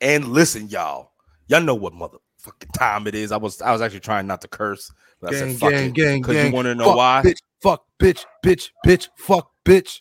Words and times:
And 0.00 0.28
listen, 0.28 0.68
y'all, 0.68 1.12
y'all 1.48 1.60
know 1.62 1.74
what 1.74 1.92
motherfucking 1.94 2.72
time 2.74 3.06
it 3.06 3.14
is. 3.14 3.32
I 3.32 3.36
was 3.36 3.60
I 3.62 3.72
was 3.72 3.80
actually 3.80 4.00
trying 4.00 4.26
not 4.26 4.40
to 4.42 4.48
curse, 4.48 4.92
but 5.20 5.30
I 5.34 5.38
Gang, 5.38 5.50
said 5.50 5.58
fuck 5.60 5.70
gang, 5.70 5.86
it. 5.88 5.94
gang, 5.94 6.22
gang. 6.22 6.46
you 6.46 6.52
want 6.52 6.66
to 6.66 6.74
know 6.74 6.84
Fuck, 6.86 6.96
why? 6.96 7.22
Bitch, 7.24 7.38
fuck, 7.62 7.84
bitch, 8.00 8.24
bitch, 8.44 8.70
bitch, 8.86 9.08
fuck, 9.16 9.50
bitch. 9.64 10.00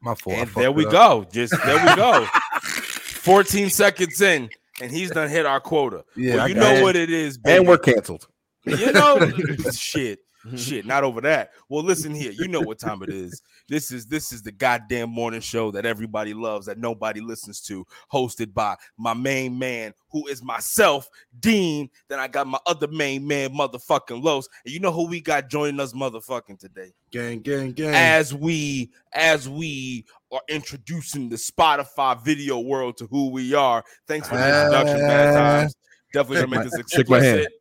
My 0.00 0.14
fault. 0.14 0.36
And 0.38 0.48
there 0.50 0.72
we 0.72 0.86
up. 0.86 0.92
go. 0.92 1.26
Just 1.32 1.54
there 1.64 1.76
we 1.86 1.94
go. 1.96 2.24
14 2.62 3.70
seconds 3.70 4.20
in, 4.20 4.48
and 4.80 4.90
he's 4.90 5.10
done 5.10 5.28
hit 5.28 5.46
our 5.46 5.60
quota. 5.60 6.04
Yeah, 6.16 6.36
well, 6.36 6.48
you 6.48 6.54
know 6.54 6.74
it. 6.74 6.82
what 6.82 6.96
it 6.96 7.10
is, 7.10 7.38
And 7.46 7.66
we're 7.68 7.78
canceled. 7.78 8.26
You 8.64 8.92
know, 8.92 9.30
shit, 9.72 10.20
shit, 10.56 10.86
not 10.86 11.04
over 11.04 11.20
that. 11.22 11.50
Well, 11.68 11.82
listen 11.82 12.14
here, 12.14 12.32
you 12.32 12.48
know 12.48 12.60
what 12.62 12.78
time 12.78 13.02
it 13.02 13.10
is. 13.10 13.42
This 13.68 13.90
is 13.90 14.06
this 14.06 14.32
is 14.32 14.42
the 14.42 14.52
goddamn 14.52 15.10
morning 15.10 15.40
show 15.40 15.70
that 15.70 15.86
everybody 15.86 16.34
loves, 16.34 16.66
that 16.66 16.78
nobody 16.78 17.20
listens 17.20 17.60
to, 17.62 17.86
hosted 18.12 18.52
by 18.52 18.76
my 18.98 19.14
main 19.14 19.58
man, 19.58 19.94
who 20.10 20.26
is 20.26 20.42
myself, 20.42 21.08
Dean. 21.40 21.88
Then 22.08 22.18
I 22.18 22.28
got 22.28 22.46
my 22.46 22.58
other 22.66 22.88
main 22.88 23.26
man, 23.26 23.50
motherfucking 23.50 24.22
Los. 24.22 24.48
And 24.64 24.74
you 24.74 24.80
know 24.80 24.92
who 24.92 25.08
we 25.08 25.20
got 25.20 25.48
joining 25.48 25.80
us, 25.80 25.92
motherfucking 25.92 26.58
today 26.58 26.92
Gang, 27.10 27.40
gang, 27.40 27.72
gang. 27.72 27.94
as 27.94 28.34
we 28.34 28.90
as 29.12 29.48
we 29.48 30.04
are 30.30 30.42
introducing 30.48 31.28
the 31.28 31.36
Spotify 31.36 32.22
video 32.22 32.58
world 32.58 32.98
to 32.98 33.06
who 33.06 33.30
we 33.30 33.54
are. 33.54 33.82
Thanks 34.06 34.28
for 34.28 34.36
the 34.36 34.46
introduction, 34.46 34.98
bad 34.98 35.34
times. 35.34 35.76
Definitely 36.14 36.46
gonna 36.46 36.62
make 36.64 36.70
this 36.70 36.80
Shake 36.92 37.00
explicit. 37.00 37.52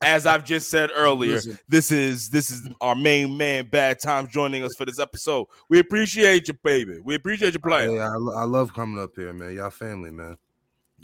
As 0.00 0.24
I've 0.24 0.44
just 0.44 0.70
said 0.70 0.90
earlier, 0.94 1.32
Listen. 1.34 1.58
this 1.68 1.90
is 1.90 2.30
this 2.30 2.50
is 2.52 2.68
our 2.80 2.94
main 2.94 3.36
man, 3.36 3.66
Bad 3.66 3.98
Times, 4.00 4.30
joining 4.30 4.62
us 4.62 4.74
for 4.76 4.84
this 4.84 5.00
episode. 5.00 5.46
We 5.68 5.80
appreciate 5.80 6.46
you, 6.46 6.54
baby. 6.62 7.00
We 7.02 7.16
appreciate 7.16 7.54
you 7.54 7.58
playing. 7.58 7.96
Yeah, 7.96 8.08
I, 8.10 8.14
I 8.42 8.44
love 8.44 8.72
coming 8.72 9.02
up 9.02 9.10
here, 9.16 9.32
man. 9.32 9.54
Y'all 9.56 9.70
family, 9.70 10.10
man. 10.12 10.38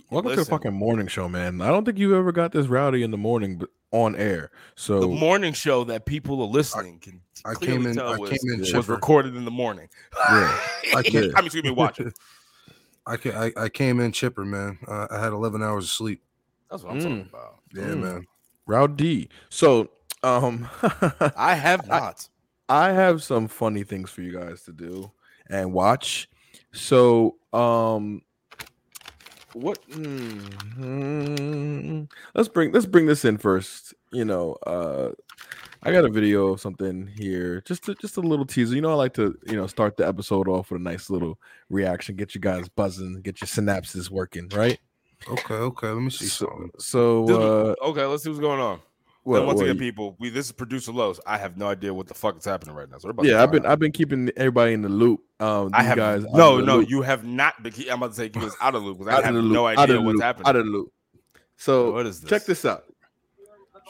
Welcome 0.08 0.30
to 0.30 0.36
the 0.36 0.44
fucking 0.44 0.72
morning 0.72 1.08
show, 1.08 1.28
man. 1.28 1.60
I 1.60 1.66
don't 1.68 1.84
think 1.84 1.98
you 1.98 2.16
ever 2.16 2.30
got 2.30 2.52
this 2.52 2.68
rowdy 2.68 3.02
in 3.02 3.10
the 3.10 3.18
morning 3.18 3.58
but 3.58 3.70
on 3.90 4.14
air. 4.14 4.52
So 4.76 5.00
The 5.00 5.08
morning 5.08 5.52
show 5.52 5.82
that 5.84 6.06
people 6.06 6.40
are 6.42 6.48
listening 6.48 7.00
can 7.00 7.20
I 7.44 7.54
clearly 7.54 7.78
came 7.78 7.86
in. 7.88 7.96
tell 7.96 8.12
I 8.12 8.16
was, 8.16 8.30
came 8.30 8.52
in 8.52 8.60
was 8.60 8.70
chipper. 8.70 8.92
recorded 8.94 9.34
in 9.34 9.44
the 9.44 9.50
morning. 9.50 9.88
Yeah. 10.16 10.24
I 10.32 10.92
I 10.96 11.02
came- 11.02 11.20
mean, 11.22 11.32
excuse 11.38 11.64
me, 11.64 11.70
watch 11.70 11.98
it. 11.98 12.12
I, 13.06 13.16
ca- 13.18 13.32
I 13.56 13.64
I 13.64 13.68
came 13.68 13.98
in 14.00 14.12
chipper, 14.12 14.44
man. 14.44 14.78
Uh, 14.88 15.06
I 15.10 15.20
had 15.20 15.32
11 15.32 15.62
hours 15.62 15.84
of 15.84 15.90
sleep. 15.90 16.22
That's 16.70 16.82
what 16.82 16.92
I'm 16.92 16.98
Mm. 16.98 17.02
talking 17.02 17.28
about. 17.30 17.58
Yeah, 17.74 17.82
Mm. 17.82 18.00
man. 18.00 18.26
rowdy. 18.66 19.28
So 19.50 19.90
um 20.22 20.68
I 21.36 21.54
have 21.54 21.86
not. 21.86 22.28
I 22.68 22.92
have 22.92 23.22
some 23.22 23.48
funny 23.48 23.84
things 23.84 24.10
for 24.10 24.22
you 24.22 24.32
guys 24.32 24.62
to 24.62 24.72
do 24.72 25.10
and 25.50 25.72
watch. 25.72 26.28
So, 26.72 27.36
um, 27.52 28.22
what? 29.52 29.78
hmm, 29.92 32.04
let's 32.34 32.48
bring 32.48 32.72
let's 32.72 32.86
bring 32.86 33.06
this 33.06 33.24
in 33.24 33.38
first. 33.38 33.94
You 34.12 34.24
know, 34.24 34.52
uh, 34.66 35.10
I 35.82 35.92
got 35.92 36.04
a 36.04 36.08
video 36.08 36.48
of 36.48 36.60
something 36.60 37.06
here, 37.06 37.62
just 37.66 37.84
to, 37.84 37.94
just 37.94 38.16
a 38.16 38.20
little 38.20 38.46
teaser. 38.46 38.74
You 38.74 38.80
know, 38.80 38.90
I 38.90 38.94
like 38.94 39.14
to 39.14 39.36
you 39.46 39.56
know 39.56 39.66
start 39.66 39.96
the 39.96 40.06
episode 40.06 40.48
off 40.48 40.70
with 40.70 40.80
a 40.80 40.84
nice 40.84 41.10
little 41.10 41.38
reaction, 41.68 42.16
get 42.16 42.34
you 42.34 42.40
guys 42.40 42.68
buzzing, 42.68 43.20
get 43.22 43.40
your 43.40 43.48
synapses 43.48 44.10
working, 44.10 44.48
right? 44.48 44.78
Okay, 45.28 45.54
okay. 45.54 45.88
Let 45.88 46.02
me 46.02 46.10
see 46.10 46.26
So, 46.26 46.70
so 46.78 47.74
uh, 47.80 47.86
okay, 47.88 48.04
let's 48.04 48.22
see 48.22 48.30
what's 48.30 48.40
going 48.40 48.60
on. 48.60 48.80
what, 49.22 49.38
and 49.38 49.46
once 49.46 49.56
what- 49.58 49.64
again, 49.66 49.78
people, 49.78 50.16
we 50.18 50.28
this 50.30 50.46
is 50.46 50.52
producer 50.52 50.92
Los. 50.92 51.18
I 51.26 51.38
have 51.38 51.56
no 51.56 51.66
idea 51.66 51.94
what 51.94 52.06
the 52.08 52.14
fuck 52.14 52.36
is 52.36 52.44
happening 52.44 52.74
right 52.74 52.90
now. 52.90 52.98
So 52.98 53.08
we're 53.08 53.12
about 53.12 53.26
yeah, 53.26 53.42
I've 53.42 53.50
been 53.50 53.64
out. 53.64 53.72
I've 53.72 53.78
been 53.78 53.92
keeping 53.92 54.30
everybody 54.36 54.72
in 54.72 54.82
the 54.82 54.88
loop. 54.88 55.20
Um, 55.40 55.70
I 55.72 55.82
have 55.82 55.96
guys 55.96 56.24
no, 56.32 56.60
no. 56.60 56.78
loop. 56.78 56.90
You 56.90 57.02
have 57.02 57.24
not. 57.24 57.62
Been, 57.62 57.72
I'm 57.90 57.98
about 58.02 58.10
to 58.10 58.16
say 58.16 58.30
you 58.34 58.40
was 58.40 58.56
out 58.60 58.74
of 58.74 58.82
the 58.82 58.88
loop 58.88 58.98
because 58.98 59.14
out 59.14 59.22
I 59.22 59.26
have 59.26 59.34
of 59.34 59.42
the 59.42 59.48
loop, 59.48 59.54
no 59.54 59.66
idea 59.66 60.00
what's 60.00 60.14
loop, 60.14 60.22
happening. 60.22 60.46
Out 60.46 60.56
of 60.56 60.64
the 60.66 60.70
loop. 60.70 60.92
So 61.56 61.92
What 61.92 62.06
is 62.06 62.20
this? 62.20 62.28
check 62.30 62.44
this 62.44 62.64
out. 62.64 62.84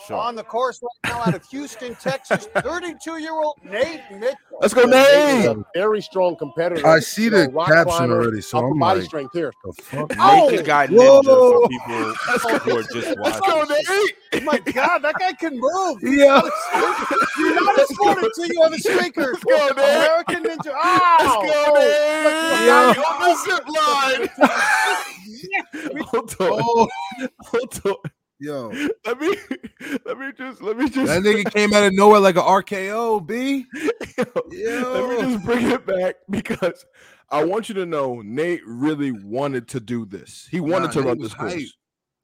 Sure. 0.06 0.16
On 0.16 0.34
the 0.34 0.42
course 0.42 0.82
right 0.82 1.12
now 1.12 1.20
out 1.22 1.34
of 1.34 1.44
Houston, 1.50 1.94
Texas, 1.94 2.48
32-year-old 2.56 3.58
Nate 3.64 4.00
Mitchell. 4.10 4.36
Let's 4.60 4.74
go, 4.74 4.84
Nate 4.84 5.06
is 5.06 5.44
Nate. 5.46 5.56
a 5.56 5.64
very 5.72 6.02
strong 6.02 6.34
competitor. 6.36 6.84
I 6.86 6.98
see 6.98 7.28
the 7.28 7.46
know, 7.46 7.52
rock 7.52 7.68
caption 7.68 7.96
climber, 7.96 8.22
already, 8.22 8.40
so 8.40 8.58
I'm 8.58 8.76
body 8.78 9.00
like, 9.00 9.08
strength 9.08 9.32
here. 9.32 9.52
the 9.64 9.72
fuck? 9.82 10.12
Oh! 10.18 10.48
Naked 10.50 10.66
guy 10.66 10.86
Whoa! 10.88 11.22
ninja 11.22 11.62
for 11.62 11.68
people 11.68 11.94
who 12.58 12.76
are 12.78 12.82
just 12.82 13.16
Let's 13.18 13.40
go. 13.40 13.62
Nate. 13.64 14.14
Oh 14.34 14.40
my 14.40 14.58
God, 14.58 14.98
that 14.98 15.14
guy 15.18 15.32
can 15.32 15.58
move. 15.60 15.98
Yeah. 16.02 16.40
You're 17.38 17.54
not 17.64 17.78
a 17.80 17.86
sport 17.86 18.18
until 18.22 18.46
you 18.46 18.60
have 18.62 18.72
a 18.72 18.76
streaker. 18.76 19.32
Let's 19.32 19.44
go, 19.44 19.66
Nate. 19.68 19.78
American 19.78 20.42
Ninja. 20.42 20.72
Oh, 20.74 21.16
Let's 21.20 21.52
go, 21.52 21.64
oh, 21.68 21.74
Nate. 21.78 22.66
look, 22.66 22.96
look, 22.96 23.10
On 23.10 23.16
the 23.30 23.34
zip 23.44 23.64
line. 23.68 24.28
Hold 26.06 26.30
on. 26.40 26.62
Oh, 26.64 26.88
Hold 27.40 27.80
on. 27.86 27.96
Yo, 28.44 28.68
Let 29.06 29.20
me 29.20 29.36
let 30.04 30.18
me 30.18 30.32
just 30.36 30.62
let 30.62 30.76
me 30.76 30.88
just 30.88 31.06
that 31.06 31.22
nigga 31.22 31.50
came 31.52 31.72
out 31.72 31.84
of 31.84 31.92
nowhere 31.94 32.20
like 32.20 32.36
a 32.36 32.42
RKO, 32.42 33.26
B. 33.26 33.66
let 34.18 35.08
me 35.08 35.16
just 35.32 35.44
bring 35.44 35.70
it 35.70 35.86
back 35.86 36.16
because 36.30 36.84
I 37.30 37.44
want 37.44 37.68
you 37.68 37.74
to 37.76 37.86
know 37.86 38.20
Nate 38.22 38.60
really 38.66 39.10
wanted 39.12 39.68
to 39.68 39.80
do 39.80 40.04
this. 40.06 40.46
He 40.50 40.60
wanted 40.60 40.86
Nah, 40.86 40.90
to 40.92 40.98
Nate 41.00 41.06
run 41.08 41.18
this 41.20 41.34
course. 41.34 41.52
hype. 41.54 41.68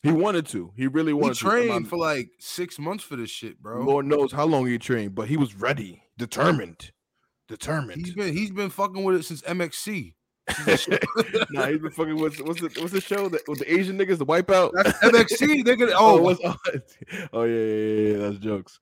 He 0.03 0.13
wanted 0.13 0.47
to. 0.49 0.73
He 0.77 0.87
really 0.87 1.11
He 1.11 1.15
wanted 1.15 1.35
to. 1.39 1.45
Trained 1.45 1.89
for 1.89 1.99
like 1.99 2.31
six 2.39 2.79
months 2.79 3.05
for 3.05 3.17
this 3.17 3.29
shit, 3.31 3.61
bro. 3.61 3.83
Lord 3.85 4.07
knows 4.07 4.33
how 4.33 4.47
long 4.47 4.67
he 4.67 4.79
trained, 4.79 5.15
but 5.15 5.29
he 5.29 5.37
was 5.37 5.55
ready, 5.55 6.03
determined, 6.17 6.93
determined. 7.49 8.07
He's 8.07 8.15
been 8.15 8.33
he's 8.35 8.51
been 8.51 8.71
fucking 8.71 9.05
with 9.05 9.17
it 9.17 9.25
since 9.25 9.43
MXC. 9.43 10.15
Nah, 11.51 11.67
he's 11.67 11.79
been 11.81 11.91
fucking 11.91 12.17
with 12.17 12.41
what's 12.41 12.61
the 12.61 12.71
what's 12.81 12.93
the 12.93 13.01
show 13.01 13.29
that 13.29 13.47
with 13.49 13.59
the 13.61 13.73
Asian 13.73 13.99
niggas, 13.99 14.19
the 14.19 14.27
Wipeout. 14.27 14.71
That's 14.75 14.99
MXC. 14.99 15.65
Nigga, 15.65 15.91
Oh, 15.95 16.19
oh, 16.19 16.23
what's, 16.23 16.41
oh, 16.45 16.57
oh 17.33 17.43
yeah, 17.45 17.55
yeah, 17.55 17.75
yeah, 17.75 18.11
yeah, 18.13 18.17
that's 18.29 18.39
jokes. 18.39 18.81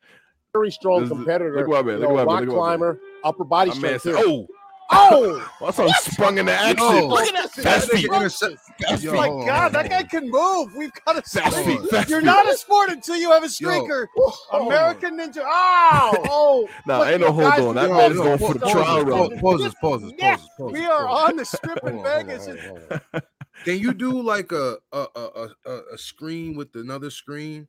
very 0.52 0.70
strong 0.70 1.00
This 1.02 1.10
is- 1.10 1.16
competitor. 1.16 1.56
look 1.58 1.68
what 1.68 1.78
I 1.78 1.82
mean, 1.82 1.98
look 1.98 2.08
know, 2.08 2.14
what 2.14 2.20
I 2.22 2.24
rock 2.32 2.40
look 2.44 2.56
what 2.56 2.62
I 2.62 2.70
mean. 2.70 2.78
climber, 2.78 3.00
upper 3.24 3.44
body 3.44 3.70
My 3.70 3.76
man 3.78 3.98
strength 3.98 4.18
said, 4.18 4.24
"Oh, 4.26 4.46
Oh, 4.90 5.46
saw 5.72 5.86
him 5.86 5.92
sprung 6.00 6.38
into 6.38 6.52
action." 6.52 6.78
Yo. 6.78 7.06
look 7.08 7.26
at 7.26 7.34
that. 7.34 7.50
Fast 7.50 7.64
That's 7.64 7.86
feet. 7.88 8.10
Fast 8.10 8.42
Oh 8.44 8.50
my 8.88 8.96
feet. 8.96 9.08
on, 9.08 9.46
God, 9.46 9.72
that 9.72 9.90
guy 9.90 10.02
can 10.04 10.30
move. 10.30 10.74
We've 10.76 10.92
got 11.04 11.18
a 11.18 11.22
Fast 11.22 11.64
feet. 11.64 11.80
Fast 11.90 12.08
You're 12.08 12.20
feet. 12.20 12.26
not 12.26 12.48
a 12.48 12.56
sport 12.56 12.90
until 12.90 13.16
you 13.16 13.30
have 13.30 13.44
a 13.44 13.48
streaker. 13.48 14.06
American 14.52 15.18
Ninja. 15.18 15.42
Oh, 15.44 16.16
oh. 16.30 16.68
Nah, 16.86 17.00
Look, 17.00 17.08
ain't 17.08 17.20
no 17.20 17.32
hold 17.32 17.46
on. 17.46 17.74
That 17.74 17.90
man's 17.90 18.16
going 18.16 18.38
for 18.38 18.54
the 18.54 18.60
trial 18.70 19.04
run. 19.04 19.38
Pauses, 19.38 19.74
pauses, 19.80 20.12
pauses, 20.20 20.48
pauses. 20.58 20.72
We 20.72 20.86
are 20.86 21.08
on 21.08 21.36
the 21.36 21.44
strip 21.44 21.78
in 21.84 21.94
Hold 21.94 22.06
on, 22.06 22.12
hold 22.12 22.26
Vegas. 22.26 22.48
on, 22.48 22.58
hold 22.58 22.78
on, 22.78 22.88
hold 22.88 23.00
on. 23.14 23.22
Can 23.64 23.78
you 23.78 23.92
do 23.92 24.22
like 24.22 24.52
a 24.52 24.78
a, 24.92 25.06
a 25.16 25.20
a 25.20 25.48
a 25.66 25.80
a 25.94 25.98
screen 25.98 26.56
with 26.56 26.74
another 26.74 27.10
screen? 27.10 27.66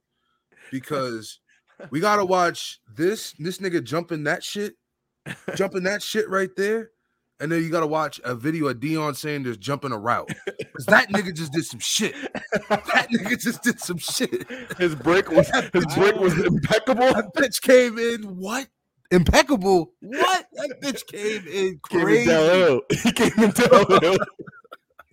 Because 0.72 1.40
we 1.90 2.00
gotta 2.00 2.24
watch 2.24 2.80
this 2.96 3.34
this 3.40 3.58
nigga 3.58 3.84
jumping 3.84 4.24
that 4.26 4.44
shit, 4.44 4.76
jumping 5.56 5.84
that 5.84 6.04
shit 6.04 6.30
right 6.30 6.56
there, 6.56 6.92
and 7.40 7.52
then 7.52 7.64
you 7.64 7.70
gotta 7.70 7.88
watch 7.88 8.20
a 8.24 8.36
video 8.36 8.68
of 8.68 8.78
Deion 8.78 9.16
Sanders 9.16 9.58
jumping 9.58 9.92
a 9.92 9.98
route. 9.98 10.30
Because 10.46 10.86
that 10.88 11.10
nigga 11.10 11.34
just 11.36 11.52
did 11.54 11.66
some 11.66 11.80
shit. 11.80 12.14
That 12.70 13.08
nigga 13.14 13.40
just 13.40 13.64
did 13.64 13.80
some 13.80 13.98
shit. 13.98 14.48
His 14.78 14.96
break 14.96 15.30
was 15.32 15.50
his 15.74 15.86
break 15.96 16.16
was 16.16 16.38
impeccable. 16.40 17.08
That 17.14 17.32
bitch 17.36 17.62
came 17.62 17.98
in 17.98 18.24
what? 18.38 18.68
Impeccable. 19.12 19.94
What? 20.02 20.46
That 20.54 20.82
bitch 20.82 21.06
came 21.08 21.48
in 21.48 21.80
Came 21.90 22.00
in 22.00 22.02
crazy. 22.06 22.80
He 23.04 23.12
came 23.12 23.44
in 23.44 23.52
downhill. 23.52 24.18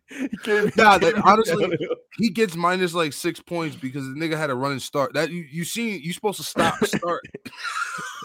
He 0.09 0.28
came, 0.44 0.70
Nah, 0.76 0.94
he 0.94 0.98
that- 0.98 1.00
came 1.00 1.16
in 1.16 1.22
honestly- 1.22 1.78
he 2.19 2.31
gets 2.31 2.54
minus 2.56 2.94
like 2.94 3.12
six 3.12 3.41
points 3.41 3.75
because 3.76 4.04
the 4.04 4.15
nigga 4.15 4.36
had 4.36 4.50
a 4.50 4.54
running 4.54 4.78
start. 4.78 5.15
That 5.15 5.31
you 5.31 5.44
you 5.50 5.65
seen 5.65 6.00
you 6.03 6.12
supposed 6.12 6.38
to 6.38 6.44
stop 6.44 6.82
start. 6.84 7.22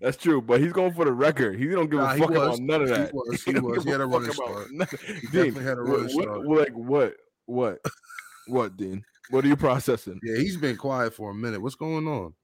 That's 0.00 0.16
true, 0.16 0.40
but 0.42 0.60
he's 0.60 0.72
going 0.72 0.92
for 0.94 1.04
the 1.04 1.12
record. 1.12 1.58
He 1.58 1.66
don't 1.68 1.90
give 1.90 2.00
Nah, 2.00 2.14
a 2.14 2.18
fuck 2.18 2.30
about 2.30 2.58
none 2.60 2.82
of 2.82 2.88
He 2.88 2.94
that. 2.94 3.14
was. 3.14 3.42
He 3.42 3.52
don't 3.52 3.64
was. 3.64 3.84
He 3.84 3.90
had 3.90 4.00
a 4.00 4.06
running 4.06 4.32
start. 4.32 4.68
He 5.06 5.26
definitely 5.26 5.64
had 5.64 5.78
a 5.78 5.82
running 5.82 6.08
start. 6.08 6.46
Like 6.46 6.72
what? 6.72 7.14
What? 7.46 7.78
What, 8.46 8.76
Dean? 8.76 9.04
What 9.30 9.44
are 9.44 9.48
you 9.48 9.56
processing? 9.56 10.20
Yeah, 10.22 10.36
he's 10.36 10.56
been 10.56 10.76
quiet 10.76 11.14
for 11.14 11.30
a 11.30 11.34
minute. 11.34 11.60
What's 11.62 11.74
going 11.76 12.06
on? 12.06 12.34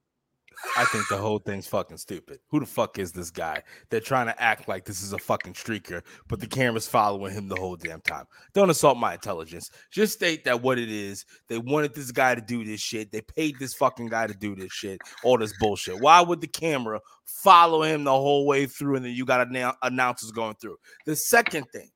I 0.77 0.85
think 0.85 1.09
the 1.09 1.17
whole 1.17 1.39
thing's 1.39 1.67
fucking 1.67 1.97
stupid. 1.97 2.41
Who 2.49 2.61
the 2.61 2.67
fuck 2.67 2.99
is 2.99 3.13
this 3.13 3.31
guy? 3.31 3.63
They're 3.89 4.01
trying 4.01 4.27
to 4.27 4.43
act 4.43 4.69
like 4.69 4.85
this 4.85 5.03
is 5.03 5.13
a 5.13 5.19
fucking 5.19 5.55
streaker, 5.55 6.03
but 6.29 6.41
the 6.41 6.47
camera's 6.47 6.87
following 6.87 7.33
him 7.33 7.49
the 7.49 7.57
whole 7.57 7.77
damn 7.77 8.01
time. 8.03 8.27
Don't 8.53 8.71
assault 8.71 8.99
my 8.99 9.15
intelligence. 9.15 9.71
Just 9.91 10.15
state 10.15 10.45
that 10.45 10.63
what 10.63 10.79
it 10.79 10.91
is. 10.91 11.25
They 11.49 11.59
wanted 11.59 11.95
this 11.95 12.13
guy 12.13 12.35
to 12.35 12.41
do 12.41 12.65
this 12.65 12.81
shit. 12.81 13.11
They 13.11 13.23
paid 13.23 13.57
this 13.59 13.75
fucking 13.75 14.09
guy 14.09 14.27
to 14.27 14.35
do 14.35 14.55
this 14.55 14.73
shit. 14.73 15.01
All 15.25 15.39
this 15.39 15.55
bullshit. 15.59 16.01
Why 16.01 16.21
would 16.21 16.41
the 16.41 16.47
camera 16.47 17.01
follow 17.25 17.83
him 17.83 18.05
the 18.05 18.11
whole 18.11 18.47
way 18.47 18.67
through 18.67 18.97
and 18.97 19.05
then 19.05 19.13
you 19.13 19.25
got 19.25 19.47
annou- 19.49 19.77
announcers 19.83 20.31
going 20.31 20.55
through? 20.57 20.77
The 21.07 21.17
second 21.17 21.67
thing, 21.73 21.91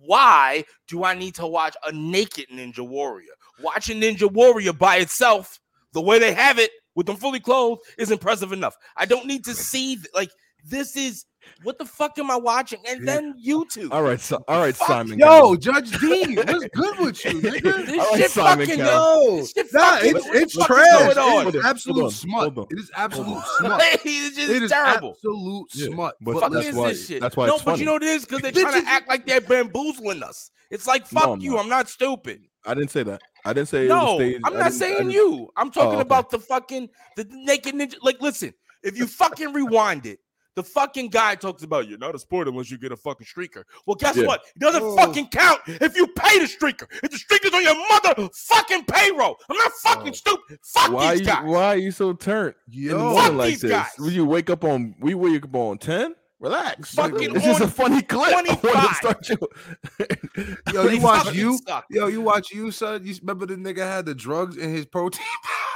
why 0.00 0.64
do 0.88 1.04
I 1.04 1.14
need 1.14 1.34
to 1.36 1.46
watch 1.46 1.76
a 1.84 1.92
naked 1.92 2.46
Ninja 2.52 2.86
Warrior? 2.86 3.32
Watching 3.60 4.00
Ninja 4.00 4.30
Warrior 4.30 4.72
by 4.72 4.96
itself, 4.96 5.60
the 5.92 6.00
way 6.00 6.18
they 6.18 6.34
have 6.34 6.58
it 6.58 6.70
with 6.96 7.06
them 7.06 7.16
fully 7.16 7.38
clothed, 7.40 7.82
is 7.98 8.10
impressive 8.10 8.52
enough. 8.52 8.74
I 8.96 9.04
don't 9.06 9.26
need 9.26 9.44
to 9.44 9.54
see 9.54 9.98
like 10.14 10.30
this 10.64 10.96
is 10.96 11.24
what 11.62 11.78
the 11.78 11.84
fuck 11.84 12.18
am 12.18 12.28
I 12.28 12.34
watching? 12.36 12.80
And 12.88 13.06
Yeah. 13.06 13.14
then 13.14 13.34
YouTube. 13.40 13.92
All 13.92 14.02
right, 14.02 14.20
so, 14.20 14.42
all 14.48 14.58
right, 14.58 14.74
Fuck 14.74 14.88
Simon. 14.88 15.16
Yo, 15.16 15.54
Judge 15.54 15.96
Dean, 16.00 16.34
what's 16.34 16.66
good 16.74 16.98
with 16.98 17.24
you, 17.24 17.30
nigga? 17.40 17.86
This 17.86 18.00
I 18.00 18.10
like 18.10 18.16
shit 18.20 18.30
Simon 18.32 18.66
fucking 18.66 18.84
Cowell. 18.84 19.36
This 19.36 19.52
shit 19.52 19.66
Nah, 19.72 19.80
fucking 19.80 20.16
it's 20.16 20.26
what 20.26 20.36
it's 20.36 20.54
fuck 20.56 20.66
trash. 20.66 20.98
going 21.14 21.18
on? 21.18 21.28
It 21.38 21.42
Hold 21.44 21.54
is 21.54 21.64
on, 21.64 21.70
absolute 21.70 21.94
hold 21.94 22.04
on, 22.06 22.10
smut. 22.10 22.40
hold 22.40 22.58
on. 22.58 22.66
It 22.70 22.78
is 22.80 22.90
absolute 22.96 23.28
on. 23.36 23.44
smut. 23.58 23.80
it's 24.04 24.36
just 24.36 24.50
It 24.50 24.62
is 24.64 24.70
terrible. 24.72 25.10
absolute 25.10 25.66
Yeah, 25.74 25.86
smut. 25.86 26.16
but 26.20 26.32
But 26.32 26.40
fuck 26.40 26.52
that's 26.52 26.66
is 26.66 26.74
why- 26.74 26.88
this 26.88 27.06
shit? 27.06 27.20
that's 27.20 27.36
why 27.36 27.46
no, 27.46 27.54
it's 27.54 27.62
but 27.64 27.70
funny. 27.70 27.80
you 27.80 27.86
know 27.86 27.92
what 27.92 28.02
it 28.02 28.08
is 28.08 28.24
because 28.24 28.40
they're 28.42 28.50
trying 28.50 28.82
to 28.82 28.88
act 28.90 29.08
like 29.08 29.24
they're 29.24 29.40
bamboozling 29.40 30.24
us. 30.24 30.50
It's 30.72 30.88
like 30.88 31.06
fuck 31.06 31.28
I'm 31.28 31.40
you. 31.40 31.52
not. 31.52 31.60
I'm 31.60 31.68
not 31.68 31.88
stupid. 31.88 32.40
I 32.66 32.74
didn't 32.74 32.90
say 32.90 33.02
that. 33.04 33.22
I 33.44 33.52
didn't 33.52 33.68
say 33.68 33.86
No, 33.86 34.16
staged. 34.16 34.40
I'm 34.44 34.54
not 34.54 34.72
saying 34.72 35.10
you. 35.10 35.48
I'm 35.56 35.68
oh, 35.68 35.70
talking 35.70 35.92
okay. 35.92 36.00
about 36.00 36.30
the 36.30 36.38
fucking 36.38 36.88
the 37.16 37.26
naked 37.30 37.74
ninja. 37.74 37.94
Like, 38.02 38.20
listen, 38.20 38.52
if 38.82 38.98
you 38.98 39.06
fucking 39.06 39.52
rewind 39.52 40.04
it, 40.06 40.18
the 40.56 40.62
fucking 40.62 41.08
guy 41.10 41.34
talks 41.34 41.62
about 41.62 41.86
you're 41.86 41.98
not 41.98 42.14
a 42.14 42.18
sport 42.18 42.48
unless 42.48 42.70
you 42.70 42.78
get 42.78 42.90
a 42.90 42.96
fucking 42.96 43.26
streaker. 43.26 43.62
Well, 43.84 43.94
guess 43.94 44.16
Yeah. 44.16 44.26
what? 44.26 44.40
It 44.56 44.58
doesn't 44.58 44.82
Oh. 44.82 44.96
fucking 44.96 45.28
count 45.28 45.60
if 45.66 45.94
you 45.96 46.06
pay 46.08 46.38
the 46.38 46.46
streaker. 46.46 46.86
If 47.02 47.10
the 47.10 47.18
streaker's 47.18 47.52
on 47.52 47.62
your 47.62 47.76
mother 47.88 48.28
fucking 48.34 48.84
payroll. 48.86 49.36
I'm 49.50 49.56
not 49.58 49.72
fucking 49.82 50.08
Oh. 50.08 50.12
stupid. 50.12 50.58
Fuck 50.64 50.92
Why 50.92 51.12
these 51.12 51.20
you, 51.20 51.26
guys. 51.26 51.44
why 51.44 51.64
are 51.66 51.76
you 51.76 51.92
so 51.92 52.14
turned 52.14 52.54
in 52.72 52.88
the 52.88 52.96
morning 52.96 53.22
Fuck 53.22 53.32
like 53.34 53.48
these 53.50 53.60
this? 53.60 53.70
guys. 53.70 53.90
Will 53.98 54.10
you 54.12 54.24
wake 54.24 54.48
up 54.48 54.64
on? 54.64 54.94
We 54.98 55.12
wake 55.14 55.44
up 55.44 55.54
on 55.54 55.76
ten. 55.78 56.14
Relax. 56.38 56.94
Fucking 56.94 57.34
it's 57.34 57.44
just 57.44 57.60
a 57.60 57.64
on 57.64 57.70
funny 57.70 58.02
clip. 58.02 58.28
I 58.28 58.32
wanted 58.32 58.58
25. 58.60 58.96
start 58.96 59.28
you. 59.30 60.56
yo, 60.72 60.88
you 60.88 61.00
watch 61.00 61.34
you? 61.34 61.58
suck. 61.66 61.86
Yo, 61.90 62.06
you 62.08 62.20
watch 62.20 62.50
you, 62.50 62.70
son? 62.70 63.04
You 63.04 63.14
remember 63.22 63.46
the 63.46 63.56
nigga 63.56 63.78
had 63.78 64.04
the 64.06 64.14
drugs 64.14 64.56
in 64.56 64.70
his 64.70 64.84
protein? 64.86 65.24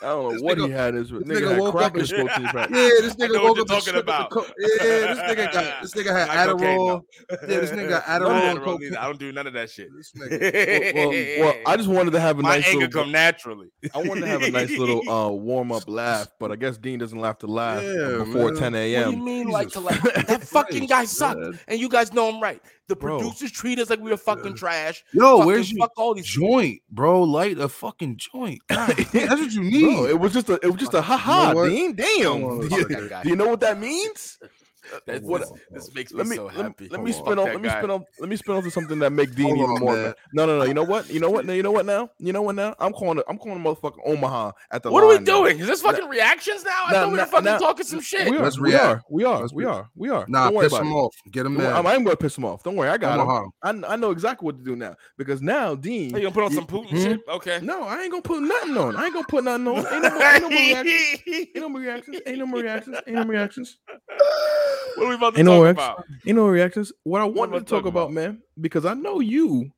I 0.00 0.06
don't 0.06 0.22
know 0.24 0.32
This 0.32 0.42
what 0.42 0.58
nigga- 0.58 0.66
he 0.66 0.72
had. 0.72 0.94
His 0.94 1.10
this 1.10 1.22
nigga, 1.22 1.32
nigga 1.40 1.50
had 1.50 1.58
woke 1.60 1.74
crack 1.74 1.86
up 1.86 1.94
in 1.94 2.00
his 2.00 2.12
and- 2.12 2.28
protein 2.28 2.46
pack. 2.46 2.70
Yeah, 2.78 2.88
this 3.02 3.16
nigga 3.16 3.42
woke 3.42 3.50
up 3.52 3.58
and 3.58 3.68
talking 3.68 3.80
stripped 3.82 3.94
the 3.96 3.98
about. 4.00 4.30
co- 4.30 4.46
Yeah, 4.58 4.78
this 5.14 5.18
nigga 5.18 5.52
got 5.52 5.82
this 5.82 5.94
nigga 5.94 6.16
had 6.16 6.28
Not 6.28 6.46
cocaine, 6.58 6.78
Adderall. 6.78 7.02
though. 7.28 7.36
Yeah, 7.42 7.60
this 7.60 7.70
nigga 7.70 7.88
got 7.88 8.08
Not 8.08 8.20
Adderall 8.22 8.30
and 8.50 8.58
Adderall 8.58 8.64
cocaine. 8.64 8.96
I 8.96 9.04
don't 9.06 9.18
do 9.18 9.32
none 9.32 9.46
of 9.46 9.52
that 9.54 9.70
shit. 9.70 9.88
This 9.96 10.12
nigga. 10.12 10.94
Well, 10.94 11.46
well, 11.46 11.54
I 11.66 11.76
just 11.76 11.88
wanted 11.88 12.12
to 12.12 12.20
have 12.20 12.38
a 12.38 12.42
My 12.42 12.56
nice 12.56 12.68
anger 12.68 12.86
little. 12.86 13.02
come 13.02 13.12
naturally. 13.12 13.68
I 13.94 13.98
wanted 13.98 14.20
to 14.22 14.26
have 14.28 14.42
a 14.42 14.50
nice 14.50 14.70
little 14.76 15.08
uh, 15.10 15.28
warm 15.30 15.72
up 15.72 15.88
laugh, 15.88 16.28
but 16.38 16.52
I 16.52 16.56
guess 16.56 16.78
Dean 16.78 16.98
doesn't 16.98 17.18
laugh 17.18 17.38
to 17.38 17.46
laugh 17.46 17.82
Yeah, 17.82 18.18
before 18.24 18.52
man. 18.52 18.56
10 18.56 18.72
What 18.72 18.78
do 18.78 18.78
you 18.88 18.96
a.m. 18.98 19.24
mean, 19.24 19.48
like 19.48 19.70
to 19.70 19.80
laugh? 19.80 20.00
That 20.26 20.44
fucking 20.44 20.86
guy 20.86 20.98
Christ, 20.98 21.16
sucked, 21.16 21.40
man. 21.40 21.58
and 21.68 21.80
you 21.80 21.88
guys 21.88 22.12
know 22.12 22.28
I'm 22.28 22.40
right. 22.40 22.60
The 22.88 22.96
Bro. 22.96 23.18
producers 23.18 23.52
treat 23.52 23.78
us 23.78 23.90
like 23.90 24.00
we 24.00 24.10
were 24.10 24.16
fucking 24.16 24.54
trash. 24.54 25.04
Yo, 25.12 25.32
Fucking 25.36 25.46
where's 25.46 25.70
your 25.70 25.80
fuck 25.86 25.92
all 25.98 26.14
these 26.14 26.24
joint, 26.26 26.80
bro? 26.90 27.22
Light 27.22 27.58
a 27.58 27.68
fucking 27.68 28.16
joint. 28.16 28.60
God, 28.68 28.96
that's 29.12 29.12
what 29.40 29.52
you 29.52 29.62
Bro, 29.94 30.06
it 30.06 30.18
was 30.20 30.32
just 30.32 30.48
a 30.48 30.54
it 30.62 30.66
was 30.66 30.76
just 30.76 30.94
a 30.94 31.02
haha, 31.02 31.54
what? 31.54 31.68
Dean. 31.68 31.94
Damn. 31.94 32.40
Hold 32.40 32.62
on, 32.64 32.68
Do 32.68 32.76
you, 32.76 32.88
do 32.88 33.28
you 33.28 33.36
know 33.36 33.48
what 33.48 33.60
that 33.60 33.78
means? 33.78 34.38
That's, 35.06 35.22
What- 35.24 35.40
this, 35.40 35.52
this 35.70 35.94
makes 35.94 36.12
me 36.12 36.18
Let 36.18 36.26
me 36.28 36.36
so 36.36 36.44
let, 36.46 36.56
me- 36.56 36.62
happy. 36.62 36.88
let 36.88 37.02
me 37.02 37.12
spin 37.12 37.38
off. 37.38 37.46
that 37.46 37.54
Let 37.54 37.62
me 37.62 37.68
spin 37.68 37.90
off. 37.90 38.02
Let 38.20 38.28
me 38.28 38.36
spin 38.36 38.54
off 38.56 38.64
to 38.64 38.70
something 38.70 38.98
that 39.00 39.10
make 39.10 39.34
Dean 39.34 39.56
even 39.56 39.68
more. 39.80 39.94
man. 39.94 40.02
mad. 40.04 40.14
No, 40.32 40.46
no, 40.46 40.58
no. 40.58 40.64
You 40.64 40.74
know 40.74 40.82
what? 40.84 41.10
You 41.10 41.20
know 41.20 41.30
what? 41.30 41.44
You 41.46 41.62
know 41.62 41.70
what 41.72 41.86
now? 41.86 42.10
You 42.18 42.32
know 42.32 42.42
what 42.42 42.54
now? 42.54 42.74
I'm 42.78 42.92
calling 42.92 43.18
it. 43.18 43.24
I'm 43.28 43.38
calling 43.38 43.58
motherfucking 43.62 43.98
Omaha 44.06 44.52
at 44.70 44.82
the 44.82 44.90
What 44.90 45.04
are 45.04 45.08
we 45.08 45.14
line 45.16 45.24
now. 45.24 45.40
doing? 45.40 45.58
Is 45.60 45.66
this 45.66 45.82
fucking 45.82 46.08
reactions 46.08 46.64
now? 46.64 46.70
I 46.86 46.92
Nah, 46.92 47.00
thought 47.02 47.12
we 47.12 47.18
were 47.18 47.26
fucking 47.26 47.44
nah. 47.44 47.58
talking 47.58 47.86
some 47.86 48.00
shit. 48.00 48.28
We 48.30 48.36
are. 48.36 48.42
Let's 48.42 48.58
We 48.58 48.70
react. 48.70 48.84
are. 48.84 49.02
We 49.10 49.24
are. 49.24 49.40
Let's 49.40 49.52
We 49.52 49.64
are. 49.64 49.90
We 49.94 50.08
are. 50.10 50.24
Nah, 50.28 50.44
Don't 50.46 50.54
worry 50.54 50.64
piss 50.66 50.72
about 50.72 50.86
him 50.86 50.92
off. 50.94 51.14
Get 51.30 51.46
him 51.46 51.56
mad. 51.56 51.72
I'm, 51.72 51.86
I'm 51.86 52.04
going 52.04 52.16
to 52.16 52.22
piss 52.22 52.36
him 52.38 52.44
off. 52.44 52.62
Don't 52.62 52.76
worry. 52.76 52.88
I 52.88 52.96
got 52.98 53.18
him. 53.20 53.50
I, 53.62 53.92
I 53.92 53.96
know 53.96 54.10
exactly 54.10 54.46
what 54.46 54.58
to 54.58 54.64
do 54.64 54.76
now 54.76 54.96
because 55.16 55.42
now 55.42 55.74
Dean. 55.74 56.14
Are 56.14 56.18
you 56.18 56.24
gonna 56.30 56.34
put 56.34 56.44
on 56.44 56.52
some 56.52 56.66
Putin 56.66 56.90
Hmm? 56.90 56.96
shit? 56.96 57.20
Okay. 57.28 57.60
No, 57.62 57.82
I 57.84 58.02
ain't 58.02 58.10
gonna 58.10 58.22
put 58.22 58.42
nothing 58.42 58.76
on. 58.76 58.96
I 58.96 59.04
ain't 59.06 59.14
gonna 59.14 59.26
put 59.28 59.44
nothing 59.44 59.66
on. 59.68 59.82
No 59.82 59.82
more, 59.82 59.92
ain't 59.92 60.42
no 60.42 60.50
more 60.50 60.50
reactions. 60.50 61.20
Ain't 61.26 61.56
no 61.56 61.68
more 61.68 61.80
reactions. 61.80 62.20
Ain't 62.26 62.38
no 62.38 62.46
more 62.46 62.60
reactions. 62.62 62.96
Ain't 63.06 63.16
no 63.16 63.24
more 63.24 63.32
reactions. 63.32 63.78
What 64.98 65.06
are 65.06 65.08
we 65.08 65.14
about 65.14 65.34
to 65.34 65.40
Ain't 65.40 65.46
no 65.46 65.64
talk 65.64 65.72
about? 65.74 66.04
Ain't 66.26 66.36
no 66.36 66.46
reactions. 66.48 66.92
What 67.04 67.20
I 67.20 67.24
wanted 67.24 67.52
am 67.54 67.56
I 67.56 67.58
to 67.60 67.64
talk 67.64 67.86
about, 67.86 68.02
about? 68.04 68.12
man, 68.12 68.42
because 68.60 68.84
I 68.84 68.94
know 68.94 69.20
you, 69.20 69.70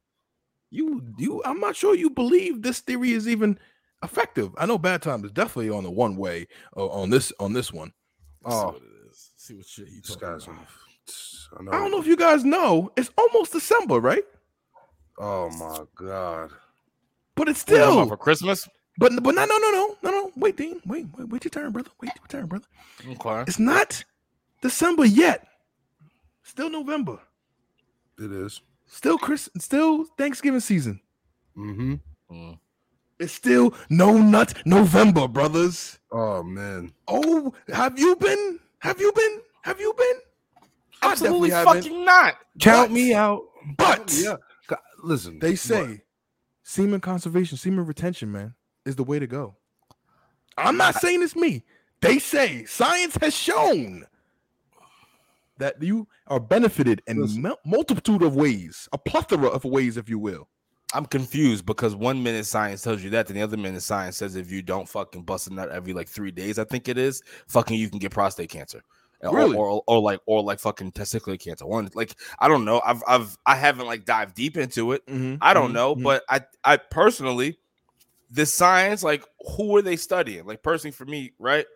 you, 0.70 1.02
you. 1.18 1.42
I'm 1.44 1.60
not 1.60 1.76
sure 1.76 1.94
you 1.94 2.10
believe 2.10 2.62
this 2.62 2.80
theory 2.80 3.12
is 3.12 3.28
even 3.28 3.58
effective. 4.02 4.50
I 4.58 4.66
know 4.66 4.78
bad 4.78 5.02
time 5.02 5.24
is 5.24 5.32
definitely 5.32 5.70
on 5.70 5.84
the 5.84 5.90
one 5.90 6.16
way 6.16 6.46
uh, 6.76 6.86
on 6.88 7.10
this 7.10 7.32
on 7.40 7.52
this 7.52 7.72
one. 7.72 7.92
Let's 8.44 8.56
see 8.56 8.62
Oh. 8.62 8.66
what. 8.66 8.82
See 9.36 9.54
what 9.54 9.66
shit 9.66 9.88
you 9.88 10.00
guy's. 10.20 10.44
about. 10.44 10.56
I, 11.58 11.62
know. 11.64 11.72
I 11.72 11.78
don't 11.78 11.90
know 11.90 11.98
if 12.00 12.06
you 12.06 12.16
guys 12.16 12.44
know. 12.44 12.92
It's 12.96 13.10
almost 13.18 13.52
December, 13.52 13.98
right? 13.98 14.22
Oh 15.18 15.50
my 15.50 15.80
god. 15.96 16.50
But 17.34 17.48
it's 17.48 17.64
What 17.66 17.74
are 17.74 17.78
you 17.78 17.84
talking 17.84 17.92
about 17.92 18.04
still. 18.04 18.08
for 18.08 18.16
Christmas. 18.16 18.68
But 18.98 19.22
but 19.22 19.34
no 19.34 19.44
no 19.46 19.58
no 19.58 19.70
no 19.70 19.96
no 20.02 20.10
no. 20.10 20.32
Wait, 20.36 20.56
Dean. 20.56 20.80
Wait 20.86 21.06
wait 21.16 21.28
wait 21.28 21.44
your 21.44 21.50
turn, 21.50 21.72
brother. 21.72 21.90
Wait 22.00 22.10
your 22.16 22.26
turn, 22.28 22.46
brother. 22.46 22.66
Okay. 23.08 23.44
It's 23.48 23.58
not 23.58 24.04
December 24.60 25.04
yet. 25.04 25.46
Still 26.42 26.70
November. 26.70 27.18
It 28.18 28.32
is. 28.32 28.60
Still 28.86 29.18
Chris. 29.18 29.48
Still 29.58 30.04
Thanksgiving 30.18 30.60
season. 30.60 31.00
Mm-hmm. 31.56 31.94
Mm. 32.30 32.58
It's 33.18 33.32
still 33.32 33.74
no 33.90 34.16
nut 34.18 34.54
November, 34.64 35.28
brothers. 35.28 35.98
Oh 36.10 36.42
man. 36.42 36.92
Oh, 37.06 37.52
have 37.68 37.98
you 37.98 38.16
been? 38.16 38.58
Have 38.78 39.00
you 39.00 39.12
been? 39.12 39.40
Have 39.62 39.78
you 39.80 39.92
been? 39.96 40.20
Absolutely 41.02 41.50
definitely 41.50 41.74
haven't. 41.78 41.82
fucking 41.90 42.04
not. 42.04 42.34
Count 42.60 42.88
But- 42.88 42.94
me 42.94 43.14
out. 43.14 43.42
But 43.76 44.12
Yeah. 44.18 44.36
Listen. 45.02 45.38
they 45.38 45.50
look, 45.50 45.58
say 45.58 46.02
semen 46.62 47.00
conservation, 47.00 47.56
semen 47.58 47.84
retention, 47.86 48.30
man, 48.32 48.54
is 48.86 48.96
the 48.96 49.04
way 49.04 49.18
to 49.18 49.26
go. 49.26 49.56
I'm 50.56 50.76
not 50.76 50.94
saying 50.96 51.22
it's 51.22 51.36
me. 51.36 51.64
They 52.00 52.18
say 52.18 52.64
science 52.64 53.16
has 53.20 53.34
shown 53.34 54.06
that 55.60 55.80
you 55.82 56.06
are 56.26 56.40
benefited 56.40 57.02
in 57.06 57.22
Listen. 57.22 57.52
multitude 57.64 58.22
of 58.22 58.34
ways, 58.36 58.88
a 58.92 58.98
plethora 58.98 59.48
of 59.48 59.64
ways, 59.64 59.96
if 59.96 60.08
you 60.08 60.18
will. 60.18 60.48
I'm 60.92 61.06
confused 61.06 61.66
because 61.66 61.94
one 61.94 62.22
minute 62.22 62.46
science 62.46 62.82
tells 62.82 63.02
you 63.02 63.10
that, 63.10 63.28
then 63.28 63.36
the 63.36 63.42
other 63.42 63.56
minute 63.56 63.82
science 63.82 64.16
says 64.16 64.34
if 64.34 64.50
you 64.50 64.60
don't 64.60 64.88
fucking 64.88 65.22
bust 65.22 65.46
a 65.46 65.54
nut 65.54 65.70
every 65.70 65.92
like 65.92 66.08
three 66.08 66.32
days, 66.32 66.58
I 66.58 66.64
think 66.64 66.88
it 66.88 66.98
is, 66.98 67.22
fucking 67.46 67.78
you 67.78 67.88
can 67.88 68.00
get 68.00 68.10
prostate 68.10 68.50
cancer. 68.50 68.82
Or- 69.22 69.36
Really? 69.36 69.56
Or, 69.56 69.82
or, 69.86 70.00
like 70.00 70.20
or 70.26 70.42
like 70.42 70.58
fucking 70.60 70.92
testicular 70.92 71.38
cancer. 71.38 71.66
One 71.66 71.90
like 71.94 72.16
I 72.38 72.48
don't 72.48 72.64
know. 72.64 72.80
I've 72.84 73.02
I've 73.06 73.36
I 73.44 73.54
haven't 73.54 73.86
like 73.86 74.04
dived 74.04 74.34
deep 74.34 74.56
into 74.56 74.92
it. 74.92 75.06
Mm-hmm, 75.06 75.36
I 75.42 75.52
don't 75.52 75.66
mm-hmm, 75.66 75.74
know, 75.74 75.94
mm-hmm. 75.94 76.04
but 76.04 76.24
I 76.28 76.40
I 76.64 76.78
personally 76.78 77.58
the 78.30 78.46
science 78.46 79.02
like 79.02 79.24
who 79.56 79.76
are 79.76 79.82
they 79.82 79.96
studying? 79.96 80.46
Like 80.46 80.62
personally 80.62 80.92
for 80.92 81.04
me, 81.04 81.32
right? 81.38 81.66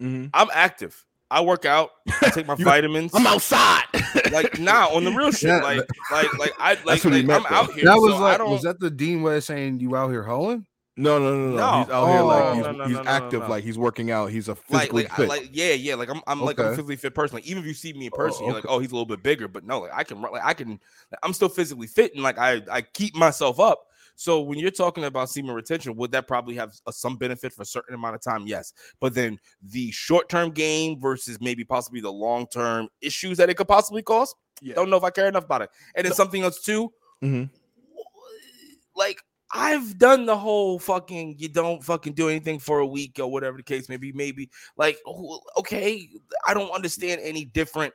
Mhm. 0.00 0.30
I'm 0.32 0.48
active. 0.52 1.04
I 1.32 1.40
work 1.40 1.64
out. 1.64 1.90
I 2.20 2.30
take 2.30 2.46
my 2.46 2.54
You- 2.58 2.64
vitamins. 2.64 3.12
I'm 3.14 3.26
outside. 3.26 3.84
like 4.32 4.58
nah 4.60 4.88
on 4.88 5.04
the 5.04 5.10
real 5.12 5.30
shit. 5.32 5.48
Yeah, 5.48 5.62
like 5.62 5.80
like 6.10 6.38
like 6.38 6.52
I 6.58 6.74
like, 6.84 7.02
what 7.04 7.12
he 7.14 7.22
like 7.22 7.26
meant, 7.26 7.44
I'm 7.46 7.52
though. 7.52 7.56
out 7.72 7.72
here. 7.74 7.84
That 7.84 7.96
was 7.98 8.12
so 8.14 8.20
like, 8.20 8.38
was 8.40 8.62
that 8.62 8.78
the 8.80 8.90
Dean 8.90 9.22
way 9.22 9.36
of 9.38 9.44
saying 9.44 9.80
you 9.80 9.96
out 9.96 10.10
here 10.10 10.22
hoeing? 10.22 10.66
No, 10.94 11.18
no, 11.18 11.34
no, 11.34 11.50
no. 11.52 11.56
No. 11.56 11.78
He's 11.84 11.90
out 11.90 12.06
here 12.12 12.20
like 12.22 12.42
Oh. 12.44 12.54
he's, 12.54 12.64
No, 12.64 12.72
no, 12.72 12.84
he's 12.84 12.92
no, 12.92 12.98
no, 12.98 13.02
no, 13.04 13.10
active, 13.10 13.40
no. 13.40 13.48
like 13.48 13.64
he's 13.64 13.78
working 13.78 14.10
out. 14.10 14.26
He's 14.30 14.48
a 14.48 14.52
like 14.68 14.90
physically 14.90 15.02
like, 15.04 15.12
I- 15.12 15.16
fit. 15.16 15.28
like 15.28 15.48
yeah 15.52 15.72
yeah 15.72 15.94
like 15.94 16.10
I'm 16.10 16.20
I'm 16.26 16.42
like 16.42 16.58
I'm 16.60 16.66
a 16.66 16.70
physically 16.70 16.96
fit 16.96 17.14
person. 17.14 17.36
Like 17.36 17.46
even 17.46 17.62
if 17.62 17.66
you 17.66 17.72
see 17.74 17.92
me 17.94 18.06
in 18.06 18.12
person, 18.12 18.42
Oh, 18.42 18.46
you're 18.46 18.54
like 18.54 18.66
oh 18.68 18.78
he's 18.78 18.90
a 18.90 18.94
little 18.94 19.06
bit 19.06 19.22
bigger, 19.22 19.48
but 19.48 19.64
no 19.64 19.80
like 19.80 19.92
I 19.94 20.04
can 20.04 20.20
run 20.20 20.32
like 20.32 20.44
I 20.44 20.52
can 20.52 20.68
like, 21.10 21.20
I'm 21.22 21.32
still 21.32 21.48
physically 21.48 21.86
fit 21.86 22.12
and 22.14 22.22
like 22.22 22.36
I 22.38 22.60
I 22.70 22.82
keep 22.82 23.14
myself 23.14 23.58
up. 23.58 23.86
So 24.22 24.40
when 24.40 24.56
you're 24.56 24.70
talking 24.70 25.02
about 25.02 25.30
semen 25.30 25.52
retention, 25.52 25.96
would 25.96 26.12
that 26.12 26.28
probably 26.28 26.54
have 26.54 26.72
a, 26.86 26.92
some 26.92 27.16
benefit 27.16 27.52
for 27.52 27.62
a 27.62 27.66
certain 27.66 27.92
amount 27.96 28.14
of 28.14 28.20
time? 28.22 28.46
Yes, 28.46 28.72
but 29.00 29.14
then 29.14 29.36
the 29.62 29.90
short 29.90 30.28
term 30.28 30.52
gain 30.52 31.00
versus 31.00 31.40
maybe 31.40 31.64
possibly 31.64 32.00
the 32.00 32.12
long 32.12 32.46
term 32.46 32.86
issues 33.00 33.36
that 33.38 33.50
it 33.50 33.56
could 33.56 33.66
possibly 33.66 34.00
cause. 34.00 34.32
Yeah. 34.60 34.74
Don't 34.74 34.90
know 34.90 34.96
if 34.96 35.02
I 35.02 35.10
care 35.10 35.26
enough 35.26 35.44
about 35.46 35.62
it. 35.62 35.70
And 35.96 36.06
then 36.06 36.12
something 36.12 36.44
else 36.44 36.62
too. 36.62 36.92
Mhm. 37.20 37.50
Like 38.94 39.20
I've 39.52 39.98
done 39.98 40.24
the 40.24 40.36
whole 40.36 40.78
fucking 40.78 41.34
you 41.38 41.48
don't 41.48 41.82
fucking 41.82 42.12
do 42.12 42.28
anything 42.28 42.60
for 42.60 42.78
a 42.78 42.86
week 42.86 43.18
or 43.18 43.26
whatever 43.26 43.56
the 43.56 43.64
case 43.64 43.88
may 43.88 43.96
be. 43.96 44.12
Maybe 44.12 44.50
like 44.76 44.98
okay, 45.58 46.08
I 46.46 46.54
don't 46.54 46.70
understand 46.70 47.20
any 47.24 47.44
different. 47.44 47.92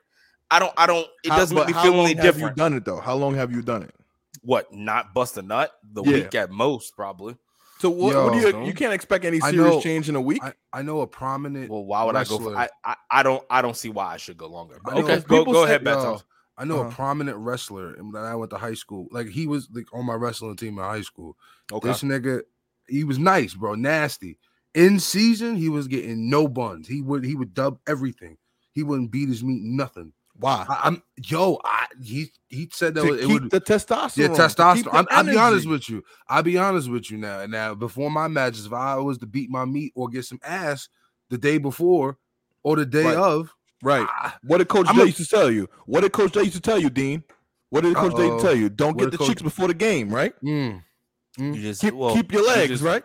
I 0.52 0.60
don't. 0.60 0.74
I 0.76 0.88
don't. 0.88 1.08
It 1.24 1.30
How- 1.32 1.38
doesn't 1.38 1.56
but 1.56 1.68
make 1.68 1.68
me 1.68 1.74
how 1.74 1.84
feel 1.84 1.94
long 1.94 2.06
any 2.08 2.16
have 2.16 2.24
different. 2.24 2.58
you 2.58 2.62
done 2.64 2.74
it 2.74 2.84
though? 2.84 3.00
How 3.00 3.16
long 3.16 3.34
have 3.36 3.52
you 3.54 3.62
done 3.62 3.84
it? 3.84 3.96
What? 4.42 4.74
Not 4.74 5.14
bust 5.14 5.38
a 5.38 5.42
nut 5.42 5.72
the 5.84 6.04
Yeah. 6.04 6.12
week 6.14 6.36
at 6.36 6.52
most, 6.52 6.96
probably. 6.96 7.38
So 7.80 7.92
what, 7.92 8.16
what 8.16 8.34
do 8.34 8.40
you 8.40 8.66
you 8.66 8.74
can't 8.74 8.94
expect 8.94 9.24
any 9.24 9.40
serious 9.40 9.58
know- 9.76 9.82
change 9.82 10.10
in 10.10 10.16
a 10.16 10.22
week? 10.22 10.44
I, 10.44 10.54
I 10.74 10.82
know 10.82 11.02
a 11.02 11.08
prominent. 11.08 11.70
Well, 11.70 11.86
why 11.86 12.04
would 12.04 12.16
I 12.16 12.24
go? 12.24 12.40
For, 12.40 12.52
Wrestler. 12.56 12.70
I, 12.84 12.92
I 12.92 12.96
I 13.20 13.24
don't. 13.24 13.44
I 13.50 13.62
don't 13.62 13.78
see 13.78 13.90
why 13.90 14.14
I 14.14 14.18
should 14.18 14.38
go 14.38 14.48
longer. 14.48 14.80
But 14.84 14.96
know 14.96 15.04
okay, 15.04 15.20
go 15.28 15.46
go 15.46 15.64
ahead, 15.64 15.84
Bad 15.84 16.22
I 16.60 16.66
know 16.66 16.80
Uh-huh. 16.80 16.90
a 16.90 16.92
prominent 16.92 17.38
wrestler 17.38 17.94
and 17.94 18.12
when 18.12 18.24
I 18.24 18.34
went 18.36 18.50
to 18.50 18.58
high 18.58 18.74
school. 18.74 19.08
Like 19.12 19.28
he 19.30 19.46
was 19.46 19.70
like 19.72 19.86
on 19.94 20.08
my 20.08 20.16
wrestling 20.16 20.56
team 20.56 20.80
in 20.80 20.84
high 20.84 21.02
school. 21.02 21.38
Okay. 21.72 21.88
This 21.88 22.02
nigga, 22.02 22.42
he 22.88 23.04
was 23.04 23.20
nice, 23.20 23.54
bro. 23.54 23.76
Nasty. 23.76 24.40
In 24.74 25.00
season, 25.00 25.56
he 25.56 25.70
was 25.70 25.88
getting 25.88 26.32
no 26.32 26.48
buns. 26.48 26.88
He 26.88 27.04
would 27.04 27.24
he 27.24 27.36
would 27.36 27.54
dub 27.54 27.78
everything. 27.88 28.38
He 28.74 28.82
wouldn't 28.82 29.12
beat 29.12 29.30
his 29.30 29.44
meat, 29.44 29.62
nothing. 29.62 30.14
Why? 30.40 30.66
I, 30.70 30.82
I'm 30.84 31.02
yo. 31.26 31.60
I 31.64 31.88
he 32.02 32.28
he 32.50 32.70
said 32.72 32.94
that 32.96 33.02
to 33.04 33.14
it 33.14 33.22
keep 33.22 33.42
would 33.42 33.52
the 33.52 33.60
testosterone. 33.62 34.18
yeah 34.18 34.28
to 34.28 34.34
testosterone. 34.34 34.76
keep 34.76 34.86
the 34.86 34.96
I'm, 34.96 35.08
I'll 35.10 35.24
be 35.24 35.38
honest 35.38 35.68
with 35.68 35.90
you. 35.90 36.04
I'll 36.28 36.44
be 36.44 36.58
honest 36.58 36.90
with 36.90 37.10
you 37.10 37.18
now. 37.18 37.46
Now 37.48 37.74
before 37.76 38.12
my 38.12 38.28
matches, 38.28 38.66
if 38.68 38.74
I 38.74 38.96
was 38.98 39.18
to 39.20 39.26
beat 39.26 39.50
my 39.50 39.66
meat 39.66 39.94
or 39.96 40.10
get 40.10 40.26
some 40.26 40.40
ass 40.44 40.90
the 41.30 41.38
day 41.38 41.58
before 41.58 42.18
or 42.64 42.76
the 42.76 42.86
day 42.86 43.04
Right. 43.06 43.16
of, 43.18 43.54
Right. 43.84 44.08
What 44.44 44.58
did 44.60 44.68
Coach 44.70 44.88
I'm 44.90 44.96
J 44.96 45.02
a- 45.02 45.06
used 45.06 45.18
to 45.18 45.26
tell 45.28 45.52
you? 45.52 45.68
What 45.86 46.02
did 46.02 46.12
Coach 46.12 46.34
J 46.34 46.42
used 46.42 46.54
to 46.56 46.62
tell 46.62 46.80
you, 46.80 46.90
Dean? 46.90 47.24
What 47.70 47.82
did 47.82 47.96
Coach 47.96 48.16
J 48.16 48.28
Uh-oh. 48.30 48.40
tell 48.40 48.56
you? 48.56 48.70
Don't 48.70 48.96
What 48.96 49.04
get 49.06 49.12
the 49.12 49.18
Coach- 49.20 49.28
chicks 49.28 49.42
before 49.42 49.68
the 49.68 49.74
game, 49.76 50.10
right? 50.10 50.34
Mm. 50.44 50.82
You 51.38 51.54
just 51.62 51.82
Keep 51.82 51.94
well, 51.94 52.16
keep 52.16 52.32
your 52.32 52.42
you 52.42 52.48
legs, 52.48 52.70
just- 52.70 52.84
right? 52.84 53.04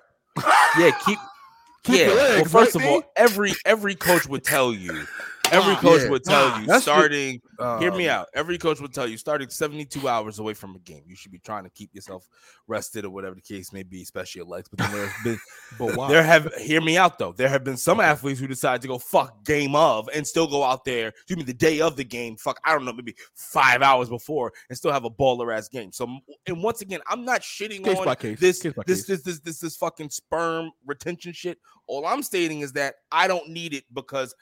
Yeah, 0.79 0.91
keep 1.05 1.19
Keep 1.85 1.97
yeah. 1.99 2.07
your 2.07 2.15
well, 2.17 2.45
first 2.45 2.75
right, 2.77 2.85
of 2.85 2.91
all, 2.91 3.03
every 3.17 3.53
every 3.67 3.95
coach 3.97 4.27
would 4.29 4.45
tell 4.45 4.73
you. 4.73 5.05
Every 5.53 5.75
coach 5.77 6.03
yeah. 6.03 6.11
would 6.11 6.25
tell 6.25 6.61
you 6.61 6.67
that's 6.67 6.85
the- 6.85 6.91
starting. 6.93 7.41
hear 7.81 7.93
me 7.93 8.09
Um, 8.09 8.21
out. 8.21 8.29
Every 8.35 8.59
coach 8.59 8.81
would 8.81 8.93
tell 8.93 9.07
you 9.07 9.17
starting 9.17 9.49
72 9.51 10.09
hours 10.09 10.39
away 10.39 10.55
from 10.55 10.75
a 10.75 10.79
game, 10.81 11.03
you 11.07 11.15
should 11.15 11.31
be 11.33 11.39
trying 11.39 11.65
to 11.65 11.71
keep 11.71 11.95
yourself 11.95 12.27
rested 12.67 13.05
or 13.05 13.11
whatever 13.11 13.35
the 13.35 13.41
case 13.43 13.73
may 13.73 13.83
be, 13.83 14.03
especially 14.03 14.41
your 14.41 14.47
legs. 14.49 14.69
But 14.69 14.79
then 14.81 14.93
there's 14.93 15.13
been 15.25 15.39
But 15.79 15.97
why? 15.97 16.09
there 16.11 16.23
have 16.23 16.53
hear 16.55 16.81
me 16.81 16.97
out 16.97 17.19
though. 17.19 17.33
There 17.33 17.49
have 17.49 17.65
been 17.65 17.77
some 17.77 18.01
athletes 18.01 18.41
who 18.41 18.47
decide 18.47 18.83
to 18.83 18.89
go 18.89 18.99
fuck 18.99 19.45
game 19.45 19.75
of 19.75 20.09
and 20.15 20.27
still 20.27 20.47
go 20.47 20.63
out 20.65 20.85
there. 20.85 21.09
Excuse 21.09 21.37
me, 21.39 21.45
the 21.45 21.55
day 21.55 21.81
of 21.81 21.97
the 21.97 22.05
game. 22.05 22.37
Fuck, 22.37 22.59
I 22.65 22.73
don't 22.73 22.85
know, 22.85 22.93
maybe 22.93 23.15
five 23.35 23.83
hours 23.83 24.09
before 24.09 24.53
and 24.69 24.77
still 24.79 24.93
have 24.93 25.05
a 25.05 25.11
baller 25.11 25.57
ass 25.57 25.69
game. 25.69 25.93
So, 25.93 26.09
and 26.47 26.63
once 26.63 26.81
again, 26.81 27.01
I'm 27.07 27.25
not 27.25 27.43
shitting 27.43 27.85
Case 27.85 27.99
on 27.99 28.05
by 28.05 28.15
case, 28.15 28.41
this, 28.41 28.63
case 28.63 28.73
by 28.73 28.83
this, 28.87 29.05
case. 29.05 29.23
this, 29.23 29.23
this, 29.23 29.41
this, 29.41 29.59
this 29.61 29.77
fucking 29.77 30.11
sperm 30.11 30.71
retention 30.87 31.33
shit. 31.33 31.59
All 31.89 32.07
I'm 32.07 32.23
stating 32.23 32.61
is 32.61 32.73
that 32.73 32.95
I 33.11 33.27
don't 33.29 33.49
need 33.49 33.75
it 33.75 33.85
because 33.93 34.35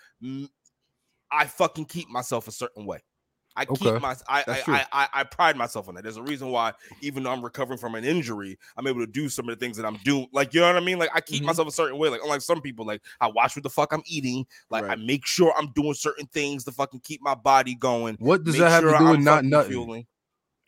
I 1.33 1.47
fucking 1.47 1.87
keep 1.87 2.09
myself 2.09 2.49
a 2.49 2.53
certain 2.53 2.85
way. 2.87 3.01
I 3.57 3.65
keep 3.65 4.01
my 4.01 4.15
I 4.29 4.45
I. 4.47 4.63
I 4.69 4.87
I 4.93 5.09
I 5.13 5.25
pride 5.25 5.57
myself 5.57 5.89
on 5.89 5.95
that. 5.97 6.03
There's 6.05 6.17
a 6.17 6.23
reason 6.23 6.51
why, 6.51 6.73
even 7.03 7.25
though 7.25 7.33
I'm 7.33 7.43
recovering 7.45 7.79
from 7.79 7.97
an 7.97 8.05
injury, 8.05 8.57
I'm 8.77 8.87
able 8.87 9.01
to 9.01 9.11
do 9.11 9.29
some 9.29 9.49
of 9.49 9.59
the 9.59 9.63
things 9.65 9.77
that 9.77 9.85
I'm 9.85 9.97
doing. 10.05 10.29
Like 10.33 10.55
you 10.55 10.61
know 10.61 10.69
what 10.69 10.77
I 10.77 10.81
mean? 10.81 10.99
Like 11.01 11.11
I 11.13 11.21
keep 11.21 11.43
Mhm. 11.43 11.47
myself 11.47 11.67
a 11.67 11.73
certain 11.73 11.99
way. 11.99 12.09
Like 12.09 12.21
unlike 12.23 12.43
some 12.43 12.61
people, 12.61 12.87
like 12.87 13.03
I 13.21 13.27
watch 13.27 13.57
what 13.57 13.65
the 13.65 13.69
fuck 13.71 13.93
I'm 13.93 14.05
eating. 14.07 14.47
Like 14.71 14.85
I 14.85 14.95
make 14.95 15.27
sure 15.27 15.53
I'm 15.59 15.73
doing 15.73 15.95
certain 15.95 16.27
things 16.27 16.65
to 16.65 16.73
fucking 16.73 17.01
keep 17.01 17.23
my 17.23 17.35
body 17.35 17.75
going. 17.75 18.17
What 18.21 18.45
does 18.45 18.55
make 18.55 18.61
that 18.61 18.71
have 18.71 18.83
sure 18.83 18.93
to 18.93 18.99
do 18.99 19.05
I'm 19.05 19.11
with 19.17 19.21
not 19.21 19.35
fucking 19.39 19.51
nutting? 19.51 19.71
fueling. 19.73 20.07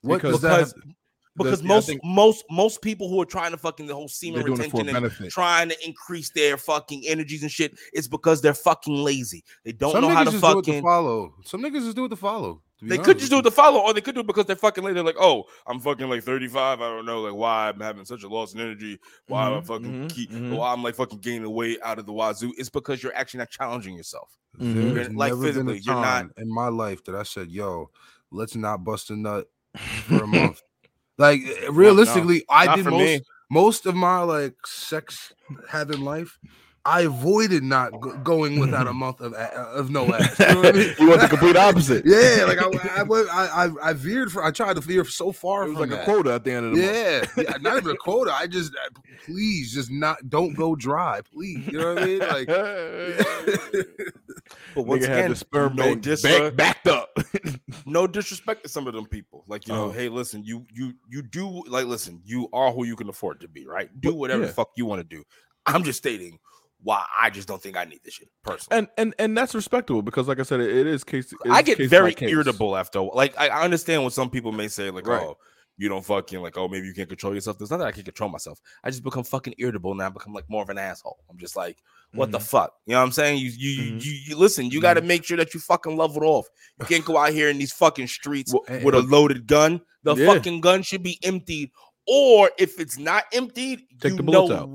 What 0.03 0.17
Because- 0.17 0.33
does 0.33 0.41
that 0.43 0.59
have 0.59 0.75
Because 0.75 0.95
because 1.37 1.63
most 1.63 1.91
most 2.05 2.45
most 2.51 2.83
people 2.83 3.09
who 3.09 3.21
are 3.21 3.27
trying 3.27 3.51
to 3.53 3.57
fucking 3.57 3.87
the 3.87 3.95
whole 3.95 4.09
semen 4.09 4.35
They're 4.35 4.45
doing 4.45 4.61
it 4.61 4.71
for 4.71 4.79
retention 4.83 4.97
and 4.97 5.05
benefit. 5.05 5.31
trying 5.33 5.69
to 5.71 5.87
increase 5.87 6.31
their 6.31 6.57
fucking 6.57 7.05
energies 7.07 7.43
and 7.43 7.51
shit, 7.51 7.79
it's 7.93 8.09
because 8.09 8.41
they're 8.43 8.55
fucking 8.55 8.95
lazy. 8.97 9.45
They 9.65 9.73
don't 9.73 9.93
Some 9.93 10.03
know 10.03 10.11
how 10.11 10.25
to 10.25 10.31
just 10.31 10.45
do 10.45 10.59
it 10.59 10.65
to 10.67 10.81
follow. 10.83 11.35
Some 11.45 11.63
niggas 11.63 11.85
just 11.85 11.97
do 11.97 12.05
it 12.05 12.11
to 12.11 12.17
follow. 12.17 12.63
to 12.81 12.87
They 12.87 12.97
honest 12.97 13.05
could 13.07 13.19
just 13.19 13.31
do 13.31 13.39
it 13.39 13.43
to 13.43 13.51
follow, 13.51 13.81
or 13.81 13.95
they 13.95 14.01
could 14.01 14.15
do 14.15 14.21
it 14.21 14.27
because 14.27 14.45
they're 14.47 14.57
fucking 14.57 14.85
lazy. 14.85 14.95
They're 14.95 15.05
like, 15.05 15.17
oh, 15.21 15.45
I'm 15.67 15.81
fucking 15.81 16.09
like 16.11 16.23
35. 16.23 16.81
I 16.81 16.89
don't 16.89 17.07
know, 17.07 17.21
like 17.23 17.35
why 17.35 17.69
I'm 17.71 17.81
having 17.81 18.05
such 18.05 18.23
a 18.25 18.29
loss 18.29 18.55
in 18.55 18.61
energy. 18.61 18.99
Why 19.29 19.47
I'm 19.47 19.63
Mhm, 19.63 19.67
fucking 19.67 19.93
mhm, 19.95 20.09
keep, 20.11 20.31
mhm. 20.31 20.57
why 20.57 20.73
I'm 20.73 20.83
like 20.83 20.97
fucking 20.97 21.21
gaining 21.21 21.51
weight 21.53 21.79
out 21.83 21.99
of 21.99 22.07
the 22.07 22.13
wazoo. 22.13 22.53
It's 22.59 22.69
because 22.71 23.03
you're 23.03 23.15
actually 23.15 23.39
not 23.39 23.51
challenging 23.51 23.95
yourself. 23.97 24.29
you. 24.59 24.93
There's 24.93 25.09
Like, 25.15 25.33
physically, 25.41 25.79
you're 25.83 25.95
not- 25.95 26.27
in 26.37 26.53
my 26.53 26.69
life 26.69 27.03
that 27.05 27.15
I 27.15 27.23
said, 27.23 27.51
"Yo, 27.51 27.91
let's 28.31 28.55
not 28.55 28.85
bust 28.85 29.11
a 29.11 29.17
nut 29.17 29.49
for 30.07 30.23
a 30.25 30.27
month." 30.27 30.61
Like 31.23 31.41
eh, 31.47 31.69
realistically, 31.71 32.45
I 32.49 32.65
did 32.77 32.87
most 32.87 33.21
me. 33.21 33.21
most 33.51 33.87
of 33.87 33.95
my 33.95 34.19
like 34.37 34.57
sex 34.67 35.33
having 35.71 36.03
life. 36.13 36.39
I 36.85 37.03
avoided 37.03 37.63
not 37.63 37.93
go- 38.01 38.17
going 38.19 38.59
without 38.59 38.89
a 38.89 38.93
month 38.93 39.21
of 39.21 39.35
of 39.35 39.91
no 39.91 40.13
ass. 40.15 40.39
You 40.41 40.47
know 40.47 40.57
what 40.57 40.67
I 40.75 40.79
mean? 40.79 40.95
you 40.99 41.09
want 41.09 41.21
the 41.21 41.29
complete 41.29 41.57
opposite. 41.57 42.05
Yeah, 42.05 42.45
like 42.45 42.59
I, 42.59 43.03
I, 43.03 43.05
I, 43.05 43.67
I, 43.67 43.91
I 43.91 43.93
veered 43.93 44.33
for. 44.33 44.43
I 44.45 44.51
tried 44.51 44.75
to 44.75 44.81
veer 44.81 45.05
so 45.05 45.31
far 45.31 45.63
It 45.65 45.69
was 45.71 45.79
from 45.79 45.91
like 45.91 46.01
a 46.01 46.05
quota 46.05 46.35
at 46.35 46.43
the 46.45 46.51
end 46.53 46.67
of 46.67 46.75
the 46.75 46.83
month. 46.83 47.33
Yeah, 47.37 47.43
yeah, 47.51 47.57
not 47.61 47.77
even 47.77 47.91
a 47.93 47.97
quota. 47.97 48.33
I 48.35 48.49
just 48.49 48.75
uh, 48.75 49.01
please 49.27 49.73
just 49.73 49.91
not 49.93 50.29
don't 50.29 50.55
go 50.55 50.75
dry, 50.75 51.21
please. 51.33 51.67
You 51.69 51.79
know 51.79 51.95
what 51.95 52.03
I 52.03 52.07
mean? 52.07 52.19
Like, 52.19 52.49
But 54.75 54.83
once 54.87 55.05
Nigga 55.05 55.09
had 55.09 55.19
again, 55.19 55.31
the 55.31 55.37
sperm 55.37 55.77
no, 55.77 55.83
bank 55.85 56.03
dis- 56.03 56.23
back, 56.23 56.57
backed 56.57 56.87
up. 56.89 57.17
no 57.87 58.07
disrespect 58.07 58.63
to 58.65 58.69
some 58.69 58.87
of 58.87 58.95
them 58.95 59.07
people. 59.07 59.45
Like 59.47 59.69
you 59.69 59.75
know, 59.75 59.85
Oh. 59.85 59.91
hey, 59.91 60.09
listen, 60.09 60.43
you 60.45 60.67
you 60.73 60.95
you 61.09 61.23
do 61.23 61.63
like 61.69 61.87
listen. 61.87 62.21
You 62.25 62.49
are 62.53 62.73
who 62.73 62.85
you 62.85 62.97
can 62.97 63.09
afford 63.09 63.41
to 63.41 63.49
be, 63.49 63.67
right? 63.67 63.89
Do 64.01 64.15
whatever 64.15 64.41
yeah. 64.43 64.47
the 64.49 64.53
fuck 64.53 64.71
you 64.77 64.87
want 64.87 65.01
to 65.01 65.17
do. 65.17 65.23
I'm 65.67 65.85
just 65.85 65.99
stating 65.99 66.39
why 66.83 67.05
I 67.21 67.31
just 67.31 67.47
don't 67.49 67.63
think 67.63 67.77
I 67.77 67.85
need 67.85 68.01
this 68.05 68.15
shit 68.15 68.29
personally. 68.43 68.79
and 68.79 68.89
and 68.99 69.15
and 69.19 69.37
that's 69.39 69.55
respectable 69.55 70.03
because, 70.03 70.27
like 70.29 70.41
I 70.41 70.43
said, 70.43 70.61
it, 70.61 70.87
is 70.87 71.05
case. 71.05 71.33
it 71.33 71.39
I 71.51 71.63
get 71.63 71.79
case 71.79 71.89
very 71.91 72.15
irritable 72.21 72.77
after. 72.77 73.01
Like 73.01 73.39
I 73.39 73.49
understand 73.63 74.03
what 74.05 74.13
some 74.13 74.31
people 74.31 74.53
may 74.53 74.69
say, 74.69 74.91
like, 74.91 75.07
Right. 75.07 75.23
oh, 75.23 75.39
you 75.79 75.89
don't 75.89 76.05
fucking 76.05 76.41
like, 76.41 76.59
oh, 76.59 76.69
maybe 76.69 76.87
you 76.87 76.93
can't 76.95 77.09
control 77.09 77.35
yourself. 77.35 77.57
There's 77.59 77.71
not 77.71 77.79
that 77.79 77.87
I 77.87 77.93
can 77.93 78.03
control 78.05 78.29
myself. 78.31 78.61
I 78.85 78.91
just 78.91 79.03
become 79.03 79.25
fucking 79.25 79.55
irritable 79.59 79.91
and 79.93 80.03
I 80.03 80.09
become 80.11 80.33
like 80.35 80.45
more 80.49 80.63
of 80.63 80.69
an 80.71 80.79
asshole. 80.79 81.19
I'm 81.31 81.39
just 81.39 81.57
like, 81.57 81.79
what 82.15 82.31
the 82.31 82.41
fuck? 82.41 82.75
You 82.87 82.93
know 82.93 82.99
what 83.01 83.07
I'm 83.07 83.13
saying? 83.13 83.39
You 83.39 83.51
you 83.57 83.71
you, 83.71 83.93
Mhm. 83.93 84.05
you, 84.05 84.13
you 84.27 84.37
listen. 84.37 84.67
You 84.71 84.81
got 84.81 84.95
to 84.95 85.03
make 85.03 85.25
sure 85.25 85.37
that 85.39 85.55
you 85.55 85.61
fucking 85.61 85.97
level 85.97 86.25
off. 86.25 86.47
You 86.81 86.87
can't 86.87 87.05
go 87.05 87.17
out 87.17 87.33
here 87.33 87.49
in 87.49 87.59
these 87.59 87.73
fucking 87.73 88.09
streets 88.09 88.53
Well, 88.69 88.81
with 88.85 88.95
a 88.95 89.01
loaded 89.01 89.47
gun. 89.47 89.81
The 90.03 90.15
Yeah. 90.17 90.27
fucking 90.35 90.61
gun 90.61 90.83
should 90.83 91.03
be 91.05 91.19
emptied. 91.23 91.71
Or 92.07 92.51
if 92.59 92.81
it's 92.81 92.99
not 92.99 93.25
emptied, 93.33 93.81
Take 94.01 94.13
you 94.13 94.17
the 94.17 94.23
bullets 94.23 94.51
know, 94.51 94.57
out. 94.57 94.69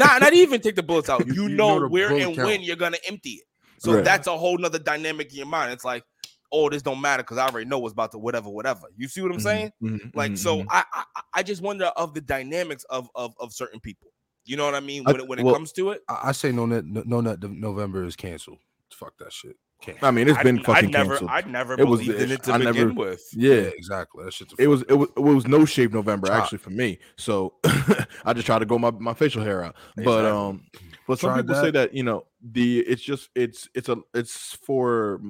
not 0.00 0.20
not 0.20 0.32
even 0.32 0.60
take 0.60 0.76
the 0.76 0.82
bullets 0.82 1.08
out. 1.08 1.26
You- 1.34 1.48
You, 1.48 1.56
know, 1.56 1.78
know 1.80 1.88
where 1.88 2.10
and 2.10 2.34
count. 2.34 2.46
when 2.48 2.62
you're 2.62 2.76
gonna 2.76 2.98
empty 3.08 3.30
it. 3.30 3.44
So 3.78 3.94
Right. 3.94 4.04
that's 4.04 4.28
a 4.28 4.36
whole 4.38 4.56
nother 4.58 4.78
dynamic 4.78 5.30
in 5.32 5.38
your 5.38 5.46
mind. 5.46 5.72
It's 5.72 5.84
like, 5.84 6.04
oh, 6.52 6.70
this 6.70 6.82
don't 6.82 7.00
matter 7.00 7.24
because 7.24 7.38
I 7.38 7.46
already 7.46 7.68
know 7.68 7.80
what's 7.80 7.92
about 7.92 8.12
to 8.12 8.18
whatever, 8.18 8.48
whatever. 8.48 8.86
You 8.96 9.08
see 9.08 9.22
what 9.22 9.32
I'm 9.32 9.38
Mhm, 9.38 9.42
saying? 9.42 9.70
mhm, 9.82 10.14
Like, 10.14 10.32
mhm, 10.32 10.38
so 10.38 10.58
mhm. 10.58 10.66
I, 10.70 10.84
I 10.92 11.04
I 11.34 11.42
just 11.42 11.62
wonder 11.62 11.86
of 11.86 12.14
the 12.14 12.20
dynamics 12.20 12.84
of 12.90 13.08
of, 13.16 13.34
of 13.40 13.52
certain 13.52 13.80
people. 13.80 14.08
You 14.44 14.56
know 14.56 14.64
what 14.64 14.74
I 14.74 14.80
mean? 14.80 15.04
I- 15.06 15.12
When 15.12 15.20
it, 15.20 15.28
when 15.28 15.38
it 15.40 15.44
well, 15.44 15.54
comes 15.54 15.72
to 15.72 15.90
it, 15.90 16.02
I, 16.08 16.28
I 16.28 16.32
say 16.32 16.52
no 16.52 16.66
net 16.66 16.84
no, 16.84 17.20
no 17.20 17.36
November 17.40 18.04
is 18.04 18.14
canceled. 18.14 18.58
Fuck 18.92 19.18
that 19.18 19.32
shit. 19.32 19.56
I 20.02 20.10
mean, 20.10 20.28
it's 20.28 20.42
been 20.42 20.58
I, 20.60 20.62
fucking 20.62 20.88
I 20.88 20.98
never 20.98 21.10
canceled. 21.10 21.30
I 21.30 21.40
never 21.42 21.74
It 21.74 21.86
was- 21.86 22.00
believed 22.00 22.20
in 22.22 22.30
it 22.32 22.42
to 22.44 22.52
I 22.52 22.58
begin 22.58 22.74
never- 22.88 22.92
with. 22.92 23.22
yeah, 23.34 23.52
exactly. 23.54 24.24
That 24.24 24.32
shit's 24.32 24.54
it 24.58 24.66
was 24.66 24.82
it 24.88 24.94
was 24.94 25.08
it 25.16 25.20
was 25.20 25.46
no 25.46 25.64
shave 25.64 25.92
November 25.92 26.28
Chop. 26.28 26.42
actually 26.42 26.58
for 26.58 26.70
me. 26.70 26.98
So 27.16 27.54
I 28.24 28.32
just 28.34 28.46
try 28.46 28.58
to 28.58 28.66
go 28.66 28.78
my, 28.78 28.90
my 28.90 29.14
facial 29.14 29.42
hair 29.42 29.64
out. 29.64 29.76
But 29.96 30.24
um, 30.24 30.64
but 31.06 31.18
some 31.18 31.30
Tried 31.30 31.42
people 31.46 31.62
say 31.62 31.70
that 31.72 31.94
you 31.94 32.02
know 32.02 32.26
the 32.42 32.80
it's 32.80 33.02
just 33.02 33.30
it's 33.34 33.68
it's 33.74 33.88
a 33.88 33.96
it's 34.14 34.56
for 34.64 35.20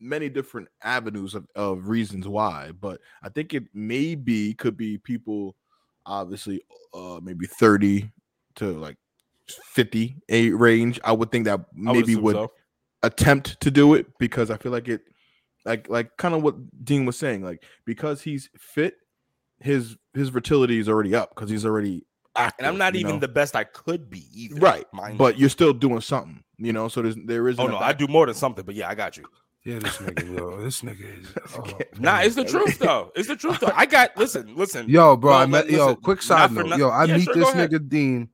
many 0.00 0.28
different 0.28 0.68
avenues 0.82 1.34
of, 1.34 1.46
of 1.56 1.88
reasons 1.88 2.26
why. 2.28 2.70
But 2.78 3.00
I 3.22 3.28
think 3.28 3.52
it 3.54 3.64
maybe 3.74 4.54
could 4.54 4.76
be 4.76 4.98
people 4.98 5.56
obviously 6.06 6.62
uh 6.94 7.20
maybe 7.22 7.46
thirty 7.46 8.10
to 8.56 8.66
like 8.78 8.96
fifty 9.46 10.16
a 10.28 10.50
range. 10.50 11.00
I 11.04 11.12
would 11.12 11.30
think 11.30 11.44
that 11.46 11.60
maybe 11.74 12.12
assume 12.12 12.22
would 12.22 12.36
so. 12.36 12.52
Attempt 13.02 13.60
to 13.60 13.70
do 13.70 13.94
it 13.94 14.06
because 14.18 14.50
I 14.50 14.56
feel 14.56 14.72
like 14.72 14.88
it 14.88 15.02
like 15.64 15.88
like 15.88 16.16
kind 16.16 16.34
of 16.34 16.42
what 16.42 16.56
Dean 16.84 17.06
was 17.06 17.16
saying 17.18 17.42
like 17.44 17.62
because 17.84 18.22
he's 18.22 18.48
fit 18.58 18.94
his 19.60 19.96
his 20.14 20.30
fertility 20.30 20.78
is 20.78 20.88
already 20.88 21.14
up 21.14 21.34
because 21.34 21.50
he's 21.50 21.64
already 21.66 22.04
active, 22.36 22.58
and 22.58 22.66
I'm 22.66 22.78
not 22.78 22.96
even 22.96 23.14
know? 23.16 23.20
the 23.20 23.28
best 23.28 23.54
I 23.56 23.64
could 23.64 24.08
be 24.10 24.24
either. 24.32 24.56
right 24.60 24.86
mind 24.92 25.18
but 25.18 25.36
you. 25.36 25.42
you're 25.42 25.50
still 25.50 25.72
doing 25.72 26.00
something 26.00 26.42
you 26.58 26.72
know 26.72 26.88
so 26.88 27.02
there's 27.02 27.16
there 27.24 27.48
isn't 27.48 27.62
oh 27.62 27.68
a 27.68 27.70
no, 27.70 27.78
I 27.78 27.92
do 27.92 28.06
more 28.08 28.26
than 28.26 28.34
something. 28.34 28.64
But 28.64 28.74
yeah, 28.74 28.88
I 28.88 28.94
got 28.94 29.16
you. 29.16 29.24
yeah, 29.64 29.78
this 29.78 29.96
nigga, 29.98 30.34
yo, 30.36 30.60
this 30.62 30.80
nigga 30.82 31.20
is. 31.20 31.28
oh, 31.56 31.78
Nah, 32.00 32.20
it's 32.20 32.34
the 32.34 32.44
truth 32.44 32.78
though. 32.78 33.12
It's 33.14 33.28
the 33.28 33.36
truth 33.36 33.60
though. 33.60 33.72
I 33.74 33.86
got 33.86 34.16
listen, 34.16 34.56
listen. 34.56 34.88
Yo, 34.88 35.16
bro, 35.16 35.32
No, 35.32 35.38
I 35.38 35.44
li- 35.44 35.50
met 35.50 35.70
yo. 35.70 35.94
Quick 35.96 36.22
side 36.22 36.48
for 36.50 36.62
note, 36.64 36.70
noth- 36.70 36.78
yo, 36.78 36.88
I 36.88 37.04
Yeah, 37.04 37.16
meet 37.18 37.24
sure, 37.24 37.34
this 37.34 37.50
nigga 37.50 37.88
Dean, 37.88 38.28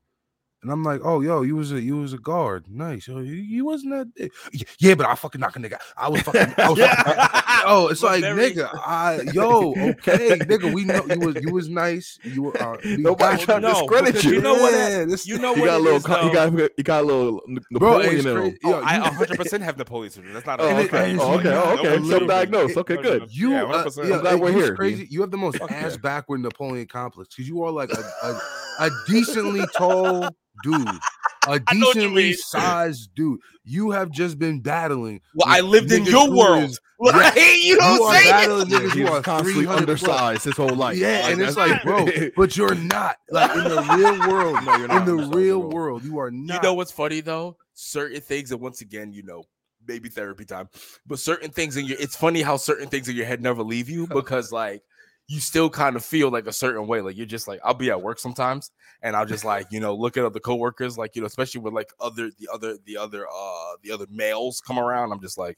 and 0.65 0.73
I'm 0.73 0.83
like, 0.83 1.03
oh, 1.05 1.21
yo, 1.21 1.43
you 1.43 1.55
was 1.55 1.71
a 1.73 1.81
you 1.81 1.99
was 1.99 2.13
a 2.15 2.19
guard, 2.19 2.65
nice. 2.69 3.07
Yo, 3.07 3.19
you, 3.21 3.35
you 3.35 3.65
wasn't 3.65 3.93
that. 3.93 4.15
big." 4.17 4.33
Yeah, 4.81 4.95
but 4.97 5.07
I 5.07 5.15
fucking 5.15 5.41
knock 5.41 5.55
a 5.57 5.59
nigga. 5.61 5.77
I 5.97 6.09
was 6.09 6.23
fucking. 6.23 6.55
I 6.59 6.71
was 6.71 6.79
fucking 6.81 7.41
oh, 7.67 7.89
it's 7.89 8.01
But 8.01 8.07
like 8.13 8.23
very- 8.23 8.51
nigga, 8.53 8.71
I 8.75 9.21
yo, 9.33 9.73
okay, 9.91 10.39
nigga, 10.39 10.73
we 10.75 10.85
know 10.85 11.05
you 11.07 11.21
was 11.21 11.37
you 11.45 11.53
was 11.53 11.69
nice. 11.69 12.19
You 12.25 12.43
were. 12.45 12.61
Uh, 12.63 12.77
Nobody 12.85 13.45
trying 13.45 13.61
to 13.63 13.69
No, 13.69 13.75
discredit 13.81 14.25
you. 14.25 14.33
you 14.35 14.41
know 14.41 14.55
what? 14.55 14.73
Yeah, 14.73 15.05
this- 15.05 15.27
You 15.27 15.39
know 15.39 15.55
he 15.55 15.61
what? 15.61 15.67
got 15.67 15.77
a 15.81 15.83
little 15.83 15.99
is, 15.99 16.05
co- 16.07 16.27
he 16.29 16.33
got 16.35 16.71
he 16.77 16.83
got 16.83 17.05
a 17.05 17.07
little 17.07 17.41
N- 17.49 17.59
Bro, 17.71 17.99
Napoleon 17.99 18.17
it's 18.17 18.25
in 18.27 18.37
him. 18.37 18.59
Oh, 18.65 18.71
Yo, 18.71 18.81
I 18.81 18.97
you- 18.97 19.03
100 19.03 19.37
percent 19.39 19.63
have 19.63 19.77
Napoleon 19.77 20.11
syndrome. 20.11 20.35
That's 20.35 20.47
not. 20.47 20.61
Oh, 20.61 20.69
And 20.69 20.79
okay. 20.89 21.11
and 21.13 21.21
Oh, 21.21 21.35
okay. 21.35 21.45
no, 21.51 21.63
Oh, 21.65 21.73
okay. 21.79 21.99
no, 22.01 22.09
Self-diagnosed. 22.09 22.77
Okay, 22.79 22.97
good. 22.97 23.05
no, 23.05 23.19
no. 23.19 23.27
You, 23.31 23.51
Yeah, 23.51 23.65
uh, 23.65 23.85
100%. 23.85 24.09
yo, 24.09 24.15
I'm 24.15 24.21
glad 24.23 24.41
we're 24.41 24.53
here, 24.53 24.75
Crazy. 24.75 25.07
You 25.11 25.21
have 25.21 25.31
the 25.31 25.37
most 25.37 25.61
ass 25.69 25.97
backward 25.97 26.41
Napoleon 26.41 26.87
complex 26.87 27.35
because 27.35 27.49
you 27.49 27.63
are 27.63 27.71
like 27.71 27.91
a, 27.93 28.03
a, 28.23 28.41
a 28.87 28.91
decently 29.09 29.65
tall 29.77 30.29
dude, 30.63 30.87
a 31.47 31.61
I 31.67 31.75
know 31.75 31.87
what 31.87 31.95
you 31.97 32.03
decently 32.03 32.33
sized 32.35 33.15
dude. 33.15 33.41
You 33.65 33.91
have 33.93 34.11
just 34.11 34.39
been 34.39 34.61
battling. 34.61 35.21
Well, 35.35 35.49
I 35.49 35.61
lived 35.61 35.91
in 35.91 36.05
your 36.05 36.27
who 36.29 36.37
world. 36.37 36.65
is- 36.71 36.81
Like, 37.01 37.35
you 37.63 37.77
know 37.77 37.95
you 37.95 38.01
what 38.01 38.15
are 38.15 38.17
I'm 38.17 38.23
saying? 38.23 38.31
battling 38.31 38.69
niggas 38.69 38.91
who 38.93 39.07
are 39.09 39.21
constantly 39.21 39.67
undersized 39.67 40.45
his 40.45 40.57
whole 40.57 40.75
life. 40.75 40.97
Yeah, 40.97 41.29
and 41.29 41.41
it's 41.43 41.57
like, 41.57 41.83
bro, 41.83 42.07
but 42.37 42.57
you're 42.57 42.75
not 42.77 43.17
like 43.31 43.51
in 43.51 43.65
the 43.65 43.83
real 43.97 44.31
world. 44.31 44.65
No, 44.65 44.77
you're 44.77 44.89
not 44.89 45.07
in 45.09 45.17
the 45.17 45.25
real 45.37 45.59
at 45.59 45.65
all. 45.65 45.71
world, 45.71 46.05
you 46.05 46.19
are 46.19 46.31
not. 46.31 46.55
You 46.55 46.63
know 46.63 46.75
what's 46.75 46.93
funny 46.93 47.21
though? 47.21 47.57
Certain 47.75 48.21
things, 48.21 48.53
and 48.53 48.61
once 48.61 48.81
again, 48.81 49.13
you 49.13 49.23
know, 49.25 49.45
maybe 49.87 50.09
therapy 50.09 50.45
time, 50.45 50.69
but 51.05 51.19
certain 51.19 51.51
things 51.51 51.77
in 51.77 51.85
your 51.85 51.99
it's 52.01 52.17
funny 52.17 52.43
how 52.43 52.57
certain 52.57 52.89
things 52.89 53.09
in 53.09 53.17
your 53.17 53.27
head 53.27 53.43
never 53.43 53.63
leave 53.63 53.91
you 53.91 54.07
because 54.07 54.53
like 54.53 54.83
you 55.27 55.41
still 55.41 55.71
kind 55.71 55.97
of 55.97 56.05
feel 56.05 56.31
like 56.31 56.47
a 56.47 56.53
certain 56.53 56.87
way. 56.87 57.01
Like 57.01 57.17
you're 57.17 57.25
just 57.27 57.49
like, 57.49 57.61
I'll 57.65 57.73
be 57.75 57.91
at 57.91 58.03
work 58.03 58.19
sometimes 58.19 58.71
and 59.03 59.17
I'll 59.17 59.25
just 59.25 59.45
like, 59.45 59.67
you 59.71 59.81
know, 59.81 59.95
look 59.95 60.17
at 60.17 60.25
other 60.25 60.39
coworkers, 60.41 60.99
like, 60.99 61.17
you 61.17 61.23
know, 61.23 61.27
especially 61.27 61.63
with 61.63 61.73
like 61.73 61.91
other 62.01 62.31
the 62.39 62.49
other 62.53 62.77
the 62.85 62.97
other 62.99 63.27
uh 63.27 63.73
the 63.83 63.91
other 63.91 64.07
males 64.11 64.61
come 64.61 64.79
around. 64.79 65.13
I'm 65.13 65.21
just 65.21 65.39
like, 65.39 65.57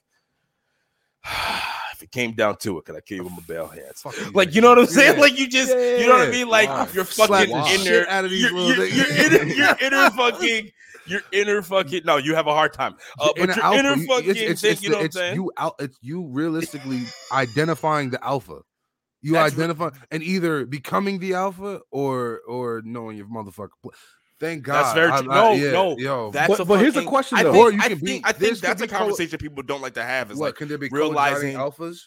if 1.93 2.03
it 2.03 2.13
came 2.13 2.33
down 2.33 2.57
to 2.59 2.79
it, 2.79 2.85
could 2.85 2.95
I 2.97 3.01
kill 3.01 3.17
you 3.19 3.25
with 3.25 3.33
my 3.33 3.43
bell 3.49 3.67
hands? 3.67 4.05
Like 4.35 4.55
you 4.55 4.61
know 4.61 4.69
what 4.69 4.79
I'm 4.79 4.87
saying? 4.87 5.17
Yeah. 5.17 5.21
Like 5.21 5.39
you 5.39 5.49
just 5.49 5.71
you 5.71 6.07
know 6.07 6.15
what 6.19 6.29
I 6.29 6.31
mean? 6.31 6.49
Like 6.49 6.69
Wow. 6.69 6.89
you're 6.93 7.05
fucking 7.05 7.51
the 7.51 7.81
inner 7.81 8.07
out 8.09 8.25
of 8.25 8.31
these 8.31 8.43
your, 8.43 8.53
your, 8.53 8.85
your 8.87 9.07
inner 9.09 9.43
your 9.45 9.77
inner 9.81 10.11
fucking 10.11 10.71
your 11.07 11.21
inner 11.33 11.63
fucking 11.63 12.03
no, 12.05 12.17
you 12.19 12.35
have 12.37 12.47
a 12.47 12.53
hard 12.53 12.73
time. 12.73 12.95
Uh, 13.19 13.31
but 13.37 13.57
your 13.57 13.65
alpha, 13.65 13.79
inner 13.79 13.97
fucking 13.97 14.31
it's, 14.31 14.41
it's, 14.41 14.61
thing, 14.61 14.73
it's 14.73 14.83
you 14.83 14.89
the- 14.91 14.95
know 14.95 14.99
what 14.99 15.05
I'm 15.07 15.13
saying? 15.13 15.35
you 15.35 15.53
out 15.57 15.75
it's 15.81 15.99
you 16.03 16.25
realistically 16.27 17.03
identifying 17.33 18.11
the 18.11 18.25
alpha. 18.25 18.61
You 19.27 19.33
That's 19.33 19.55
re- 19.57 19.65
identify 19.65 19.91
and 20.13 20.23
either 20.23 20.67
becoming 20.67 21.19
the 21.19 21.35
alpha 21.35 21.81
or 21.91 22.41
or 22.47 22.83
knowing 22.85 23.17
your 23.17 23.27
motherfucker. 23.27 23.71
Thank 24.39 24.63
God. 24.63 24.75
That's 24.85 24.95
very 24.95 25.11
I- 25.11 25.21
true. 25.23 25.33
I- 25.33 25.35
No, 25.35 25.53
yeah, 25.55 25.71
no, 25.73 25.97
yo. 25.99 26.31
That's 26.31 26.49
But- 26.49 26.61
a 26.61 26.65
but 26.65 26.79
here's 26.81 26.95
the 26.95 27.01
fucking- 27.01 27.09
question, 27.09 27.39
I 27.39 27.43
though. 27.43 27.53
think, 27.53 27.65
Or 27.65 27.73
you 27.73 27.81
I 27.83 27.89
can 27.89 27.99
be- 27.99 28.07
think, 28.07 28.27
I 28.29 28.33
think 28.33 28.59
that's 28.59 28.83
a 28.83 28.85
be 28.87 28.89
co- 28.93 28.99
conversation 28.99 29.39
people 29.39 29.63
don't 29.65 29.81
like 29.81 29.95
to 29.95 30.03
have. 30.05 30.31
Is 30.31 30.37
what 30.39 30.47
like 30.49 30.55
can 30.57 30.69
there 30.69 30.79
be 30.79 30.89
realizing- 30.93 31.57
realizing 31.57 31.57
alphas 31.57 31.99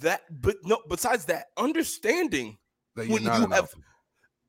that, 0.00 0.22
but 0.30 0.56
no. 0.64 0.78
Besides 0.90 1.24
that, 1.26 1.46
understanding 1.56 2.58
that 2.96 3.06
you're 3.06 3.14
when 3.14 3.24
not 3.24 3.36
you 3.40 3.46
have- 3.48 3.52
alpha? 3.52 3.76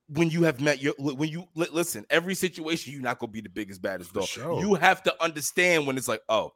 when 0.10 0.30
you 0.30 0.44
have 0.44 0.60
met 0.60 0.82
your 0.82 0.94
when 1.00 1.30
you 1.30 1.46
listen 1.56 2.06
every 2.10 2.36
situation 2.36 2.92
you're 2.92 3.02
not 3.02 3.18
gonna 3.20 3.32
be 3.32 3.40
the 3.40 3.50
biggest 3.50 3.82
baddest 3.82 4.12
dog 4.14 4.26
sure. 4.28 4.60
you 4.60 4.74
have 4.76 5.02
to 5.02 5.24
understand 5.24 5.88
when 5.88 5.98
it's 5.98 6.10
like 6.10 6.20
oh 6.28 6.52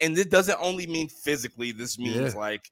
and 0.00 0.16
this 0.16 0.26
doesn't 0.26 0.56
only 0.60 0.86
mean 0.86 1.08
physically 1.08 1.72
this 1.72 1.98
means 1.98 2.32
Yeah. 2.34 2.38
like 2.38 2.70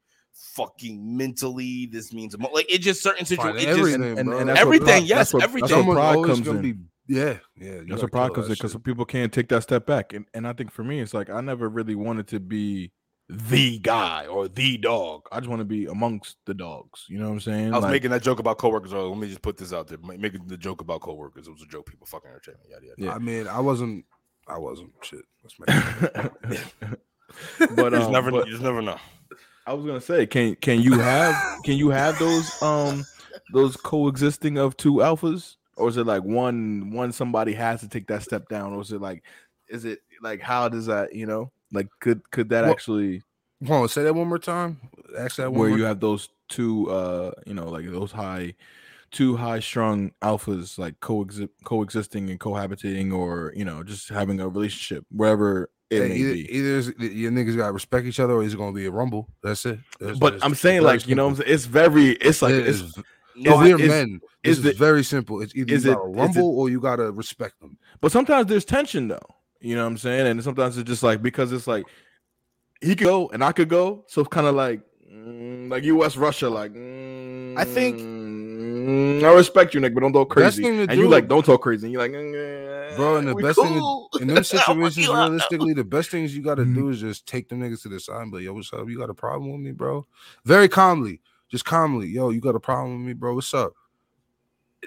fucking 0.54 1.16
mentally 1.16 1.86
this 1.86 2.12
means 2.12 2.34
emo- 2.34 2.50
like 2.52 2.72
it 2.72 2.78
just 2.78 3.02
certain 3.02 3.24
situations 3.26 3.62
it 3.62 3.66
just 3.66 3.78
everything, 3.78 4.18
and- 4.18 4.32
and 4.32 4.48
that's 4.48 4.60
Everything, 4.60 4.86
pride- 4.86 5.02
yes, 5.04 5.18
that's 5.18 5.34
what, 5.34 5.42
everything. 5.42 5.68
That's 5.70 5.86
where 5.86 5.96
pride 5.96 6.24
comes 6.24 6.40
gonna 6.40 6.58
in. 6.58 6.62
be 6.62 6.74
yeah, 7.08 7.38
yeah. 7.56 7.74
you 7.74 7.86
That's 7.88 8.02
where 8.02 8.08
pride 8.08 8.26
kill 8.28 8.34
comes 8.36 8.46
in 8.48 8.52
because 8.54 8.72
shit. 8.72 8.82
people 8.84 9.04
can't 9.04 9.32
take 9.32 9.48
that 9.50 9.62
step 9.62 9.86
back. 9.86 10.12
And 10.12 10.26
and 10.34 10.46
I 10.46 10.52
think 10.52 10.72
for 10.72 10.82
me, 10.82 11.00
it's 11.00 11.14
like 11.14 11.30
I 11.30 11.40
never 11.40 11.68
really 11.68 11.94
wanted 11.94 12.26
to 12.28 12.40
be 12.40 12.90
the 13.28 13.78
guy 13.78 14.26
or 14.26 14.48
the 14.48 14.76
dog. 14.78 15.22
I 15.32 15.38
just 15.40 15.48
want 15.48 15.60
to 15.60 15.64
be 15.64 15.86
amongst 15.86 16.36
the 16.46 16.54
dogs. 16.54 17.04
You 17.08 17.18
know 17.18 17.26
what 17.26 17.32
I'm 17.34 17.40
saying? 17.40 17.72
I 17.72 17.76
was 17.76 17.82
Like, 17.84 17.92
making 17.92 18.10
that 18.10 18.22
joke 18.22 18.38
about 18.40 18.58
coworkers. 18.58 18.92
earlier. 18.92 19.08
Let 19.08 19.18
me 19.18 19.28
just 19.28 19.42
put 19.42 19.56
this 19.56 19.72
out 19.72 19.86
there. 19.88 19.98
Making 20.02 20.46
the 20.46 20.56
joke 20.56 20.80
about 20.80 21.00
coworkers. 21.00 21.46
It 21.46 21.52
was 21.52 21.62
a 21.62 21.66
joke. 21.66 21.86
People 21.86 22.06
fucking 22.06 22.28
entertain 22.30 22.54
me. 22.62 22.70
Yada, 22.70 22.86
yada. 22.86 23.02
Yeah. 23.02 23.14
I 23.14 23.18
mean, 23.18 23.46
I 23.48 23.60
wasn't 23.60 24.04
I 24.48 24.58
wasn't 24.58 24.90
shit. 25.02 25.22
Let's 25.44 25.58
make 25.60 26.20
it- 26.88 27.00
but 27.58 27.92
you 27.92 27.98
just 27.98 28.06
um, 28.06 28.12
never, 28.12 28.30
but 28.30 28.46
you 28.46 28.52
just 28.52 28.62
never 28.64 28.80
know. 28.82 28.98
I 29.66 29.72
was 29.72 29.84
gonna 29.84 30.00
say, 30.00 30.26
can 30.26 30.54
can 30.56 30.80
you 30.80 30.92
have 30.92 31.34
can 31.64 31.76
you 31.76 31.90
have 31.90 32.18
those 32.18 32.62
um 32.62 33.04
those 33.52 33.76
coexisting 33.76 34.58
of 34.58 34.76
two 34.76 34.94
alphas, 34.94 35.56
or 35.76 35.88
is 35.88 35.96
it 35.96 36.06
like 36.06 36.22
one 36.22 36.90
one 36.92 37.12
somebody 37.12 37.52
has 37.54 37.80
to 37.80 37.88
take 37.88 38.06
that 38.08 38.22
step 38.22 38.48
down, 38.48 38.72
or 38.72 38.80
is 38.80 38.92
it 38.92 39.00
like 39.00 39.24
is 39.68 39.84
it 39.84 40.00
like 40.22 40.40
how 40.40 40.68
does 40.68 40.86
that 40.86 41.14
you 41.14 41.26
know 41.26 41.50
like 41.72 41.88
could 42.00 42.30
could 42.30 42.48
that 42.50 42.62
Well, 42.62 42.72
actually 42.72 43.22
Hold 43.66 43.82
on, 43.82 43.88
say 43.88 44.02
that 44.02 44.14
one 44.14 44.28
more 44.28 44.38
time. 44.38 44.78
Ask 45.18 45.36
that 45.36 45.50
one 45.50 45.60
where 45.60 45.70
you 45.70 45.84
have 45.84 46.00
those 46.00 46.28
two 46.48 46.90
uh 46.90 47.32
you 47.46 47.54
know 47.54 47.68
like 47.68 47.86
those 47.86 48.12
high 48.12 48.54
two 49.10 49.36
high 49.36 49.60
strung 49.60 50.12
alphas 50.22 50.78
like 50.78 51.00
coexi- 51.00 51.48
coexisting 51.64 52.28
and 52.30 52.38
cohabitating 52.38 53.12
or 53.12 53.52
you 53.56 53.64
know 53.64 53.82
just 53.82 54.08
having 54.10 54.38
a 54.40 54.48
relationship 54.48 55.04
wherever 55.10 55.70
it 55.90 56.10
either, 56.10 56.32
either 56.34 56.68
is- 56.78 56.92
your 56.98 57.30
niggas 57.30 57.56
gotta 57.56 57.72
respect 57.72 58.06
each 58.06 58.18
other, 58.20 58.34
or 58.34 58.44
it's 58.44 58.54
gonna 58.54 58.72
be 58.72 58.86
a 58.86 58.90
rumble. 58.90 59.28
That's 59.42 59.64
it. 59.66 59.78
That's- 60.00 60.18
but 60.18 60.32
that's 60.34 60.44
i'm 60.44 60.54
saying 60.54 60.82
very 60.82 60.94
like 60.96 61.06
you 61.08 61.14
know 61.14 61.24
what 61.26 61.30
I'm 61.30 61.36
saying? 61.44 61.54
it's 61.54 61.64
very 61.66 62.08
it's 62.12 62.42
like 62.42 62.54
It 62.54 62.66
it's 62.68 62.80
is- 62.80 62.94
No, 63.36 63.56
we're 63.58 63.78
is- 63.80 63.88
men. 63.88 64.20
is 64.42 64.62
This 64.62 64.72
is 64.72 64.78
very 64.78 65.04
simple. 65.04 65.42
It's 65.42 65.54
either 65.54 65.74
is 65.74 65.84
you 65.84 65.92
it- 65.92 65.94
gotta 65.94 66.10
it- 66.10 66.16
rumble 66.16 66.58
or 66.58 66.68
you 66.70 66.80
gotta 66.80 67.12
respect 67.12 67.60
them. 67.60 67.76
But 68.00 68.10
sometimes 68.12 68.46
there's 68.48 68.64
tension 68.64 69.08
though. 69.08 69.18
You 69.60 69.74
know 69.76 69.82
what 69.84 69.90
I'm 69.92 69.98
saying? 69.98 70.26
And 70.26 70.42
sometimes 70.42 70.76
it's 70.78 70.88
just 70.88 71.02
like 71.02 71.22
because 71.22 71.52
it's 71.52 71.66
like 71.66 71.84
he 72.80 72.94
could 72.96 73.06
go 73.06 73.28
and 73.28 73.42
I 73.44 73.52
could 73.52 73.68
go. 73.68 74.04
So 74.08 74.20
it's 74.22 74.28
kind 74.28 74.46
of 74.46 74.54
like 74.54 74.80
mm, 75.10 75.70
like 75.70 75.84
US 75.84 76.16
Russia, 76.16 76.48
like 76.50 76.72
I 77.58 77.64
think- 77.64 78.00
mm, 78.86 79.22
I 79.24 79.34
respect 79.34 79.74
you, 79.74 79.80
Nick, 79.80 79.94
but 79.94 80.00
don't 80.00 80.12
go 80.12 80.24
Best 80.24 80.32
crazy. 80.56 80.62
thing 80.62 80.86
to 80.86 80.92
And 80.92 81.00
you 81.00 81.08
like 81.08 81.28
don't 81.28 81.44
talk 81.44 81.62
crazy. 81.62 81.86
And 81.86 81.92
you're 81.92 82.02
like, 82.02 82.12
mm, 82.12 82.96
Bro, 82.96 83.16
and 83.16 83.28
the 83.28 83.34
we 83.34 83.42
best 83.42 83.58
thing 83.60 83.74
to- 83.74 84.08
In 84.20 84.28
them 84.28 84.44
situations, 84.44 85.08
realistically, 85.08 85.72
the 85.74 85.84
best 85.84 86.10
things 86.10 86.34
you 86.36 86.42
gotta 86.42 86.62
Mhm. 86.64 86.74
do 86.74 86.88
is 86.90 87.00
just 87.00 87.26
take 87.26 87.48
them 87.48 87.60
niggas 87.60 87.82
to 87.82 87.88
the 87.88 88.00
side 88.00 88.22
and 88.22 88.30
be 88.30 88.38
like, 88.38 88.44
yo, 88.44 88.54
what's 88.54 88.72
up? 88.72 88.88
You 88.88 88.98
got 88.98 89.10
a 89.10 89.14
problem 89.14 89.52
with 89.52 89.60
me, 89.60 89.72
bro? 89.72 90.06
Very 90.44 90.68
calmly, 90.68 91.20
just 91.50 91.64
calmly, 91.64 92.06
yo, 92.08 92.30
you 92.30 92.40
got 92.40 92.54
a 92.54 92.60
problem 92.60 92.98
with 92.98 93.06
me, 93.06 93.12
bro? 93.12 93.34
What's 93.34 93.52
up? 93.52 93.72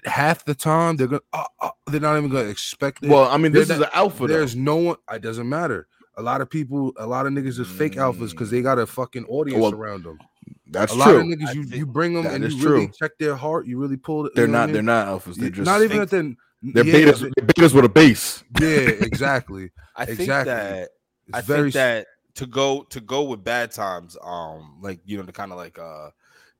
Half 0.05 0.45
the 0.45 0.55
time 0.55 0.95
they're 0.95 1.07
gonna 1.07 1.21
uh, 1.33 1.43
uh, 1.59 1.69
they're 1.87 1.99
not 1.99 2.17
even 2.17 2.29
gonna 2.29 2.47
expect 2.47 3.03
it. 3.03 3.09
Well, 3.09 3.25
I 3.25 3.37
mean, 3.37 3.51
this 3.51 3.67
They're 3.67 3.77
is 3.77 3.83
an 3.83 3.89
alpha. 3.93 4.19
Though. 4.27 4.33
There's 4.33 4.55
no 4.55 4.75
one. 4.77 4.95
It 5.11 5.21
doesn't 5.21 5.49
matter. 5.49 5.87
A 6.19 6.21
lot 6.21 6.41
of 6.41 6.49
people, 6.49 6.91
a 6.97 7.07
lot 7.07 7.25
of 7.25 7.31
niggas 7.33 7.59
is 7.59 7.67
fake 7.67 7.93
alphas 7.93 8.31
because 8.31 8.51
they 8.51 8.61
got 8.61 8.77
a 8.77 8.85
fucking 8.85 9.25
audience 9.25 9.61
Well, 9.61 9.73
around 9.73 10.03
them. 10.03 10.19
That's 10.67 10.91
a 10.91 10.95
lot 10.95 11.15
of 11.15 11.21
niggas, 11.23 11.55
you, 11.55 11.61
you 11.63 11.85
bring 11.85 12.13
them 12.13 12.25
and 12.27 12.43
is 12.43 12.55
you 12.55 12.69
really 12.69 12.87
check 12.89 13.11
their 13.17 13.35
heart. 13.35 13.65
You 13.67 13.79
really 13.79 13.95
pull 13.97 14.25
it. 14.25 14.35
They're 14.35 14.45
you 14.45 14.51
know 14.51 14.57
I 14.57 14.61
not. 14.61 14.65
mean? 14.67 14.73
They're 14.73 14.83
not 14.83 15.07
alphas. 15.07 15.35
They're 15.35 15.49
just 15.49 15.65
not 15.65 15.81
even 15.81 16.05
think- 16.07 16.37
at 16.37 16.73
the. 16.73 16.73
they're 16.83 16.85
yeah, 16.85 17.11
betas. 17.11 17.19
They're 17.21 17.45
betas 17.47 17.73
with 17.73 17.85
a 17.85 17.89
base. 17.89 18.43
Yeah, 18.59 18.67
exactly. 19.01 19.71
I 19.95 20.05
think 20.05 20.19
Exactly. 20.19 20.51
that 20.53 20.89
It's 21.27 21.37
I 21.37 21.41
very 21.41 21.71
think 21.71 21.73
that 21.75 22.07
to 22.35 22.45
go 22.45 22.83
to 22.89 22.99
go 22.99 23.23
with 23.23 23.43
bad 23.43 23.71
times, 23.71 24.17
um, 24.21 24.77
like 24.81 24.99
you 25.05 25.17
know, 25.17 25.23
to 25.23 25.31
kind 25.31 25.51
of 25.53 25.57
like 25.57 25.79
uh 25.79 26.09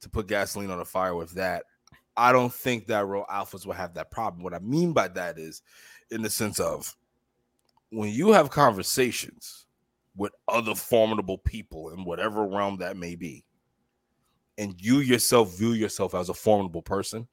to 0.02 0.10
put 0.10 0.28
gasoline 0.28 0.72
on 0.72 0.80
a 0.80 0.86
fire 0.86 1.16
with 1.16 1.32
that. 1.34 1.64
I 2.16 2.32
don't 2.32 2.54
think 2.54 2.88
that 2.88 3.06
real 3.06 3.26
alphas 3.30 3.66
will 3.66 3.74
have 3.74 3.94
that 3.96 4.10
problem. 4.12 4.42
What 4.44 4.54
I 4.54 4.60
mean 4.60 4.94
by 4.94 5.10
that 5.10 5.38
is 5.38 5.62
in 6.12 6.22
the 6.22 6.30
sense 6.30 6.60
of 6.60 6.96
when 7.90 8.10
you 8.10 8.32
have 8.32 8.50
conversations 8.50 9.66
with 10.16 10.32
other 10.48 10.76
formidable 10.76 11.38
people 11.38 11.90
in 11.90 12.04
whatever 12.04 12.46
realm 12.48 12.78
that 12.78 12.98
may 12.98 13.16
be, 13.16 13.46
and 14.58 14.76
you 14.80 15.00
yourself 15.00 15.58
view 15.58 15.72
yourself 15.72 16.14
as 16.14 16.30
a 16.30 16.34
formidable 16.34 16.82
person, 16.82 17.28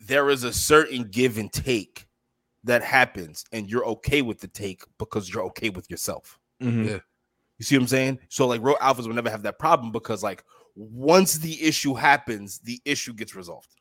there 0.00 0.30
is 0.30 0.44
a 0.44 0.52
certain 0.52 1.04
give 1.04 1.38
and 1.38 1.52
take 1.52 2.06
that 2.64 2.82
happens, 2.82 3.44
and 3.52 3.70
you're 3.70 3.86
okay 3.86 4.22
with 4.22 4.38
the 4.40 4.48
take 4.48 4.82
because 4.98 5.32
you're 5.32 5.44
okay 5.44 5.70
with 5.70 5.90
yourself. 5.90 6.38
Mhm. 6.60 6.86
Yeah. 6.86 6.98
You 7.58 7.64
see 7.64 7.76
what 7.76 7.82
I'm 7.82 7.88
saying? 7.88 8.18
So 8.28 8.46
like 8.46 8.62
real 8.62 8.76
alphas 8.76 9.06
will 9.06 9.14
never 9.14 9.30
have 9.30 9.42
that 9.42 9.58
problem 9.58 9.90
because 9.90 10.22
like 10.22 10.44
once 10.76 11.34
the 11.38 11.60
issue 11.62 11.94
happens, 11.94 12.60
the 12.60 12.80
issue 12.84 13.12
gets 13.12 13.34
resolved. 13.34 13.74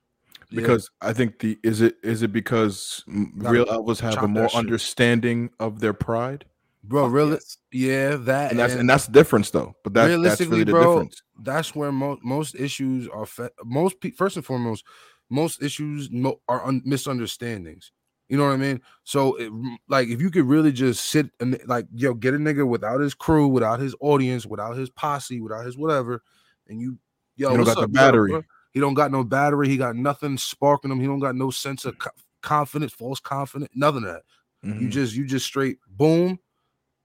Yeah. 0.49 0.61
Because 0.61 0.89
I 1.01 1.11
think 1.13 1.39
the 1.39 1.57
is 1.63 1.81
it 1.81 1.95
is 2.03 2.23
it 2.23 2.31
because 2.31 3.03
Gotta 3.37 3.49
real 3.53 3.65
alphas 3.65 3.99
have 3.99 4.23
a 4.23 4.27
more 4.27 4.49
understanding 4.55 5.49
of 5.59 5.81
their 5.81 5.91
pride, 5.93 6.45
bro, 6.83 7.03
Fuck 7.05 7.13
really, 7.13 7.31
yes. 7.31 7.57
yeah, 7.71 8.15
that 8.15 8.51
and 8.51 8.59
that's 8.59 8.73
and 8.73 8.89
that's 8.89 9.07
the 9.07 9.11
difference 9.11 9.49
though. 9.51 9.75
But 9.83 9.93
that, 9.93 10.01
that's 10.03 10.09
realistically, 10.09 10.51
really 10.59 10.63
the 10.63 10.71
bro, 10.71 10.93
difference. 10.99 11.21
that's 11.43 11.75
where 11.75 11.91
most 11.91 12.23
most 12.23 12.55
issues 12.55 13.09
are. 13.09 13.25
Fe- 13.25 13.49
most 13.65 13.99
pe- 13.99 14.11
first 14.11 14.37
and 14.37 14.45
foremost, 14.45 14.85
most 15.29 15.61
issues 15.61 16.09
mo- 16.11 16.39
are 16.47 16.65
un- 16.65 16.81
misunderstandings. 16.85 17.91
You 18.29 18.37
know 18.37 18.45
what 18.45 18.53
I 18.53 18.57
mean? 18.57 18.81
So, 19.05 19.35
it, 19.35 19.51
like, 19.87 20.09
if 20.09 20.21
you 20.21 20.29
could 20.29 20.45
really 20.45 20.71
just 20.73 21.05
sit 21.05 21.29
and 21.39 21.59
like, 21.65 21.87
yo, 21.93 22.13
get 22.13 22.33
a 22.33 22.37
nigga 22.37 22.67
without 22.67 22.99
his 22.99 23.13
crew, 23.13 23.47
without 23.47 23.79
his 23.79 23.95
audience, 24.01 24.45
without 24.45 24.75
his 24.77 24.89
posse, 24.89 25.39
without 25.39 25.65
his 25.65 25.77
whatever, 25.77 26.21
and 26.67 26.79
you, 26.81 26.97
yo, 27.37 27.51
You 27.51 27.57
don't 27.57 27.65
got 27.65 27.75
the 27.77 27.81
up, 27.83 27.89
you 27.89 27.93
got 27.95 28.01
a- 28.01 28.11
battery. 28.11 28.45
He 28.77 28.81
don't 28.81 28.93
got 28.93 29.11
no 29.11 29.23
battery. 29.23 29.67
He 29.67 29.75
got 29.75 29.95
nothing 29.95 30.37
sparking 30.37 30.91
him. 30.91 30.99
He 30.99 31.07
don't 31.07 31.17
got 31.17 31.35
no 31.35 31.49
sense 31.49 31.83
of 31.83 31.97
co- 31.97 32.11
confidence, 32.43 32.93
false 32.93 33.19
confidence, 33.19 33.71
nothing 33.73 34.03
of 34.03 34.13
that. 34.13 34.21
You 34.61 34.73
Mhm. 34.87 34.91
just 34.91 35.15
you 35.15 35.25
just 35.25 35.47
straight 35.47 35.79
boom, 35.89 36.37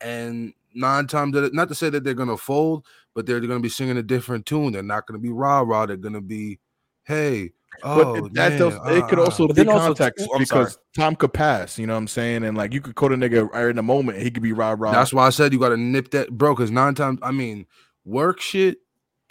and 0.02 0.52
nine 0.74 1.06
times 1.06 1.34
out 1.34 1.44
of- 1.44 1.54
not 1.54 1.68
to 1.70 1.74
say 1.74 1.88
that 1.88 2.04
they're 2.04 2.12
gonna 2.12 2.36
fold, 2.36 2.84
but 3.14 3.24
they're 3.24 3.40
gonna 3.40 3.58
be 3.60 3.70
singing 3.70 3.96
a 3.96 4.02
different 4.02 4.44
tune. 4.44 4.72
They're 4.72 4.82
not 4.82 5.06
gonna 5.06 5.18
be 5.18 5.30
rah 5.30 5.60
rah. 5.60 5.86
They're 5.86 5.96
gonna 5.96 6.20
be, 6.20 6.58
hey, 7.04 7.52
But 7.82 8.06
oh, 8.06 8.14
it- 8.26 8.34
that 8.34 8.50
man, 8.50 8.58
does, 8.58 8.74
it 8.98 9.08
could 9.08 9.18
also 9.18 9.48
be 9.48 9.54
then 9.54 9.68
also, 9.70 9.86
context 9.94 10.26
too- 10.26 10.32
I'm 10.34 10.44
sorry. 10.44 10.64
because 10.64 10.78
time 10.94 11.16
could 11.16 11.32
pass. 11.32 11.78
You 11.78 11.86
know 11.86 11.94
what 11.94 12.00
I'm 12.00 12.08
saying? 12.08 12.44
And 12.44 12.54
like 12.54 12.74
you 12.74 12.82
could 12.82 12.96
quote 12.96 13.12
a 13.12 13.16
nigga 13.16 13.50
right 13.50 13.68
in 13.70 13.76
the 13.76 13.82
moment, 13.82 14.18
he 14.20 14.30
could 14.30 14.42
be 14.42 14.52
rah 14.52 14.74
rah. 14.78 14.92
That's 14.92 15.10
why 15.14 15.26
I 15.26 15.30
said 15.30 15.54
you 15.54 15.58
got 15.58 15.70
to 15.70 15.78
nip 15.78 16.10
that, 16.10 16.30
bro. 16.36 16.54
Because 16.54 16.70
nine 16.70 16.94
times, 16.94 17.18
I 17.22 17.30
mean, 17.32 17.64
work 18.04 18.40
shit, 18.42 18.78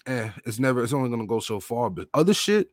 eh, 0.06 0.30
it's 0.46 0.60
never, 0.60 0.84
it's 0.84 0.94
only 0.94 1.10
gonna 1.10 1.26
go 1.28 1.40
so 1.40 1.60
far. 1.60 1.90
But 1.90 2.08
other 2.14 2.34
shit, 2.34 2.70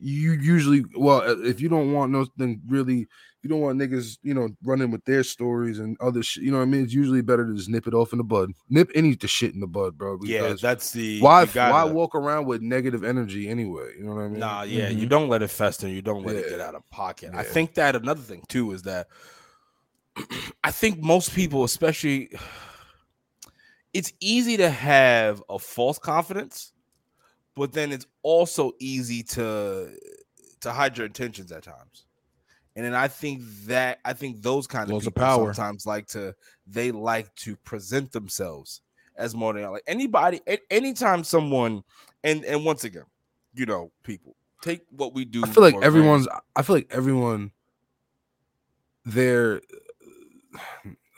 you 0.00 0.32
usually, 0.32 0.84
well, 0.96 1.22
uh, 1.22 1.36
if 1.42 1.60
you 1.60 1.68
don't 1.68 1.92
want 1.92 2.12
nothing 2.12 2.60
really, 2.68 3.08
you 3.42 3.48
don't 3.48 3.60
want 3.60 3.78
niggas, 3.78 4.18
you 4.22 4.34
know, 4.34 4.48
running 4.62 4.90
with 4.90 5.04
their 5.04 5.22
stories 5.24 5.78
and 5.78 5.96
other 6.00 6.22
shit. 6.22 6.42
You 6.44 6.50
know 6.50 6.58
what 6.58 6.64
I 6.64 6.66
mean? 6.66 6.84
It's 6.84 6.92
usually 6.92 7.20
better 7.20 7.46
to 7.46 7.54
just 7.54 7.68
nip 7.68 7.86
it 7.86 7.94
off 7.94 8.12
in 8.12 8.18
the 8.18 8.24
bud. 8.24 8.52
Nip 8.68 8.90
any 8.94 9.12
of 9.12 9.18
the 9.20 9.28
shit 9.28 9.54
in 9.54 9.60
the 9.60 9.66
bud, 9.66 9.96
bro. 9.98 10.18
Yeah, 10.22 10.54
that's 10.60 10.92
the 10.92 11.20
why, 11.20 11.44
why 11.44 11.52
gotta- 11.52 11.92
walk 11.92 12.14
around 12.14 12.46
with 12.46 12.62
negative 12.62 13.02
energy 13.04 13.48
anyway? 13.48 13.92
You 13.98 14.04
know 14.04 14.14
what 14.14 14.22
I 14.22 14.28
mean? 14.28 14.40
Nah, 14.40 14.62
yeah, 14.62 14.88
you 14.88 15.06
Mhm. 15.06 15.10
don't 15.10 15.28
let 15.28 15.42
it 15.42 15.48
fester. 15.50 15.88
You 15.88 16.02
don't 16.02 16.24
let 16.24 16.36
it 16.36 16.48
get 16.48 16.60
out 16.60 16.74
of 16.76 16.88
pocket. 16.90 17.32
I 17.34 17.42
think 17.42 17.74
that 17.74 17.96
another 17.96 18.22
thing 18.22 18.42
too 18.48 18.72
is 18.72 18.82
that 18.82 19.08
I 20.64 20.70
think 20.72 21.00
most 21.00 21.32
people, 21.34 21.64
especially, 21.64 22.30
it's 23.94 24.12
easy 24.20 24.56
to 24.58 24.70
have 24.70 25.42
a 25.48 25.58
false 25.58 25.98
confidence, 25.98 26.72
but 27.56 27.72
then 27.72 27.92
it's 27.92 28.06
also 28.22 28.72
easy 28.78 29.22
to 29.24 29.90
to 30.60 30.72
hide 30.72 30.96
your 30.96 31.06
intentions 31.06 31.52
at 31.52 31.62
times. 31.62 32.06
And 32.76 32.84
then 32.84 32.94
I 32.94 33.08
think 33.08 33.42
that 33.66 33.98
I 34.04 34.12
think 34.12 34.42
those 34.42 34.66
kind 34.66 34.88
of 34.90 34.96
of 34.96 35.02
people 35.02 35.22
power. 35.22 35.52
sometimes 35.52 35.86
like 35.86 36.06
to 36.08 36.34
they 36.66 36.92
like 36.92 37.34
to 37.36 37.56
present 37.56 38.12
themselves 38.12 38.82
as 39.16 39.34
more 39.34 39.52
than 39.52 39.68
like 39.70 39.82
anybody. 39.86 40.40
a- 40.48 40.72
Anytime 40.72 41.24
someone, 41.24 41.82
and 42.22 42.44
and 42.44 42.64
once 42.64 42.84
again, 42.84 43.06
you 43.54 43.66
know, 43.66 43.90
people 44.04 44.36
take 44.62 44.82
what 44.90 45.12
we 45.14 45.24
do. 45.24 45.42
I 45.44 45.48
feel 45.48 45.62
like 45.64 45.82
everyone's. 45.82 46.28
I 46.54 46.62
feel 46.62 46.76
like 46.76 46.88
everyone. 46.90 47.50
Their 49.04 49.62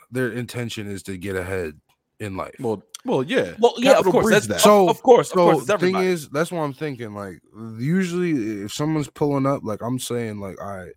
their 0.09 0.31
intention 0.31 0.87
is 0.87 1.03
to 1.03 1.17
get 1.17 1.35
ahead 1.35 1.79
in 2.21 2.37
life. 2.37 2.55
Well, 2.59 2.83
well, 3.03 3.23
yeah. 3.23 3.55
Well, 3.59 3.73
yeah, 3.77 3.97
of 3.97 4.05
course. 4.05 4.29
That's 4.29 4.47
that. 4.47 4.61
so. 4.61 4.85
So- 4.85 4.89
Of 4.89 5.01
course, 5.03 5.31
of 5.31 5.33
so 5.39 5.51
course, 5.51 5.65
the 5.65 5.77
thing 5.77 5.95
is, 5.95 6.29
that's 6.29 6.51
what 6.51 6.61
I'm 6.61 6.73
thinking. 6.73 7.13
Like, 7.13 7.41
usually, 7.79 8.63
if 8.63 8.71
someone's 8.73 9.09
pulling 9.09 9.45
up, 9.45 9.61
like 9.63 9.81
I'm 9.81 9.99
saying, 9.99 10.39
like, 10.39 10.61
all 10.61 10.67
right, 10.77 10.93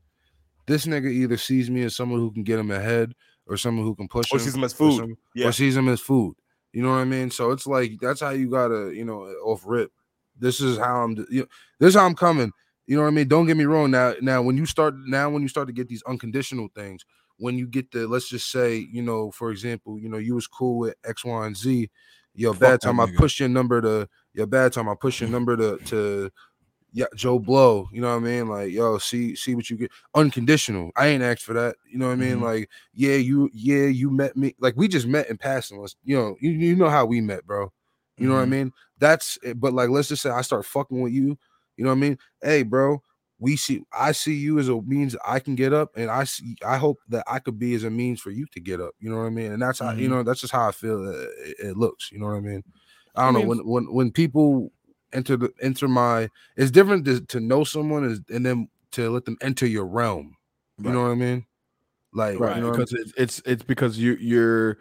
this 0.66 0.86
nigga 0.86 1.10
either 1.10 1.36
sees 1.36 1.70
me 1.70 1.82
as 1.82 1.96
someone 1.96 2.20
who 2.20 2.30
can 2.30 2.42
get 2.44 2.58
him 2.58 2.70
ahead, 2.70 3.14
or 3.46 3.56
someone 3.56 3.84
who 3.86 3.94
can 3.94 4.08
push 4.08 4.26
or 4.32 4.36
him, 4.36 4.44
sees 4.44 4.52
them 4.54 4.64
as 4.64 4.72
or 4.74 4.76
food. 4.76 4.96
some- 4.98 5.16
Yeah. 5.34 5.48
or 5.48 5.52
sees 5.52 5.76
him 5.76 5.88
as 5.88 6.00
food. 6.00 6.34
You 6.72 6.82
know 6.82 6.90
what 6.90 6.96
I 6.98 7.04
mean? 7.04 7.30
So 7.30 7.50
it's 7.52 7.66
like 7.66 7.92
that's 8.00 8.20
how 8.20 8.30
you 8.30 8.50
gotta, 8.50 8.92
you 8.94 9.04
know, 9.04 9.22
off 9.44 9.62
rip. 9.66 9.90
This 10.38 10.60
is 10.60 10.76
how 10.78 11.02
I'm. 11.04 11.16
You 11.30 11.40
know, 11.42 11.46
this 11.78 11.88
is 11.90 11.94
how 11.94 12.04
I'm 12.06 12.14
coming. 12.16 12.50
You 12.86 12.96
know 12.96 13.02
what 13.02 13.08
I 13.08 13.12
mean? 13.12 13.28
Don't 13.28 13.46
get 13.46 13.56
me 13.56 13.64
wrong. 13.64 13.90
Now, 13.92 14.14
now 14.20 14.42
when 14.42 14.56
you 14.58 14.66
start, 14.66 14.94
now 15.06 15.30
when 15.30 15.40
you 15.42 15.48
start 15.48 15.68
to 15.68 15.72
get 15.72 15.88
these 15.88 16.02
unconditional 16.06 16.68
things, 16.74 17.04
when 17.38 17.58
you 17.58 17.66
get 17.66 17.90
the, 17.90 18.06
let's 18.06 18.28
just 18.28 18.50
say, 18.50 18.76
you 18.76 19.02
know, 19.02 19.30
for 19.30 19.50
example, 19.50 19.98
you 19.98 20.08
know, 20.08 20.18
you 20.18 20.34
was 20.34 20.46
cool 20.46 20.78
with 20.78 20.94
X, 21.04 21.24
Y, 21.24 21.46
and 21.46 21.56
Z. 21.56 21.90
your 22.34 22.54
bad 22.54 22.80
time 22.80 23.00
I 23.00 23.06
push 23.16 23.40
your 23.40 23.48
number 23.48 23.80
to 23.80 24.08
your 24.34 24.46
bad 24.46 24.72
time 24.72 24.88
I 24.88 24.94
push 25.00 25.20
your 25.20 25.30
number 25.30 25.56
to 25.56 25.78
to 25.86 26.30
yeah 26.92 27.06
Joe 27.16 27.38
Blow. 27.38 27.88
You 27.92 28.00
know 28.00 28.10
what 28.10 28.16
I 28.22 28.26
mean? 28.26 28.48
Like 28.48 28.72
yo, 28.72 28.98
see 28.98 29.34
see 29.36 29.54
what 29.54 29.68
you 29.70 29.76
get. 29.76 29.90
Unconditional. 30.14 30.90
I 30.96 31.08
ain't 31.08 31.22
asked 31.22 31.42
for 31.42 31.54
that. 31.54 31.76
You 31.90 31.98
know 31.98 32.06
what 32.06 32.12
I 32.12 32.16
mean? 32.16 32.38
Mhm. 32.38 32.42
Like 32.42 32.70
yeah, 32.94 33.16
you 33.16 33.50
yeah 33.52 33.86
you 33.86 34.10
met 34.10 34.36
me. 34.36 34.54
Like 34.60 34.74
we 34.76 34.88
just 34.88 35.06
met 35.06 35.28
in 35.28 35.36
passing. 35.38 35.78
Let's 35.80 35.96
you 36.04 36.16
know 36.16 36.36
you, 36.40 36.50
you 36.50 36.76
know 36.76 36.88
how 36.90 37.04
we 37.06 37.20
met, 37.20 37.46
bro. 37.46 37.72
You 38.18 38.28
know 38.28 38.34
what 38.34 38.40
I 38.42 38.46
Mhm. 38.46 38.50
mean? 38.50 38.72
That's. 38.98 39.38
But 39.56 39.72
like, 39.72 39.90
let's 39.90 40.08
just 40.08 40.22
say 40.22 40.30
I 40.30 40.42
start 40.42 40.64
fucking 40.66 41.00
with 41.00 41.12
you. 41.12 41.38
You 41.76 41.84
know 41.84 41.90
what 41.90 41.96
I 41.96 42.00
mean? 42.00 42.18
Hey, 42.42 42.62
bro, 42.62 43.02
we 43.38 43.56
see. 43.56 43.82
I 43.92 44.12
see 44.12 44.34
you 44.34 44.58
as 44.58 44.68
a 44.68 44.80
means 44.82 45.16
I 45.24 45.40
can 45.40 45.54
get 45.54 45.72
up, 45.72 45.90
and 45.96 46.10
I 46.10 46.24
see. 46.24 46.56
I 46.64 46.76
hope 46.78 46.98
that 47.08 47.24
I 47.26 47.38
could 47.40 47.58
be 47.58 47.74
as 47.74 47.84
a 47.84 47.90
means 47.90 48.20
for 48.20 48.30
you 48.30 48.46
to 48.52 48.60
get 48.60 48.80
up. 48.80 48.94
You 49.00 49.10
know 49.10 49.18
what 49.18 49.26
I 49.26 49.30
mean? 49.30 49.52
And 49.52 49.60
that's 49.62 49.80
how 49.80 49.92
you 49.92 50.08
Mhm. 50.08 50.10
know. 50.12 50.22
That's 50.22 50.40
just 50.40 50.52
how 50.52 50.68
I 50.68 50.72
feel 50.72 51.06
uh, 51.08 51.12
it, 51.44 51.56
it 51.60 51.76
looks. 51.76 52.10
You 52.12 52.18
know 52.20 52.26
what 52.26 52.36
I 52.36 52.40
mean? 52.40 52.62
I 53.16 53.22
I 53.22 53.24
don't 53.26 53.34
mean- 53.34 53.42
know 53.44 53.48
when 53.48 53.58
when 53.66 53.94
when 53.94 54.10
people 54.12 54.72
enter 55.12 55.36
the 55.36 55.52
enter 55.60 55.88
my. 55.88 56.28
It's 56.56 56.70
different 56.70 57.04
to, 57.06 57.20
to 57.20 57.40
know 57.40 57.64
someone 57.64 58.04
is 58.04 58.20
and 58.30 58.44
then 58.46 58.68
to 58.92 59.10
let 59.10 59.24
them 59.24 59.36
enter 59.40 59.66
your 59.66 59.86
realm. 59.86 60.36
You 60.78 60.90
know 60.92 61.02
what 61.02 61.10
I 61.10 61.14
mean? 61.14 61.46
Like 62.12 62.38
right 62.38 62.56
you 62.56 62.62
know 62.62 62.70
because 62.72 62.92
it's 62.92 63.12
it's 63.16 63.42
it's 63.44 63.62
because 63.64 63.98
you 63.98 64.16
you're 64.20 64.78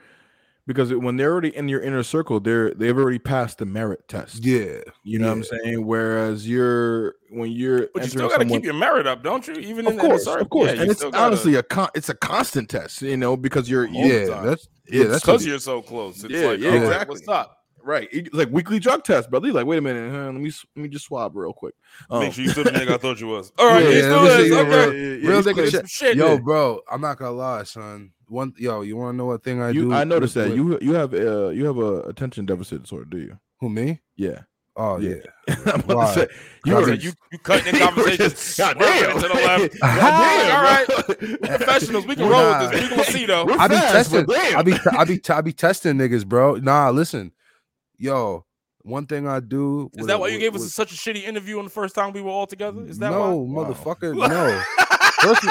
because 0.66 0.94
when 0.94 1.18
they're 1.18 1.32
already 1.32 1.56
in 1.56 1.68
your 1.68 1.82
inner 1.82 2.04
circle 2.04 2.40
they're 2.40 2.74
they've 2.74 2.98
already 2.98 3.20
passed 3.20 3.58
the 3.58 3.66
merit 3.66 4.08
test 4.08 4.46
yeah. 4.46 4.80
you 5.04 5.20
know 5.20 5.28
what 5.28 5.34
i'm 5.34 5.44
saying 5.44 5.86
whereas 5.86 6.48
you're 6.48 7.16
when 7.30 7.52
you're 7.52 7.88
But 7.94 8.04
you 8.04 8.10
still 8.10 8.30
got 8.30 8.38
to 8.40 8.46
keep 8.46 8.64
your 8.64 8.76
merit 8.76 9.08
up, 9.08 9.24
don't 9.24 9.48
you? 9.48 9.56
Even 9.56 9.88
of 9.88 9.94
in, 9.94 9.94
in 9.94 9.96
the 9.98 10.02
course 10.04 10.28
of 10.28 10.50
course 10.50 10.72
Yeah, 10.74 10.82
and 10.82 10.92
it's 10.92 11.00
still 11.00 11.12
gotta- 11.12 11.26
honestly 11.26 11.56
a 11.56 11.64
con- 11.64 11.90
it's 11.96 12.10
a 12.10 12.16
constant 12.16 12.70
test 12.70 13.02
you 13.02 13.18
know 13.18 13.36
because 13.36 13.70
you're 13.70 13.88
All 13.88 13.94
Yeah, 13.94 14.42
that's 14.42 14.68
yeah. 14.88 15.02
It's 15.04 15.12
That's 15.12 15.26
because 15.26 15.46
you're 15.46 15.60
so 15.60 15.82
close. 15.82 16.24
It's 16.24 16.34
Yeah, 16.34 16.48
like, 16.48 16.60
yeah, 16.60 16.68
all 16.70 16.74
right, 16.76 16.84
exactly. 16.84 17.14
what's 17.16 17.28
up? 17.30 17.58
Right 17.84 18.08
like 18.34 18.50
weekly 18.50 18.80
drug 18.80 19.04
test 19.04 19.30
brother 19.30 19.48
You're 19.48 19.56
like 19.56 19.66
wait 19.66 19.78
a 19.78 19.82
minute 19.82 20.12
huh, 20.12 20.26
let 20.26 20.36
me 20.36 20.52
let 20.76 20.84
me 20.84 20.90
just 20.90 21.06
swab 21.06 21.36
real 21.36 21.54
quick 21.54 21.76
Um, 22.10 22.22
Make 22.22 22.34
sure 22.34 22.44
you 22.46 22.50
still 22.52 22.64
the 22.64 22.72
nigga 22.72 22.94
I 22.94 22.98
thought 22.98 23.20
you 23.20 23.28
was. 23.28 23.52
All 23.58 23.68
right, 23.68 23.84
Yeah, 23.84 23.90
yeah, 23.90 24.16
let 24.16 24.24
me 24.24 24.30
see 24.30 24.42
is. 24.44 24.50
you 24.50 24.58
Okay. 24.60 24.70
real- 24.70 24.94
yeah, 25.22 25.30
real 25.30 25.44
nigga 25.44 25.72
shit. 25.72 25.90
Shit. 25.90 26.18
Yo, 26.18 26.38
bro, 26.40 26.80
I'm 26.92 27.02
not 27.02 27.18
gonna 27.18 27.32
lie, 27.32 27.64
son. 27.64 28.12
One, 28.28 28.54
yo, 28.58 28.82
you 28.82 28.96
want 28.96 29.14
to 29.14 29.18
know 29.18 29.26
what 29.26 29.44
thing 29.44 29.62
I 29.62 29.70
you, 29.70 29.82
do? 29.84 29.94
I 29.94 30.06
noticed 30.06 30.34
that 30.36 30.56
you 30.56 30.80
you 30.82 30.94
have 30.94 31.14
uh 31.14 31.50
you 31.50 31.66
have 31.66 31.78
a 31.78 32.02
attention 32.04 32.46
deficit 32.46 32.84
disorder 32.84 33.06
do 33.06 33.18
you 33.20 33.38
who 33.60 33.70
me? 33.70 34.00
yeah 34.16 34.40
Oh 34.76 34.98
Yeah. 34.98 35.16
yeah. 35.48 35.56
I'm 35.74 35.82
about 35.82 36.14
to 36.16 36.22
say 36.22 36.28
you 36.66 36.74
You, 36.74 36.82
were 36.82 36.94
you, 36.94 37.12
you 37.32 37.38
cutting 37.40 37.76
in 37.76 37.80
conversations, 37.86 38.56
God 38.58 38.80
damn. 38.80 39.20
to 39.22 39.28
the 39.28 39.34
left. 39.36 39.80
God 39.82 40.52
all 40.54 40.64
right, 40.64 40.88
damn, 40.88 41.58
professionals, 41.58 42.08
we 42.08 42.16
can 42.16 42.30
Nah. 42.30 42.40
roll 42.40 42.60
with 42.62 42.72
this. 42.72 42.82
We 42.82 42.90
gonna 42.90 43.04
see 43.04 43.26
though. 43.26 43.46
We're 43.46 43.60
I 43.60 43.68
be 43.68 43.76
testing. 43.76 44.26
I 44.32 44.62
be 44.64 44.74
I 44.98 45.04
be 45.06 45.22
I 45.30 45.42
be 45.42 45.54
testing 45.54 45.98
niggas, 45.98 46.26
bro. 46.26 46.56
Nah, 46.56 46.90
listen, 46.90 47.32
yo. 48.04 48.46
One 48.86 49.06
thing 49.06 49.26
I 49.30 49.40
do 49.40 49.90
Is 49.94 50.00
with 50.00 50.08
that 50.08 50.20
why 50.20 50.28
you 50.28 50.34
with- 50.34 50.42
gave 50.42 50.56
us 50.56 50.62
with- 50.62 50.72
such 50.74 50.92
a 50.92 50.96
shitty 50.96 51.24
interview 51.24 51.58
on 51.58 51.64
the 51.64 51.70
first 51.72 51.96
time 51.96 52.12
we 52.12 52.20
were 52.22 52.30
all 52.32 52.46
together? 52.48 52.84
Is 52.86 52.98
that 53.00 53.12
no, 53.12 53.38
why? 53.38 53.64
motherfucker? 53.64 54.14
No. 54.14 54.62
First, 55.24 55.42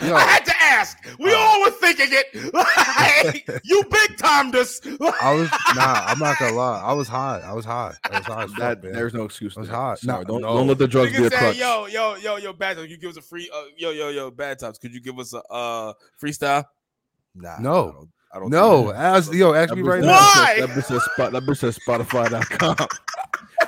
yo. 0.00 0.12
I 0.16 0.22
had 0.22 0.44
to 0.46 0.52
ask. 0.60 0.98
We 1.20 1.32
Uh. 1.32 1.36
all 1.36 1.60
were 1.62 1.70
thinking 1.70 2.08
it. 2.10 3.60
you 3.64 3.84
big 3.84 4.16
timed 4.18 4.56
us. 4.56 4.80
I 4.84 5.32
was 5.34 5.48
nah. 5.76 6.04
I'm 6.08 6.18
not 6.18 6.36
gonna 6.40 6.56
lie. 6.56 6.80
I 6.80 6.92
was 6.94 7.06
high. 7.06 7.40
I 7.44 7.52
was 7.52 7.64
high. 7.64 7.94
I 8.10 8.18
was 8.18 8.26
high. 8.26 8.46
That 8.58 8.82
man. 8.82 8.92
there's 8.92 9.14
no 9.14 9.22
excuse. 9.22 9.56
It 9.56 9.60
was 9.60 9.68
there. 9.68 9.76
hot. 9.76 10.00
Sorry, 10.00 10.18
Nah, 10.18 10.24
don't 10.24 10.40
no. 10.40 10.48
don't 10.56 10.66
let 10.66 10.78
the 10.78 10.88
drugs 10.88 11.12
be 11.12 11.18
a 11.26 11.30
said, 11.30 11.38
crutch. 11.38 11.58
yo, 11.58 11.86
yo, 11.86 12.16
yo, 12.16 12.36
yo, 12.38 12.52
bad 12.52 12.76
times. 12.78 12.90
You 12.90 12.96
give 12.98 13.10
us 13.10 13.18
a 13.18 13.22
free, 13.22 13.48
uh, 13.54 13.62
yo, 13.76 13.90
yo, 13.90 14.08
yo, 14.08 14.32
bad 14.32 14.58
times. 14.58 14.78
Could 14.78 14.92
you 14.92 15.00
give 15.00 15.16
us 15.20 15.32
a 15.32 15.42
uh 15.48 15.92
freestyle? 16.20 16.64
Nah, 17.36 17.58
No. 17.60 18.08
I 18.32 18.38
don't, 18.38 18.52
I 18.54 18.58
don't 18.58 18.68
No, 18.84 18.84
think- 18.84 18.96
ask 18.96 19.32
yo, 19.32 19.54
ask 19.54 19.68
That 19.70 19.76
me 19.76 19.82
right 19.82 20.00
that 20.02 20.06
now. 20.06 20.12
Why? 20.14 20.60
That 20.60 20.68
bitch 20.70 20.84
says 20.84 21.04
spot. 21.04 21.32
That 21.32 21.42
bitch 21.42 21.58
says 21.58 21.78
Spotify.com. 21.78 22.76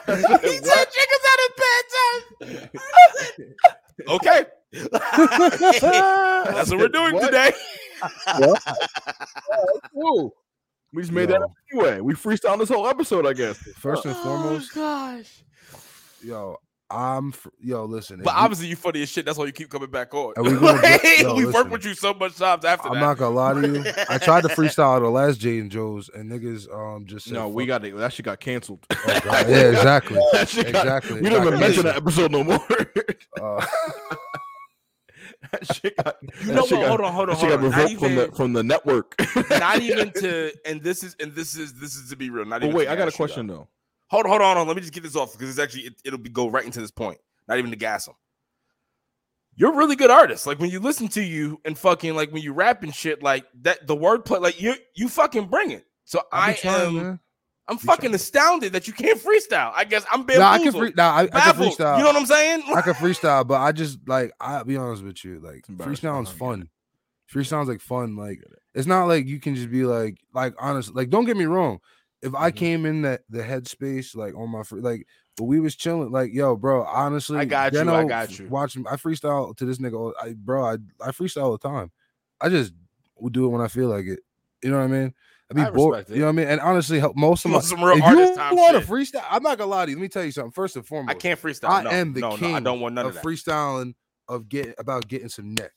he 0.07 0.57
said 0.59 0.87
chickens 0.91 1.25
out 1.31 1.41
of 1.47 1.57
bad 1.59 1.85
times. 2.41 2.69
okay, 4.09 4.45
that's 6.55 6.71
what 6.71 6.79
we're 6.79 6.89
doing 6.89 7.15
What? 7.15 7.27
today. 7.27 7.53
Whoa. 8.39 8.55
Oh, 9.97 10.33
we 10.93 11.03
just 11.03 11.13
made 11.13 11.29
that 11.29 11.41
Yo. 11.41 11.45
up 11.45 11.53
anyway. 11.73 12.01
We 12.01 12.15
freestyled 12.15 12.59
this 12.59 12.69
whole 12.69 12.87
episode, 12.89 13.27
I 13.27 13.33
guess. 13.33 13.59
First 13.77 14.05
and 14.07 14.15
oh, 14.17 14.23
foremost, 14.25 14.75
gosh. 14.75 15.45
yo, 16.23 16.57
I'm 16.93 17.33
fr- 17.33 17.49
yo. 17.61 17.85
Listen, 17.85 18.21
But 18.23 18.33
you- 18.33 18.37
obviously, 18.37 18.67
you 18.69 18.77
funny 18.77 19.03
as 19.03 19.09
shit. 19.09 19.25
That's 19.25 19.39
why 19.39 19.47
you 19.47 19.53
keep 19.53 19.71
coming 19.71 19.91
back 19.91 20.13
on. 20.15 20.35
Are 20.37 20.43
we 20.43 20.51
gonna 20.53 20.81
yo, 21.19 21.35
We've 21.35 21.47
listen. 21.47 21.53
worked 21.53 21.71
with 21.71 21.85
you 21.85 21.95
so 21.95 22.13
much 22.15 22.37
times 22.37 22.65
after 22.65 22.89
I'm 22.89 22.95
that. 22.95 23.01
not 23.01 23.19
gonna 23.19 23.35
lie 23.35 23.55
to 23.55 23.67
you. 23.69 23.85
I 24.09 24.19
tried 24.19 24.43
to 24.43 24.49
freestyle 24.51 25.01
the 25.01 25.09
last 25.09 25.41
Jay 25.41 25.59
and 25.59 25.71
Joe's, 25.71 26.09
and 26.09 26.31
niggas 26.31 26.73
um 26.73 27.07
just 27.07 27.27
said, 27.27 27.35
No, 27.35 27.49
we 27.49 27.67
got 27.67 27.85
it. 27.85 27.97
That 27.97 28.13
shit 28.13 28.25
got 28.27 28.41
canceled. 28.41 28.85
Oh, 28.91 29.21
God. 29.25 29.49
Yeah, 29.49 29.71
exactly. 29.71 30.17
Got- 30.33 30.43
Exactly. 30.59 31.21
we 31.21 31.29
didn't 31.31 31.47
even 31.47 31.61
mention 31.61 31.85
that 31.85 31.97
episode 31.97 32.31
no 32.33 32.45
more. 32.45 32.65
Uh, 33.41 33.65
that 35.51 35.75
shit 35.75 35.97
got. 35.97 36.17
You 36.45 36.53
know 36.53 36.63
what? 36.63 36.71
got- 36.71 36.89
Hold 36.89 37.01
on, 37.01 37.13
hold 37.13 37.29
on, 37.31 37.35
that 37.35 37.41
shit 37.41 37.51
hold 37.51 37.61
got 37.61 37.65
on. 37.65 37.71
Not 37.71 37.91
revoked 37.91 38.01
from 38.01 38.15
the 38.15 38.37
from 38.37 38.53
the 38.53 38.63
network. 38.63 39.15
not 39.51 39.81
even 39.81 40.13
to, 40.13 40.53
and 40.67 40.83
this 40.83 41.03
is, 41.03 41.17
and 41.21 41.35
this 41.35 41.57
is, 41.57 41.75
this 41.75 41.95
is 41.97 42.11
to 42.11 42.17
be 42.17 42.31
real. 42.31 42.45
Not 42.45 42.61
But 42.61 42.67
even. 42.69 42.77
wait, 42.77 42.89
I 42.89 42.97
got 42.97 43.03
a 43.03 43.07
gas 43.07 43.15
you 43.15 43.17
question 43.17 43.47
though. 43.47 43.69
Hold, 44.13 44.27
hold 44.27 44.43
on, 44.43 44.57
hold 44.57 44.59
on. 44.59 44.67
Let 44.69 44.77
me 44.77 44.83
just 44.83 44.93
get 44.93 45.03
this 45.03 45.17
off 45.17 45.33
because 45.33 45.49
it's 45.51 45.59
actually, 45.59 45.85
it, 45.85 45.95
it'll 46.05 46.19
be 46.19 46.31
go 46.31 46.49
right 46.49 46.65
into 46.65 46.81
this 46.81 46.91
point. 46.91 47.19
Not 47.49 47.59
even 47.59 47.71
to 47.71 47.77
gas 47.77 48.07
them. 48.07 48.15
You're 49.57 49.73
a 49.73 49.77
really 49.77 49.97
good 49.97 50.11
artist. 50.11 50.47
Like 50.47 50.59
when 50.59 50.71
you 50.71 50.81
listen 50.81 51.09
to 51.09 51.23
you 51.23 51.61
and 51.65 51.77
fucking 51.77 52.15
like 52.15 52.31
when 52.31 52.43
you 52.43 52.53
rap 52.53 52.83
and 52.83 52.95
shit, 52.95 53.23
like 53.23 53.47
that, 53.63 53.87
the 53.87 53.97
wordplay, 53.97 54.41
like 54.41 54.61
you, 54.61 54.75
you 54.95 55.09
fucking 55.09 55.47
bring 55.47 55.73
it. 55.73 55.87
So 56.05 56.21
I 56.31 56.51
I 56.51 56.53
be 56.53 56.59
trying, 56.59 56.87
am, 56.87 56.97
man. 56.97 57.21
I'm 57.69 57.77
Be 57.77 57.83
fucking 57.83 58.03
trying. 58.03 58.15
astounded 58.15 58.73
that 58.73 58.87
you 58.87 58.93
can't 58.93 59.21
freestyle. 59.21 59.73
I 59.75 59.85
guess 59.85 60.05
I'm 60.11 60.27
Nah, 60.27 60.51
I 60.51 60.59
can 60.59 60.73
free. 60.73 60.93
Nah, 60.97 61.11
I, 61.11 61.23
I 61.23 61.27
can 61.27 61.55
freestyle. 61.55 61.97
You 61.97 62.03
know 62.03 62.09
what 62.09 62.17
I'm 62.17 62.27
saying? 62.27 62.63
I 62.75 62.81
can 62.83 62.95
freestyle, 62.95 63.47
but 63.47 63.61
I 63.61 63.73
just 63.73 63.99
like 64.07 64.33
I'll 64.41 64.65
be 64.65 64.77
honest 64.77 65.03
with 65.05 65.25
you, 65.25 65.41
like 65.41 65.69
embarrassing. 65.69 66.09
freestyling's 66.09 66.29
I 66.29 66.33
get 66.33 66.39
fun. 66.39 66.69
Freestyling's 67.33 67.69
like 67.69 67.81
fun. 67.81 68.17
Like 68.17 68.43
it's 68.75 68.87
not 68.87 69.05
like 69.07 69.27
you 69.27 69.41
can 69.41 69.55
just 69.55 69.71
be 69.71 69.85
like 69.85 70.19
like 70.35 70.55
honest. 70.59 70.95
Like 70.95 71.09
don't 71.09 71.25
get 71.25 71.37
me 71.37 71.45
wrong. 71.47 71.81
If 72.23 72.35
I 72.35 72.51
Mm-hmm. 72.51 72.57
Mhm. 72.57 72.59
came 72.59 72.87
in 72.87 73.03
that 73.03 73.23
the 73.29 73.43
headspace 73.43 74.15
like 74.15 74.35
on 74.37 74.51
my 74.51 74.63
free 74.63 74.81
like, 74.81 75.07
but 75.37 75.45
we 75.45 75.61
was 75.61 75.75
chilling. 75.75 76.11
Like 76.13 76.33
yo, 76.33 76.57
bro. 76.57 76.85
Honestly, 76.85 77.39
I 77.39 77.45
got 77.45 77.73
you, 77.73 77.81
I 77.81 78.05
got 78.05 78.39
you. 78.39 78.49
Watching, 78.49 78.87
I 78.87 78.97
freestyle 78.97 79.57
to 79.57 79.65
this 79.65 79.79
nigga. 79.79 80.13
I 80.23 80.35
bro, 80.35 80.65
I 80.65 80.75
I 81.01 81.11
freestyle 81.11 81.45
all 81.45 81.53
the 81.53 81.69
time. 81.69 81.91
I 82.41 82.49
just 82.49 82.73
would 83.17 83.33
do 83.33 83.47
it 83.47 83.49
when 83.49 83.61
I 83.61 83.69
feel 83.69 83.89
like 83.89 84.07
it. 84.07 84.21
You 84.63 84.71
know 84.71 84.79
what 84.79 84.85
I 84.85 84.89
mean? 84.89 85.15
I 85.51 85.55
be 85.55 85.61
I 85.63 85.71
bored. 85.71 86.09
You 86.09 86.17
know 86.17 86.23
what 86.27 86.29
I 86.29 86.33
mean? 86.33 86.47
And 86.49 86.61
honestly, 86.61 87.03
most 87.17 87.45
of 87.45 87.51
my. 87.53 87.61
Some 87.61 87.83
real 87.83 87.97
if 87.97 88.03
artist 88.05 88.31
you 88.31 88.37
time 88.37 88.57
want 88.57 88.81
to 88.81 88.89
freestyle, 88.91 89.25
I'm 89.29 89.43
not 89.43 89.59
gonna 89.59 89.71
lie 89.71 89.85
to 89.87 89.91
you. 89.91 89.97
Let 89.97 90.03
me 90.03 90.09
tell 90.09 90.25
you 90.25 90.31
something. 90.33 90.53
First 90.53 90.77
and 90.77 90.87
foremost, 90.87 91.17
I 91.17 91.19
can't 91.19 91.41
freestyle. 91.41 91.69
I 91.71 91.83
no, 91.83 91.91
am 91.91 92.13
the 92.13 92.21
no, 92.21 92.37
king 92.37 92.53
No, 92.53 92.57
I 92.57 92.61
don't 92.61 92.81
want 92.81 92.95
none 92.95 93.07
of 93.07 93.17
of 93.17 93.23
freestyling 93.23 93.95
of 94.29 94.49
getting 94.49 94.75
about 94.79 95.09
getting 95.09 95.29
some 95.29 95.55
neck 95.55 95.73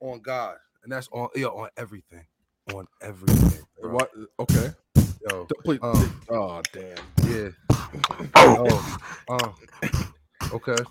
on 0.00 0.20
God, 0.20 0.56
and 0.84 0.92
that's 0.92 1.08
on 1.12 1.28
yo 1.34 1.48
on 1.48 1.68
everything, 1.76 2.24
on 2.72 2.86
everything. 3.00 3.64
Bro. 3.80 3.92
What? 3.94 4.10
Okay. 4.38 4.70
Yo, 5.28 5.46
D- 5.48 5.54
Please. 5.64 5.80
Um, 5.82 6.12
oh 6.30 6.62
damn. 6.72 6.96
yeah. 7.28 7.48
Oh, 8.36 8.84
oh, 9.28 9.54
okay. 10.52 10.84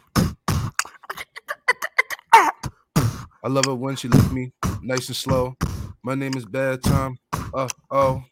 I 3.44 3.48
love 3.48 3.68
it 3.68 3.74
when 3.74 3.96
she 3.96 4.08
lick 4.08 4.32
me 4.32 4.54
nice 4.82 5.08
and 5.08 5.16
slow. 5.16 5.56
My 6.04 6.16
name 6.16 6.38
is 6.38 6.46
Bad 6.46 6.84
Time. 6.84 7.18
Uh 7.54 7.70
oh. 7.92 8.24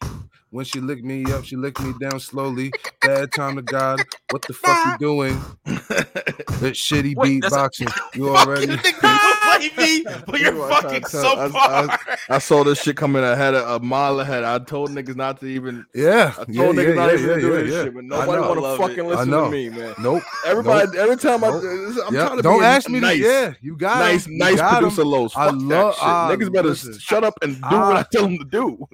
When 0.50 0.64
she 0.64 0.80
licked 0.80 1.04
me 1.04 1.30
up, 1.32 1.44
she 1.44 1.56
licked 1.56 1.80
me 1.80 1.92
down 1.92 2.18
slowly. 2.20 2.74
Bad 3.02 3.32
time 3.32 3.56
to 3.56 3.62
God. 3.62 4.04
What 4.28 4.46
the 4.46 4.52
fuck 4.54 4.84
you 4.84 4.92
doing? 4.98 5.38
That 6.60 6.74
shitty 6.74 7.16
Wait, 7.16 7.32
that's 7.40 7.56
a- 7.56 7.62
beatboxing. 7.62 7.94
You 8.12 8.30
already. 8.36 8.84
You 9.58 9.70
think 9.70 10.04
play 10.06 10.14
baby, 10.14 10.22
but 10.26 10.40
you're 10.40 10.54
You 10.54 10.68
fucking 10.68 11.02
to 11.02 11.10
tell- 11.10 11.22
so 11.22 11.28
I- 11.36 11.44
I- 11.46 11.48
far. 11.96 11.98
I 12.28 12.38
saw 12.38 12.64
this 12.64 12.80
shit 12.82 12.96
coming 12.96 13.22
ahead 13.24 13.54
a, 13.54 13.74
a 13.74 13.80
mile 13.80 14.20
ahead. 14.20 14.44
I 14.44 14.58
told 14.60 14.90
niggas 14.90 15.16
not 15.16 15.40
to 15.40 15.46
even. 15.46 15.84
Yeah, 15.94 16.32
I 16.38 16.44
told 16.44 16.48
yeah, 16.54 16.64
niggas 16.66 16.88
yeah, 16.88 16.94
not 16.94 17.08
yeah, 17.08 17.14
even 17.14 17.28
yeah, 17.28 17.34
to 17.34 17.40
do 17.40 17.48
yeah, 17.52 17.60
this 17.62 17.72
yeah. 17.74 17.82
shit, 17.84 17.94
but 17.94 18.04
nobody 18.04 18.40
want 18.40 18.60
to 18.60 18.76
fucking 18.82 18.98
it. 19.04 19.08
Listen 19.08 19.30
to 19.30 19.50
me, 19.50 19.68
man. 19.70 19.94
Nope. 20.00 20.22
Everybody, 20.46 20.98
every 20.98 21.16
time 21.16 21.44
I, 21.44 21.48
Nope. 21.50 21.62
I'm 22.06 22.14
Yeah, 22.14 22.24
trying 22.26 22.36
to 22.36 22.42
don't 22.42 22.60
be 22.60 22.64
ask 22.64 22.88
me 22.88 23.00
nice. 23.00 23.18
to. 23.18 23.24
Yeah, 23.24 23.52
you 23.60 23.76
got 23.76 23.98
nice, 23.98 24.26
him. 24.26 24.32
You 24.32 24.38
nice 24.38 24.56
got 24.56 24.78
producer 24.78 25.04
Los. 25.04 25.36
I 25.36 25.50
love- 25.50 25.96
that 25.96 26.30
shit. 26.38 26.40
Niggas 26.48 26.52
better 26.52 26.68
listen. 26.68 26.98
shut 26.98 27.24
up 27.24 27.34
and 27.42 27.54
do 27.56 27.60
what 27.76 27.96
I 27.96 28.04
tell 28.10 28.22
them 28.22 28.38
to 28.38 28.44
do. 28.44 28.88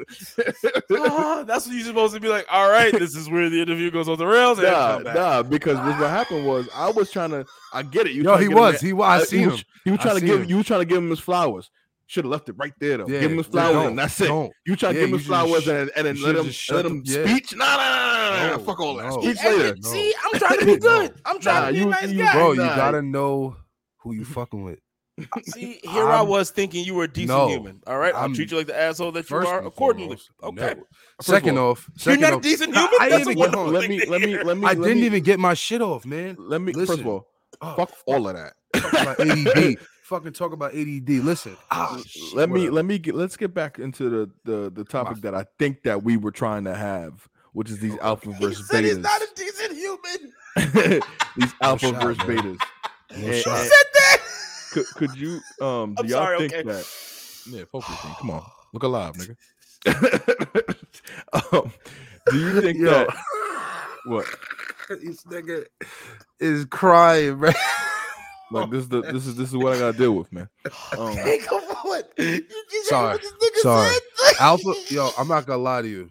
Ah, 0.93 1.43
that's 1.47 1.67
what 1.67 1.75
you're 1.77 1.85
supposed 1.85 2.15
to 2.15 2.21
be 2.21 2.29
like. 2.29 2.47
All 2.51 2.71
right, 2.71 2.93
this 2.93 3.15
is 3.15 3.29
where 3.31 3.49
the 3.51 3.61
interview 3.61 3.91
goes 3.91 4.09
off 4.09 4.19
the 4.19 4.27
rails. 4.27 4.59
And 4.59 4.69
nah, 4.69 4.99
nah, 4.99 5.43
because 5.43 5.77
what 5.79 5.99
what 6.01 6.11
happened 6.11 6.47
was 6.47 6.69
I 6.75 6.91
was 6.91 7.11
trying 7.11 7.31
to. 7.31 7.45
I 7.73 7.83
get 7.83 8.07
it. 8.07 8.13
You 8.13 8.23
Yo, 8.23 8.37
he 8.37 8.45
get 8.45 8.53
him 8.53 8.59
was. 8.59 8.81
He 8.81 8.93
was. 8.93 9.07
I 9.07 9.17
uh, 9.17 9.25
seen 9.25 9.51
was, 9.51 9.61
him. 9.61 9.65
You 9.85 9.93
were 9.93 9.99
I 9.99 10.03
trying 10.03 10.21
to 10.21 10.27
give. 10.27 10.41
him. 10.43 10.49
You 10.49 10.57
were 10.59 10.63
trying 10.65 10.81
to 10.81 10.87
give 10.87 10.99
him 10.99 11.11
his 11.11 11.21
flowers. 11.21 11.71
Should 12.09 12.25
have 12.25 12.31
left 12.31 12.49
it 12.49 12.55
right 12.57 12.73
there 12.79 12.99
though. 12.99 13.09
Yeah, 13.09 13.19
give 13.21 13.33
him 13.33 13.39
his 13.39 13.47
flowers 13.49 13.73
don't, 13.75 13.87
and 13.89 13.99
that's 13.99 14.21
it. 14.21 14.29
don't. 14.29 14.53
You 14.65 14.77
try 14.77 14.93
to 14.93 14.95
Yeah, 14.95 15.01
give 15.07 15.11
him 15.13 15.19
his 15.19 15.27
flowers 15.27 15.65
just- 15.65 15.69
and, 15.69 15.91
and 15.97 16.07
then 16.07 16.23
let 16.23 16.37
him 16.37 16.53
let 16.71 16.87
him 16.87 17.03
yeah. 17.05 17.25
speech. 17.27 17.57
Nah, 17.57 17.65
nah, 17.65 17.77
nah, 17.77 18.31
nah, 18.31 18.47
nah, 18.51 18.57
No, 18.57 18.59
fuck 18.63 18.79
all 18.79 18.95
that. 18.97 19.07
no. 19.09 19.21
Speech 19.23 19.39
Hey, 19.39 19.57
later. 19.57 19.77
No. 19.83 19.89
See, 19.91 20.15
I'm 20.25 20.39
trying 20.39 20.59
to 20.61 20.67
be 20.67 20.77
good. 20.91 21.15
I'm 21.25 21.41
trying 21.41 21.61
Nah, 21.63 21.67
to 21.67 21.73
be 21.73 21.79
you- 21.81 21.87
a 21.87 21.91
nice 21.91 22.11
you- 22.13 22.19
guy. 22.19 22.33
Bro, 22.33 22.53
you 22.53 22.59
gotta 22.59 23.03
know 23.03 23.57
who 23.97 24.15
you 24.15 24.25
fucking 24.37 24.63
with. 24.63 24.79
See, 25.47 25.81
here 25.83 26.07
i 26.07 26.19
I'm- 26.19 26.29
was 26.29 26.51
thinking 26.51 26.85
you 26.85 26.95
were 26.95 27.05
a 27.05 27.09
decent 27.09 27.29
No, 27.37 27.49
human. 27.49 27.81
All 27.89 27.99
right, 27.99 28.15
I'll 28.15 28.23
I'm- 28.23 28.35
treat 28.35 28.53
you 28.53 28.57
like 28.59 28.67
the 28.69 28.79
asshole 28.79 29.11
that 29.13 29.29
you 29.29 29.37
are 29.39 29.65
accordingly. 29.67 30.17
foremost, 30.17 30.31
Okay. 30.63 30.75
no. 30.79 30.85
Second 31.23 31.59
all, 31.59 31.71
off, 31.73 31.89
You're 32.05 32.15
second 32.15 32.21
not 32.21 32.33
a 32.35 32.41
decent 32.41 32.75
human. 32.77 32.91
I 33.01 33.09
That's 33.09 33.25
didn't 33.25 33.39
even 33.39 33.51
get 33.51 33.55
home. 33.55 33.73
let 33.73 33.89
me 33.89 34.05
let 34.07 34.21
me 34.21 34.43
let 34.45 34.57
me 34.59 34.67
I 34.67 34.75
didn't 34.75 34.99
even 34.99 35.25
get 35.25 35.41
my 35.41 35.55
shit 35.55 35.83
off, 35.83 36.05
man. 36.07 36.37
let 36.39 36.61
me 36.61 36.73
first 36.73 36.93
of 37.01 37.07
all 37.07 37.27
Oh, 37.63 37.75
fuck 37.77 37.93
all 38.07 38.29
of 38.29 38.37
that. 38.37 38.55
talk 38.75 38.93
about 38.93 39.21
ADD. 39.69 39.77
Fucking 40.05 40.33
talk 40.33 40.53
about 40.53 40.73
ADD. 40.75 41.09
Listen, 41.09 41.57
shit, 42.07 42.35
let 42.35 42.49
me 42.51 42.71
let 42.71 42.85
me 42.85 42.99
get 42.99 43.15
let's 43.15 43.37
get 43.37 43.53
back 43.55 43.79
into 43.79 44.09
the 44.09 44.31
the 44.45 44.71
the 44.71 44.85
topic 44.85 45.21
that 45.23 45.35
I 45.35 45.45
think 45.59 45.83
that 45.83 46.03
we 46.05 46.17
were 46.17 46.31
trying 46.31 46.65
to 46.65 46.75
have, 46.75 47.29
which 47.53 47.71
is 47.71 47.79
these 47.81 47.97
alpha 48.03 48.31
versus 48.41 48.69
said 48.69 48.85
he's 48.85 48.99
betas. 48.99 49.03
not 49.03 49.21
a 49.23 49.29
decent 49.35 49.73
human. 49.73 51.01
these 51.37 51.53
alpha 51.61 51.87
shot, 51.89 52.03
versus 52.03 52.27
man. 52.27 52.37
betas. 52.39 52.59
Shot. 53.43 53.59
eh, 53.59 53.63
Said 53.63 53.71
that. 53.95 54.19
could, 54.73 54.87
could 54.95 55.17
you 55.17 55.41
um 55.61 55.95
do 55.95 56.03
I'm 56.03 56.07
y'all 56.09 56.19
sorry, 56.25 56.39
think 56.39 56.53
okay. 56.53 56.63
that 56.65 56.87
yeah 57.49 57.65
focus 57.71 57.97
thing 58.01 58.13
come 58.19 58.31
on 58.31 58.45
look 58.75 58.83
alive 58.83 59.15
nigga 59.15 59.37
um, 61.33 61.73
do 62.31 62.39
you 62.39 62.61
think 62.61 62.79
Yo. 62.79 62.91
that 62.91 63.09
what 64.07 64.27
this 65.03 65.25
nigga 65.25 65.67
is 66.41 66.65
crying, 66.67 67.41
man. 67.41 67.55
like 68.51 68.71
this 68.71 68.83
is 68.83 68.89
the 68.89 69.03
this 69.03 69.27
is 69.27 69.37
this 69.37 69.49
is 69.49 69.57
what 69.57 69.75
I 69.75 69.79
gotta 69.79 69.99
deal 69.99 70.13
with 70.13 70.33
man 70.33 70.49
um, 70.99 71.13
Hey, 71.17 71.39
come 71.39 71.63
on. 71.63 72.03
You 72.17 72.45
just 72.71 72.89
Sorry, 72.89 73.19
this 73.19 73.33
nigga 73.33 73.59
sorry. 73.59 73.91
said? 73.91 74.35
Alpha, 74.41 74.75
yo, 74.89 75.11
I'm 75.19 75.29
not 75.29 75.47
gonna 75.47 75.63
lie 75.63 75.83
to 75.83 75.89
you. 75.89 76.11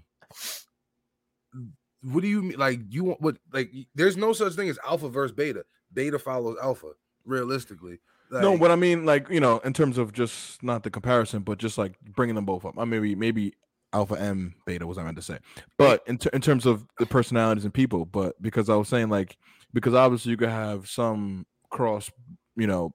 What 2.02 2.22
do 2.22 2.28
you 2.28 2.44
mean? 2.44 2.60
Like 2.60 2.80
you 2.90 3.04
want 3.04 3.22
what? 3.22 3.38
Like 3.52 3.72
there's 3.96 4.18
no 4.18 4.34
such 4.34 4.54
thing 4.54 4.70
as 4.70 4.80
alpha 4.86 5.10
versus 5.10 5.36
beta. 5.36 5.66
Beta 5.94 6.20
follows 6.20 6.58
alpha. 6.62 6.92
Realistically, 7.26 8.00
no 8.32 8.52
Like, 8.52 8.60
but 8.60 8.72
I 8.72 8.76
mean 8.76 9.06
like 9.06 9.30
you 9.30 9.40
know 9.40 9.60
in 9.60 9.74
terms 9.74 9.98
of 9.98 10.14
just 10.14 10.62
not 10.64 10.84
the 10.84 10.90
comparison 10.90 11.42
but 11.42 11.58
just 11.58 11.78
like 11.78 12.00
bringing 12.16 12.36
them 12.36 12.46
both 12.46 12.66
up 12.66 12.78
I 12.78 12.86
maybe 12.86 13.16
maybe 13.16 13.54
alpha 13.96 14.16
and 14.16 14.54
beta 14.66 14.86
was 14.86 14.98
I 14.98 15.04
meant 15.04 15.18
to 15.18 15.22
say. 15.22 15.38
But 15.78 16.04
in, 16.08 16.18
ter- 16.18 16.30
in 16.32 16.42
terms 16.42 16.66
of 16.66 16.86
the 17.00 17.06
personalities 17.06 17.66
and 17.66 17.74
people 17.74 18.06
but 18.06 18.40
because 18.42 18.70
I 18.70 18.76
was 18.76 18.88
saying 18.88 19.10
like 19.10 19.38
because 19.74 19.94
obviously 19.94 20.32
you 20.32 20.38
could 20.38 20.50
have 20.50 20.88
some 20.88 21.46
cross 21.70 22.12
you 22.56 22.68
know 22.68 22.94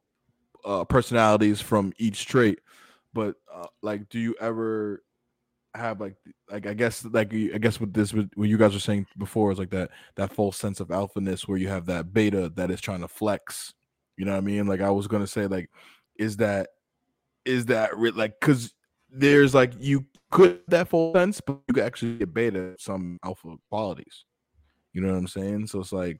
uh 0.64 0.84
personalities 0.84 1.60
from 1.60 1.92
each 1.98 2.26
trait 2.26 2.60
but 3.12 3.34
uh, 3.52 3.66
like 3.82 4.08
do 4.08 4.18
you 4.18 4.34
ever 4.40 5.02
have 5.74 6.00
like 6.00 6.16
like 6.50 6.66
I 6.66 6.74
guess 6.74 7.04
like 7.04 7.32
I 7.32 7.58
guess 7.58 7.80
with 7.80 7.92
this 7.92 8.12
what 8.12 8.26
what 8.34 8.48
you 8.48 8.58
guys 8.58 8.74
were 8.74 8.80
saying 8.80 9.06
before 9.18 9.52
is 9.52 9.58
like 9.58 9.70
that 9.70 9.90
that 10.16 10.32
false 10.32 10.56
sense 10.56 10.80
of 10.80 10.88
alphaness 10.88 11.48
where 11.48 11.58
you 11.58 11.68
have 11.68 11.86
that 11.86 12.12
beta 12.12 12.52
that 12.56 12.70
is 12.70 12.80
trying 12.80 13.00
to 13.00 13.08
flex 13.08 13.72
you 14.20 14.26
know 14.26 14.32
what 14.32 14.38
I 14.38 14.42
mean? 14.42 14.66
Like 14.66 14.82
I 14.82 14.90
was 14.90 15.06
gonna 15.06 15.26
say 15.26 15.46
like 15.46 15.70
is 16.18 16.36
that 16.36 16.68
is 17.46 17.64
that 17.66 17.96
re- 17.96 18.10
like 18.10 18.38
because 18.38 18.74
there's 19.12 19.54
like 19.54 19.72
you 19.78 20.04
could 20.30 20.60
that 20.68 20.88
full 20.88 21.12
sense 21.14 21.40
but 21.40 21.58
you 21.68 21.74
could 21.74 21.84
actually 21.84 22.18
get 22.18 22.32
beta 22.32 22.74
some 22.78 23.18
alpha 23.24 23.56
qualities 23.68 24.24
you 24.92 25.00
know 25.00 25.08
what 25.08 25.18
I'm 25.18 25.26
saying 25.28 25.66
so 25.66 25.80
it's 25.80 25.92
like 25.92 26.18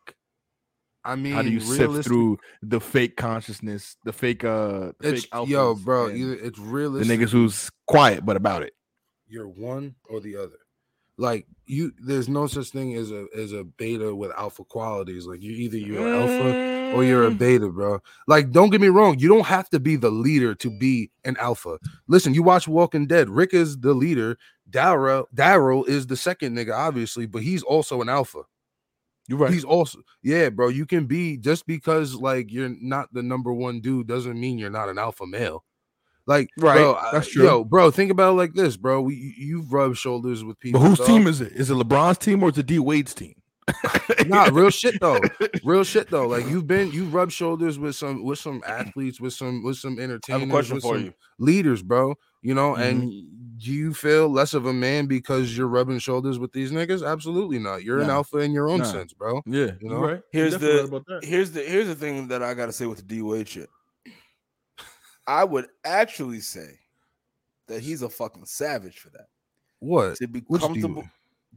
I 1.03 1.17
mean, 1.17 1.33
how 1.33 1.41
do 1.41 1.49
you 1.49 1.61
sift 1.61 2.05
through 2.05 2.39
the 2.61 2.79
fake 2.79 3.17
consciousness 3.17 3.97
the 4.05 4.13
fake 4.13 4.45
uh 4.45 4.93
the 5.01 5.15
It's 5.15 5.25
fake 5.25 5.49
yo, 5.49 5.75
bro. 5.75 6.09
it's 6.09 6.59
the 6.59 7.05
niggas 7.07 7.31
who's 7.31 7.71
quiet 7.87 8.27
but 8.27 8.37
about 8.37 8.63
it 8.63 8.75
you're 9.31 9.49
one 9.49 9.95
or 10.09 10.21
the 10.21 10.37
other. 10.37 10.59
Like 11.17 11.47
you, 11.67 11.93
there's 11.99 12.29
no 12.29 12.47
such 12.47 12.71
thing 12.71 12.95
as 12.97 13.11
a 13.11 13.27
as 13.37 13.53
a 13.53 13.65
beta 13.65 14.15
with 14.15 14.33
alpha 14.37 14.65
qualities. 14.65 15.27
Like 15.27 15.43
you 15.43 15.53
either 15.53 15.79
you're 15.79 16.15
alpha 16.15 16.80
or 16.95 17.05
you're 17.05 17.27
a 17.27 17.31
Mm. 17.31 17.39
beta, 17.39 17.69
bro. 17.69 18.01
Like, 18.27 18.51
don't 18.51 18.71
get 18.71 18.81
me 18.81 18.89
wrong, 18.89 19.19
you 19.19 19.29
don't 19.29 19.47
have 19.47 19.69
to 19.71 19.81
be 19.81 19.97
the 19.97 20.11
leader 20.11 20.55
to 20.57 20.71
be 20.79 21.11
an 21.25 21.37
alpha. 21.39 21.79
Listen, 22.09 22.35
you 22.35 22.43
watch 22.43 22.67
Walking 22.69 23.07
Dead. 23.07 23.29
Rick 23.31 23.55
is 23.55 23.79
the 23.79 23.95
leader. 23.95 24.37
Daryl 24.71 25.25
Daryl 25.35 25.87
is 25.89 26.07
the 26.07 26.17
second 26.17 26.57
nigga, 26.57 26.75
obviously, 26.77 27.27
but 27.27 27.43
he's 27.43 27.63
also 27.63 28.01
an 28.03 28.09
alpha. 28.09 28.43
you're 29.29 29.39
right 29.39 29.53
He's 29.53 29.65
also 29.65 30.01
yeah, 30.23 30.49
bro. 30.49 30.69
You 30.69 30.87
can 30.87 31.07
be 31.07 31.37
just 31.37 31.67
because 31.67 32.15
like 32.15 32.51
you're 32.53 32.75
not 32.81 33.13
the 33.13 33.23
number 33.23 33.53
one 33.53 33.81
dude 33.81 34.07
doesn't 34.09 34.39
mean 34.39 34.59
you're 34.59 34.71
not 34.71 34.89
an 34.89 34.99
alpha 34.99 35.27
male. 35.27 35.65
Like, 36.27 36.51
Right, 36.57 36.77
bro, 36.79 36.99
that's 37.13 37.29
true. 37.29 37.45
Yo, 37.45 37.65
bro, 37.65 37.91
think 37.91 38.11
about 38.13 38.31
it 38.33 38.37
like 38.37 38.55
this, 38.55 38.77
bro. 38.77 39.01
We 39.03 39.15
you- 39.17 39.35
you've 39.57 39.73
rubbed 39.73 39.97
shoulders 39.99 40.45
with 40.45 40.57
but 40.57 40.61
people. 40.61 40.81
whose 40.81 40.99
dog. 40.99 41.07
team 41.09 41.27
is 41.27 41.41
it 41.41 41.53
is 41.53 41.71
it 41.71 41.75
LeBron's 41.75 42.19
team 42.19 42.43
or 42.43 42.51
is 42.51 42.59
it 42.59 42.67
D 42.67 42.79
Wade's 42.79 43.15
team 43.15 43.35
Nah, 44.27 44.49
real 44.53 44.71
shit 44.71 45.01
though. 45.01 45.19
Real 45.65 45.83
shit 45.85 46.09
though. 46.11 46.27
Like 46.29 46.47
you've 46.47 46.67
been 46.67 46.91
you've 46.93 47.15
rubbed 47.15 47.33
shoulders 47.33 47.79
with 47.79 47.97
some 47.97 48.23
with 48.25 48.39
some 48.39 48.63
athletes, 48.67 49.21
with 49.21 49.33
some 49.33 49.63
with 49.63 49.77
some 49.79 49.99
I 49.99 50.03
entertainers, 50.03 50.41
have 50.41 50.49
a 50.49 50.53
question 50.53 50.75
with 50.77 50.83
for 50.85 50.95
some 50.97 51.05
you. 51.07 51.13
leaders, 51.39 51.83
bro. 51.83 52.15
You 52.43 52.55
know, 52.55 52.75
and 52.77 53.03
Mm-hmm. 53.03 53.57
do 53.59 53.71
you 53.73 53.93
feel 53.95 54.29
less 54.29 54.55
of 54.55 54.67
a 54.67 54.73
man 54.73 55.07
because 55.07 55.57
you're 55.57 55.67
rubbing 55.69 55.99
shoulders 55.99 56.39
with 56.39 56.53
these 56.53 56.71
niggas? 56.73 57.07
Absolutely 57.07 57.59
not. 57.59 57.83
You're 57.83 58.01
an 58.01 58.09
alpha 58.11 58.39
in 58.39 58.53
your 58.53 58.69
own 58.69 58.79
Nah. 58.81 58.85
sense, 58.85 59.13
bro. 59.13 59.43
yeah 59.47 59.53
You 59.67 59.77
you 59.81 59.89
know? 59.89 60.01
know 60.01 60.07
right 60.09 60.23
Here's 60.33 60.57
the- 60.59 60.89
right. 61.09 61.25
Here's 61.25 61.51
the 61.53 61.63
here's 61.63 61.87
the 61.89 61.95
thing 61.95 62.29
that 62.29 62.43
I 62.43 62.55
gotta 62.55 62.73
say 62.73 62.87
with 62.87 62.99
the 62.99 63.05
D 63.05 63.23
Wade 63.23 63.49
shit. 63.49 63.69
I 65.27 65.45
would 65.45 65.67
actually 65.85 66.41
say 66.41 66.79
that 67.69 67.81
he's 67.83 68.03
a 68.03 68.09
fucking 68.09 68.47
savage 68.47 68.99
for 68.99 69.11
that. 69.11 69.27
What? 69.79 70.17
To 70.17 70.27
be 70.29 70.43
Which 70.47 70.63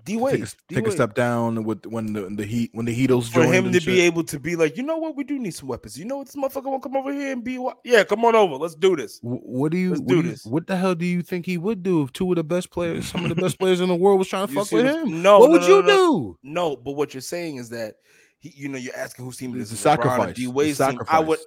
D. 0.06 0.18
Wade? 0.18 0.34
Take, 0.40 0.44
a, 0.44 0.74
take 0.74 0.88
a 0.88 0.92
step 0.92 1.14
down 1.16 1.64
with 1.64 1.86
when 1.86 2.12
the, 2.12 2.22
the 2.30 2.46
heat 2.46 2.72
when 2.74 2.86
the 2.86 2.94
Heatles 3.08 3.32
for 3.32 3.44
him 3.44 3.72
to 3.72 3.80
shit. 3.80 3.86
be 3.86 4.02
able 4.02 4.24
to 4.26 4.40
be 4.40 4.56
like, 4.56 4.76
you 4.76 4.84
know 4.84 4.98
what, 4.98 5.16
we 5.16 5.24
do 5.24 5.40
need 5.40 5.52
some 5.54 5.70
weapons. 5.70 5.98
You 5.98 6.04
know 6.06 6.18
what, 6.18 6.26
this 6.28 6.36
motherfucker 6.36 6.66
want 6.66 6.84
to 6.84 6.90
come 6.90 6.98
over 6.98 7.14
here 7.14 7.32
and 7.32 7.44
be 7.44 7.58
what? 7.58 7.78
Yeah, 7.86 8.04
come 8.04 8.26
on 8.26 8.36
over. 8.36 8.56
Let's 8.56 8.76
do 8.76 8.96
this. 8.98 9.20
What 9.22 9.72
do 9.72 9.78
you? 9.78 9.92
Let's 9.92 10.02
what 10.02 10.10
do 10.10 10.16
you- 10.18 10.24
this. 10.24 10.46
What 10.46 10.68
the 10.68 10.76
hell 10.76 10.96
do 10.96 11.06
you 11.06 11.22
think 11.22 11.46
he 11.46 11.58
would 11.58 11.84
do 11.84 12.04
if 12.04 12.12
two 12.12 12.30
of 12.32 12.36
the 12.36 12.44
best 12.44 12.70
players, 12.70 13.08
some 13.08 13.24
of 13.24 13.30
the 13.30 13.42
best 13.42 13.58
players 13.60 13.80
in 13.80 13.88
the 13.88 13.96
world, 13.96 14.20
was 14.20 14.28
trying 14.28 14.48
to 14.48 14.54
You 14.54 14.60
fuck 14.64 14.72
with 14.72 14.86
him? 14.86 15.22
No, 15.22 15.40
what 15.40 15.48
no, 15.48 15.52
would 15.54 15.62
no, 15.62 15.68
you 15.68 15.82
no, 15.84 15.88
do? 15.88 16.38
No, 16.44 16.76
but 16.76 16.94
what 16.94 17.14
you're 17.14 17.22
saying 17.22 17.58
is 17.58 17.70
that 17.70 17.96
he, 18.40 18.52
you 18.58 18.68
know, 18.68 18.78
you're 18.78 18.96
asking 18.98 19.24
whose 19.24 19.38
team 19.38 19.56
is. 19.60 19.72
a 19.72 19.76
LeBron 19.76 19.78
sacrifice. 19.78 20.36
D 20.36 20.48
Wade's 20.48 20.80
team. 20.80 21.00
I 21.08 21.20
would. 21.20 21.40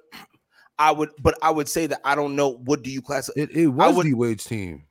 I 0.79 0.91
would, 0.91 1.09
but 1.21 1.35
I 1.41 1.49
would 1.51 1.67
say 1.67 1.85
that 1.87 1.99
I 2.03 2.15
don't 2.15 2.35
know. 2.35 2.49
What 2.49 2.83
do 2.83 2.89
you 2.91 3.01
class? 3.01 3.29
It, 3.35 3.51
it 3.51 3.67
was 3.67 3.95
would- 3.95 4.05
D 4.05 4.13
Wade's 4.13 4.45
team. 4.45 4.83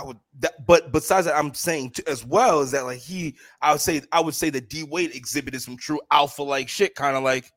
I 0.00 0.02
would, 0.04 0.18
that, 0.40 0.66
but 0.66 0.90
besides 0.92 1.26
that, 1.26 1.36
I'm 1.36 1.52
saying 1.54 1.90
too, 1.90 2.02
as 2.06 2.24
well 2.24 2.60
is 2.60 2.70
that 2.72 2.84
like 2.84 2.98
he, 2.98 3.36
I 3.60 3.72
would 3.72 3.80
say, 3.80 4.02
I 4.12 4.20
would 4.20 4.34
say 4.34 4.50
that 4.50 4.68
D 4.68 4.84
Wade 4.84 5.14
exhibited 5.14 5.60
some 5.62 5.76
true 5.76 6.00
alpha 6.10 6.42
like 6.42 6.68
shit, 6.68 6.94
kind 6.94 7.16
of 7.16 7.22
like 7.22 7.50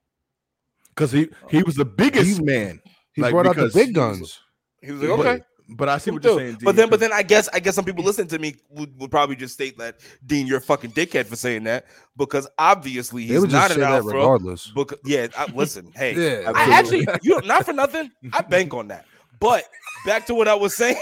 because 0.89 1.11
he 1.11 1.29
he 1.49 1.63
was 1.63 1.75
the 1.75 1.85
biggest 1.85 2.37
He- 2.39 2.43
man. 2.43 2.81
He 3.13 3.21
Like, 3.21 3.31
brought 3.31 3.47
out 3.47 3.55
the 3.55 3.61
because 3.63 3.73
big 3.73 3.87
he 3.95 3.99
was- 3.99 4.17
guns. 4.19 4.39
he 4.81 4.91
was 4.91 5.01
like, 5.01 5.19
okay. 5.19 5.43
but 5.69 5.87
I 5.87 5.97
see 5.99 6.11
what 6.11 6.21
you're 6.23 6.33
too. 6.33 6.39
saying. 6.39 6.57
But 6.61 6.73
D, 6.73 6.77
then, 6.81 6.89
but 6.89 6.99
then 6.99 7.13
I 7.13 7.23
guess 7.23 7.47
I 7.53 7.59
guess 7.59 7.75
some 7.75 7.85
people 7.85 8.03
listening 8.03 8.27
to 8.27 8.39
me 8.39 8.55
would, 8.69 8.97
would 8.99 9.09
probably 9.11 9.35
just 9.37 9.53
state 9.53 9.77
that 9.77 9.99
Dean, 10.25 10.45
you're 10.47 10.57
a 10.57 10.61
fucking 10.61 10.91
dickhead 10.91 11.25
for 11.27 11.35
saying 11.37 11.63
that 11.63 11.85
because 12.17 12.45
obviously 12.59 13.25
They 13.25 13.33
he's 13.33 13.41
would 13.41 13.51
not 13.51 13.69
just 13.69 13.71
an 13.71 13.75
say 13.77 13.81
that 13.81 13.91
alpha. 13.93 14.07
regardless. 14.07 14.67
Because 14.75 14.99
yeah, 15.05 15.27
I, 15.37 15.45
listen, 15.53 15.91
hey, 15.95 16.41
Yeah, 16.43 16.51
I 16.53 16.69
actually 16.77 17.07
you 17.23 17.39
not 17.45 17.65
for 17.65 17.73
nothing. 17.73 18.11
I 18.33 18.41
bank 18.41 18.73
on 18.73 18.89
that. 18.89 19.05
But 19.39 19.63
back 20.05 20.25
to 20.27 20.35
what 20.35 20.47
I 20.47 20.55
was 20.55 20.75
saying, 20.75 20.95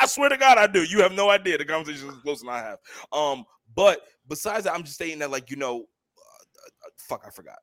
I 0.00 0.06
swear 0.06 0.28
to 0.30 0.36
God, 0.36 0.58
I 0.58 0.66
do. 0.66 0.82
You 0.82 1.00
have 1.02 1.12
no 1.12 1.30
idea. 1.30 1.58
The 1.58 1.64
conversation 1.64 2.08
is 2.08 2.16
closer 2.18 2.44
than 2.46 2.54
I 2.54 2.58
have. 2.58 2.78
Um, 3.12 3.44
but 3.74 4.00
besides 4.28 4.64
that, 4.64 4.74
I'm 4.74 4.82
just 4.84 4.98
saying 4.98 5.18
that, 5.20 5.30
like 5.30 5.50
you 5.50 5.56
know, 5.56 5.76
uh, 5.80 6.86
uh, 6.86 6.90
fuck, 6.96 7.24
I 7.26 7.30
forgot. 7.30 7.58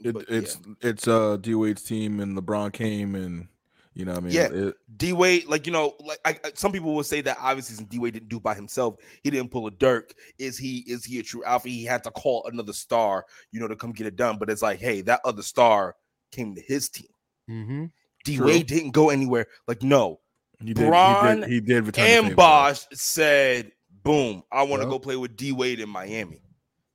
it, 0.00 0.12
But, 0.14 0.24
it's 0.28 0.58
it's 0.80 1.08
uh 1.08 1.36
D 1.38 1.54
Wade's 1.54 1.82
team 1.82 2.20
and 2.20 2.36
LeBron 2.36 2.72
came 2.72 3.14
and 3.14 3.48
you 3.94 4.04
know 4.04 4.12
what 4.12 4.18
I 4.24 4.26
mean 4.26 4.34
Yeah. 4.34 4.48
it, 4.52 4.74
D 4.98 5.14
Wade, 5.14 5.46
like 5.46 5.64
you 5.66 5.72
know, 5.72 5.94
like 6.04 6.18
I, 6.24 6.38
I- 6.44 6.52
some 6.54 6.70
people 6.72 6.94
will 6.94 7.02
say 7.04 7.22
that 7.22 7.38
obviously 7.40 7.76
since 7.76 7.88
D 7.88 7.98
Wade 7.98 8.12
didn't 8.12 8.28
do 8.28 8.38
by 8.38 8.54
himself, 8.54 8.96
he 9.22 9.30
didn't 9.30 9.50
pull 9.50 9.66
a 9.66 9.70
Dirk. 9.70 10.12
Is 10.38 10.58
he 10.58 10.78
is 10.86 11.04
he 11.04 11.18
a 11.18 11.22
true 11.22 11.42
alpha? 11.44 11.68
He 11.68 11.84
had 11.84 12.04
to 12.04 12.10
call 12.10 12.44
another 12.44 12.74
star, 12.74 13.24
you 13.52 13.60
know, 13.60 13.68
to 13.68 13.76
come 13.76 13.92
get 13.92 14.06
it 14.06 14.16
done. 14.16 14.36
But 14.38 14.50
it's 14.50 14.60
like, 14.62 14.80
hey, 14.80 15.00
that 15.02 15.20
other 15.24 15.42
star 15.42 15.96
came 16.30 16.54
to 16.56 16.60
his 16.60 16.90
team. 16.90 17.08
Mm-hmm. 17.48 17.84
D 18.24 18.36
True. 18.36 18.46
Wade 18.46 18.66
didn't 18.66 18.90
go 18.90 19.08
anywhere. 19.10 19.46
Like, 19.66 19.82
no. 19.82 20.20
He 20.62 20.72
did. 20.74 20.86
Bron 20.88 21.36
he 21.36 21.40
did. 21.42 21.50
He 21.50 21.60
did 21.60 21.86
return 21.86 22.04
And 22.06 22.24
favor. 22.26 22.36
Bosh 22.36 22.86
said, 22.92 23.72
boom, 24.02 24.42
I 24.50 24.62
want 24.62 24.82
to 24.82 24.86
Yep. 24.86 24.90
go 24.92 24.98
play 24.98 25.16
with 25.16 25.36
D 25.36 25.52
Wade 25.52 25.80
in 25.80 25.88
Miami. 25.88 26.40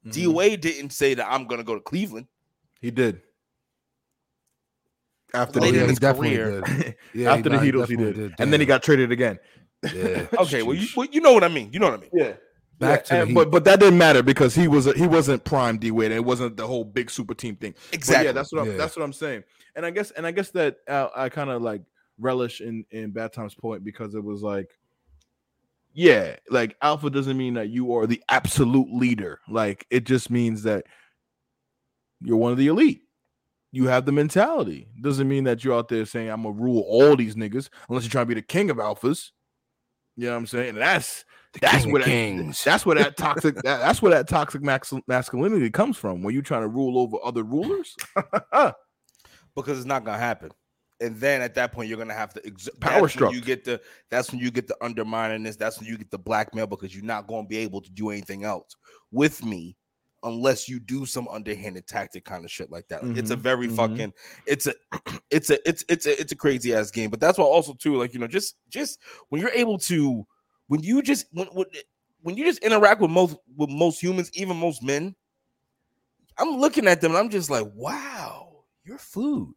D 0.10 0.26
Mhm. 0.26 0.34
Wade 0.34 0.62
didn't 0.62 0.92
say 0.92 1.14
that 1.14 1.28
I'm 1.32 1.46
gonna 1.46 1.64
go 1.64 1.76
to 1.76 1.82
Cleveland. 1.82 2.28
He 2.82 2.90
did. 2.92 3.22
After 5.34 5.60
Late 5.62 5.72
the 5.72 5.78
in 5.78 5.84
he 5.84 5.90
his 5.92 6.00
definitely 6.00 6.36
career. 6.38 6.62
did. 6.62 6.96
Yeah, 7.14 7.34
after 7.34 7.44
the 7.50 7.56
nah, 7.58 7.62
he 7.62 7.72
Heatles, 7.72 7.88
he 7.88 7.96
did, 7.96 8.06
definitely 8.08 8.36
and 8.40 8.52
then 8.54 8.60
he 8.60 8.66
got 8.66 8.84
traded 8.84 9.12
again. 9.12 9.40
Yeah. 9.94 10.28
Okay, 10.40 10.64
well 10.64 10.76
you, 10.76 10.88
well, 10.96 11.08
you 11.12 11.22
know 11.22 11.34
what 11.34 11.44
I 11.44 11.48
mean. 11.48 11.72
You 11.72 11.80
know 11.80 11.90
what 11.92 12.00
I 12.00 12.02
mean. 12.02 12.10
Yeah. 12.14 12.34
Back 12.80 13.06
to 13.06 13.22
and- 13.22 13.34
but 13.36 13.52
but 13.52 13.64
that 13.66 13.80
didn't 13.80 13.98
matter 14.00 14.24
because 14.24 14.56
he 14.56 14.68
was 14.68 14.86
he 14.96 15.08
wasn't 15.08 15.44
prime 15.46 15.78
D 15.78 15.92
Wade. 15.92 16.12
It 16.12 16.26
wasn't 16.26 16.58
the 16.58 16.66
whole 16.68 16.84
big 16.84 17.10
super 17.12 17.34
team 17.36 17.56
thing. 17.56 17.76
But 17.92 17.96
Exactly. 17.96 18.26
yeah, 18.26 18.32
that's 18.34 18.52
what 18.52 18.62
I'm, 18.64 18.72
Yeah. 18.72 18.78
that's 18.78 18.96
what 18.98 19.04
I'm 19.04 19.14
saying. 19.14 19.44
And 19.76 19.86
I 19.86 19.92
guess 19.92 20.12
and 20.12 20.26
I 20.28 20.32
guess 20.32 20.50
that 20.52 20.78
uh, 20.90 21.10
I 21.16 21.30
kind 21.30 21.50
of 21.52 21.62
like 21.62 21.82
relish 22.22 22.62
in 22.62 22.86
in 22.92 23.12
Bad 23.12 23.34
Times 23.34 23.56
Point 23.56 23.84
because 23.84 24.16
it 24.16 24.24
was 24.24 24.42
like, 24.42 24.70
yeah, 25.94 26.38
like 26.50 26.78
alpha 26.82 27.10
doesn't 27.10 27.38
mean 27.38 27.56
that 27.56 27.70
you 27.70 27.94
are 27.94 28.08
the 28.08 28.24
absolute 28.30 28.94
leader. 28.94 29.40
Like 29.50 29.86
it 29.90 30.06
just 30.06 30.30
means 30.30 30.64
that 30.64 30.86
you're 32.22 32.38
one 32.38 32.52
of 32.52 32.58
the 32.58 32.68
elite. 32.68 33.02
You 33.74 33.88
have 33.88 34.06
the 34.06 34.12
mentality. 34.12 34.88
Doesn't 35.02 35.28
mean 35.28 35.46
that 35.46 35.64
you're 35.64 35.76
out 35.78 35.88
there 35.88 36.06
saying 36.06 36.30
I'm 36.30 36.44
gonna 36.44 36.56
rule 36.56 36.84
all 36.88 37.16
these 37.16 37.36
niggas 37.36 37.70
unless 37.90 38.04
you're 38.04 38.12
trying 38.12 38.26
to 38.26 38.30
be 38.30 38.36
the 38.36 38.42
king 38.42 38.70
of 38.70 38.78
alphas. 38.78 39.32
You 40.16 40.26
know 40.26 40.34
what 40.34 40.40
I'm 40.40 40.48
saying? 40.48 40.70
And 40.70 40.78
that's 40.78 41.26
that's 41.62 41.78
king 41.78 41.88
of 41.88 41.92
where 41.94 42.02
that, 42.02 42.08
kings. 42.08 42.64
that's 42.64 42.86
where 42.86 42.96
that 42.98 43.18
toxic 43.18 43.56
that, 43.56 43.80
that's 43.80 44.02
where 44.02 44.12
that 44.12 44.28
toxic 44.28 44.62
max, 44.62 44.94
masculinity 45.08 45.70
comes 45.70 45.98
from. 45.98 46.22
When 46.22 46.34
you're 46.34 46.44
trying 46.44 46.62
to 46.62 46.68
rule 46.68 46.98
over 47.00 47.18
other 47.24 47.44
rulers, 47.44 47.96
because 49.56 49.78
it's 49.78 49.86
not 49.86 50.04
gonna 50.04 50.18
happen. 50.18 50.52
And 51.02 51.18
then 51.18 51.42
at 51.42 51.56
that 51.56 51.72
point, 51.74 51.90
you're 51.90 51.98
gonna 51.98 52.14
have 52.14 52.34
to 52.36 52.46
ex- 52.46 52.70
Power 52.80 53.10
struck. 53.10 53.34
You 53.34 53.42
get 53.42 53.64
the 53.64 53.82
that's 54.10 54.32
when 54.32 54.40
you 54.40 54.52
get 54.52 54.68
the 54.68 54.78
undermining 54.82 55.44
this. 55.44 55.56
That's 55.56 55.80
when 55.80 55.88
you 55.90 55.98
get 55.98 56.12
the 56.12 56.20
blackmail 56.20 56.68
because 56.68 56.96
you're 56.96 57.04
not 57.04 57.28
gonna 57.28 57.48
be 57.48 57.58
able 57.58 57.82
to 57.82 57.92
do 57.92 58.10
anything 58.12 58.44
else 58.44 58.76
with 59.12 59.44
me 59.44 59.76
unless 60.24 60.70
you 60.70 60.80
do 60.80 61.04
some 61.06 61.28
underhanded 61.28 61.88
tactic 61.88 62.24
kind 62.24 62.46
of 62.46 62.52
shit 62.52 62.70
like 62.70 62.88
that. 62.90 63.04
Like, 63.04 63.18
It's 63.18 63.32
a 63.32 63.36
Mhm, 63.36 63.42
very 63.42 63.68
mhm. 63.68 63.76
fucking 63.76 64.14
it's 64.46 64.68
a 64.68 64.76
it's 65.32 65.50
a 65.50 65.68
it's 65.68 65.84
it's 65.90 66.06
a 66.06 66.22
it's 66.22 66.32
a 66.32 66.36
crazy 66.36 66.74
ass 66.74 66.92
game. 66.92 67.10
But 67.10 67.20
that's 67.20 67.38
why 67.38 67.46
also 67.46 67.74
too 67.74 67.96
like 67.98 68.14
you 68.14 68.20
know 68.20 68.28
just 68.28 68.56
just 68.70 69.00
when 69.30 69.42
you're 69.42 69.52
able 69.52 69.80
to 69.80 70.26
when 70.68 70.84
you 70.84 71.02
just 71.02 71.26
when 71.32 71.48
when, 71.48 71.66
when 72.22 72.38
you 72.38 72.46
just 72.46 72.60
interact 72.60 73.02
with 73.02 73.10
most 73.12 73.36
with 73.58 73.70
most 73.72 74.02
humans, 74.02 74.30
even 74.34 74.56
most 74.58 74.84
men. 74.84 75.16
I'm 76.38 76.58
looking 76.58 76.88
at 76.88 77.02
them 77.02 77.12
and 77.12 77.20
I'm 77.20 77.30
just 77.30 77.50
like, 77.50 77.68
wow, 77.76 78.64
you're 78.84 78.98
food 78.98 79.54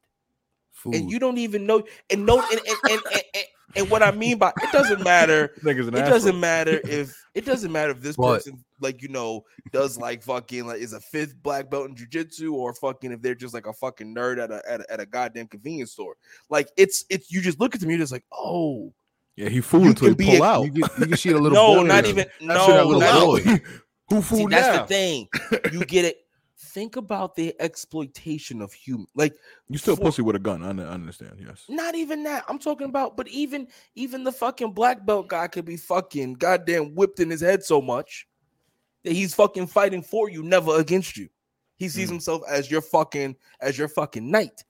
Food. 0.85 0.95
and 0.95 1.11
you 1.11 1.19
don't 1.19 1.39
even 1.39 1.67
know 1.67 1.83
and 2.11 2.25
know 2.27 2.41
and 2.41 2.61
and, 2.61 2.79
and, 2.91 3.01
and, 3.13 3.23
and, 3.35 3.45
and 3.77 3.91
what 3.91 4.03
I 4.03 4.13
mean 4.13 4.39
by 4.39 4.53
it 4.63 4.71
doesn't 4.73 5.03
matter. 5.03 5.53
It 5.67 5.77
asshole. 5.77 6.05
doesn't 6.11 6.39
matter 6.39 6.81
if 6.85 7.17
it 7.35 7.45
doesn't 7.45 7.73
matter 7.73 7.91
if 7.91 8.01
this 8.01 8.17
But- 8.17 8.37
person 8.37 8.65
like 8.81 9.03
you 9.03 9.09
know 9.09 9.45
does 9.73 9.97
like 9.99 10.23
fucking 10.23 10.67
like 10.67 10.81
is 10.81 10.93
a 10.93 11.01
fifth 11.01 11.35
black 11.43 11.71
belt 11.71 11.89
in 11.89 11.95
jujitsu 11.97 12.53
or 12.53 12.75
fucking 12.75 13.13
if 13.13 13.23
they're 13.23 13.35
just 13.35 13.55
like 13.55 13.67
a 13.67 13.73
fucking 13.73 14.15
nerd 14.15 14.39
at 14.43 14.51
a, 14.53 14.63
at 14.71 14.81
a 14.83 14.93
at 14.93 15.01
a 15.01 15.07
goddamn 15.07 15.47
convenience 15.49 15.93
store. 15.93 16.15
Like 16.51 16.69
it's 16.77 17.05
it's 17.11 17.33
you 17.33 17.41
just 17.41 17.59
look 17.59 17.75
at 17.75 17.81
them, 17.81 17.89
you're 17.91 17.99
just 17.99 18.13
like, 18.13 18.25
oh 18.33 18.93
Yeah, 19.37 19.49
he 19.49 19.61
fooled 19.63 19.85
You 19.85 19.89
until 19.91 20.09
he 20.11 20.15
can 20.15 20.19
be 20.27 20.37
pull 20.37 20.43
a- 20.45 20.47
out. 20.47 20.63
you 20.65 20.83
can, 20.83 21.01
you 21.01 21.07
can 21.07 21.17
see 21.17 21.31
the 21.31 21.39
little 21.41 21.57
no, 21.57 21.81
boy 21.81 21.87
not 21.89 22.05
even 22.05 22.27
That 22.27 22.31
shit, 22.39 22.49
that 22.49 22.77
no, 22.77 22.85
little 22.87 23.01
not 23.01 23.25
boy. 23.25 23.39
even. 23.39 23.63
Who 24.11 24.21
See, 24.21 24.37
fooled 24.37 24.51
that's 24.53 24.77
now? 24.77 24.83
the 24.83 24.87
thing. 24.89 25.29
You 25.73 25.85
get 25.87 26.05
it. 26.05 26.19
Think 26.65 26.97
about 26.97 27.37
the 27.37 27.55
exploitation 27.61 28.63
of 28.63 28.73
human. 28.73 29.07
Like 29.15 29.35
You 29.69 29.79
still 29.79 29.97
for- 29.97 30.03
pussy 30.03 30.23
with 30.23 30.37
a 30.37 30.39
gun. 30.39 30.63
I, 30.63 30.71
understand. 30.93 31.37
Yes. 31.39 31.65
Not 31.69 31.95
even 31.95 32.25
that. 32.25 32.45
I'm 32.49 32.59
talking 32.59 32.89
about, 32.89 33.17
but 33.17 33.29
even 33.29 33.69
even 33.95 34.25
the 34.25 34.33
fucking 34.33 34.73
black 34.73 35.05
belt 35.05 35.29
guy 35.29 35.47
could 35.49 35.65
be 35.65 35.77
fucking 35.77 36.35
goddamn 36.35 36.95
whipped 36.95 37.21
in 37.21 37.31
his 37.31 37.41
head 37.41 37.63
so 37.63 37.81
much 37.83 38.27
that 39.05 39.13
he's 39.13 39.35
fucking 39.35 39.67
fighting 39.67 40.03
for 40.03 40.31
you, 40.31 40.43
never 40.43 40.79
against 40.81 41.17
you. 41.17 41.29
He 41.77 41.89
sees 41.89 42.09
Mm. 42.09 42.13
himself 42.13 42.43
as 42.49 42.71
your 42.71 42.81
fucking 42.81 43.37
as 43.61 43.77
your 43.77 43.89
fucking 43.89 44.31
knight. 44.31 44.65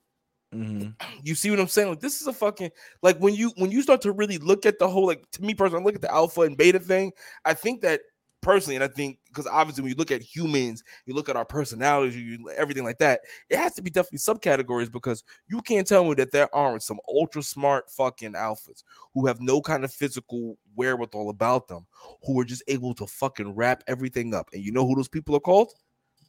Mhm. 0.53 0.95
You 1.23 1.35
see 1.35 1.49
what 1.49 1.59
I'm 1.59 1.67
saying? 1.67 1.89
Like 1.89 1.99
this 1.99 2.21
is 2.21 2.27
a 2.27 2.33
fucking 2.33 2.71
like 3.01 3.17
when 3.19 3.33
you 3.33 3.51
when 3.57 3.71
you 3.71 3.81
start 3.81 4.01
to 4.01 4.11
really 4.11 4.37
look 4.37 4.65
at 4.65 4.79
the 4.79 4.87
whole 4.87 5.05
like 5.07 5.29
to 5.31 5.43
me 5.43 5.53
personally, 5.53 5.83
look 5.83 5.95
at 5.95 6.01
the 6.01 6.11
alpha 6.13 6.41
and 6.41 6.57
beta 6.57 6.79
thing. 6.79 7.11
I 7.45 7.53
think 7.53 7.81
that 7.81 8.01
personally, 8.45 8.75
and 8.75 8.83
I 8.83 8.87
think 8.87 9.17
because 9.27 9.47
obviously 9.47 9.81
when 9.81 9.89
you 9.89 9.95
look 9.97 10.11
at 10.11 10.21
humans, 10.21 10.83
you 11.07 11.15
look 11.15 11.29
at 11.29 11.35
our 11.35 11.43
personalities, 11.43 12.15
you 12.15 12.47
everything 12.55 12.83
like 12.83 12.99
that. 12.99 13.21
It 13.49 13.57
has 13.57 13.73
to 13.73 13.81
be 13.81 13.89
definitely 13.89 14.19
subcategories 14.19 14.91
because 14.91 15.23
you 15.47 15.61
can't 15.61 15.87
tell 15.87 16.05
me 16.05 16.13
that 16.13 16.31
there 16.31 16.53
aren't 16.55 16.83
some 16.83 16.99
ultra 17.09 17.41
smart 17.41 17.89
fucking 17.89 18.33
alphas 18.33 18.83
who 19.15 19.25
have 19.25 19.41
no 19.41 19.61
kind 19.61 19.83
of 19.83 19.91
physical 19.91 20.57
wherewithal 20.75 21.31
about 21.31 21.67
them, 21.67 21.87
who 22.23 22.39
are 22.39 22.45
just 22.45 22.63
able 22.67 22.93
to 22.93 23.07
fucking 23.07 23.55
wrap 23.55 23.83
everything 23.87 24.35
up. 24.35 24.47
And 24.53 24.63
you 24.63 24.71
know 24.71 24.85
who 24.85 24.95
those 24.95 25.09
people 25.09 25.35
are 25.35 25.41
called? 25.41 25.73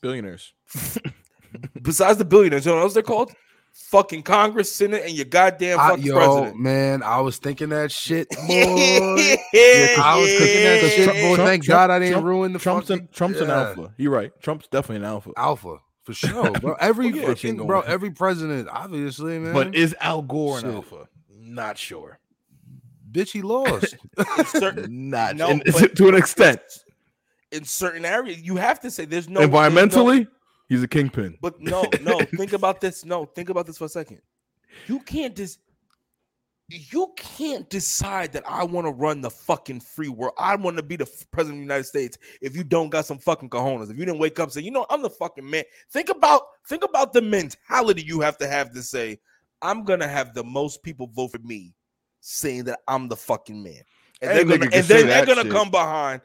Billionaires. 0.00 0.54
Besides 1.82 2.16
the 2.16 2.24
billionaires, 2.24 2.64
you 2.64 2.72
know 2.72 2.78
what 2.78 2.84
else 2.84 2.94
they're 2.94 3.02
called? 3.02 3.32
Fucking 3.90 4.22
Congress, 4.24 4.72
Senate, 4.74 5.02
and 5.04 5.12
your 5.12 5.26
goddamn 5.26 5.78
I, 5.78 5.90
fucking 5.90 6.04
yo, 6.04 6.14
president. 6.14 6.58
man, 6.60 7.02
I 7.04 7.20
was 7.20 7.36
thinking 7.38 7.68
that 7.68 7.92
shit, 7.92 8.28
boy. 8.48 9.36
yeah, 9.52 9.94
I 10.02 10.18
was 10.20 10.28
thinking 10.38 10.62
that 10.64 10.80
Because 10.80 10.92
shit, 10.92 11.06
boy. 11.06 11.34
Trump- 11.36 11.48
Thank 11.48 11.64
Trump- 11.64 11.76
God 11.76 11.90
I 11.90 11.98
didn't 12.00 12.12
Trump- 12.14 12.26
ruin 12.26 12.52
the 12.52 12.58
Trump's 12.58 12.88
fucking 12.88 13.02
an, 13.04 13.08
Trump's 13.12 13.40
an 13.40 13.50
alpha. 13.50 13.94
You're 13.96 14.10
right. 14.12 14.32
Trump's 14.40 14.66
definitely 14.66 14.96
an 14.96 15.04
alpha. 15.04 15.30
Alpha 15.36 15.76
for 16.02 16.14
sure, 16.14 16.50
bro. 16.52 16.74
Every 16.80 17.06
Oh, 17.12 17.16
yeah, 17.16 17.26
fucking 17.28 17.64
bro, 17.66 17.80
every 17.82 18.10
president, 18.10 18.68
obviously, 18.70 19.38
man. 19.38 19.52
But 19.54 19.74
is 19.76 19.94
Al 20.00 20.22
Gore 20.22 20.58
an 20.58 20.66
alpha? 20.74 21.08
Not 21.38 21.78
sure. 21.78 22.18
bitch, 23.12 23.30
he 23.30 23.42
lost. 23.42 23.94
Certain, 24.46 25.10
Not 25.10 25.36
No, 25.36 25.48
and- 25.48 25.62
but- 25.64 25.94
to 25.96 26.08
an 26.08 26.16
extent. 26.16 26.60
in 27.52 27.64
certain 27.64 28.04
areas, 28.04 28.40
you 28.42 28.56
have 28.56 28.80
to 28.80 28.90
say 28.90 29.04
there's 29.04 29.28
no 29.28 29.40
there's 29.46 29.50
no- 29.50 29.58
Environmentally, 29.58 30.26
he's 30.68 30.82
a 30.82 30.88
kingpin. 30.88 31.36
But 31.40 31.60
no, 31.60 31.84
no, 32.02 32.18
think 32.20 32.52
about 32.52 32.80
this. 32.80 33.04
No, 33.04 33.24
think 33.24 33.48
about 33.48 33.66
this 33.66 33.78
for 33.78 33.84
a 33.84 33.88
second. 33.88 34.20
You 34.86 35.00
can't 35.00 35.34
just 35.34 35.58
you 36.68 37.12
can't 37.16 37.68
decide 37.70 38.32
that 38.32 38.42
I 38.46 38.64
want 38.64 38.86
to 38.86 38.92
run 38.92 39.20
the 39.20 39.30
fucking 39.30 39.80
free 39.80 40.08
world. 40.08 40.34
I 40.36 40.56
want 40.56 40.76
to 40.78 40.82
be 40.82 40.96
the 40.96 41.04
f- 41.04 41.24
president 41.30 41.58
of 41.58 41.68
the 41.68 41.74
United 41.74 41.84
States 41.84 42.18
if 42.40 42.56
you 42.56 42.64
don't 42.64 42.90
got 42.90 43.06
some 43.06 43.18
fucking 43.18 43.50
cojones. 43.50 43.90
If 43.90 43.98
you 43.98 44.04
didn't 44.04 44.18
wake 44.18 44.40
up 44.40 44.46
and 44.46 44.52
say, 44.52 44.62
you 44.62 44.72
know, 44.72 44.84
I'm 44.90 45.02
the 45.02 45.10
fucking 45.10 45.48
man. 45.48 45.62
Think 45.92 46.08
about 46.08 46.42
think 46.68 46.84
about 46.84 47.12
the 47.12 47.22
mentality 47.22 48.02
you 48.02 48.20
have 48.20 48.36
to 48.38 48.48
have 48.48 48.72
to 48.72 48.82
say, 48.82 49.20
I'm 49.62 49.84
gonna 49.84 50.08
have 50.08 50.34
the 50.34 50.42
most 50.42 50.82
people 50.82 51.06
vote 51.06 51.32
for 51.32 51.38
me, 51.38 51.72
saying 52.20 52.64
that 52.64 52.80
I'm 52.88 53.08
the 53.08 53.16
fucking 53.16 53.62
man. 53.62 53.82
And 54.20 54.30
they're 54.30 54.44
gonna, 54.44 54.70
and 54.72 54.84
then 54.86 55.06
they're 55.06 55.26
gonna 55.26 55.42
shit. 55.42 55.52
come 55.52 55.70
behind, 55.70 56.20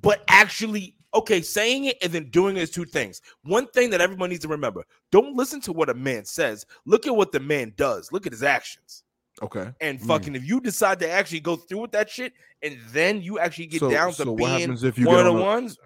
but 0.00 0.22
actually, 0.28 0.96
okay, 1.14 1.40
saying 1.42 1.84
it 1.86 1.98
and 2.02 2.12
then 2.12 2.30
doing 2.30 2.56
it 2.56 2.62
is 2.62 2.70
two 2.70 2.84
things. 2.84 3.20
One 3.44 3.66
thing 3.68 3.90
that 3.90 4.00
everyone 4.00 4.30
needs 4.30 4.42
to 4.42 4.48
remember: 4.48 4.84
don't 5.10 5.36
listen 5.36 5.60
to 5.62 5.72
what 5.72 5.88
a 5.90 5.94
man 5.94 6.24
says. 6.24 6.66
Look 6.86 7.06
at 7.06 7.14
what 7.16 7.32
the 7.32 7.40
man 7.40 7.72
does. 7.76 8.10
Look 8.12 8.26
at 8.26 8.32
his 8.32 8.42
actions. 8.42 9.04
Okay. 9.40 9.70
And 9.80 9.98
Mm. 9.98 10.06
fucking, 10.06 10.34
if 10.36 10.44
you 10.44 10.60
decide 10.60 10.98
to 11.00 11.10
actually 11.10 11.40
go 11.40 11.56
through 11.56 11.80
with 11.80 11.92
that 11.92 12.10
shit, 12.10 12.34
and 12.62 12.78
then 12.90 13.22
you 13.22 13.38
actually 13.38 13.66
get 13.66 13.80
So- 13.80 13.90
down 13.90 14.10
to 14.10 14.14
so 14.14 14.32
what 14.32 14.36
being 14.36 14.60
happens 14.60 14.84
if 14.84 14.98
you 14.98 15.06
one 15.06 15.18
of 15.18 15.24
the 15.24 15.32
ones, 15.32 15.78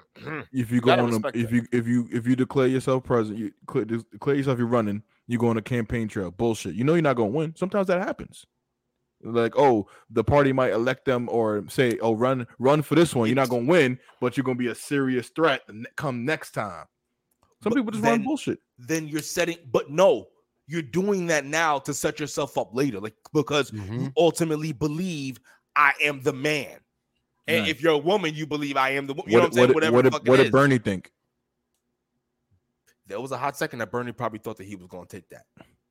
If 0.53 0.71
you 0.73 0.81
go 0.81 0.91
on, 0.93 1.13
a, 1.13 1.29
if 1.35 1.53
you 1.53 1.67
if 1.73 1.87
you 1.87 2.09
if 2.11 2.27
you 2.27 2.35
declare 2.37 2.67
yourself 2.67 3.05
president, 3.05 3.39
you 3.39 3.53
declare, 3.61 3.85
declare 3.85 4.35
yourself 4.37 4.59
you're 4.59 4.67
running. 4.67 5.03
You 5.29 5.39
go 5.39 5.49
on 5.49 5.57
a 5.57 5.63
campaign 5.63 6.09
trail. 6.09 6.31
Bullshit. 6.31 6.75
You 6.75 6.85
know 6.85 6.95
you're 6.95 7.03
not 7.03 7.17
gonna 7.17 7.29
win. 7.31 7.55
Sometimes 7.57 7.87
that 7.89 8.01
happens. 8.01 8.47
Like 9.35 9.55
oh, 9.57 9.89
the 10.11 10.23
party 10.25 10.53
might 10.53 10.73
elect 10.73 11.05
them 11.05 11.29
or 11.31 11.65
say 11.69 11.99
oh 12.01 12.13
run 12.15 12.47
run 12.59 12.83
for 12.83 12.95
this 12.95 13.15
one. 13.15 13.29
You're 13.29 13.37
not 13.37 13.49
gonna 13.49 13.67
win, 13.67 13.99
but 14.21 14.37
you're 14.37 14.45
gonna 14.45 14.57
be 14.57 14.69
a 14.69 14.75
serious 14.75 15.29
threat 15.31 15.63
come 15.97 16.25
next 16.25 16.53
time. 16.53 16.87
Some 17.63 17.71
But 17.71 17.77
people 17.77 17.91
just 17.93 18.05
run 18.05 18.23
bullshit. 18.23 18.59
then 18.79 19.09
you're 19.09 19.23
setting. 19.23 19.57
But 19.73 19.91
no, 19.91 20.27
you're 20.69 20.83
doing 20.83 21.27
that 21.29 21.45
now 21.45 21.79
to 21.81 21.93
set 21.95 22.21
yourself 22.21 22.57
up 22.59 22.75
later, 22.75 23.01
like 23.01 23.15
because 23.33 23.71
Mhm. 23.73 24.01
you 24.05 24.13
ultimately 24.17 24.73
believe 24.73 25.39
I 25.75 25.93
am 26.05 26.21
the 26.23 26.33
man. 26.33 26.79
And 27.49 27.61
Right. 27.63 27.69
if 27.69 27.81
you're 27.81 27.93
a 27.95 27.99
woman, 27.99 28.35
you 28.35 28.47
believe 28.47 28.77
I 28.77 28.91
am 28.91 29.07
the 29.07 29.15
woman. 29.15 29.31
You 29.31 29.39
know 29.39 29.45
What 29.45 29.45
what 29.45 29.49
I'm 29.49 29.55
saying? 29.55 29.69
what 29.69 29.75
Whatever 29.75 29.95
what 29.97 30.05
the 30.05 30.11
did, 30.11 30.29
what 30.29 30.37
did. 30.37 30.53
Bernie 30.53 30.79
think? 30.79 31.13
There 33.07 33.21
was 33.21 33.31
a 33.33 33.39
hot 33.39 33.57
second 33.57 33.79
that 33.79 33.91
Bernie 33.93 34.13
probably 34.13 34.41
thought 34.41 34.57
that 34.57 34.67
he 34.67 34.75
was 34.77 34.89
going 34.89 35.07
to 35.07 35.17
take 35.17 35.29
that. 35.31 35.45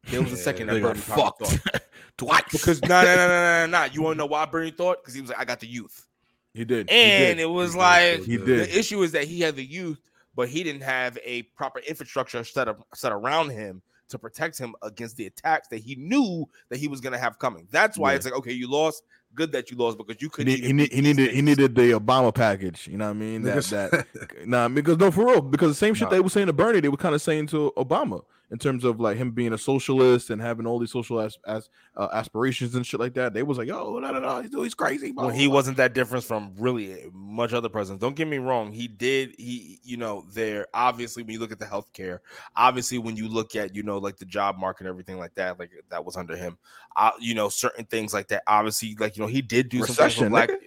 There 0.10 0.22
was 0.22 0.32
a 0.32 0.38
second 0.38 0.68
that 0.68 0.74
They 0.76 0.80
got 0.82 0.90
Bernie 0.94 1.02
probably 1.02 1.48
fucked 1.48 1.64
thought. 1.72 1.82
twice 2.18 2.44
Because 2.52 2.82
no, 2.84 3.04
no, 3.04 3.16
no, 3.16 3.28
no, 3.28 3.66
no, 3.68 3.80
no. 3.80 3.84
You 3.92 4.02
want 4.02 4.16
to 4.16 4.18
know 4.20 4.26
why 4.26 4.46
Bernie 4.46 4.72
thought? 4.72 5.02
Because 5.02 5.14
he 5.14 5.22
was 5.22 5.30
like, 5.30 5.40
I 5.40 5.46
got 5.46 5.60
the 5.60 5.68
youth. 5.68 6.08
he 6.54 6.64
did. 6.66 6.90
he 6.90 6.96
And 6.96 7.38
did. 7.38 7.44
it 7.44 7.50
was 7.50 7.74
He 7.74 7.80
did, 7.80 7.82
like 7.82 8.20
he 8.24 8.38
did. 8.38 8.46
did. 8.46 8.60
the 8.70 8.80
issue 8.80 9.02
is 9.04 9.12
that 9.14 9.26
he 9.26 9.42
had 9.42 9.56
the 9.56 9.66
youth, 9.66 10.00
but 10.36 10.48
he 10.50 10.64
didn't 10.64 10.84
have 10.84 11.18
a 11.24 11.44
proper 11.58 11.80
infrastructure 11.80 12.44
set 12.44 12.68
up 12.68 12.86
set 12.94 13.12
around 13.12 13.50
him 13.50 13.82
to 14.08 14.20
protect 14.20 14.58
him 14.60 14.76
against 14.84 15.18
the 15.18 15.26
attacks 15.26 15.68
that 15.70 15.80
he 15.80 15.96
knew 15.96 16.48
that 16.70 16.78
he 16.78 16.88
was 16.88 17.02
going 17.02 17.14
to 17.14 17.18
have 17.20 17.40
coming. 17.40 17.68
That's 17.72 17.98
why 17.98 18.12
Yeah. 18.12 18.18
it's 18.18 18.26
like, 18.26 18.36
okay, 18.36 18.52
you 18.54 18.70
lost. 18.70 19.04
Good 19.34 19.52
that 19.52 19.70
you 19.70 19.76
lost 19.76 19.98
because 19.98 20.22
you 20.22 20.30
couldn't. 20.30 20.54
need, 20.54 20.64
he, 20.64 20.72
need, 20.72 20.94
he 20.94 21.02
these 21.02 21.18
needed 21.18 21.34
he 21.36 21.42
needed 21.42 21.76
the 21.76 21.92
Obama 21.92 22.34
package. 22.34 22.88
You 22.88 22.98
know 22.98 23.06
what 23.08 23.12
I 23.12 23.14
mean? 23.16 23.42
That 23.42 23.62
that 23.66 24.06
nah, 24.46 24.70
because 24.70 24.98
no, 24.98 25.12
for 25.12 25.26
real. 25.26 25.42
Because 25.42 25.72
the 25.72 25.76
same 25.76 25.94
shit 25.94 26.06
Nah. 26.06 26.12
they 26.12 26.20
were 26.22 26.30
saying 26.30 26.48
to 26.48 26.54
Bernie, 26.54 26.80
they 26.80 26.88
were 26.88 26.96
kind 26.96 27.14
of 27.14 27.22
saying 27.22 27.48
to 27.48 27.74
Obama. 27.76 28.24
In 28.52 28.60
terms 28.60 28.84
of 28.84 29.00
like 29.00 29.18
him 29.18 29.32
being 29.32 29.54
a 29.54 29.58
socialist 29.58 30.30
and 30.30 30.42
having 30.42 30.68
all 30.68 30.78
these 30.80 30.92
social 30.92 31.20
as, 31.20 31.38
as 31.48 31.70
uh, 31.98 32.08
aspirations 32.14 32.76
and 32.76 32.86
shit 32.86 33.00
like 33.00 33.14
that. 33.16 33.34
They 33.34 33.44
was 33.44 33.58
like, 33.58 33.68
"Yo, 33.68 33.98
no, 34.00 34.12
no, 34.12 34.20
no, 34.20 34.42
he's, 34.42 34.54
he's 34.54 34.74
crazy." 34.76 35.12
blah, 35.12 35.26
Well, 35.28 35.36
he 35.36 35.48
blah. 35.48 35.56
wasn't 35.56 35.78
that 35.78 35.94
different 35.94 36.24
from 36.24 36.54
really 36.58 37.06
much 37.14 37.54
other 37.54 37.70
presidents. 37.70 38.02
Don't 38.02 38.16
get 38.16 38.28
me 38.28 38.38
wrong. 38.38 38.72
He 38.72 38.88
did. 38.88 39.36
He, 39.38 39.80
you 39.84 39.98
know, 39.98 40.26
there 40.34 40.68
obviously 40.74 41.24
when 41.24 41.34
you 41.34 41.40
look 41.40 41.52
at 41.52 41.60
the 41.60 41.66
healthcare, 41.66 42.20
obviously 42.56 42.98
when 42.98 43.16
you 43.16 43.28
look 43.28 43.56
at 43.56 43.76
you 43.76 43.84
know 43.84 43.98
like 43.98 44.18
the 44.18 44.26
job 44.26 44.58
market 44.58 44.82
and 44.82 44.90
everything 44.90 45.18
like 45.18 45.34
that, 45.36 45.58
like 45.60 45.72
that 45.90 46.06
was 46.06 46.16
under 46.18 46.36
him. 46.36 46.58
Uh, 46.96 47.12
you 47.20 47.34
know, 47.34 47.50
certain 47.50 47.86
things 47.86 48.14
like 48.14 48.28
that. 48.30 48.44
Obviously, 48.48 48.96
like 49.00 49.18
you 49.18 49.22
know, 49.24 49.28
he 49.28 49.42
did 49.42 49.70
do 49.70 49.80
some 49.80 49.88
Recession, 49.88 50.30
black. 50.30 50.50
nigga. 50.50 50.58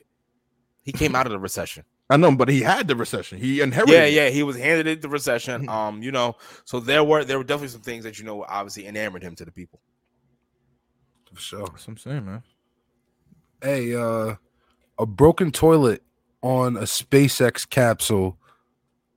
He 0.83 0.93
came 0.93 1.15
out 1.15 1.27
of 1.27 1.33
the 1.33 1.39
recession. 1.39 1.85
I 2.11 2.17
know, 2.17 2.35
but 2.35 2.49
he 2.49 2.63
had 2.63 2.89
the 2.89 2.97
recession. 2.97 3.39
He 3.39 3.61
inherited. 3.61 3.93
Yeah, 3.93 4.07
yeah, 4.07 4.29
he 4.31 4.43
was 4.43 4.57
handed 4.57 4.87
it 4.87 5.03
the 5.03 5.09
recession. 5.11 5.67
Mhm. 5.67 5.69
Um, 5.69 6.03
you 6.03 6.11
know, 6.11 6.37
so 6.65 6.81
there 6.81 7.05
were 7.05 7.23
there 7.25 7.37
were 7.39 7.45
definitely 7.45 7.69
some 7.69 7.83
things 7.83 8.05
that 8.05 8.19
you 8.19 8.25
know 8.25 8.45
obviously 8.49 8.87
enamored 8.87 9.23
him 9.23 9.35
to 9.37 9.45
the 9.45 9.53
people. 9.53 9.81
For 11.35 11.41
sure. 11.41 11.59
That's 11.67 11.87
what 11.87 11.89
I'm 11.89 11.97
saying, 11.99 12.25
man. 12.25 12.43
Hey, 13.63 13.95
uh, 13.95 14.37
a 14.99 15.05
broken 15.07 15.51
toilet 15.53 16.03
on 16.41 16.77
a 16.77 16.83
SpaceX 16.83 17.69
capsule 17.69 18.39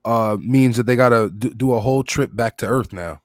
uh 0.04 0.36
means 0.40 0.76
that 0.76 0.84
they 0.84 0.96
gotta 0.96 1.30
d- 1.30 1.54
do 1.56 1.72
a 1.72 1.80
whole 1.80 2.02
trip 2.02 2.34
back 2.34 2.56
to 2.58 2.66
Earth 2.66 2.92
now. 2.92 3.22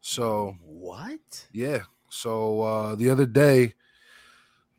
So 0.00 0.56
What? 0.62 1.46
yeah, 1.52 1.82
so 2.08 2.62
uh 2.62 2.94
the 2.94 3.10
other 3.10 3.26
day, 3.26 3.74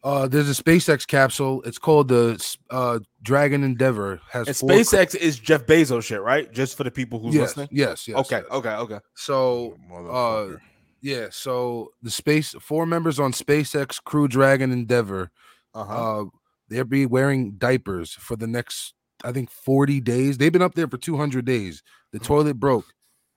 uh 0.05 0.27
there's 0.27 0.49
a 0.49 0.63
SpaceX 0.63 1.05
capsule. 1.05 1.61
It's 1.63 1.77
called 1.79 2.07
the 2.07 2.39
uh 2.69 2.99
Dragon 3.23 3.63
Endeavor. 3.63 4.21
Has 4.31 4.47
And 4.47 4.55
four- 4.55 4.69
SpaceX 4.69 5.15
is 5.15 5.37
Jeff 5.39 5.65
Bezos 5.65 6.03
shit, 6.03 6.21
right? 6.21 6.49
Just 6.53 6.77
for 6.77 6.83
the 6.85 6.91
people 6.91 7.19
who's 7.19 7.35
Yes, 7.35 7.57
listening. 7.57 7.69
yes, 7.71 8.07
yes. 8.07 8.17
okay, 8.19 8.37
yes. 8.43 8.45
okay, 8.51 8.75
okay. 8.75 8.99
So 9.15 9.75
Motherfucker. 9.91 10.59
yeah, 11.01 11.27
so 11.31 11.89
the 12.01 12.11
space 12.11 12.55
four 12.61 12.85
members 12.85 13.19
on 13.19 13.31
SpaceX 13.33 14.01
Crew 14.03 14.27
Dragon 14.29 14.71
Endeavor 14.71 15.31
Uh-huh. 15.73 16.21
uh 16.21 16.25
they'll 16.69 16.83
be 16.85 17.05
wearing 17.05 17.53
diapers 17.57 18.11
for 18.13 18.35
the 18.37 18.47
next 18.47 18.93
i 19.23 19.31
think 19.31 19.49
40 19.51 20.01
days 20.01 20.37
they've 20.37 20.51
been 20.51 20.61
up 20.63 20.73
there 20.75 20.87
for 20.87 20.97
200 20.97 21.45
days 21.45 21.83
the 22.11 22.19
toilet 22.19 22.59
broke 22.59 22.85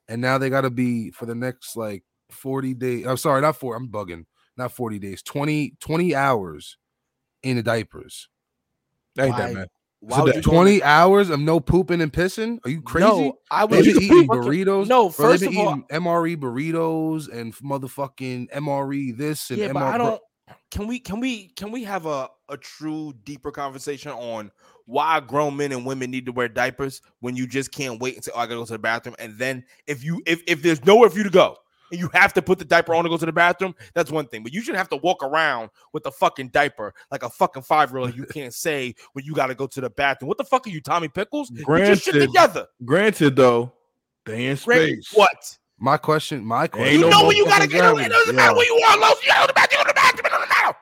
and 0.09 0.21
now 0.23 0.39
they 0.39 0.49
got 0.51 0.63
to 0.63 0.71
be 0.71 1.11
for 1.11 1.27
the 1.27 1.35
next 1.35 1.77
like 1.77 2.03
40 2.31 2.75
days 2.75 3.07
i'm 3.07 3.17
sorry 3.17 3.41
not 3.43 3.57
four 3.57 3.77
i'm 3.77 3.89
bugging 3.89 4.25
not 4.59 4.73
40 4.73 4.99
days 4.99 5.23
20 5.23 5.75
20 5.81 6.15
hours 6.15 6.77
in 7.43 7.57
the 7.57 7.63
diapers 7.63 8.29
ain't 9.19 9.37
that 9.37 9.53
man? 9.53 9.67
Why 10.01 10.19
So 10.19 10.27
that 10.27 10.37
you 10.37 10.43
go 10.43 10.53
20 10.53 10.83
hours 10.83 11.29
of 11.29 11.41
no 11.41 11.59
pooping 11.59 12.01
and 12.01 12.13
pissing 12.13 12.59
are 12.65 12.71
you 12.71 12.83
crazy 12.83 13.07
No, 13.07 13.39
I 13.51 13.65
was 13.65 13.85
been 13.85 14.03
eating 14.03 14.29
burritos. 14.29 14.87
No, 14.87 15.11
first 15.11 15.43
of 15.43 15.57
all, 15.57 15.79
MRE 15.91 16.37
burritos 16.37 17.29
and 17.29 17.55
motherfucking 17.57 18.51
MRE 18.51 19.17
this 19.17 19.51
and 19.51 19.59
yeah, 19.59 19.69
MRE. 19.69 19.75
but 19.75 19.83
I 19.83 19.99
don't. 19.99 20.23
Can 20.71 20.87
we 20.87 21.01
can 21.01 21.21
we 21.21 21.49
can 21.49 21.73
we 21.73 21.85
have 21.85 22.07
a 22.07 22.29
a 22.49 22.57
true 22.57 23.13
deeper 23.25 23.51
conversation 23.51 24.13
on 24.13 24.51
why 24.87 25.21
grown 25.21 25.57
men 25.57 25.73
and 25.73 25.85
women 25.85 26.11
need 26.11 26.25
to 26.27 26.33
wear 26.33 26.49
diapers 26.49 27.03
when 27.21 27.37
you 27.37 27.47
just 27.47 27.73
can't 27.73 28.01
wait 28.01 28.17
until 28.17 28.33
oh, 28.37 28.41
I 28.41 28.47
gotta 28.47 28.61
go 28.61 28.65
to 28.65 28.73
the 28.73 28.79
bathroom 28.79 29.17
and 29.19 29.37
then 29.37 29.65
if 29.87 30.03
you 30.03 30.23
if 30.27 30.43
if 30.47 30.63
there's 30.63 30.83
nowhere 30.85 31.11
for 31.11 31.19
you 31.19 31.25
to 31.25 31.31
go 31.31 31.57
and 31.91 32.01
you 32.01 32.09
have 32.13 32.33
to 32.35 32.43
put 32.43 32.59
the 32.59 32.65
diaper 32.65 32.95
on 32.95 33.05
to 33.05 33.11
go 33.11 33.17
to 33.17 33.27
the 33.27 33.33
bathroom, 33.33 33.75
that's 33.95 34.11
one 34.11 34.27
thing. 34.27 34.43
But 34.43 34.53
you 34.53 34.61
shouldn't 34.61 34.79
have 34.79 34.89
to 34.91 34.97
walk 34.97 35.23
around 35.23 35.71
with 35.93 36.07
a 36.07 36.11
fucking 36.11 36.49
diaper 36.49 36.95
like 37.11 37.23
a 37.23 37.31
fucking 37.31 37.63
five 37.63 37.91
year 37.91 37.99
old. 37.99 38.17
You 38.17 38.25
can't 38.33 38.53
say 38.55 38.95
when 39.13 39.25
you 39.25 39.35
gotta 39.35 39.55
go 39.55 39.67
to 39.67 39.81
the 39.81 39.91
bathroom. 39.91 40.29
What 40.29 40.39
the 40.39 40.45
fuck 40.45 40.67
are 40.67 40.71
you, 40.71 40.81
Tommy 40.81 41.09
Pickles? 41.09 41.51
Get 41.51 41.67
your 41.69 41.97
shit 41.97 42.05
Granted, 42.15 42.21
together. 42.29 42.67
Granted, 42.85 43.37
though, 43.37 43.73
they 44.27 44.47
in 44.47 44.57
Great. 44.57 45.05
space. 45.05 45.13
What? 45.15 45.59
My 45.79 45.97
question, 45.97 46.45
my 46.45 46.67
question. 46.67 46.89
Ain't 46.89 46.95
You 46.97 47.01
no 47.03 47.11
know 47.11 47.27
when 47.27 47.37
you 47.37 47.45
gotta 47.47 47.67
motherfucking 47.67 47.71
get 47.71 47.85
away. 47.85 48.03
It 48.03 48.09
gravity. 48.09 48.09
doesn't 48.11 48.37
matter 48.37 48.57
where 48.57 48.67
you 48.67 48.83
are, 48.85 48.99
Los. 48.99 49.23
You 49.23 49.29
gotta 49.29 49.41
go 49.41 49.47
to 49.47 49.53
the 49.53 49.55
bathroom. 49.55 49.77
You 49.79 50.23
go 50.23 50.29
to 50.29 50.35
the 50.35 50.49
bathroom. 50.49 50.75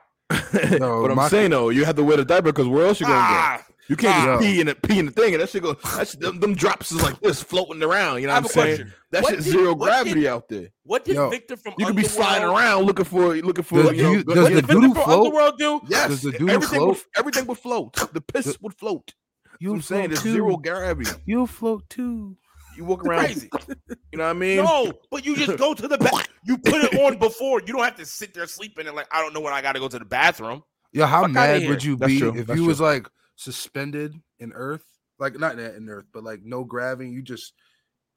It. 0.73 0.79
No, 0.79 1.01
but 1.07 1.17
I'm 1.17 1.29
saying 1.29 1.51
though, 1.51 1.69
you 1.69 1.85
have 1.85 1.95
to 1.95 2.03
wear 2.03 2.17
the 2.17 2.25
diaper 2.25 2.51
because 2.51 2.67
where 2.67 2.85
else 2.87 2.99
you 2.99 3.05
gonna 3.05 3.17
Ah, 3.19 3.63
go? 3.67 3.73
You 3.89 3.95
can't 3.95 4.25
just 4.25 4.41
pee 4.41 4.59
in 4.61 4.67
it, 4.67 4.81
pee 4.81 4.99
in 4.99 5.05
the 5.05 5.11
thing, 5.11 5.33
and 5.33 5.41
that 5.41 5.49
shit 5.49 5.63
go. 5.63 5.73
That's 5.95 6.13
them, 6.15 6.39
them 6.39 6.55
drops 6.55 6.91
is 6.91 7.01
like 7.01 7.19
this 7.21 7.41
floating 7.41 7.81
around. 7.81 8.21
You 8.21 8.27
know 8.27 8.33
I 8.33 8.39
what 8.39 8.39
I'm 8.39 8.45
a 8.45 8.49
saying? 8.49 8.75
question. 8.77 8.93
That 9.11 9.23
What 9.23 9.29
shit 9.35 9.43
did- 9.43 9.51
zero 9.51 9.75
gravity 9.75 10.21
did- 10.21 10.27
out 10.27 10.49
there. 10.49 10.67
What 10.83 11.05
did 11.05 11.15
Yo, 11.15 11.29
Victor 11.29 11.55
from 11.57 11.73
You 11.77 11.85
could 11.85 11.95
be 11.95 12.03
flying 12.03 12.43
Underworld- 12.43 12.59
around 12.59 12.83
looking 12.85 13.05
for 13.05 13.35
looking 13.37 13.63
for. 13.63 13.83
Does- 13.83 13.91
you 13.93 13.97
do 13.97 14.03
know, 14.03 14.11
you- 14.11 14.23
does 14.23 14.35
What 14.35 14.43
the 14.43 14.49
did 14.49 14.55
Victor 14.67 14.73
doodoo 14.75 14.93
from 14.93 15.03
float? 15.03 15.25
Underworld 15.25 15.57
do? 15.57 15.81
yes, 15.87 16.09
does 16.09 16.21
the 16.23 16.31
doodoo 16.31 16.49
everything 16.49 16.79
float? 16.79 16.87
would, 16.89 16.97
everything 17.17 17.45
would 17.47 17.57
float. 17.57 17.93
The 18.13 18.21
piss 18.21 18.57
would 18.61 18.73
float. 18.73 19.13
You 19.59 19.67
know 19.67 19.71
what 19.73 19.77
I'm 19.77 19.81
saying? 19.83 20.09
There's 20.09 20.21
zero 20.21 20.57
gravity. 20.57 21.09
You'll 21.25 21.47
float 21.47 21.89
too. 21.89 22.37
You 22.75 22.85
walk 22.85 23.03
around, 23.05 23.25
Crazy. 23.25 23.49
you 24.11 24.17
know 24.19 24.25
what 24.25 24.29
I 24.29 24.33
mean? 24.33 24.57
No, 24.57 24.91
but 25.09 25.25
you 25.25 25.35
just 25.35 25.57
go 25.57 25.73
to 25.73 25.87
the 25.87 25.97
bath. 25.97 26.27
You 26.43 26.59
put 26.59 26.83
it 26.83 26.93
on 26.99 27.17
before. 27.19 27.61
You 27.61 27.73
don't 27.73 27.83
have 27.83 27.95
to 27.95 28.05
sit 28.05 28.33
there 28.35 28.45
sleeping 28.45 28.85
and 28.85 28.95
like 28.95 29.07
I 29.11 29.21
don't 29.21 29.33
know 29.33 29.39
when 29.39 29.53
I 29.53 29.61
got 29.63 29.71
to 29.73 29.79
go 29.79 29.87
to 29.87 29.97
the 29.97 30.05
bathroom. 30.05 30.61
Yeah, 30.93 31.07
how 31.07 31.23
Fuck 31.23 31.31
mad 31.31 31.67
would 31.67 31.83
you 31.83 31.97
be 31.97 32.17
if 32.21 32.49
you 32.49 32.65
was 32.65 32.79
like 32.79 33.07
suspended 33.37 34.13
in 34.39 34.51
Earth, 34.53 34.83
like 35.19 35.39
not 35.39 35.57
in 35.57 35.87
Earth, 35.89 36.05
but 36.11 36.23
like 36.25 36.41
no 36.43 36.63
gravity, 36.65 37.09
you 37.09 37.21
just 37.21 37.53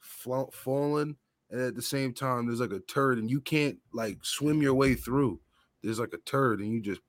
flo- 0.01 0.51
falling, 0.53 1.15
and 1.51 1.61
at 1.61 1.77
the 1.77 1.83
same 1.83 2.13
time 2.13 2.47
there's 2.47 2.61
like 2.61 2.73
a 2.73 2.81
turd, 2.81 3.19
and 3.19 3.31
you 3.31 3.41
can't 3.41 3.79
like 3.93 4.19
swim 4.25 4.61
your 4.61 4.75
way 4.75 4.95
through. 4.95 5.39
There's 5.83 6.01
like 6.01 6.13
a 6.13 6.19
turd, 6.19 6.61
and 6.61 6.73
you 6.73 6.81
just 6.81 7.01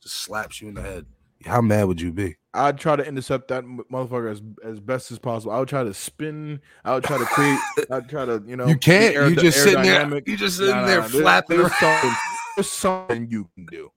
just 0.00 0.16
slaps 0.16 0.60
you 0.62 0.68
in 0.68 0.74
the 0.74 0.82
head. 0.82 1.06
How 1.46 1.60
mad 1.62 1.84
would 1.84 2.00
you 2.00 2.12
be? 2.12 2.36
I'd 2.52 2.76
try 2.78 2.96
to 2.96 3.04
intercept 3.06 3.48
that 3.48 3.64
motherfucker 3.64 4.30
as, 4.30 4.42
as 4.62 4.78
best 4.80 5.10
as 5.10 5.18
possible. 5.18 5.52
I 5.52 5.58
would 5.58 5.68
try 5.68 5.82
to 5.84 5.94
spin. 5.94 6.60
I 6.84 6.94
would 6.94 7.04
try 7.04 7.16
to 7.16 7.24
create. 7.24 7.58
I'd 7.90 8.08
try 8.10 8.26
to, 8.26 8.42
you 8.46 8.56
know, 8.56 8.66
you 8.66 8.76
can't. 8.76 9.14
aer- 9.16 9.28
You 9.28 9.36
just 9.36 9.62
sitting 9.62 9.82
there. 9.82 10.04
aerodynamic. 10.04 10.28
You 10.28 10.36
just 10.36 10.58
sitting 10.58 10.74
Nah, 10.74 10.86
there 10.86 11.00
nah, 11.00 11.08
there- 11.08 11.22
flapping. 11.22 11.58
There's 11.58 11.70
around. 11.70 12.00
something, 12.00 12.16
there's 12.56 12.70
something 12.70 13.28
you 13.30 13.48
can 13.54 13.66
do. 13.66 13.90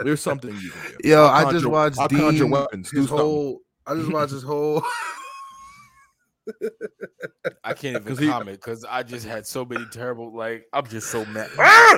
There's 0.00 0.20
something 0.20 0.50
you 0.60 0.70
can 0.70 0.96
do. 1.00 1.08
Yo, 1.08 1.24
I'll 1.24 1.46
I 1.46 1.52
just 1.52 1.66
watched 1.66 1.98
I'll 1.98 2.08
conjure 2.08 2.44
Dean, 2.44 2.50
weapons. 2.50 2.90
His 2.90 3.08
whole. 3.08 3.60
I 3.86 3.94
just 3.94 4.10
watched 4.12 4.32
his 4.32 4.42
whole. 4.42 4.82
I 7.62 7.72
can't 7.72 7.96
even 7.96 8.02
'Cause 8.04 8.18
he- 8.18 8.26
comment 8.26 8.60
because 8.60 8.84
I 8.84 9.04
just 9.04 9.24
had 9.26 9.46
so 9.46 9.64
many 9.64 9.84
terrible. 9.92 10.36
Like 10.36 10.66
I'm 10.72 10.84
just 10.86 11.08
so 11.10 11.24
mad. 11.26 11.48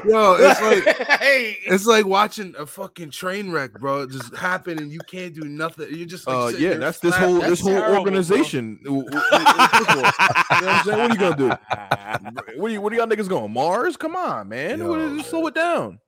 Yo, 0.07 0.35
it's 0.39 0.61
like 0.61 1.09
hey, 1.21 1.57
It's 1.65 1.87
like 1.87 2.05
watching 2.05 2.55
a 2.59 2.67
fucking 2.67 3.11
train 3.11 3.51
wreck, 3.51 3.73
bro. 3.75 4.03
It 4.03 4.11
just 4.11 4.35
happened 4.37 4.81
and 4.81 4.93
you 4.93 5.01
can't 5.11 5.35
do 5.35 5.45
nothing. 5.49 5.89
You're 5.95 6.07
just 6.07 6.27
like 6.27 6.37
Uh, 6.37 6.49
yeah, 6.59 6.71
there 6.71 6.79
that's 6.79 6.99
this 6.99 7.15
whole 7.17 7.35
That's 7.39 7.49
this 7.53 7.61
whole 7.61 7.71
terrible, 7.73 7.99
organization. 8.01 8.79
You 8.85 8.91
know 8.91 8.97
what 9.05 9.15
I'm 9.15 10.85
saying? 10.85 10.99
What 10.99 11.01
are 11.01 11.09
you 11.15 11.19
gonna 11.19 11.37
do? 11.37 11.49
What 12.61 12.69
are 12.71 12.73
you, 12.75 12.81
what 12.83 12.93
are 12.93 12.97
y'all 12.97 13.07
niggas 13.07 13.29
going? 13.29 13.51
Mars? 13.53 13.97
Come 13.97 14.15
on, 14.15 14.49
man. 14.49 14.79
Yo, 14.81 14.89
What 14.91 14.99
is- 15.01 15.17
just 15.19 15.31
slow 15.31 15.47
it 15.47 15.55
down. 15.55 15.99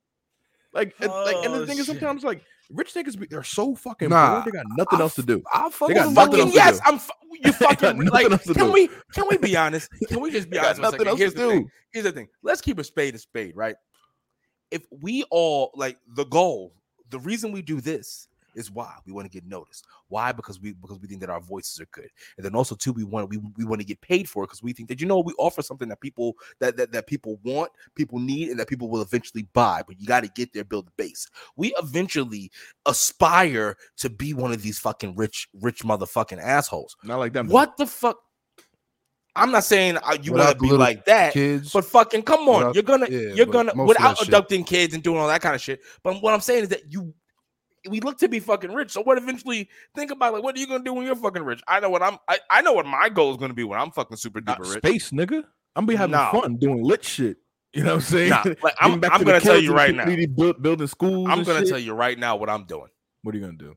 Like, 0.76 0.94
and- 1.00 1.10
like, 1.10 1.36
and 1.44 1.54
Oh, 1.54 1.58
the 1.60 1.66
thing 1.66 1.78
is, 1.78 1.86
sometimes 1.86 2.22
like 2.22 2.42
rich 2.70 2.94
niggas, 2.94 3.18
be, 3.18 3.26
they're 3.26 3.42
so 3.42 3.74
fucking 3.74 4.10
Nah, 4.10 4.34
bored. 4.42 4.44
They 4.46 4.50
got 4.58 4.66
nothing 4.76 4.98
I 4.98 5.02
else 5.02 5.14
to 5.16 5.22
do. 5.22 5.42
I'll 5.52 5.70
fuck 5.70 5.88
They 5.88 5.94
got 5.94 6.04
them 6.06 6.14
nothing 6.14 6.40
else 6.40 6.52
fucking 6.52 6.52
to 6.52 6.54
yes. 6.56 6.76
do. 6.78 6.82
I'm. 6.86 6.98
Fu- 6.98 7.12
you 7.44 7.52
fucking 7.52 8.04
like. 8.06 8.30
else 8.30 8.44
to 8.44 8.54
Can 8.54 8.66
do. 8.66 8.72
we? 8.72 8.88
Can 9.12 9.24
we 9.28 9.36
be 9.38 9.56
honest? 9.56 9.90
Can 10.08 10.20
we 10.20 10.30
just 10.30 10.48
be 10.50 10.58
honest? 10.58 10.80
nothing 10.80 10.98
second? 11.00 11.08
else 11.08 11.18
Here's 11.18 11.34
to 11.34 11.38
the 11.40 11.48
thing. 11.48 11.62
do. 11.64 11.70
Here's 11.92 12.04
the 12.04 12.12
thing. 12.12 12.28
Let's 12.42 12.60
keep 12.60 12.78
a 12.78 12.84
spade 12.84 13.14
a 13.14 13.18
spade, 13.18 13.56
right? 13.56 13.76
If 14.70 14.82
we 14.90 15.24
all 15.30 15.70
like 15.74 15.98
the 16.14 16.24
goal, 16.24 16.74
the 17.10 17.18
reason 17.20 17.52
we 17.52 17.62
do 17.62 17.80
this 17.80 18.28
is 18.56 18.70
why 18.70 18.94
we 19.06 19.12
want 19.12 19.26
to 19.26 19.30
get 19.30 19.46
noticed. 19.46 19.86
Why? 20.08 20.32
Because 20.32 20.60
we 20.60 20.72
because 20.72 20.98
we 20.98 21.06
think 21.06 21.20
that 21.20 21.30
our 21.30 21.40
voices 21.40 21.80
are 21.80 21.86
good, 21.92 22.08
and 22.36 22.44
then 22.44 22.54
also 22.56 22.74
too 22.74 22.92
we 22.92 23.04
want 23.04 23.28
we, 23.28 23.38
we 23.56 23.64
want 23.64 23.80
to 23.80 23.86
get 23.86 24.00
paid 24.00 24.28
for 24.28 24.42
it 24.42 24.48
because 24.48 24.62
we 24.62 24.72
think 24.72 24.88
that 24.88 25.00
you 25.00 25.06
know 25.06 25.20
we 25.20 25.32
offer 25.38 25.62
something 25.62 25.88
that 25.88 26.00
people 26.00 26.34
that, 26.58 26.76
that 26.76 26.90
that 26.92 27.06
people 27.06 27.38
want, 27.44 27.70
people 27.94 28.18
need, 28.18 28.48
and 28.48 28.58
that 28.58 28.68
people 28.68 28.88
will 28.88 29.02
eventually 29.02 29.46
buy. 29.52 29.82
But 29.86 30.00
you 30.00 30.06
got 30.06 30.24
to 30.24 30.28
get 30.28 30.52
there, 30.52 30.64
build 30.64 30.86
the 30.88 30.92
base. 30.96 31.28
We 31.56 31.74
eventually 31.78 32.50
aspire 32.86 33.76
to 33.98 34.10
be 34.10 34.32
one 34.34 34.52
of 34.52 34.62
these 34.62 34.78
fucking 34.78 35.14
rich 35.16 35.48
rich 35.60 35.82
motherfucking 35.82 36.40
assholes. 36.42 36.96
Not 37.04 37.18
like 37.18 37.32
them. 37.32 37.48
What 37.48 37.76
the 37.76 37.86
fuck? 37.86 38.18
I'm 39.36 39.50
not 39.50 39.64
saying 39.64 39.98
uh, 39.98 40.16
you 40.22 40.32
want 40.32 40.58
to 40.58 40.62
be 40.62 40.70
like 40.72 41.04
that, 41.04 41.34
Kids. 41.34 41.70
but 41.70 41.84
fucking 41.84 42.22
come 42.22 42.48
on, 42.48 42.58
Without- 42.58 42.74
you're 42.74 42.82
gonna 42.82 43.06
yeah, 43.10 43.34
you're 43.34 43.44
gonna 43.46 43.72
without 43.84 44.02
that 44.02 44.18
shit- 44.18 44.28
abducting 44.28 44.64
kids 44.64 44.94
and 44.94 45.02
doing 45.02 45.18
all 45.18 45.28
that 45.28 45.42
kind 45.42 45.54
of 45.54 45.60
shit. 45.60 45.80
But 46.02 46.22
what 46.22 46.32
I'm 46.32 46.40
saying 46.40 46.64
is 46.64 46.68
that 46.70 46.90
you 46.90 47.12
we 47.88 48.00
look 48.00 48.18
to 48.18 48.28
be 48.28 48.40
fucking 48.40 48.72
rich. 48.72 48.92
So 48.92 49.02
what 49.02 49.18
eventually 49.18 49.68
think 49.94 50.10
about 50.10 50.32
like 50.32 50.42
what 50.42 50.56
are 50.56 50.58
you 50.58 50.66
gonna 50.66 50.84
do 50.84 50.92
when 50.94 51.06
you're 51.06 51.16
fucking 51.16 51.42
rich? 51.42 51.62
I 51.68 51.80
know 51.80 51.90
what 51.90 52.02
I'm 52.02 52.18
I, 52.28 52.38
I 52.50 52.62
know 52.62 52.72
what 52.72 52.86
my 52.86 53.08
goal 53.08 53.30
is 53.30 53.36
gonna 53.36 53.54
be 53.54 53.64
when 53.64 53.78
I'm 53.78 53.90
fucking 53.90 54.16
super 54.16 54.40
duper 54.40 54.60
rich. 54.60 54.78
space, 54.78 55.10
nigga. 55.10 55.44
I'm 55.74 55.86
be 55.86 55.94
having 55.94 56.12
Nah. 56.12 56.30
fun 56.32 56.56
doing 56.56 56.82
lit 56.82 57.04
shit. 57.04 57.36
You 57.72 57.82
know 57.82 57.90
what 57.90 57.94
I'm 57.96 58.00
saying? 58.02 58.30
Nah, 58.30 58.42
like, 58.62 58.74
I'm, 58.80 58.92
I'm 58.92 59.00
to 59.00 59.24
gonna 59.24 59.40
tell 59.40 59.58
you 59.60 59.74
right 59.74 59.94
now. 59.94 60.06
build- 60.34 60.62
building 60.62 60.86
schools. 60.86 61.28
I'm 61.30 61.42
gonna 61.44 61.60
shit. 61.60 61.68
tell 61.68 61.78
you 61.78 61.92
right 61.92 62.18
now 62.18 62.36
what 62.36 62.48
I'm 62.48 62.64
doing. 62.64 62.88
What 63.22 63.34
are 63.34 63.38
you 63.38 63.44
gonna 63.44 63.58
do? 63.58 63.74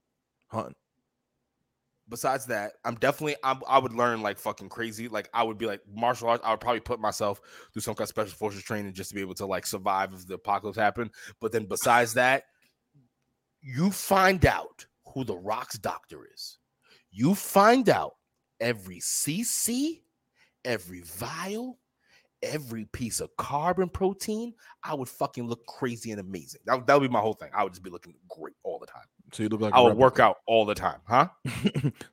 Hunting. 0.47 0.75
besides 2.07 2.45
that, 2.47 2.73
I'm 2.85 2.95
definitely 2.95 3.35
I'm, 3.43 3.59
I 3.67 3.77
would 3.77 3.93
learn 3.93 4.21
like 4.21 4.39
fucking 4.39 4.69
crazy. 4.69 5.07
Like 5.09 5.29
I 5.33 5.43
would 5.43 5.57
be 5.57 5.65
like 5.65 5.81
martial 5.93 6.29
arts. 6.29 6.43
I 6.45 6.51
would 6.51 6.59
probably 6.61 6.79
put 6.79 6.99
myself 6.99 7.41
through 7.73 7.81
some 7.81 7.93
kind 7.95 8.05
of 8.05 8.09
special 8.09 8.33
forces 8.33 8.63
training 8.63 8.93
just 8.93 9.09
to 9.09 9.15
be 9.15 9.21
able 9.21 9.35
to 9.35 9.45
like 9.45 9.67
survive 9.67 10.13
if 10.13 10.25
the 10.27 10.35
apocalypse 10.35 10.77
happened. 10.77 11.11
But 11.41 11.51
then 11.51 11.65
besides 11.65 12.13
that, 12.13 12.45
you 13.61 13.91
find 13.91 14.45
out 14.45 14.85
who 15.13 15.23
the 15.23 15.37
Rock's 15.37 15.77
doctor 15.77 16.27
is. 16.33 16.57
You 17.11 17.35
find 17.35 17.89
out 17.89 18.13
every 18.59 18.99
CC, 18.99 20.01
every 20.63 21.01
vial, 21.01 21.79
every 22.41 22.85
piece 22.85 23.19
of 23.19 23.35
carbon 23.37 23.89
protein, 23.89 24.53
I 24.83 24.93
would 24.93 25.09
fucking 25.09 25.47
look 25.47 25.65
crazy 25.65 26.11
and 26.11 26.19
amazing. 26.19 26.61
That, 26.65 26.85
that 26.87 26.99
would 26.99 27.07
be 27.07 27.13
my 27.13 27.19
whole 27.19 27.33
thing. 27.33 27.49
I 27.53 27.63
would 27.63 27.73
just 27.73 27.83
be 27.83 27.89
looking 27.89 28.13
great 28.29 28.55
all 28.63 28.79
the 28.79 28.85
time. 28.85 29.03
So 29.31 29.43
you 29.43 29.49
look 29.49 29.61
like 29.61 29.73
I 29.73 29.79
a 29.79 29.83
would 29.83 29.95
work 29.97 30.19
out 30.19 30.37
all 30.47 30.65
the 30.65 30.73
time, 30.75 30.99
huh? 31.07 31.27
so 31.45 31.51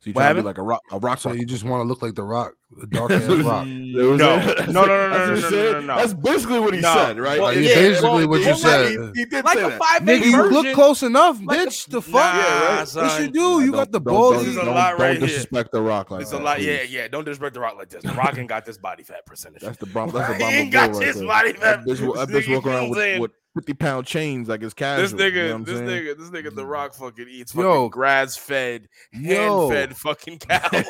you 0.05 0.13
What 0.13 0.23
trying 0.23 0.35
to 0.37 0.43
be 0.43 0.47
like 0.47 0.59
a 0.59 0.63
rock, 0.63 0.83
a 0.93 0.99
rock. 0.99 1.19
So 1.19 1.33
you 1.33 1.47
just 1.47 1.65
want 1.65 1.81
to 1.83 1.85
look 1.89 2.03
like 2.03 2.15
the 2.15 2.23
Rock, 2.23 2.53
the 2.77 2.87
dark 2.89 3.11
ass 3.11 3.27
Rock. 3.27 3.67
No. 3.67 4.17
No, 4.17 4.17
no, 4.17 4.37
no, 4.39 4.65
no, 4.67 4.87
no, 4.87 5.35
no, 5.35 5.51
no, 5.51 5.81
no. 5.81 5.97
That's 5.97 6.13
basically 6.15 6.61
what 6.61 6.75
he 6.75 6.81
No. 6.81 6.93
said, 6.95 7.19
right? 7.19 7.41
Well, 7.41 7.55
Like, 7.55 7.65
yeah, 7.65 7.75
basically 7.75 8.27
what 8.27 8.41
you 8.43 8.55
said. 8.57 8.91
He, 8.91 9.21
he 9.21 9.25
did 9.25 9.45
Like 9.45 9.57
say 9.59 9.65
a 9.65 9.69
that. 9.71 9.79
five 9.79 10.03
Nigga, 10.03 10.25
you 10.27 10.43
look 10.51 10.75
close 10.75 11.03
enough, 11.03 11.39
Like 11.43 11.59
a- 11.59 11.67
bitch. 11.67 11.87
the 11.89 12.03
fuck? 12.03 12.13
Nah, 12.13 12.37
Yeah, 12.37 12.77
right. 12.79 12.95
Yes, 12.95 13.21
you 13.21 13.29
do. 13.31 13.41
Nah, 13.41 13.59
You 13.61 13.73
got 13.73 13.93
the 13.93 14.01
don't- 14.01 14.05
balls. 14.15 14.45
Don't, 14.45 14.53
a 14.53 14.65
don't- 14.65 14.75
lot 14.75 14.99
don't 14.99 15.21
disrespect 15.21 15.73
the 15.73 15.81
rock 15.83 16.11
like 16.11 16.23
It's 16.23 16.33
a 16.33 16.39
lot. 16.39 16.61
Yeah, 16.61 16.83
yeah. 16.83 17.09
Don't 17.09 17.25
disrespect 17.25 17.55
the 17.55 17.61
rock 17.61 17.77
like 17.79 17.89
this. 17.89 18.03
The 18.03 18.13
rock 18.13 18.37
ain't 18.37 18.49
got 18.49 18.65
this 18.67 18.77
body 18.79 19.03
fat 19.05 19.25
percentage. 19.25 19.63
That's 19.63 19.79
the 19.79 19.87
bomb. 19.87 20.11
That's 20.11 20.39
the 20.39 20.45
He 20.51 20.55
ain't 20.57 20.73
got 20.73 20.93
this 20.93 21.21
body 21.23 21.53
fat. 21.55 21.81
bitch, 21.85 21.99
that 22.17 22.29
bitch 22.29 22.55
walk 22.55 22.67
around 22.67 22.91
what 22.91 22.99
I'm 22.99 23.03
saying? 23.03 23.21
with, 23.23 23.31
with 23.31 23.41
fifty 23.57 23.75
pound 23.75 24.07
chains 24.07 24.49
like 24.49 24.63
it's 24.63 24.75
casual. 24.75 25.03
This 25.09 25.13
nigga, 25.15 25.35
you 25.35 25.49
know 25.49 25.59
this 25.65 25.79
saying? 25.79 25.89
nigga, 25.89 26.17
this 26.19 26.31
nigga, 26.31 26.55
the 26.55 26.63
mm. 26.63 26.71
rock 26.71 26.95
fucking 26.95 27.27
eats 27.29 27.55
Yo. 27.55 27.63
fucking 27.63 27.89
grass 27.91 28.37
fed, 28.37 28.89
Yo. 29.13 29.69
hand 29.69 29.73
fed 29.73 29.97
fucking 29.97 30.39
cows. 30.49 30.71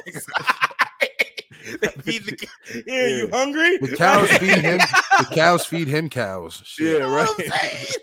they 1.81 1.89
feed 1.89 2.25
the 2.25 2.37
cow- 2.37 2.81
Yeah, 2.87 3.07
you 3.07 3.29
hungry? 3.33 3.79
The 3.79 3.97
cows 3.97 4.29
feed 4.33 4.59
him. 4.59 4.81
The 5.19 5.35
cows 5.35 5.64
feed 5.64 5.89
him 5.89 6.11
cows. 6.11 6.61
Shit. 6.64 6.87
Yeah, 6.87 6.93
You 6.93 6.99
know 6.99 7.11
what 7.12 7.41
I'm 7.41 7.49
right. 7.51 7.97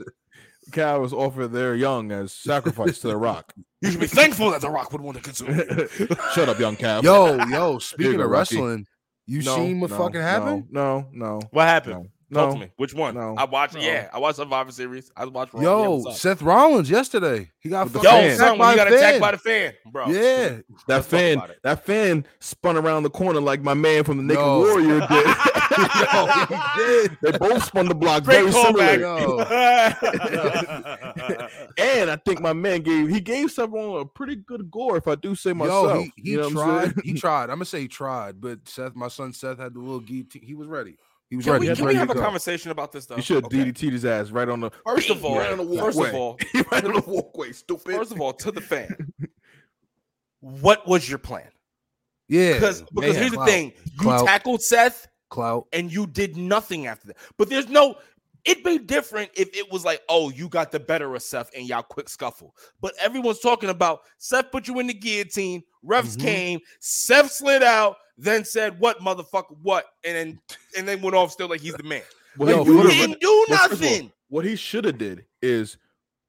Cows 0.71 1.13
offer 1.13 1.47
their 1.47 1.75
young 1.75 2.11
as 2.11 2.33
sacrifice 2.33 2.97
to 2.99 3.07
the 3.09 3.17
rock. 3.17 3.53
You 3.81 3.91
should 3.91 3.99
be 3.99 4.07
thankful 4.07 4.49
that 4.49 4.61
the 4.61 4.69
rock 4.69 4.91
would 4.91 5.01
want 5.01 5.17
to 5.17 5.23
consume 5.23 5.55
you. 5.55 5.87
Shut 6.33 6.49
up, 6.49 6.57
young 6.57 6.75
cow. 6.75 7.01
Yo, 7.01 7.35
yo. 7.45 7.77
Speaking 7.77 8.17
go, 8.17 8.23
of 8.23 8.31
Rocky. 8.31 8.55
wrestling, 8.55 8.87
you 9.27 9.43
No, 9.43 9.57
seen 9.57 9.79
what 9.79 9.91
no, 9.91 9.97
fucking 9.97 10.21
no, 10.21 10.25
happened? 10.25 10.65
No, 10.71 11.07
no, 11.11 11.39
What 11.51 11.67
happened? 11.67 12.09
No, 12.33 12.45
Talk 12.47 12.53
to 12.55 12.59
me. 12.61 12.71
Which 12.77 12.93
one? 12.93 13.15
No. 13.15 13.35
I 13.37 13.45
watched. 13.45 13.75
No. 13.75 13.81
Yeah, 13.81 14.09
I 14.13 14.19
watched 14.19 14.37
Survivor 14.37 14.71
Series. 14.71 15.11
I 15.15 15.25
watched. 15.25 15.53
Raw. 15.53 15.61
Yeah, 15.61 15.67
Yo. 15.69 16.11
Seth 16.11 16.41
Rollins 16.41 16.89
yesterday. 16.89 17.49
He 17.59 17.69
got 17.69 17.91
the 17.93 17.99
Yo, 17.99 18.09
fan. 18.09 18.23
attacked 18.25 18.37
son, 18.39 18.57
by 18.57 18.67
when 18.69 18.75
you 18.77 18.81
a 18.81 18.85
got 18.85 18.93
attacked 18.93 19.21
by 19.21 19.31
the 19.31 19.37
fan, 19.37 19.73
bro. 19.91 20.07
Yeah, 20.09 20.49
That 20.49 20.63
Let's 20.87 21.07
fan, 21.07 21.41
that 21.63 21.85
fan 21.85 22.25
spun 22.39 22.75
around 22.77 23.03
the 23.03 23.09
corner 23.09 23.39
like 23.39 23.61
my 23.61 23.73
man 23.73 24.03
from 24.03 24.17
the 24.17 24.23
Naked 24.23 24.43
No. 24.43 24.59
Warrior 24.59 24.99
did. 25.07 25.09
Yo, 25.09 26.25
he 26.49 26.55
did. 26.77 27.17
They 27.21 27.31
both 27.37 27.63
spun 27.63 27.87
the 27.87 27.95
block 27.95 28.23
Great 28.25 28.41
very 28.41 28.51
similar. 28.51 28.97
callback. 28.99 29.97
And 31.77 32.09
I 32.11 32.15
think 32.17 32.39
my 32.41 32.53
man 32.53 32.81
gave 32.81 33.09
he 33.09 33.19
gave 33.19 33.51
someone 33.51 33.99
a 34.01 34.05
pretty 34.05 34.35
good 34.35 34.69
gore, 34.69 34.97
if 34.97 35.07
I 35.07 35.15
do 35.15 35.33
say 35.35 35.53
myself. 35.53 35.87
Yo, 35.93 36.01
he, 36.01 36.11
he 36.17 36.31
You 36.31 36.37
know 36.37 36.49
tried. 36.51 36.93
He 37.03 37.13
tried. 37.13 37.43
I'm 37.43 37.55
gonna 37.57 37.65
say 37.65 37.81
he 37.81 37.87
tried, 37.87 38.39
but 38.41 38.59
Seth, 38.67 38.95
my 38.95 39.07
son 39.07 39.33
Seth, 39.33 39.57
had 39.59 39.73
the 39.73 39.79
little 39.79 39.99
guillotine. 39.99 40.43
He 40.43 40.53
was 40.53 40.67
ready. 40.67 40.97
He 41.33 41.37
was 41.37 41.45
Can 41.45 41.53
ready. 41.53 41.67
we, 41.69 41.75
can 41.75 41.85
we 41.87 41.95
have 41.95 42.11
a 42.11 42.13
conversation 42.13 42.69
about 42.69 42.91
this 42.91 43.07
though? 43.07 43.15
You 43.15 43.23
should 43.23 43.37
have 43.37 43.45
Okay. 43.45 43.71
DDT'd 43.71 43.93
his 43.93 44.05
ass 44.05 44.29
right 44.29 44.47
on 44.47 44.59
the 44.59 44.69
First 44.85 45.09
of 45.09 45.25
all, 45.25 45.35
right 45.39 45.51
on 45.51 45.57
the 45.67 45.77
first 45.81 45.99
of 45.99 46.13
all, 46.13 46.37
right 46.71 46.85
on 46.85 46.93
the 46.93 47.03
walkway, 47.07 47.51
stupid. 47.53 47.95
first 47.95 48.11
of 48.11 48.21
all, 48.21 48.33
to 48.33 48.51
the 48.51 48.61
fan, 48.61 48.95
what 50.39 50.87
was 50.87 51.09
your 51.09 51.17
plan? 51.17 51.47
Yeah, 52.29 52.53
Because 52.53 52.83
because 52.93 53.15
here's 53.17 53.31
the 53.31 53.43
thing: 53.45 53.73
you 53.85 53.97
Clout. 53.99 54.27
tackled 54.27 54.61
Seth 54.61 55.07
Clout. 55.31 55.65
and 55.73 55.91
you 55.91 56.05
did 56.05 56.37
nothing 56.37 56.85
after 56.85 57.07
that. 57.07 57.17
But 57.39 57.49
there's 57.49 57.67
no. 57.67 57.95
It'd 58.45 58.63
be 58.63 58.77
different 58.77 59.31
if 59.35 59.55
it 59.55 59.71
was 59.71 59.85
like, 59.85 60.01
oh, 60.09 60.29
you 60.29 60.49
got 60.49 60.71
the 60.71 60.79
better 60.79 61.13
of 61.15 61.21
Seth 61.23 61.49
and 61.55 61.65
y'all 61.67 61.81
quick 61.81 62.09
scuffle. 62.09 62.55
But 62.81 62.93
everyone's 62.99 63.39
talking 63.39 63.69
about 63.69 64.01
Seth 64.17 64.51
put 64.51 64.67
you 64.67 64.79
in 64.79 64.87
the 64.87 64.93
guillotine. 64.93 65.63
Refs 65.85 66.17
Mhm. 66.17 66.21
came. 66.21 66.59
Seth 66.79 67.31
slid 67.31 67.63
out, 67.63 67.97
then 68.17 68.43
said, 68.43 68.79
"What 68.79 68.99
motherfucker? 68.99 69.55
What?" 69.61 69.85
And 70.03 70.15
then 70.15 70.39
and 70.77 70.87
then 70.87 71.01
went 71.01 71.15
off 71.15 71.31
still 71.31 71.47
like 71.47 71.61
he's 71.61 71.73
the 71.75 71.83
man. 71.83 72.01
Well, 72.37 72.57
Like, 72.59 72.67
yo, 72.67 72.73
you 72.73 72.89
didn't 72.89 73.21
do 73.21 73.45
well, 73.49 73.59
first 73.69 73.81
all, 73.81 73.89
nothing. 73.89 74.11
What 74.29 74.43
he 74.45 74.55
should 74.55 74.85
have 74.85 74.97
did 74.97 75.25
is 75.41 75.77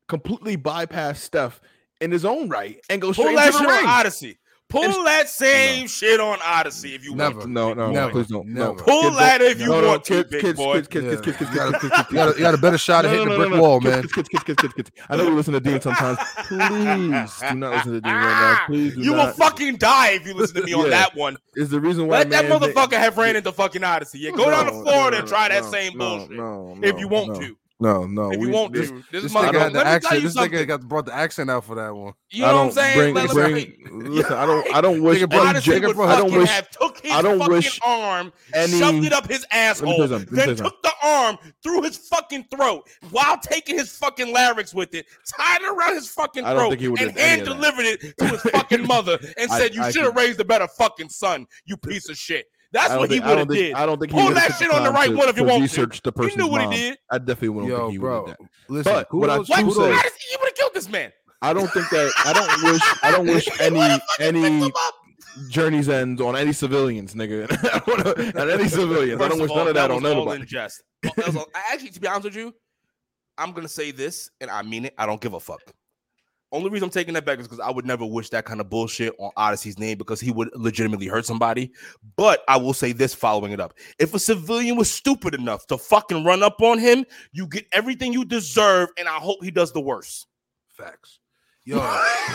completely 0.08 0.56
bypass 0.56 1.20
Steph 1.20 1.60
in 2.00 2.10
his 2.10 2.24
own 2.24 2.48
right 2.48 2.78
and 2.90 3.00
go 3.00 3.12
straight 3.12 3.36
to 3.36 3.52
the 3.58 3.66
ring. 3.66 3.86
Odyssey. 3.86 4.38
Pull 4.70 5.04
that 5.04 5.28
same 5.28 5.86
shit 5.86 6.18
on 6.18 6.38
Odyssey 6.42 6.94
if 6.96 7.04
you 7.04 7.14
Never. 7.14 7.34
want 7.36 7.42
to. 7.46 7.52
No, 7.52 7.74
no, 7.74 7.92
Never. 7.92 8.10
please 8.10 8.26
don't. 8.26 8.48
No. 8.48 8.74
Pull 8.74 9.12
that 9.12 9.40
if 9.40 9.60
you 9.60 9.66
no, 9.68 9.80
no, 9.80 9.86
want 9.88 10.04
to, 10.04 10.24
kids, 10.24 10.30
big 10.42 10.56
boy. 10.56 10.74
kids, 10.74 10.88
kids, 10.88 11.04
kids, 11.06 11.20
kids, 11.20 11.36
kids, 11.36 11.50
You 11.50 11.56
got, 11.56 11.80
kids, 11.80 11.82
kids, 11.82 11.92
a, 11.92 11.96
kids, 11.96 12.10
you, 12.10 12.16
got 12.16 12.28
a, 12.28 12.32
you 12.32 12.40
got 12.40 12.54
a 12.54 12.58
better 12.58 12.78
shot 12.78 13.04
at 13.04 13.08
No, 13.12 13.18
hitting 13.18 13.28
no, 13.28 13.32
the 13.34 13.38
brick 13.38 13.50
no, 13.50 13.56
no. 13.56 13.62
wall, 13.62 13.80
man. 13.80 14.02
Kids, 14.02 14.12
kids, 14.28 14.28
kids, 14.44 14.60
kids, 14.62 14.74
kids. 14.74 14.90
I 15.08 15.16
know 15.16 15.24
you 15.24 15.34
listen 15.34 15.52
to 15.52 15.60
Dean 15.60 15.80
sometimes. 15.80 16.18
Please 16.48 16.58
do 17.40 17.54
not 17.54 17.72
listen 17.74 17.92
to 17.92 18.00
Dean 18.00 18.12
right 18.12 18.58
now. 18.60 18.66
Please 18.66 18.94
do 18.96 19.00
You 19.02 19.12
will 19.12 19.32
fucking 19.32 19.76
die 19.76 20.10
if 20.12 20.26
you 20.26 20.34
listen 20.34 20.56
to 20.56 20.62
me 20.64 20.72
on 20.74 20.84
Yeah. 20.84 20.90
that 20.90 21.14
one. 21.14 21.36
Is 21.54 21.70
the 21.70 21.78
reason 21.78 22.08
why 22.08 22.18
Let 22.18 22.30
that 22.30 22.48
man- 22.48 22.58
motherfucker 22.60 22.94
have 22.94 23.16
ran 23.16 23.36
into 23.36 23.52
fucking 23.52 23.84
Odyssey. 23.84 24.18
Yeah, 24.20 24.32
go 24.32 24.50
down 24.50 24.64
to 24.66 24.72
Florida 24.72 25.18
no, 25.18 25.18
and 25.20 25.28
try 25.28 25.48
that 25.50 25.64
same 25.66 25.96
bullshit. 25.98 26.32
If 26.84 26.98
you 26.98 27.06
want 27.06 27.40
to. 27.40 27.56
No, 27.84 28.06
no. 28.06 28.30
If 28.30 28.40
you 28.40 28.46
we- 28.46 28.50
want 28.52 28.72
this- 28.72 28.88
to. 28.90 29.04
This, 29.12 29.22
This 29.24 29.32
motherfucker. 29.32 29.50
nigga 29.50 29.52
the 29.52 29.58
let 29.58 29.72
me 29.72 29.72
tell 29.80 29.86
accent. 29.86 30.14
you 30.22 30.28
This 30.28 30.36
nigga 30.36 30.66
got 30.66 30.88
brought 30.88 31.06
the 31.06 31.14
accent 31.14 31.50
out 31.50 31.64
for 31.64 31.74
that 31.76 31.94
one. 31.94 32.14
You 32.30 32.42
know 32.42 32.54
what 32.56 32.62
I'm 32.66 32.70
saying? 32.72 33.12
Bring, 33.14 33.26
bring, 33.28 33.90
listen, 34.12 34.32
I 34.32 34.46
don't. 34.46 34.74
I 34.74 34.80
don't 34.80 35.02
wish 35.02 35.20
Nigga, 35.20 35.30
bro, 35.30 35.38
any. 35.40 35.48
Odyssey 35.50 35.70
Nigga, 35.72 35.86
would 35.88 35.96
bro, 35.96 36.06
I 36.06 36.16
don't 36.16 36.32
wish 36.32 36.48
have 36.50 36.70
took 36.70 36.98
his 37.00 37.12
I 37.12 37.22
don't 37.22 37.38
fucking 37.38 37.54
wish 37.54 37.80
arm, 37.84 38.32
any- 38.54 38.78
shoved 38.78 39.04
it 39.04 39.12
up 39.12 39.28
his 39.28 39.42
me 39.42 39.46
tell 39.50 39.60
you 39.60 39.68
asshole, 39.68 40.08
something, 40.08 40.18
let 40.18 40.30
me 40.30 40.36
tell 40.36 40.46
then 40.46 40.56
took 40.56 40.82
the 40.82 40.92
arm 41.02 41.38
through 41.62 41.82
his 41.82 41.96
fucking 41.98 42.46
throat 42.54 42.88
while 43.10 43.38
taking 43.38 43.76
his 43.78 43.90
fucking 43.96 44.32
larynx 44.32 44.72
with 44.74 44.94
it, 44.94 45.06
tied 45.36 45.60
it 45.62 45.68
around 45.68 45.94
his 45.94 46.08
fucking 46.08 46.44
throat, 46.44 46.70
think 46.70 46.80
he 46.80 46.88
would 46.88 47.00
and 47.00 47.16
hand 47.18 47.44
delivered 47.44 47.84
it 47.84 48.16
to 48.18 48.26
his 48.28 48.40
fucking 48.42 48.86
mother 48.86 49.18
and 49.36 49.50
said, 49.50 49.74
"You 49.74 49.90
should 49.92 50.04
have 50.04 50.16
raised 50.16 50.40
a 50.40 50.44
better 50.44 50.66
fucking 50.66 51.08
son, 51.10 51.46
you 51.66 51.76
piece 51.76 52.08
of 52.08 52.16
shit." 52.16 52.46
That's 52.74 52.94
what 52.94 53.08
he 53.10 53.16
think- 53.16 53.24
I 53.24 53.30
would 53.30 53.38
have 53.38 53.48
did. 53.48 53.72
I 53.74 53.86
don't 53.86 53.98
think 53.98 54.12
he 54.12 54.18
Pull 54.18 54.24
would've 54.26 54.34
that 54.42 54.46
took 54.48 54.58
the 54.58 54.64
shit 54.66 54.74
on 54.74 54.84
the 54.84 54.90
right 54.90 55.08
to- 55.10 55.16
one 55.16 55.28
if 55.30 55.36
you 55.36 55.42
to 55.44 55.48
want 55.48 55.58
to. 55.58 55.62
research 55.62 56.02
the 56.02 56.10
He 56.10 56.12
person's 56.12 56.36
knew 56.36 56.48
what 56.48 56.60
he 56.72 56.76
did. 56.90 56.98
I 57.10 57.18
definitely 57.18 57.48
wouldn't 57.50 57.70
Yo, 57.72 57.78
think 57.78 57.92
he 57.92 57.98
would 57.98 58.12
have 58.12 58.26
that. 58.26 58.38
listen. 58.68 58.92
But 58.92 59.14
what 59.14 59.30
I 59.30 59.36
kudos, 59.38 59.46
do 59.46 59.52
What? 59.52 59.58
say- 59.58 59.64
kudos. 59.80 60.02
He 60.28 60.36
would 60.40 60.46
have 60.48 60.54
killed 60.54 60.74
this 60.74 60.88
man. 60.90 61.12
I 61.40 61.52
don't 61.54 61.70
think 61.70 61.88
that. 61.90 62.12
I 62.24 62.32
don't 62.32 62.62
wish. 62.72 62.82
I 63.02 63.10
don't 63.10 63.26
wish 63.26 63.48
any 63.60 64.00
any 64.20 64.72
journeys 65.48 65.88
ends 65.88 66.20
on 66.20 66.36
any 66.36 66.52
civilians, 66.52 67.14
nigga. 67.14 67.46
I 68.36 68.40
on 68.42 68.50
any 68.50 68.68
civilians. 68.68 69.20
I 69.20 69.28
don't 69.28 69.40
wish 69.40 69.50
all, 69.50 69.56
none 69.58 69.68
of 69.68 69.74
that 69.74 69.90
on 69.90 70.02
was 70.02 70.12
all 70.12 70.32
in 70.32 70.46
jest. 70.46 70.82
Well, 71.02 71.12
that 71.16 71.26
was 71.26 71.36
all- 71.36 71.48
I 71.54 71.72
actually, 71.72 71.90
to 71.90 72.00
be 72.00 72.06
honest 72.08 72.24
with 72.24 72.36
you, 72.36 72.54
I'm 73.38 73.52
gonna 73.52 73.68
say 73.68 73.90
this, 73.90 74.30
and 74.40 74.50
I 74.50 74.62
mean 74.62 74.86
it. 74.86 74.94
I 74.98 75.06
don't 75.06 75.20
give 75.20 75.34
a 75.34 75.40
fuck. 75.40 75.60
Only 76.54 76.70
reason 76.70 76.84
I'm 76.86 76.90
taking 76.90 77.14
that 77.14 77.26
back 77.26 77.38
is 77.40 77.48
because 77.48 77.60
I 77.60 77.70
would 77.70 77.84
never 77.84 78.06
wish 78.06 78.30
that 78.30 78.44
kind 78.44 78.60
of 78.60 78.70
bullshit 78.70 79.14
on 79.18 79.30
Odyssey's 79.36 79.78
name 79.78 79.98
because 79.98 80.20
he 80.20 80.30
would 80.30 80.48
legitimately 80.54 81.06
hurt 81.08 81.26
somebody. 81.26 81.72
But 82.16 82.42
I 82.48 82.56
will 82.56 82.72
say 82.74 82.92
this 82.92 83.12
following 83.12 83.52
it 83.52 83.60
up. 83.60 83.74
If 83.98 84.14
a 84.14 84.18
civilian 84.18 84.76
was 84.76 84.90
stupid 84.90 85.34
enough 85.34 85.66
to 85.66 85.76
fucking 85.76 86.24
run 86.24 86.42
up 86.42 86.62
on 86.62 86.78
him, 86.78 87.04
you 87.32 87.46
get 87.48 87.66
everything 87.72 88.12
you 88.12 88.24
deserve, 88.24 88.88
and 88.96 89.08
I 89.08 89.16
hope 89.16 89.42
he 89.42 89.50
does 89.50 89.72
the 89.72 89.80
worst. 89.80 90.26
Facts. 90.76 91.18
Yo, 91.64 91.78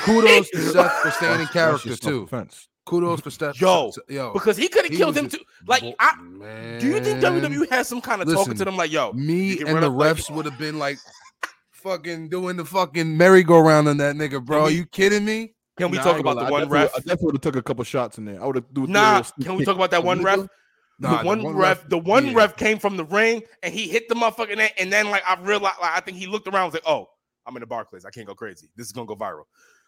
kudos 0.03 0.49
to 0.49 0.61
Seth 0.71 0.91
for 1.01 1.11
standing 1.11 1.41
in 1.41 1.45
That's- 1.45 1.45
that's 1.45 1.51
character 1.53 1.89
too. 1.89 1.95
self-defense. 2.27 2.67
Kudos 2.85 3.21
for 3.21 3.29
Steph. 3.29 3.61
Yo, 3.61 3.91
yo, 4.07 4.33
Because 4.33 4.57
he 4.57 4.67
could 4.67 4.83
have 4.85 4.91
killed 4.97 5.13
was 5.15 5.17
him 5.17 5.29
too. 5.29 5.37
Like, 5.67 5.81
bull- 5.81 5.95
I, 5.99 6.15
man. 6.21 6.79
do 6.81 6.87
you 6.87 6.99
think 6.99 7.19
WWE 7.21 7.69
has 7.69 7.87
some 7.87 8.01
kind 8.01 8.19
of 8.23 8.33
talking 8.33 8.55
to 8.55 8.65
them 8.65 8.75
like, 8.77 8.91
yo, 8.91 9.11
me 9.13 9.59
and 9.59 9.77
the 9.83 9.87
up 9.87 9.93
like- 9.93 10.15
refs 10.17 10.31
would 10.33 10.45
have 10.45 10.57
been 10.57 10.79
like 10.79 10.97
fucking 11.79 12.29
doing 12.29 12.57
the 12.57 12.65
fucking 12.65 13.17
merry-go-round 13.17 13.87
on 13.87 13.97
that 13.97 14.15
nigga, 14.15 14.43
bro. 14.43 14.63
Are 14.63 14.69
you 14.69 14.85
kidding 14.85 15.25
me? 15.25 15.53
can 15.77 15.89
we 15.91 15.97
Nah, 15.97 16.03
I 16.03 16.05
talk 16.05 16.19
about 16.19 16.35
the 16.35 16.41
lie. 16.41 16.47
I 16.47 16.51
one 16.51 16.61
definitely- 16.63 16.79
ref? 16.83 16.91
I 16.93 16.97
definitely 16.99 17.25
would 17.25 17.35
have 17.35 17.41
took 17.41 17.55
a 17.55 17.63
couple 17.63 17.83
shots 17.85 18.17
in 18.17 18.25
there. 18.25 18.41
I 18.41 18.45
would 18.45 18.55
have 18.57 18.73
do. 18.73 18.85
Nah, 18.85 19.23
can 19.41 19.55
we 19.55 19.63
talk 19.65 19.75
about 19.75 19.91
that 19.91 20.03
one 20.03 20.21
ref? 20.21 20.47
Nah, 21.01 21.21
the 21.21 21.25
one, 21.27 21.41
one 21.43 21.55
ref, 21.55 21.79
ref- 21.79 21.89
the 21.89 21.97
one 21.97 22.27
yeah. 22.27 22.33
ref 22.35 22.57
came 22.57 22.77
from 22.77 22.97
the 22.97 23.05
ring 23.05 23.41
and 23.63 23.73
he 23.73 23.87
hit 23.87 24.09
the 24.09 24.15
motherfucker, 24.15 24.51
and 24.51 24.59
then, 24.59 24.69
and 24.77 24.91
then 24.91 25.09
like 25.09 25.23
I 25.25 25.39
realized, 25.41 25.77
like 25.81 25.91
I 25.93 26.01
think 26.01 26.17
he 26.17 26.27
looked 26.27 26.47
around, 26.49 26.63
and 26.65 26.73
was 26.73 26.81
like, 26.81 26.83
"Oh, 26.85 27.07
I'm 27.45 27.55
in 27.55 27.61
the 27.61 27.67
Barclays, 27.67 28.03
I 28.03 28.09
can't 28.09 28.27
go 28.27 28.35
crazy. 28.35 28.67
This 28.75 28.87
is 28.87 28.91
gonna 28.91 29.07
go 29.07 29.15
viral." 29.15 29.43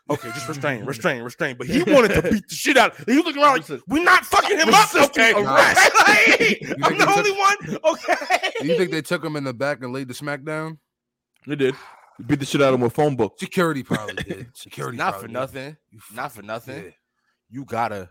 Okay, 0.10 0.30
just 0.30 0.48
restrain, 0.48 0.86
restrain, 0.86 1.22
restrain. 1.22 1.58
But 1.58 1.68
he 1.68 1.84
wanted 1.84 2.14
to 2.14 2.22
beat 2.22 2.48
the 2.48 2.56
shit 2.56 2.78
out. 2.78 2.96
He 3.06 3.18
was 3.18 3.26
looking 3.26 3.44
around 3.44 3.70
like, 3.70 3.82
"We're 3.89 4.02
not 4.04 4.26
fucking 4.26 4.58
him 4.58 4.74
up." 4.74 4.96
Okay, 4.96 5.34
arrest. 5.34 5.92
Like, 6.08 6.64
I'm 6.84 6.98
the 6.98 7.06
they 7.06 7.12
only 7.14 7.32
one. 7.32 7.80
Okay. 7.84 8.52
Do 8.62 8.68
you 8.68 8.78
think 8.78 8.92
they 8.92 9.02
took 9.02 9.24
him 9.24 9.36
in 9.36 9.44
the 9.44 9.54
back 9.54 9.84
and 9.84 9.92
laid 9.92 10.08
the 10.08 10.14
smack 10.14 10.44
down? 10.46 10.80
They 11.48 11.56
did. 11.56 11.76
Beat 12.26 12.39
the 12.39 12.46
shit 12.46 12.62
out 12.62 12.70
of 12.70 12.76
him 12.76 12.82
with 12.82 12.94
phone 12.94 13.16
book. 13.16 13.39
Security 13.39 13.84
probably 13.84 14.16
did. 14.24 14.56
Security 14.56 14.98
not 14.98 15.12
probably 15.14 15.22
for 15.24 15.28
did. 15.28 15.34
nothing. 15.34 15.78
You 15.89 16.00
f- 16.00 16.16
Not 16.16 16.32
for 16.32 16.42
nothing. 16.44 16.84
yeah. 16.86 16.89
You 17.50 17.66
gotta. 17.66 18.10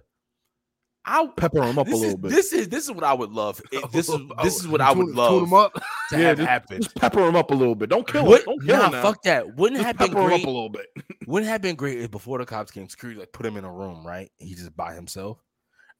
I'll 1.06 1.28
Pepper 1.28 1.62
him 1.62 1.78
up 1.78 1.86
a 1.86 1.90
this 1.90 1.96
is, 1.98 2.02
little 2.04 2.18
bit. 2.18 2.30
this 2.30 2.52
is 2.52 2.68
this 2.68 2.84
is 2.84 2.92
what 2.92 3.04
I 3.04 3.14
would 3.14 3.30
love. 3.30 3.60
If 3.72 3.90
this 3.90 4.08
is 4.10 4.18
this 4.42 4.56
is 4.60 4.68
what 4.68 4.80
I 4.82 4.92
would 4.92 5.06
tune 5.06 5.14
love 5.16 5.42
him 5.44 5.54
up. 5.54 5.72
to 5.74 5.80
Yeah, 6.12 6.18
have 6.28 6.36
just- 6.38 6.48
happen. 6.48 6.82
Just 6.82 6.94
pepper 6.96 7.26
him 7.26 7.36
up 7.36 7.50
a 7.50 7.54
little 7.54 7.74
bit. 7.74 7.88
Don't 7.88 8.06
kill 8.06 8.26
What? 8.26 8.40
him. 8.40 8.46
Don't 8.46 8.66
kill 8.66 8.76
Nah, 8.76 8.86
him 8.86 8.92
now. 8.92 9.02
fuck 9.02 9.22
that. 9.22 9.56
Wouldn't 9.56 9.78
Just 9.80 9.86
have 9.86 9.96
been 9.98 10.08
pepper 10.08 10.20
him 10.22 10.28
great. 10.28 10.40
up 10.42 10.46
a 10.46 10.50
little 10.50 10.68
bit. 10.68 10.86
Wouldn't 11.26 11.48
have 11.50 11.62
been 11.62 11.76
great 11.76 12.00
if 12.00 12.10
before 12.10 12.38
the 12.38 12.44
cops 12.46 12.70
came, 12.70 12.88
security 12.88 13.18
like 13.20 13.32
put 13.32 13.46
him 13.46 13.56
in 13.56 13.64
a 13.64 13.72
room, 13.72 14.06
right? 14.06 14.30
And 14.40 14.48
he 14.48 14.54
just 14.54 14.76
by 14.76 14.94
himself, 14.94 15.38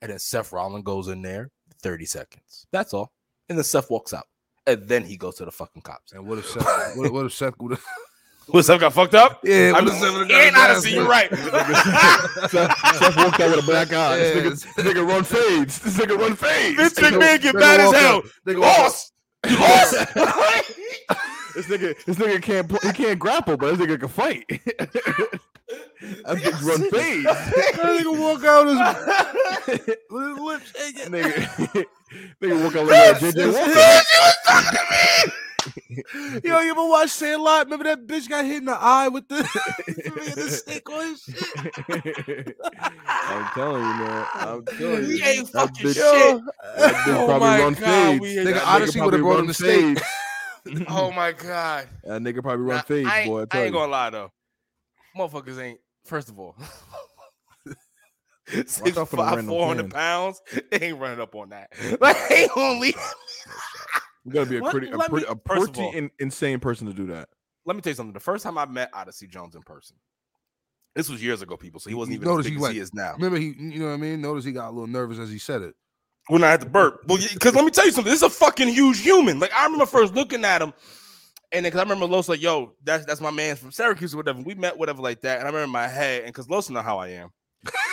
and 0.03 0.11
then 0.11 0.19
Seth 0.19 0.53
Rollins 0.53 0.85
goes 0.85 1.09
in 1.09 1.23
there, 1.23 1.51
thirty 1.83 2.05
seconds. 2.05 2.67
That's 2.71 2.93
all, 2.93 3.11
and 3.49 3.57
then 3.57 3.65
Seth 3.65 3.89
walks 3.91 4.13
out, 4.13 4.27
and 4.67 4.89
then 4.89 5.05
he 5.05 5.17
goes 5.17 5.37
to 5.37 5.45
the 5.45 5.51
fucking 5.53 5.83
cops. 5.83 6.13
And 6.13 6.27
what 6.27 6.39
if 6.39 6.47
Seth? 6.49 6.97
what, 6.97 7.13
what 7.13 7.27
if 7.27 7.33
Seth 7.33 7.55
would 7.59 7.73
have? 7.73 7.85
What's 8.49 8.69
up? 8.69 8.81
Got 8.81 8.93
fucked 8.93 9.15
up? 9.15 9.41
Yeah, 9.45 9.75
I'm 9.77 9.85
when 9.85 9.95
the 9.95 10.01
seven 10.01 10.29
and 10.29 10.75
his. 10.75 10.93
You're 10.93 11.07
right. 11.07 11.31
Seth, 12.51 12.51
Seth 12.51 13.17
walked 13.17 13.39
out 13.39 13.51
with 13.55 13.61
a 13.61 13.67
black 13.67 13.93
eye. 13.93 14.17
Yeah. 14.19 14.35
This, 14.35 14.65
nigga, 14.65 14.75
this 14.75 14.87
nigga 14.87 15.07
run 15.07 15.23
fades. 15.23 15.79
This 15.79 15.97
nigga 15.97 16.19
run 16.19 16.35
fades. 16.35 16.77
Vince 16.77 16.95
Nigga- 16.95 17.11
McMahon 17.21 17.43
get 17.43 17.55
nigga 17.55 17.61
mad 17.61 17.81
as 17.81 17.93
hell. 17.93 18.23
nigga. 18.47 18.61
Lost. 18.61 19.13
Lost. 19.47 19.93
This 21.55 21.67
nigga, 21.67 22.05
this 22.05 22.17
nigga 22.17 22.43
can't 22.43 22.69
pl- 22.69 22.79
he 22.83 22.93
can't 22.93 23.19
grapple, 23.19 23.57
but 23.57 23.77
this 23.77 23.87
nigga 23.87 24.01
can 24.01 24.09
fight. 24.09 24.45
that 24.49 24.91
bitch 26.25 26.63
run 26.65 26.91
fades. 26.91 27.25
That 27.25 28.01
nigga 28.01 28.19
walk 28.19 28.45
out 28.45 28.67
his, 29.69 29.87
with 30.11 30.29
his 30.29 30.39
lips 30.39 30.73
shaking. 30.77 31.13
nigga, 31.13 31.85
nigga 32.41 32.63
walk 32.63 32.75
like 32.75 32.89
a 32.89 33.21
JJ 33.21 33.53
Walker. 33.53 35.31
Yo, 36.45 36.59
you 36.61 36.71
ever 36.71 36.87
watch 36.89 37.11
Sandlot? 37.11 37.65
Remember 37.67 37.85
that 37.85 38.07
bitch 38.07 38.29
got 38.29 38.45
hit 38.45 38.57
in 38.59 38.65
the 38.65 38.77
eye 38.79 39.09
with 39.09 39.29
the, 39.29 39.37
the 40.37 40.51
stick 40.51 40.89
on 40.91 41.07
his 41.11 41.23
shit? 41.23 42.57
I'm 43.29 43.51
telling 43.55 43.87
you, 43.87 43.95
man. 43.95 44.27
I'm 44.35 44.67
telling 44.79 45.03
you. 45.03 45.09
We 45.09 45.23
ain't 45.23 45.53
That 45.53 45.69
fucking 45.69 45.87
bitch- 45.87 45.95
shit. 45.95 46.41
That 46.79 46.95
bitch 47.05 47.17
Oh 47.17 47.27
probably 47.27 47.49
my 47.49 47.59
run 47.61 47.75
God, 47.75 48.21
fades. 48.21 48.25
Nigga, 48.25 48.45
nigga 48.55 48.67
Odyssey 48.67 49.01
would've 49.01 49.21
brought 49.21 49.41
him 49.41 49.47
to 49.49 49.55
fades. 49.55 50.03
Oh 50.89 51.11
my 51.13 51.33
god. 51.33 51.89
That 52.05 52.23
nigga 52.23 52.43
probably 52.43 52.65
run 52.65 52.77
Nah, 52.77 52.83
fades, 52.83 53.09
I, 53.09 53.25
boy. 53.27 53.45
I 53.51 53.59
I 53.59 53.59
ain't 53.63 53.67
you. 53.67 53.73
gonna 53.73 53.93
lie 53.93 54.11
though. 54.11 54.33
Motherfuckers 55.17 55.59
ain't. 55.63 55.81
First 56.05 56.29
of 56.31 56.39
all, 56.39 56.57
six 58.67 58.91
five, 58.97 59.09
four 59.09 59.67
hundred 59.67 59.91
cans. 59.91 59.93
pounds. 59.93 60.43
They 60.71 60.89
ain't 60.89 60.99
running 60.99 61.21
up 61.21 61.35
on 61.35 61.51
that. 61.51 61.71
Like 62.01 62.17
they 62.29 62.49
only. 62.57 62.95
You 64.25 64.33
gotta 64.33 64.51
be 64.51 64.59
a 64.59 64.63
Let- 64.63 64.73
pretty, 64.73 64.91
a, 64.91 64.97
let 64.97 65.11
pretty, 65.11 65.27
me- 65.27 65.33
a 65.33 65.37
pretty 65.37 65.81
all- 65.81 65.93
in, 65.93 66.11
insane 66.19 66.61
person 66.61 66.87
to 66.87 66.93
do 66.93 67.07
that. 67.07 67.29
Let 67.67 67.77
me 67.77 67.83
tell 67.83 67.91
you 67.91 67.95
something. 67.97 68.13
The 68.13 68.21
first 68.21 68.43
time 68.45 68.59
I 68.59 68.67
met 68.67 68.91
Odyssey 68.93 69.27
Jones 69.27 69.55
in 69.55 69.63
person, 69.63 69.97
this 70.95 71.09
was 71.09 71.23
years 71.23 71.41
ago, 71.43 71.57
people. 71.57 71.81
So 71.81 71.89
he 71.89 71.95
wasn't 71.95 72.17
You 72.17 72.23
even 72.23 72.39
as 72.39 72.45
big 72.45 72.59
he 72.59 72.65
as 72.65 72.73
he 72.73 72.79
is 72.79 72.95
now. 72.95 73.13
Remember, 73.15 73.39
he, 73.39 73.55
you 73.59 73.79
know 73.81 73.87
what 73.87 73.93
I 73.93 73.97
mean? 73.99 74.21
Notice 74.21 74.45
he 74.45 74.53
got 74.53 74.69
a 74.69 74.73
little 74.73 74.87
nervous 74.87 75.19
as 75.19 75.31
he 75.31 75.39
said 75.39 75.63
it. 75.63 75.75
when 76.29 76.43
I 76.45 76.51
had 76.51 76.61
to 76.61 76.67
burp. 76.67 77.03
Well, 77.07 77.19
because 77.33 77.55
let 77.55 77.65
me 77.65 77.71
tell 77.71 77.87
you 77.87 77.93
something. 77.93 78.11
This 78.11 78.23
is 78.23 78.27
a 78.27 78.31
fucking 78.31 78.69
huge 78.69 79.01
human. 79.01 79.39
Like 79.41 79.53
I 79.55 79.65
remember 79.65 79.87
first 79.87 80.15
looking 80.15 80.45
at 80.45 80.61
him, 80.63 80.73
and 81.53 81.65
then 81.65 81.71
because 81.71 81.81
I 81.81 81.83
remember 81.85 82.07
Los 82.07 82.29
like, 82.29 82.43
"Yo, 82.43 82.75
that's 82.85 83.05
that's 83.07 83.21
my 83.21 83.31
man 83.31 83.57
from 83.57 83.73
Syracuse 83.73 84.15
or 84.15 84.19
whatever." 84.19 84.41
We 84.43 84.55
met, 84.55 84.77
whatever, 84.79 85.01
like 85.03 85.21
that. 85.23 85.39
And 85.39 85.47
I 85.49 85.51
remember 85.51 85.71
my 85.73 85.89
head, 85.89 86.25
and 86.25 86.33
because 86.33 86.49
Los 86.51 86.69
know 86.71 86.83
how 86.83 86.99
I 86.99 87.09
am, 87.09 87.31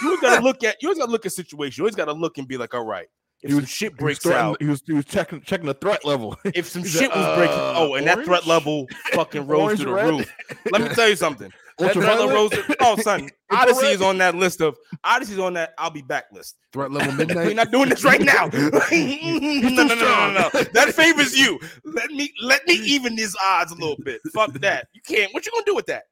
you 0.01 0.07
always 0.07 0.21
gotta 0.21 0.41
look 0.43 0.63
at, 0.63 0.77
you 0.81 0.87
always 0.89 0.99
gotta 0.99 1.11
look 1.11 1.25
at 1.25 1.31
situation. 1.31 1.81
You 1.81 1.85
always 1.85 1.95
gotta 1.95 2.13
look 2.13 2.37
and 2.37 2.47
be 2.47 2.57
like, 2.57 2.73
"All 2.73 2.85
right, 2.85 3.07
if 3.41 3.49
He 3.51 3.55
some 3.55 3.65
shit 3.65 3.97
breaks 3.97 4.19
threatening- 4.19 4.51
out, 4.51 4.61
he 4.61 4.67
was, 4.67 4.81
he 4.85 4.93
was 4.93 5.05
checking, 5.05 5.41
checking 5.41 5.67
the 5.67 5.73
threat 5.75 6.03
level. 6.05 6.37
if 6.55 6.67
some 6.67 6.83
shit 6.83 7.09
was 7.13 7.37
breaking, 7.37 7.55
uh, 7.57 7.73
oh, 7.75 7.95
and 7.95 8.07
that 8.07 8.23
threat 8.25 8.47
level 8.47 8.87
fucking 9.13 9.45
rose 9.45 9.61
Orange, 9.61 9.79
to 9.81 9.85
the 9.85 9.93
red? 9.93 10.09
roof. 10.09 10.33
Let 10.71 10.81
me 10.81 10.89
tell 10.89 11.09
you 11.09 11.15
something. 11.15 11.51
That 11.79 11.93
threat 11.93 12.17
level 12.19 12.29
rose. 12.33 12.49
To, 12.49 12.75
oh, 12.79 12.97
son, 12.97 13.29
Odyssey 13.51 13.85
is 13.85 14.01
on 14.01 14.17
that 14.17 14.33
list 14.33 14.61
of 14.61 14.75
Odyssey's 15.03 15.37
on 15.37 15.53
that. 15.53 15.75
I'll 15.77 15.91
be 15.91 16.01
back 16.01 16.23
list. 16.31 16.55
Threat 16.73 16.89
level 16.89 17.13
midnight. 17.13 17.45
We're 17.45 17.53
not 17.53 17.69
doing 17.69 17.89
this 17.89 18.03
right 18.03 18.19
now. 18.19 18.49
no, 18.51 18.67
no, 18.69 19.83
no, 19.83 19.83
no, 19.83 19.95
no, 19.95 20.49
no. 20.55 20.63
That 20.73 20.93
favors 20.95 21.37
you. 21.37 21.59
Let 21.85 22.09
me 22.09 22.33
let 22.41 22.65
me 22.67 22.73
even 22.73 23.15
these 23.15 23.35
odds 23.43 23.71
a 23.71 23.75
little 23.75 23.95
bit. 24.03 24.21
Fuck 24.33 24.53
that. 24.53 24.87
You 24.93 25.01
can't. 25.07 25.31
What 25.35 25.45
you 25.45 25.51
gonna 25.51 25.65
do 25.67 25.75
with 25.75 25.85
that? 25.85 26.05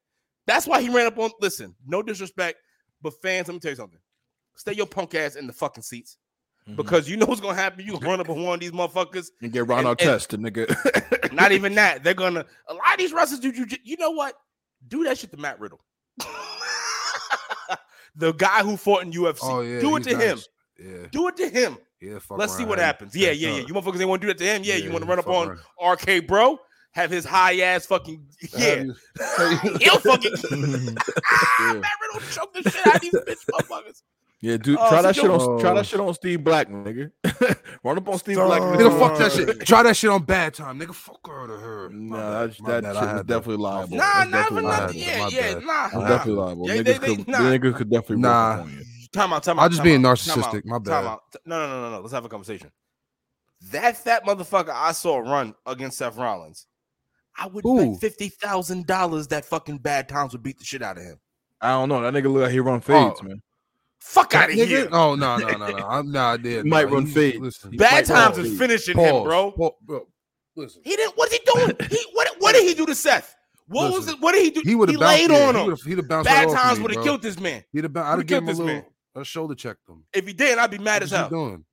That's 0.45 0.67
why 0.67 0.81
he 0.83 0.89
ran 0.89 1.07
up 1.07 1.17
on. 1.17 1.31
Listen, 1.41 1.73
no 1.87 2.03
disrespect, 2.03 2.59
but 3.05 3.21
fans, 3.21 3.47
let 3.47 3.53
me 3.53 3.59
tell 3.59 3.71
you 3.71 3.75
something. 3.77 3.99
Stay 4.55 4.73
your 4.73 4.87
punk 4.87 5.13
ass 5.15 5.35
in 5.35 5.47
the 5.47 5.53
fucking 5.53 5.83
seats 5.83 6.17
Mhm. 6.67 6.75
because 6.77 7.07
you 7.09 7.15
know 7.17 7.25
what's 7.27 7.39
gonna 7.41 7.53
happen. 7.55 7.85
You 7.85 7.97
run 7.97 8.19
up 8.19 8.29
on 8.29 8.41
one 8.43 8.55
of 8.55 8.59
these 8.59 8.71
motherfuckers. 8.71 9.27
and 9.41 9.51
get 9.51 9.67
Ron 9.67 9.85
and- 9.85 9.97
Artest, 9.97 10.35
nigga. 10.37 11.31
Not 11.33 11.51
even 11.51 11.75
that. 11.75 12.03
They're 12.03 12.13
gonna. 12.13 12.45
A 12.67 12.73
lot 12.73 12.93
of 12.93 12.97
these 12.97 13.13
wrestlers 13.13 13.39
do 13.39 13.49
you. 13.51 13.65
You 13.83 13.97
know 13.97 14.11
what? 14.11 14.35
Do 14.87 15.03
that 15.05 15.17
shit 15.17 15.31
to 15.31 15.37
Matt 15.37 15.59
Riddle. 15.59 15.79
the 18.15 18.31
guy 18.33 18.63
who 18.63 18.77
fought 18.77 19.03
in 19.03 19.11
UFC. 19.11 19.39
Oh 19.43 19.61
yeah, 19.61 19.79
do 19.79 19.95
it 19.97 20.03
to 20.03 20.17
him. 20.17 20.39
Yeah, 20.79 21.07
Do 21.11 21.27
it 21.29 21.37
to 21.37 21.47
him. 21.49 21.77
yeah. 22.01 22.19
Let's 22.31 22.55
see 22.57 22.65
what 22.65 22.79
happens. 22.79 23.15
Yeah, 23.15 23.31
yeah, 23.31 23.49
yeah. 23.51 23.57
You 23.67 23.73
motherfuckers 23.73 23.99
ain't 23.99 24.09
want 24.09 24.21
to 24.21 24.27
do 24.27 24.33
that 24.33 24.37
to 24.39 24.45
him. 24.45 24.61
Yeah, 24.65 24.75
you 24.75 24.91
want 24.91 25.03
to 25.03 25.09
run 25.09 25.19
up 25.19 25.27
on 25.27 25.49
around. 25.81 25.99
RK 26.01 26.27
Bro, 26.27 26.59
have 26.95 27.11
his 27.11 27.25
high 27.25 27.59
ass 27.61 27.85
fucking 27.85 28.25
yeah. 28.57 28.85
Have 29.37 29.61
He'll 29.81 29.99
fucking 29.99 30.31
Yeah. 30.51 31.73
Matt 31.73 31.91
Riddle 32.01 32.27
choke 32.31 32.53
the 32.53 32.69
shit 32.69 32.87
out 32.87 32.95
of 32.95 33.01
these 33.01 33.13
bitch 33.13 33.45
motherfuckers. 33.51 34.01
Yeah, 34.41 34.57
dude, 34.57 34.77
Oh, 34.79 34.89
try 34.89 34.97
so 34.97 35.01
that 35.03 35.15
shit 35.15 35.23
you- 35.25 35.31
on 35.33 35.59
try 35.59 35.71
Oh. 35.71 35.75
that 35.75 35.85
shit 35.85 35.99
on 35.99 36.13
Steve 36.13 36.43
Black, 36.43 36.69
nigga. 36.69 37.09
Run 37.83 37.97
up 37.97 38.07
on 38.09 38.17
Steve 38.19 38.35
Stop. 38.35 38.47
Black. 38.47 38.61
Nigga, 38.61 38.99
fuck 38.99 39.17
that 39.17 39.31
shit. 39.31 39.65
Try 39.65 39.83
that 39.83 39.95
shit 39.95 40.09
on 40.09 40.23
bad 40.23 40.53
time, 40.53 40.79
nigga. 40.79 40.93
Fuck 40.93 41.25
her 41.27 41.47
to 41.47 41.53
her. 41.57 41.89
My 41.89 42.17
Nah, 42.17 42.47
bad, 42.47 42.49
that, 42.49 42.83
that 42.83 42.83
shit 42.83 42.83
was 42.83 42.97
had 43.09 43.17
that. 43.17 43.27
definitely 43.27 43.57
liable. 43.63 43.97
Nah, 43.97 44.03
That's 44.03 44.29
nah, 44.29 44.37
definitely 44.37 44.61
but 44.61 44.67
liable. 44.67 44.69
not, 44.69 44.79
liable. 44.79 44.95
yeah, 44.95 45.19
My 45.19 45.27
yeah, 45.29 45.53
bad. 45.55 45.63
nah, 45.63 45.99
nah. 45.99 46.07
definitely 46.07 46.33
liable. 46.43 46.67
Yeah, 46.67 46.75
niggas, 46.75 46.83
they- 46.85 46.97
they- 46.97 47.15
could, 47.15 47.27
nah. 47.27 47.37
niggas 47.39 47.75
could 47.75 47.89
definitely 47.89 48.17
Nah. 48.17 48.61
on 48.61 48.69
you. 48.71 48.81
Time 49.11 49.33
out, 49.33 49.43
time 49.43 49.59
out. 49.59 49.63
I'm 49.63 49.71
just 49.71 49.83
being 49.83 50.05
out, 50.05 50.17
narcissistic, 50.17 50.57
out, 50.57 50.65
my 50.65 50.75
time 50.77 50.83
bad. 50.83 51.05
out. 51.05 51.21
No, 51.45 51.59
no, 51.59 51.67
no, 51.67 51.81
no, 51.81 51.91
no. 51.95 51.99
Let's 52.01 52.13
have 52.13 52.25
a 52.25 52.29
conversation. 52.29 52.69
That 53.71 53.97
fat 53.97 54.25
motherfucker 54.25 54.69
I 54.73 54.91
saw 54.91 55.17
run 55.17 55.55
against 55.65 55.97
Seth 55.97 56.17
Rollins. 56.17 56.67
I 57.37 57.47
would 57.47 57.63
Who? 57.63 57.91
bet 57.93 58.01
fifty 58.01 58.29
thousand 58.29 58.87
dollars 58.87 59.27
that 59.29 59.45
fucking 59.45 59.79
bad 59.79 60.07
times 60.09 60.31
would 60.33 60.43
beat 60.43 60.57
the 60.57 60.65
shit 60.65 60.81
out 60.81 60.97
of 60.97 61.03
him. 61.03 61.19
I 61.61 61.69
don't 61.71 61.89
know. 61.89 62.01
That 62.01 62.13
nigga 62.13 62.31
look 62.31 62.43
like 62.43 62.51
he 62.51 62.59
run 62.59 62.77
oh. 62.77 62.79
fades, 62.79 63.19
Oh. 63.21 63.23
man. 63.27 63.41
Fuck 63.99 64.35
out 64.35 64.49
of 64.51 64.55
Nigga? 64.55 64.67
here. 64.67 64.87
Oh 64.91 65.15
no, 65.15 65.37
no, 65.37 65.47
no, 65.49 65.67
no. 65.69 65.87
I'm 65.87 66.11
not 66.11 66.43
there. 66.43 66.61
He 66.63 66.69
might 66.69 66.87
no. 66.87 66.95
run 66.95 67.05
He- 67.07 67.11
fade. 67.13 67.41
Listen, 67.41 67.71
Bad 67.75 68.05
times 68.05 68.37
is 68.37 68.57
finishing 68.57 68.95
pause, 68.95 69.07
him, 69.09 69.23
bro. 69.23 69.51
pa- 69.51 69.69
bro. 69.81 70.07
Listen, 70.55 70.81
He 70.85 70.95
didn't. 70.95 71.17
What's 71.17 71.33
he 71.33 71.39
doing? 71.53 71.71
He 71.89 71.97
what? 72.13 72.29
What 72.39 72.53
did 72.53 72.63
he 72.67 72.75
do 72.75 72.85
to 72.85 72.93
Seth? 72.93 73.35
What 73.67 73.91
was 73.91 74.07
it? 74.07 74.19
What 74.21 74.33
did 74.33 74.43
he 74.43 74.51
do? 74.51 74.61
he 74.63 74.75
would 74.75 74.89
have 74.89 74.99
bounced 74.99 75.21
laid 75.21 75.31
yeah, 75.31 75.47
on 75.47 75.55
he 75.55 75.61
him. 75.61 75.67
would've- 75.67 75.81
He'd 75.81 75.97
have 75.97 76.07
bounced 76.07 76.29
Bad 76.29 76.45
right 76.45 76.55
off 76.55 76.61
times 76.61 76.79
would 76.81 76.93
have 76.93 77.03
killed 77.03 77.21
this 77.23 77.39
man. 77.39 77.63
He'd 77.73 77.83
have. 77.85 77.97
I'd 77.97 78.17
would've 78.17 78.19
have 78.19 78.27
given 78.27 78.43
him 78.43 78.43
a 78.43 78.47
killed 78.47 78.47
this 78.47 78.57
little. 78.59 78.81
man. 78.81 78.85
A 79.15 79.25
shoulder 79.25 79.55
checked 79.55 79.89
him. 79.89 80.03
If 80.13 80.27
he 80.27 80.33
did, 80.33 80.59
I'd 80.59 80.69
be 80.69 80.77
mad 80.77 81.01
as 81.01 81.11
What 81.11 81.17
you 81.17 81.21
hell. 81.21 81.29
doing? 81.29 81.65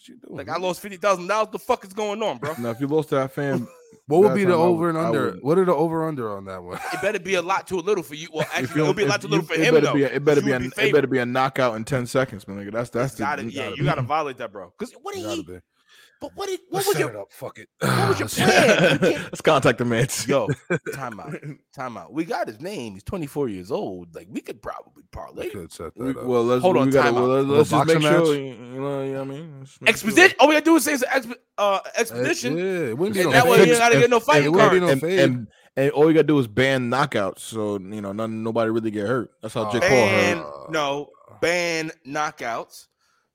Fuck 0.00 0.08
you 0.08 0.16
doing? 0.16 0.36
Like 0.38 0.48
I 0.48 0.56
lost 0.58 0.80
fifty 0.80 0.96
thousand 0.96 1.26
dollars. 1.26 1.48
The 1.52 1.58
fuck 1.58 1.84
is 1.84 1.92
going 1.92 2.22
on, 2.22 2.38
bro? 2.38 2.54
Now, 2.58 2.70
if 2.70 2.80
you 2.80 2.86
lost 2.86 3.10
to 3.10 3.16
that 3.16 3.32
fan, 3.32 3.66
What 4.06 4.20
would 4.22 4.34
be 4.34 4.44
the 4.44 4.54
over 4.54 4.86
would- 4.86 4.96
and 4.96 4.98
under? 4.98 5.32
What 5.42 5.58
are 5.58 5.64
the 5.64 5.74
over 5.74 6.06
under 6.08 6.34
on 6.36 6.44
that 6.46 6.62
one? 6.62 6.78
It 6.92 7.00
better 7.02 7.18
be 7.20 7.34
a 7.34 7.42
lot 7.42 7.66
too 7.66 7.76
little 7.78 8.02
for 8.04 8.14
you. 8.14 8.28
Well, 8.32 8.46
actually, 8.54 8.80
it'll 8.82 8.94
be 8.94 9.04
a 9.04 9.06
lot 9.06 9.20
too 9.20 9.28
you- 9.28 9.32
little 9.32 9.46
for 9.46 9.54
it 9.54 9.60
him 9.60 9.74
better 9.74 9.86
though. 9.86 9.94
Be 9.94 10.02
a, 10.04 10.06
it 10.14 10.24
better 10.24 10.40
be 10.42 10.52
a, 10.52 10.58
would 10.58 10.72
it 10.78 10.92
better 10.92 11.06
be 11.06 11.18
a 11.18 11.26
knockout 11.26 11.76
in 11.76 11.84
ten 11.84 12.06
seconds, 12.06 12.46
man. 12.48 12.58
Nigga. 12.58 12.72
That's 12.72 12.90
that's 12.90 13.14
the 13.14 13.20
Gotta, 13.24 13.44
you 13.44 13.50
yeah, 13.50 13.64
gotta 13.66 13.76
you 13.76 13.84
gotta 13.84 14.02
violate 14.02 14.38
that, 14.38 14.52
bro. 14.52 14.72
Because 14.78 14.94
what 15.02 15.14
did 15.14 15.24
Gotta 15.24 15.36
he? 15.36 15.42
be. 15.42 15.58
But 16.20 16.32
what 16.34 16.48
did? 16.50 16.60
What 16.68 16.84
Let's 16.84 16.88
was 16.88 16.98
your? 16.98 17.18
up. 17.18 17.32
Fuck 17.32 17.58
it. 17.60 17.68
What 17.78 18.08
was 18.10 18.18
your 18.20 18.28
plan? 18.46 18.98
You 19.02 19.08
Let's 19.22 19.40
contact 19.40 19.78
the 19.78 19.86
man. 19.86 20.06
Yo, 20.26 20.48
time 20.92 21.18
out, 21.18 21.34
time 21.74 21.96
out. 21.96 22.12
We 22.12 22.26
got 22.26 22.46
his 22.46 22.60
name. 22.60 22.92
He's 22.92 23.04
24 23.04 23.48
years 23.48 23.70
old. 23.70 24.14
Like 24.14 24.26
we 24.30 24.42
could 24.42 24.60
probably 24.60 25.02
parlay. 25.12 25.46
We 25.46 25.50
could 25.52 25.72
set 25.72 25.94
that 25.94 25.98
We- 26.04 26.10
up. 26.10 26.24
well, 26.24 26.44
let's 26.44 26.60
Hold 26.60 26.76
on, 26.76 26.86
we 26.88 26.92
gotta, 26.92 27.08
out. 27.08 27.14
well, 27.14 27.42
let's, 27.42 27.48
let's 27.48 27.70
just 27.70 27.86
make 27.86 28.02
boxing 28.12 28.34
sure. 28.34 28.69
Match? 28.80 28.88
You, 28.88 29.04
you 29.04 29.04
know, 29.04 29.04
you 29.04 29.12
know 29.12 29.18
what 29.18 29.22
I 29.22 29.38
mean. 29.38 29.58
Let's 29.60 29.80
make 29.80 29.88
sure. 29.88 29.88
Expedition. 29.88 30.36
All 30.40 30.48
we 30.48 30.54
gotta 30.54 30.64
do 30.64 30.76
is 30.76 30.84
say 30.84 30.92
it's 30.94 31.04
exp- 31.04 31.34
uh, 31.58 31.80
expedition. 31.96 32.56
Yeah, 32.58 32.64
it 32.64 32.98
wouldn't 32.98 33.14
be 33.14 33.20
And 33.22 33.30
no 33.30 33.32
that 33.32 33.46
way 33.48 33.66
you 33.66 33.76
gotta 33.78 33.98
get 33.98 34.10
no 34.10 34.20
fight 34.20 34.44
it 34.44 34.48
wouldn't 34.52 34.72
be 34.72 34.78
card. 34.78 34.82
no 34.82 34.88
and, 34.92 35.00
fade. 35.00 35.20
and 35.20 35.46
and 35.76 35.90
all 35.92 36.08
you 36.08 36.14
gotta 36.14 36.24
do 36.26 36.38
is 36.38 36.46
ban 36.48 36.90
knockouts, 36.90 37.40
so 37.40 37.78
you 37.78 38.00
know 38.00 38.12
none 38.12 38.42
nobody 38.42 38.70
really 38.70 38.90
get 38.90 39.06
hurt. 39.06 39.30
That's 39.42 39.54
how 39.54 39.70
Jake 39.70 39.82
Oh, 39.84 39.88
Paul 39.88 39.96
Ban 40.06 40.36
hurt. 40.38 40.70
no 40.72 41.08
ban 41.40 41.90
knockouts. 42.06 42.86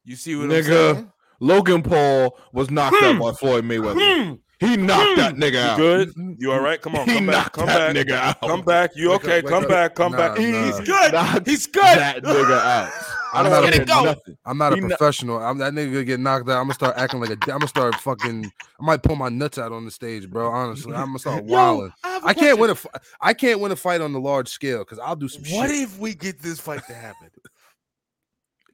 You 0.04 0.16
see 0.16 0.36
what 0.36 0.48
Nigga. 0.50 0.90
I'm 0.90 0.96
saying? 0.96 1.12
Logan 1.40 1.82
Paul 1.82 2.38
was 2.54 2.70
knocked 2.70 2.96
Hmm. 3.00 3.06
out 3.06 3.20
by 3.22 3.32
Floyd 3.38 3.64
Mayweather. 3.66 4.40
He 4.60 4.78
knocked 4.78 5.18
that 5.18 5.36
nigga 5.36 5.52
You 5.54 5.60
out. 5.60 5.78
good? 5.78 6.14
You 6.38 6.52
all 6.54 6.62
right? 6.62 6.82
Come 6.82 6.96
on, 6.96 7.06
He 7.10 7.16
come 7.16 7.26
back, 7.26 7.36
knocked 7.36 7.56
come 7.56 7.66
that 7.66 7.94
back, 7.94 8.06
nigga 8.08 8.12
out. 8.14 8.40
come 8.42 8.62
back. 8.62 8.92
You 8.96 9.10
Wake 9.10 9.16
up, 9.16 9.24
okay? 9.26 9.36
wake 9.42 9.48
Come 9.48 9.64
up. 9.64 9.70
back, 9.70 9.96
come 9.96 10.12
Nah, 10.14 10.18
back. 10.18 10.38
nah. 10.40 10.44
He's 10.46 10.80
good. 10.80 11.12
Knocked 11.14 11.48
He's 11.48 11.68
good. 11.68 11.84
that 11.84 12.24
nigga 12.24 12.52
out. 12.62 12.90
I 13.36 13.40
I'm 13.40 13.46
don't 13.46 13.62
want 13.64 13.76
a- 13.76 13.80
to 13.80 13.86
go. 13.86 14.04
nothing. 14.06 14.38
I'm 14.46 14.58
not 14.58 14.74
a 14.74 14.76
He 14.76 14.82
not- 14.82 14.98
professional. 14.98 15.38
I'm 15.38 15.58
that 15.60 15.74
nigga 15.74 15.92
gonna 15.94 16.04
get 16.06 16.20
knocked 16.20 16.50
out. 16.50 16.58
I'm 16.58 16.64
gonna 16.66 16.74
start 16.74 16.98
acting 16.98 17.20
like 17.20 17.30
a. 17.30 17.34
I'm 17.34 17.60
gonna 17.60 17.68
start 17.68 17.96
fucking. 17.96 18.46
I 18.46 18.84
might 18.86 19.04
pull 19.04 19.16
my 19.16 19.30
nuts 19.30 19.58
out 19.58 19.72
on 19.72 19.86
the 19.86 19.92
stage, 19.92 20.30
bro. 20.30 20.50
Honestly, 20.50 20.94
I'm 20.94 21.08
gonna 21.08 21.20
start 21.20 21.46
Yo, 21.46 21.52
wilding. 21.54 21.94
I, 22.04 22.10
have 22.10 22.36
can't 22.38 22.60
win 22.60 22.70
question. 22.76 22.92
a. 23.22 23.34
can't 23.36 23.60
win 23.60 23.72
a 23.72 23.76
fight 23.76 24.02
on 24.02 24.14
the 24.14 24.20
large 24.20 24.48
scale 24.50 24.80
because 24.80 25.00
I'll 25.00 25.16
do 25.16 25.28
some 25.30 25.44
What 25.44 25.70
shit. 25.70 25.82
if 25.82 26.00
we 26.00 26.14
get 26.16 26.42
this 26.42 26.60
fight 26.60 26.86
to 26.88 26.94
happen? 26.94 27.30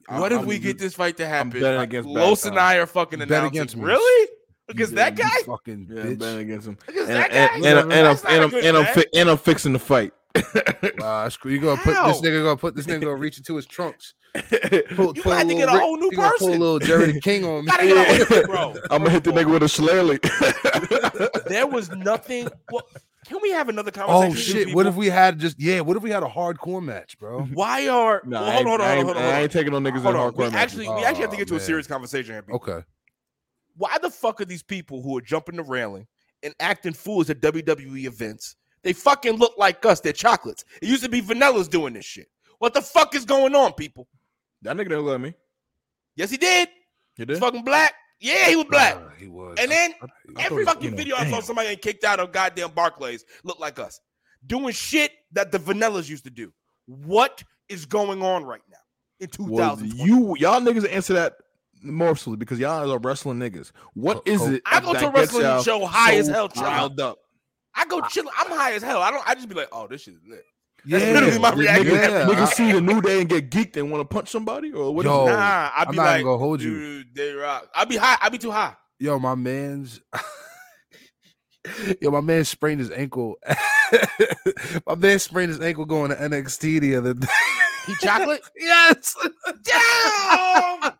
I'm- 0.09 0.19
What 0.21 0.31
if 0.31 0.39
I'm- 0.39 0.47
we 0.47 0.59
get 0.59 0.77
this 0.79 0.93
fight 0.93 1.17
to 1.17 1.27
happen? 1.27 1.51
betting 1.51 1.81
against 1.81 2.07
bad 2.13 2.19
Los 2.21 2.45
and. 2.45 2.57
I 2.59 2.75
are 2.75 2.85
fucking 2.87 3.21
announcing. 3.21 3.47
against 3.47 3.75
me. 3.77 3.83
Really? 3.83 4.29
You 4.67 4.73
Against 4.75 4.95
that 4.95 5.15
guy? 5.15 5.27
fucking 5.45 5.87
Yeah, 5.89 6.03
bitch. 6.03 6.19
betting 6.19 6.39
against 6.41 6.67
him. 6.67 6.77
Against 6.87 7.09
And, 7.09 7.19
that 7.19 7.29
guy? 7.31 7.35
and, 7.55 7.65
and, 7.65 7.79
I'm, 7.79 7.91
and, 7.91 8.07
a 8.07 8.09
I'm, 8.09 8.17
and, 8.55 8.77
I'm, 8.77 9.03
and 9.15 9.29
I'm 9.29 9.37
fixing 9.37 9.73
the 9.73 9.79
fight. 9.79 10.13
Wow, 10.97 11.23
that's 11.23 11.37
cool. 11.37 11.51
You 11.51 11.59
gonna 11.59 11.81
put 11.81 11.93
How? 11.95 12.07
this 12.07 12.21
nigga 12.21 12.43
gonna 12.43 12.57
put 12.57 12.75
this 12.75 12.85
nigga 12.85 13.01
gonna 13.01 13.15
reach 13.15 13.37
into 13.37 13.55
his 13.55 13.65
trunks. 13.65 14.13
Pull, 14.33 14.41
You 14.47 14.53
pull 14.95 15.13
gonna 15.23 15.35
have 15.35 15.47
to 15.47 15.55
little 15.55 15.57
get 15.57 15.67
a 15.67 15.79
whole 15.79 15.97
new 15.97 16.05
you 16.05 16.11
gonna 16.17 16.31
Pull 16.39 16.49
a 16.49 16.51
little 16.51 16.79
Jerry 16.79 17.11
the 17.11 17.19
King 17.21 17.43
on 17.45 17.65
me. 17.65 17.71
Gotta 17.71 17.85
get 17.87 17.97
a 17.97 18.03
whole 18.25 18.39
new- 18.41 18.47
bro. 18.47 18.73
I'm 18.91 18.99
gonna 19.03 19.09
hit 19.09 19.23
the 19.25 19.31
nigga 19.31 19.51
with 19.51 19.63
a 19.63 19.67
shillelagh. 19.67 20.19
all, 21.33 21.41
There 21.47 21.67
was 21.67 21.89
nothing. 21.91 22.47
Well, 22.71 22.87
can 23.27 23.39
we 23.41 23.51
have 23.51 23.67
another 23.69 23.91
oh, 23.95 24.07
conversation? 24.07 24.57
Oh 24.57 24.63
shit! 24.65 24.75
What 24.75 24.87
if 24.87 24.95
we 24.95 25.07
had 25.07 25.37
just 25.37 25.59
yeah? 25.59 25.81
What 25.81 25.97
if 25.97 26.03
we 26.03 26.09
had 26.11 26.23
a 26.23 26.27
hardcore 26.29 26.81
match, 26.83 27.19
bro? 27.19 27.43
Why 27.53 27.87
are? 27.87 28.21
Nah, 28.25 28.41
well, 28.41 28.49
I 28.49 28.53
hold 28.53 28.67
on, 28.67 28.67
hold 28.67 28.81
ain't- 28.81 28.81
I 28.81 28.97
on, 28.99 29.05
hold 29.05 29.17
on, 29.17 29.23
I 29.23 29.41
ain't 29.43 29.51
taking 29.51 29.71
no 29.73 29.79
niggas 29.79 30.01
Hold 30.01 30.15
in 30.15 30.21
on. 30.21 30.33
We 30.35 30.45
hardcore 30.45 30.53
actually, 30.53 30.87
matches. 30.87 31.01
we 31.01 31.05
actually 31.05 31.21
have 31.21 31.29
to 31.31 31.35
Oh, 31.35 31.39
get 31.39 31.47
to 31.49 31.55
a 31.55 31.59
serious 31.59 31.87
conversation 31.87 32.33
here. 32.33 32.41
people. 32.41 32.55
Okay. 32.55 32.83
Why 33.77 33.97
the 34.01 34.09
fuck 34.09 34.41
are 34.41 34.45
these 34.45 34.63
people 34.63 35.01
who 35.01 35.17
are 35.17 35.21
jumping 35.21 35.55
the 35.57 35.63
railing 35.63 36.07
and 36.43 36.53
acting 36.59 36.93
fools 36.93 37.29
at 37.29 37.41
WWE 37.41 38.05
events 38.05 38.55
They 38.83 38.93
fucking 38.93 39.35
look 39.37 39.53
like 39.57 39.85
us. 39.85 39.99
They're 39.99 40.13
chocolates. 40.13 40.65
It 40.81 40.87
used 40.89 41.03
to 41.03 41.09
be 41.09 41.21
vanillas 41.21 41.69
doing 41.69 41.93
this 41.93 42.05
shit. 42.05 42.27
What 42.59 42.73
the 42.73 42.81
fuck 42.81 43.15
is 43.15 43.25
going 43.25 43.55
on, 43.55 43.73
people? 43.73 44.07
That 44.63 44.75
nigga 44.75 44.89
didn't 44.89 45.01
look 45.01 45.15
at 45.15 45.21
me. 45.21 45.33
Yes, 46.15 46.29
he 46.31 46.37
did. 46.37 46.67
He 47.15 47.21
He's 47.23 47.27
did. 47.27 47.39
fucking 47.39 47.63
black. 47.63 47.93
Yeah, 48.19 48.49
he 48.49 48.55
was 48.55 48.65
black. 48.65 48.99
Nah, 48.99 49.09
he 49.17 49.27
was. 49.27 49.57
And 49.59 49.71
then 49.71 49.93
I- 50.01 50.05
I 50.37 50.45
Every 50.45 50.63
fucking 50.65 50.95
video 50.95 51.15
I 51.15 51.27
saw 51.29 51.41
somebody 51.41 51.69
getting 51.69 51.81
kicked 51.81 52.03
out 52.03 52.19
of 52.19 52.31
goddamn 52.31 52.71
Barclays 52.71 53.25
look 53.43 53.59
like 53.59 53.79
us. 53.79 53.99
Doing 54.45 54.73
shit 54.73 55.11
that 55.31 55.51
the 55.51 55.57
vanillas 55.59 56.07
used 56.09 56.23
to 56.25 56.29
do. 56.29 56.53
What 56.85 57.43
is 57.69 57.85
going 57.85 58.21
on 58.21 58.43
right 58.43 58.61
now 58.69 58.77
in 59.19 59.29
Well, 59.39 59.79
you 59.81 60.35
y'all 60.37 60.61
niggas 60.61 60.87
answer 60.91 61.13
that 61.13 61.33
morphsally 61.83 62.37
because 62.37 62.59
y'all 62.59 62.91
are 62.91 62.99
wrestling 62.99 63.39
niggas. 63.39 63.71
What 63.95 64.25
Co- 64.25 64.31
is 64.31 64.39
co- 64.39 64.51
it? 64.51 64.61
I 64.65 64.79
go 64.81 64.93
to 64.93 65.07
a 65.07 65.11
wrestling 65.11 65.63
show 65.63 65.85
high 65.85 66.15
as 66.15 66.27
hell, 66.27 66.47
chilling. 66.49 66.67
riled 66.69 66.99
up? 66.99 67.17
I 67.75 67.85
go 67.85 68.01
chill. 68.09 68.25
I'm 68.37 68.47
high 68.51 68.73
as 68.73 68.83
hell. 68.83 69.01
I 69.01 69.11
don't. 69.11 69.27
I 69.27 69.35
just 69.35 69.47
be 69.49 69.55
like, 69.55 69.69
oh, 69.71 69.87
this 69.87 70.01
shit 70.01 70.15
is 70.15 70.19
lit. 70.27 70.43
Yeah, 70.85 70.97
That's 70.99 71.11
literally 71.13 71.39
my 71.39 71.51
Niggas- 71.51 71.57
reaction. 71.57 71.85
Niggas, 71.85 72.09
Yeah, 72.09 72.25
niggas 72.35 72.47
see 72.53 72.71
the 72.71 72.81
new 72.81 73.01
day 73.01 73.19
and 73.21 73.29
get 73.29 73.49
geeked 73.51 73.77
and 73.77 73.91
want 73.91 74.01
to 74.01 74.13
punch 74.13 74.29
somebody 74.29 74.71
or 74.71 74.93
what? 74.93 75.05
is 75.05 75.11
Yo, 75.11 75.27
it? 75.27 75.31
Nah, 75.31 75.69
I'd 75.75 75.85
I'm 75.89 75.95
not 75.95 76.03
like, 76.03 76.15
even 76.15 76.25
gonna 76.25 76.37
hold 76.39 76.61
you. 76.61 76.71
dude, 77.03 77.15
they 77.15 77.31
rock. 77.33 77.69
I'd 77.75 77.87
be 77.87 77.97
high. 77.97 78.17
I'd 78.21 78.31
be 78.31 78.37
too 78.39 78.49
high. 78.51 78.75
Yo, 78.99 79.17
my 79.19 79.35
man's 79.35 80.01
Yo, 82.01 82.09
my 82.09 82.21
man 82.21 82.43
sprained 82.43 82.79
his 82.79 82.89
ankle. 82.89 83.35
my 84.87 84.95
man 84.95 85.19
sprained 85.19 85.49
his 85.49 85.59
ankle 85.59 85.85
going 85.85 86.09
to 86.09 86.15
NXT 86.17 86.79
the 86.81 86.95
other 86.95 87.13
day. 87.13 87.27
He 87.85 87.93
chocolate. 88.01 88.41
yes. 88.57 89.15
Damn. 89.63 90.93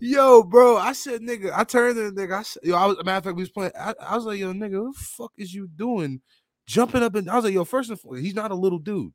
Yo, 0.00 0.42
bro, 0.42 0.76
I 0.76 0.92
said, 0.92 1.20
nigga, 1.22 1.52
I 1.54 1.64
turned 1.64 1.96
to 1.96 2.10
the 2.10 2.20
nigga. 2.20 2.38
I 2.38 2.42
said, 2.42 2.62
yo, 2.64 2.76
I 2.76 2.86
was, 2.86 2.96
a 2.98 3.04
matter 3.04 3.18
of 3.18 3.24
fact, 3.24 3.36
we 3.36 3.42
was 3.42 3.50
playing. 3.50 3.72
I, 3.78 3.94
I 4.00 4.16
was 4.16 4.24
like, 4.24 4.38
yo, 4.38 4.52
nigga, 4.52 4.82
what 4.84 4.94
the 4.94 5.00
fuck 5.00 5.32
is 5.36 5.52
you 5.54 5.68
doing? 5.68 6.20
Jumping 6.66 7.02
up 7.02 7.14
and 7.14 7.28
I 7.30 7.36
was 7.36 7.44
like, 7.44 7.54
yo, 7.54 7.64
first 7.64 7.90
and 7.90 7.98
foremost, 8.00 8.24
he's 8.24 8.34
not 8.34 8.50
a 8.50 8.54
little 8.54 8.78
dude. 8.78 9.12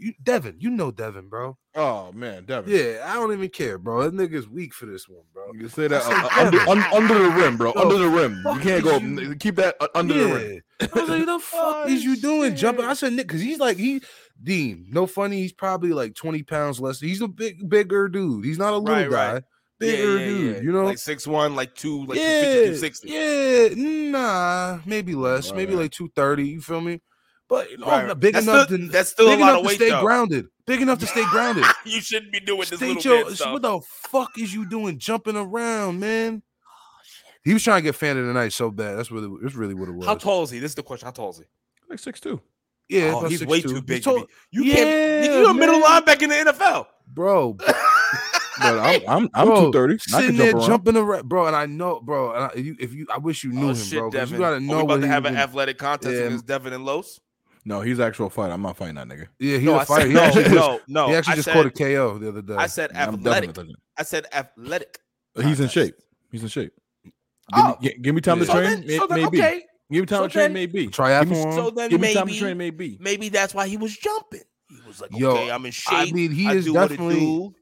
You, 0.00 0.12
Devin, 0.22 0.56
you 0.60 0.70
know 0.70 0.92
Devin, 0.92 1.28
bro. 1.28 1.56
Oh 1.74 2.12
man, 2.12 2.44
Devin. 2.44 2.72
Yeah, 2.72 3.02
I 3.04 3.14
don't 3.14 3.32
even 3.32 3.48
care, 3.48 3.78
bro. 3.78 4.08
That 4.08 4.14
nigga's 4.14 4.48
weak 4.48 4.72
for 4.72 4.86
this 4.86 5.08
one, 5.08 5.24
bro. 5.34 5.52
You 5.52 5.58
can 5.60 5.68
say 5.70 5.88
that 5.88 6.02
uh, 6.06 6.10
uh, 6.10 6.46
under, 6.46 6.58
un- 6.60 6.92
under 6.94 7.14
the 7.20 7.30
rim, 7.30 7.56
bro. 7.56 7.72
Yo, 7.74 7.80
under 7.82 7.98
the 7.98 8.08
rim. 8.08 8.42
You 8.54 8.60
can't 8.60 8.84
go. 8.84 8.98
you- 8.98 9.34
Keep 9.34 9.56
that 9.56 9.74
uh, 9.80 9.88
under 9.96 10.14
the 10.14 10.24
rim. 10.34 10.62
Yeah. 10.80 10.86
I 10.94 11.00
was 11.00 11.08
like, 11.08 11.26
the 11.26 11.38
fuck 11.42 11.88
is 11.88 12.04
you 12.04 12.16
doing 12.16 12.54
jumping? 12.54 12.84
I 12.84 12.94
said, 12.94 13.12
Nick, 13.12 13.26
because 13.26 13.40
he's 13.40 13.58
like, 13.58 13.76
he, 13.76 14.00
Dean, 14.42 14.86
no 14.90 15.06
funny. 15.06 15.40
He's 15.42 15.52
probably 15.52 15.90
like 15.90 16.14
20 16.14 16.42
pounds 16.44 16.80
less. 16.80 17.00
He's 17.00 17.20
a 17.22 17.28
big, 17.28 17.68
bigger 17.68 18.08
dude. 18.08 18.44
He's 18.44 18.58
not 18.58 18.72
a 18.72 18.78
little 18.78 18.94
Right, 18.94 19.10
guy. 19.10 19.32
right. 19.34 19.42
Bigger 19.80 20.18
dude, 20.18 20.64
you 20.64 20.72
know? 20.72 20.84
like 20.84 20.98
six 20.98 21.26
one, 21.26 21.54
like 21.54 21.74
two, 21.74 22.04
like 22.06 22.18
yeah, 22.18 22.42
260. 22.42 23.08
yeah, 23.10 23.68
nah, 24.10 24.78
maybe 24.84 25.14
less, 25.14 25.52
maybe 25.52 25.74
like 25.74 25.92
230. 25.92 26.48
You 26.48 26.60
feel 26.60 26.80
me? 26.80 27.00
But 27.48 27.70
you 27.70 27.78
know, 27.78 27.86
Right, 27.86 27.92
I'm 27.94 27.98
right. 28.00 28.08
not 28.08 28.20
big 28.20 28.34
That's 28.34 28.46
enough 28.46 28.66
still- 28.66 28.78
to 28.78 28.88
that's 28.88 29.10
still 29.10 29.28
a 29.28 29.30
big 29.32 29.40
lot 29.40 29.54
of 29.54 29.62
to 29.62 29.66
weight, 29.68 29.76
stay 29.76 29.90
though. 29.90 30.02
grounded. 30.02 30.46
Big 30.66 30.82
enough 30.82 30.98
to 30.98 31.06
stay 31.06 31.24
grounded. 31.30 31.64
you 31.84 32.00
shouldn't 32.00 32.32
be 32.32 32.40
doing 32.40 32.58
this 32.60 32.68
State 32.78 32.96
little 32.96 33.02
your, 33.18 33.24
bit 33.26 33.36
stuff. 33.36 33.52
what 33.52 33.62
the 33.62 33.80
fuck 34.10 34.30
is 34.38 34.52
you 34.52 34.68
doing 34.68 34.98
jumping 34.98 35.36
around, 35.36 35.98
man? 36.00 36.42
He 37.44 37.54
was 37.54 37.62
trying 37.62 37.78
to 37.78 37.82
get 37.84 37.94
fan 37.94 38.18
of 38.18 38.26
the 38.26 38.32
night 38.34 38.52
so 38.52 38.70
bad. 38.70 38.98
That's 38.98 39.10
really 39.10 39.30
that's 39.42 39.54
really 39.54 39.74
what 39.74 39.88
it 39.88 39.92
was. 39.94 40.06
How 40.06 40.16
tall 40.16 40.42
is 40.42 40.50
he? 40.50 40.58
This 40.58 40.72
is 40.72 40.74
the 40.74 40.82
question. 40.82 41.06
How 41.06 41.12
tall 41.12 41.30
is 41.30 41.38
he? 41.38 41.44
Like 41.88 41.98
six 42.00 42.20
two. 42.20 42.40
Yeah, 42.88 43.12
oh, 43.14 43.26
he's 43.28 43.44
way 43.44 43.60
6'2". 43.60 43.68
too 43.68 43.82
big. 43.82 44.02
tall- 44.02 44.20
to 44.20 44.26
be. 44.26 44.32
You 44.50 44.64
Yeah, 44.64 44.74
can't. 44.76 44.88
nigga, 45.26 45.40
You 45.40 45.46
a 45.50 45.54
middle 45.54 45.80
man. 45.80 46.02
linebacker 46.02 46.22
in 46.22 46.28
the 46.30 46.52
NFL. 46.52 46.86
bro. 47.06 47.56
But 48.60 48.76
I'm 48.80 49.00
I'm 49.08 49.30
I'm 49.34 49.46
two 49.66 49.72
thirty. 49.72 49.94
I 49.94 49.98
Sitting 49.98 50.26
can 50.30 50.36
there 50.36 50.50
jump 50.50 50.58
around. 50.62 50.66
jumping 50.68 50.96
around, 50.96 51.28
bro. 51.28 51.46
And 51.46 51.54
I 51.54 51.66
know, 51.66 52.00
bro. 52.00 52.32
And 52.34 52.44
I, 52.44 52.54
you, 52.58 52.74
if 52.80 52.92
you, 52.92 53.06
I 53.08 53.18
wish 53.18 53.44
you 53.44 53.52
oh, 53.52 53.54
knew 53.54 53.66
oh 53.66 53.68
him, 53.68 53.76
shit, 53.76 53.98
bro. 54.00 54.10
'cause 54.10 54.12
Devin. 54.18 54.34
You 54.34 54.38
gotta 54.40 54.56
Are 54.56 54.60
know 54.60 54.76
we 54.78 54.82
what 54.82 54.94
about 54.96 55.00
to 55.02 55.06
have 55.06 55.24
an 55.26 55.34
been- 55.34 55.40
athletic 55.42 55.78
contest 55.78 56.12
Yeah. 56.12 56.22
against 56.22 56.46
Devin 56.46 56.72
and 56.72 56.84
Los? 56.84 57.20
No, 57.64 57.82
he's 57.82 58.00
actual 58.00 58.30
fight. 58.30 58.50
I'm 58.50 58.60
not 58.62 58.76
fighting 58.76 58.96
that 58.96 59.06
nigga. 59.06 59.28
Yeah, 59.38 59.58
he 59.58 59.64
no, 59.66 59.74
a 59.74 59.78
I 59.78 59.84
fighter. 59.84 60.00
said 60.02 60.08
He 60.08 60.14
no, 60.14 60.22
actually 60.22 60.42
just, 60.42 60.54
no, 60.56 60.80
no. 60.88 61.08
he 61.08 61.14
actually 61.14 61.32
I 61.32 61.36
just 61.36 61.44
said, 61.44 61.54
caught 61.54 61.66
a 61.66 61.70
KO 61.70 62.18
the 62.18 62.28
other 62.30 62.42
day. 62.42 62.54
I 62.56 62.66
said 62.66 62.90
I'm 62.96 63.14
athletic. 63.14 63.56
I 63.96 64.02
said 64.02 64.26
athletic. 64.32 64.98
He's 65.40 65.60
in 65.60 65.68
shape. 65.68 65.94
He's 66.32 66.42
in 66.42 66.48
shape. 66.48 66.72
Give, 67.04 67.12
Oh. 67.54 67.76
me, 67.80 67.94
give 68.02 68.14
me 68.16 68.20
time 68.20 68.40
to 68.40 68.44
Yeah. 68.44 68.52
So 68.52 68.58
train. 68.60 68.86
then, 68.88 68.98
so 68.98 69.06
then 69.06 69.22
maybe. 69.22 69.38
okay. 69.38 69.62
Give 69.90 70.02
me 70.02 70.06
time 70.06 70.18
So 70.18 70.26
to 70.26 70.32
train. 70.32 70.44
then- 70.44 70.52
Maybe. 70.52 70.72
Give 70.86 70.86
me, 70.88 70.92
Triathlon. 70.92 71.54
So 71.54 71.70
then 71.70 71.90
give 71.90 72.00
me 72.00 72.08
maybe, 72.08 72.14
time 72.14 72.28
to 72.28 72.38
train. 72.38 72.58
Maybe. 72.58 72.98
maybe 73.00 73.28
that's 73.30 73.54
why 73.54 73.68
he 73.68 73.76
was 73.76 73.96
jumping. 73.96 74.42
He 74.68 74.76
was 74.86 75.00
like, 75.00 75.10
Yo, 75.16 75.30
okay, 75.30 75.50
I'm 75.50 75.64
in 75.64 75.72
shape. 75.72 75.94
I 75.94 76.10
mean, 76.12 76.30
he 76.30 76.46
I 76.46 76.54
is 76.54 76.66
do 76.66 76.74
what 76.74 76.84
it 76.86 76.88
definitely 76.90 77.20
do. 77.20 77.54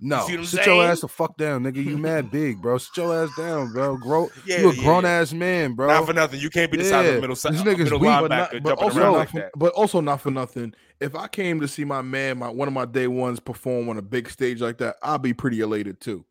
no. 0.00 0.20
see 0.26 0.32
what 0.32 0.38
I'm 0.40 0.46
Sit 0.46 0.64
your 0.66 0.82
ass 0.84 1.00
the 1.02 1.08
fuck 1.08 1.36
down, 1.36 1.62
nigga. 1.64 1.84
You 1.84 1.98
mad 1.98 2.30
big, 2.30 2.62
bro. 2.62 2.78
Sit 2.78 2.96
your 2.96 3.22
ass 3.24 3.28
down, 3.36 3.70
bro. 3.74 3.98
Grow. 3.98 4.30
Yeah, 4.46 4.60
you 4.60 4.70
a 4.70 4.74
yeah, 4.74 4.82
grown 4.82 5.02
yeah. 5.04 5.10
ass 5.10 5.34
man, 5.34 5.74
bro. 5.74 5.88
Not 5.88 6.06
for 6.06 6.14
nothing. 6.14 6.40
You 6.40 6.48
can't 6.48 6.70
be 6.72 6.78
the 6.78 6.84
size 6.84 7.06
of 7.06 7.12
Yeah, 7.12 7.18
a 7.18 7.20
middle, 7.20 7.36
si- 7.36 7.50
this 7.50 7.60
nigga's 7.60 7.78
middle 7.84 7.98
weak, 7.98 8.10
linebacker 8.10 8.28
But, 8.28 8.62
not, 8.62 8.62
but 8.62 8.78
also 8.78 8.98
not 9.00 9.12
like 9.12 9.28
for, 9.30 9.38
that. 9.40 9.50
but 9.56 9.72
also 9.74 10.00
not 10.00 10.20
for 10.22 10.30
nothing. 10.30 10.72
If 11.00 11.14
I 11.14 11.28
came 11.28 11.60
to 11.60 11.68
see 11.68 11.84
my 11.84 12.00
man, 12.00 12.38
my 12.38 12.48
one 12.48 12.66
of 12.66 12.72
my 12.72 12.86
day 12.86 13.08
ones 13.08 13.40
perform 13.40 13.90
on 13.90 13.98
a 13.98 14.02
big 14.02 14.30
stage 14.30 14.62
like 14.62 14.78
that, 14.78 14.96
I'd 15.02 15.20
be 15.20 15.34
pretty 15.34 15.60
elated 15.60 16.00
too. 16.00 16.24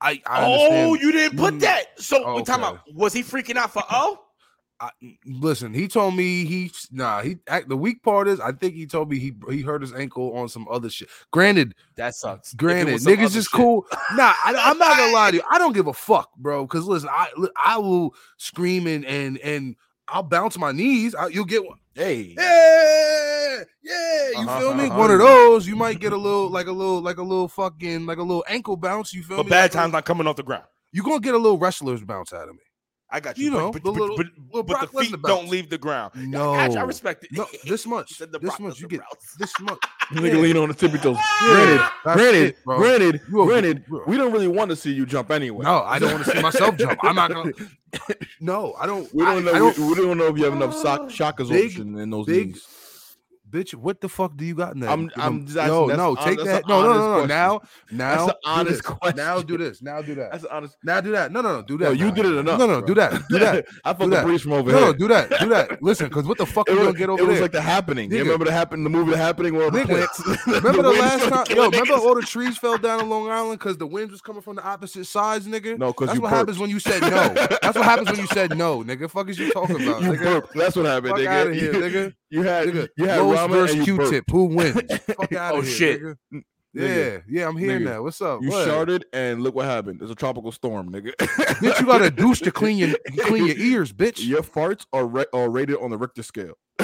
I, 0.00 0.20
I 0.26 0.44
Oh, 0.44 0.52
understand. 0.54 1.00
you 1.02 1.12
didn't 1.12 1.38
put 1.38 1.54
Mm. 1.54 1.60
that. 1.60 1.84
So 2.00 2.24
Oh, 2.24 2.34
we're 2.34 2.42
talking 2.42 2.64
about 2.64 2.80
was 2.92 3.12
he 3.12 3.22
freaking 3.22 3.54
out 3.56 3.72
for 3.72 3.84
O? 3.88 4.18
I, 4.82 4.90
listen, 5.24 5.72
he 5.72 5.86
told 5.86 6.16
me 6.16 6.44
he 6.44 6.72
nah. 6.90 7.22
He 7.22 7.36
act, 7.46 7.68
the 7.68 7.76
weak 7.76 8.02
part 8.02 8.26
is 8.26 8.40
I 8.40 8.50
think 8.50 8.74
he 8.74 8.84
told 8.84 9.08
me 9.10 9.18
he 9.20 9.32
he 9.48 9.60
hurt 9.62 9.80
his 9.80 9.92
ankle 9.92 10.36
on 10.36 10.48
some 10.48 10.66
other 10.68 10.90
shit. 10.90 11.08
Granted, 11.30 11.76
That 11.94 12.16
sucks. 12.16 12.52
Granted, 12.54 13.00
niggas 13.02 13.36
is 13.36 13.44
shit. 13.44 13.52
cool. 13.52 13.86
Nah, 14.14 14.32
I, 14.44 14.54
I'm 14.58 14.78
not 14.78 14.98
gonna 14.98 15.12
lie 15.12 15.30
to 15.30 15.36
you. 15.36 15.42
I 15.48 15.58
don't 15.58 15.72
give 15.72 15.86
a 15.86 15.92
fuck, 15.92 16.34
bro. 16.36 16.64
Because 16.66 16.84
listen, 16.86 17.08
I 17.12 17.28
I 17.64 17.78
will 17.78 18.12
scream 18.38 18.88
and 18.88 19.04
and 19.06 19.38
and 19.38 19.76
I'll 20.08 20.24
bounce 20.24 20.58
my 20.58 20.72
knees. 20.72 21.14
I, 21.14 21.28
you'll 21.28 21.44
get 21.44 21.64
one. 21.64 21.78
Hey, 21.94 22.34
Yeah, 22.36 23.62
yeah. 23.84 24.30
You 24.30 24.48
Uh-huh, 24.48 24.58
feel 24.58 24.74
me? 24.74 24.86
uh-huh. 24.86 24.98
One 24.98 25.10
of 25.12 25.20
those. 25.20 25.66
You 25.68 25.76
might 25.76 26.00
get 26.00 26.12
a 26.12 26.16
little 26.16 26.48
like 26.50 26.66
a 26.66 26.72
little 26.72 27.00
like 27.00 27.18
a 27.18 27.22
little 27.22 27.46
fucking 27.46 28.04
like 28.06 28.18
a 28.18 28.22
little 28.22 28.44
ankle 28.48 28.76
bounce. 28.76 29.14
You 29.14 29.22
feel 29.22 29.36
But 29.36 29.44
me? 29.44 29.50
But 29.50 29.54
bad 29.54 29.62
Like 29.64 29.70
times 29.72 29.92
not 29.92 30.04
coming 30.06 30.26
off 30.26 30.34
the 30.36 30.42
ground. 30.42 30.64
You 30.90 31.04
gonna 31.04 31.20
get 31.20 31.34
a 31.34 31.38
little 31.38 31.58
wrestler's 31.58 32.02
bounce 32.02 32.32
out 32.32 32.48
of 32.48 32.54
me. 32.56 32.62
I 33.14 33.20
got 33.20 33.36
you. 33.36 33.44
You 33.44 33.50
but- 33.52 33.58
know, 33.58 33.70
but, 33.72 33.84
the 33.84 33.90
but, 33.92 34.00
little- 34.00 34.16
but, 34.16 34.26
little 34.46 34.62
but 34.64 34.80
the 34.80 34.86
feet 35.00 35.12
Lesnar 35.12 35.22
don't 35.22 35.40
bounce. 35.42 35.50
leave 35.50 35.68
the 35.70 35.78
ground. 35.78 36.12
No, 36.16 36.54
Actually, 36.54 36.78
I 36.78 36.82
respect 36.84 37.24
it. 37.24 37.32
No, 37.32 37.46
this 37.64 37.86
much. 37.94 38.16
The 38.18 38.26
This 38.26 38.40
Brock 38.40 38.60
much. 38.60 38.80
You 38.80 38.88
get 38.88 39.00
bounce. 39.00 39.34
this 39.38 39.52
much. 39.60 39.78
nigga 40.12 40.32
Yeah. 40.34 40.40
lean 40.40 40.56
on 40.56 40.68
the 40.68 40.74
tippy 40.74 40.98
toes. 40.98 41.16
Yeah, 41.42 41.46
Granted, 41.52 41.80
that's 42.04 42.16
granted, 42.20 42.44
it, 42.46 42.64
bro. 42.64 42.76
granted, 42.78 43.20
You 43.30 43.42
a- 43.42 43.46
granted, 43.46 43.86
bro. 43.86 44.04
we 44.06 44.16
don't 44.16 44.32
really 44.32 44.48
want 44.48 44.70
to 44.70 44.76
see 44.76 44.92
you 44.92 45.04
jump 45.06 45.30
anyway. 45.30 45.64
No, 45.64 45.82
I 45.82 45.98
don't 45.98 46.12
want 46.12 46.24
to 46.24 46.30
see 46.32 46.40
myself 46.42 46.76
jump. 46.76 46.98
I'm 47.04 47.14
not 47.16 47.30
gonna. 47.32 47.52
No, 48.40 48.74
I 48.78 48.86
don't. 48.86 49.12
We 49.14 49.22
don't 49.24 49.36
I- 49.46 49.52
know. 49.52 49.54
I 49.54 49.58
don't 49.58 49.78
we, 49.78 49.88
we 49.88 49.94
don't 49.96 50.16
know 50.18 50.26
if 50.28 50.38
you 50.38 50.44
have 50.44 50.54
enough 50.54 50.80
shock, 50.80 51.00
ah. 51.04 51.08
shock 51.08 51.36
Big- 51.36 51.46
absorption 51.48 51.98
in 51.98 52.08
those 52.10 52.24
big 52.26 52.48
knees. 52.54 52.66
Bitch, 53.52 53.74
what 53.74 54.00
the 54.00 54.08
fuck 54.08 54.36
do 54.36 54.44
you 54.44 54.54
got 54.54 54.74
in 54.74 54.80
that? 54.80 54.90
I'm- 54.90 55.10
I'm 55.16 55.44
asking, 55.46 55.54
no, 55.66 55.86
that's 55.86 55.98
no, 55.98 56.14
take 56.16 56.38
that's 56.38 56.48
that. 56.48 56.68
No, 56.68 56.82
no, 56.82 56.92
no, 56.92 56.98
no. 56.98 57.10
question. 57.12 57.28
Now, 57.28 57.60
now, 57.90 58.24
an 58.24 58.28
do 58.28 58.34
honest 58.46 58.82
this. 58.82 59.14
Now 59.16 59.42
do 59.42 59.58
this. 59.58 59.82
Now 59.82 60.02
do 60.02 60.14
that. 60.16 60.32
That's 60.32 60.44
honest. 60.46 60.76
Now 60.82 61.00
do 61.00 61.12
that. 61.12 61.30
No, 61.32 61.40
no, 61.42 61.56
no. 61.56 61.62
Do 61.62 61.76
No, 61.78 61.90
that. 61.90 61.98
you 61.98 62.10
did 62.12 62.24
it 62.26 62.34
enough. 62.36 62.58
No, 62.58 62.66
no, 62.66 62.78
bro. 62.78 62.86
do 62.86 62.94
that. 62.94 63.28
Do 63.28 63.38
that. 63.38 63.66
I 63.84 63.92
that. 63.92 64.24
breeze 64.24 64.42
from 64.42 64.52
over 64.54 64.72
No, 64.72 64.78
here. 64.78 64.86
no, 64.86 64.92
do 64.94 65.08
that. 65.08 65.30
Do 65.40 65.48
that. 65.50 65.82
Listen, 65.82 66.08
because 66.08 66.24
what 66.26 66.38
the 66.38 66.46
fuck 66.46 66.68
are 66.68 66.72
you 66.72 66.78
gonna 66.78 66.92
get 66.94 67.08
over 67.10 67.22
it 67.22 67.26
was 67.26 67.34
there? 67.34 67.42
like 67.42 67.52
the 67.52 67.60
happening. 67.60 68.10
You 68.10 68.18
remember 68.20 68.44
the 68.46 68.52
happen, 68.52 68.82
the 68.84 68.90
movie 68.90 69.10
The 69.12 69.16
Happening, 69.18 69.54
where 69.54 69.70
the 69.70 69.84
plants. 69.84 70.22
Remember 70.46 70.82
the 70.82 70.90
last 70.90 71.28
time? 71.28 71.56
Yo, 71.56 71.64
remember 71.70 71.94
all 71.94 72.14
the 72.14 72.22
trees 72.22 72.56
fell 72.58 72.78
down 72.78 73.00
on 73.00 73.08
Long 73.10 73.28
Island 73.28 73.58
because 73.58 73.76
the 73.76 73.86
winds 73.86 74.10
was 74.12 74.20
coming 74.20 74.42
from 74.42 74.56
the 74.56 74.64
opposite 74.64 75.04
sides, 75.06 75.46
nigga? 75.46 75.78
No, 75.78 75.88
because 75.88 76.08
that's 76.08 76.20
what 76.20 76.30
happens 76.30 76.58
when 76.58 76.70
you 76.70 76.80
said 76.80 77.02
no. 77.02 77.34
That's 77.34 77.76
what 77.76 77.84
happens 77.84 78.08
when 78.10 78.18
you 78.20 78.26
said 78.28 78.56
no, 78.56 78.82
nigga. 78.82 79.10
Fuck 79.10 79.28
is 79.28 79.38
you 79.38 79.52
talking 79.52 79.76
about, 79.86 80.02
You 80.02 80.10
nigga? 80.12 80.22
burped. 80.24 80.54
That's 80.54 80.76
what 80.76 80.86
happened, 80.86 81.14
nigga. 81.14 81.28
outta 81.28 81.54
here, 81.54 81.72
nigga. 81.74 82.14
You 82.32 82.42
had 82.44 82.66
Nigga, 82.68 82.88
you 82.96 83.04
had 83.06 83.20
Lowe's 83.20 83.38
ramen 83.38 83.50
versus 83.50 83.76
and. 83.76 83.84
Q-tip. 83.84 84.24
Who 84.30 84.44
wins? 84.46 84.72
Fuck 84.72 85.32
Oh, 85.36 85.60
here, 85.60 85.64
shit. 85.70 86.00
nigga. 86.02 86.16
Nigga. 86.32 86.42
Yeah, 86.74 87.18
yeah, 87.28 87.46
I'm 87.48 87.56
here 87.58 87.78
Nigga, 87.78 87.84
now. 87.84 88.02
What's 88.02 88.22
up? 88.22 88.40
You 88.42 88.48
What? 88.48 88.66
sharted, 88.66 89.04
and 89.12 89.42
look 89.42 89.54
what 89.54 89.66
happened. 89.66 90.00
There's 90.00 90.10
a 90.10 90.14
tropical 90.14 90.50
storm, 90.50 90.90
nigga. 90.90 91.14
Bitch, 91.18 91.78
you 91.80 91.84
got 91.86 92.00
a 92.00 92.10
douche 92.22 92.40
to 92.40 92.50
clean 92.50 92.78
your 92.78 92.96
clean 93.26 93.44
your 93.46 93.56
ears, 93.58 93.92
bitch. 93.92 94.26
Your 94.26 94.40
farts 94.42 94.86
are 94.94 95.06
ra- 95.06 95.24
are 95.34 95.50
rated 95.50 95.76
on 95.76 95.90
the 95.90 95.98
Richter 95.98 96.22
scale. 96.22 96.54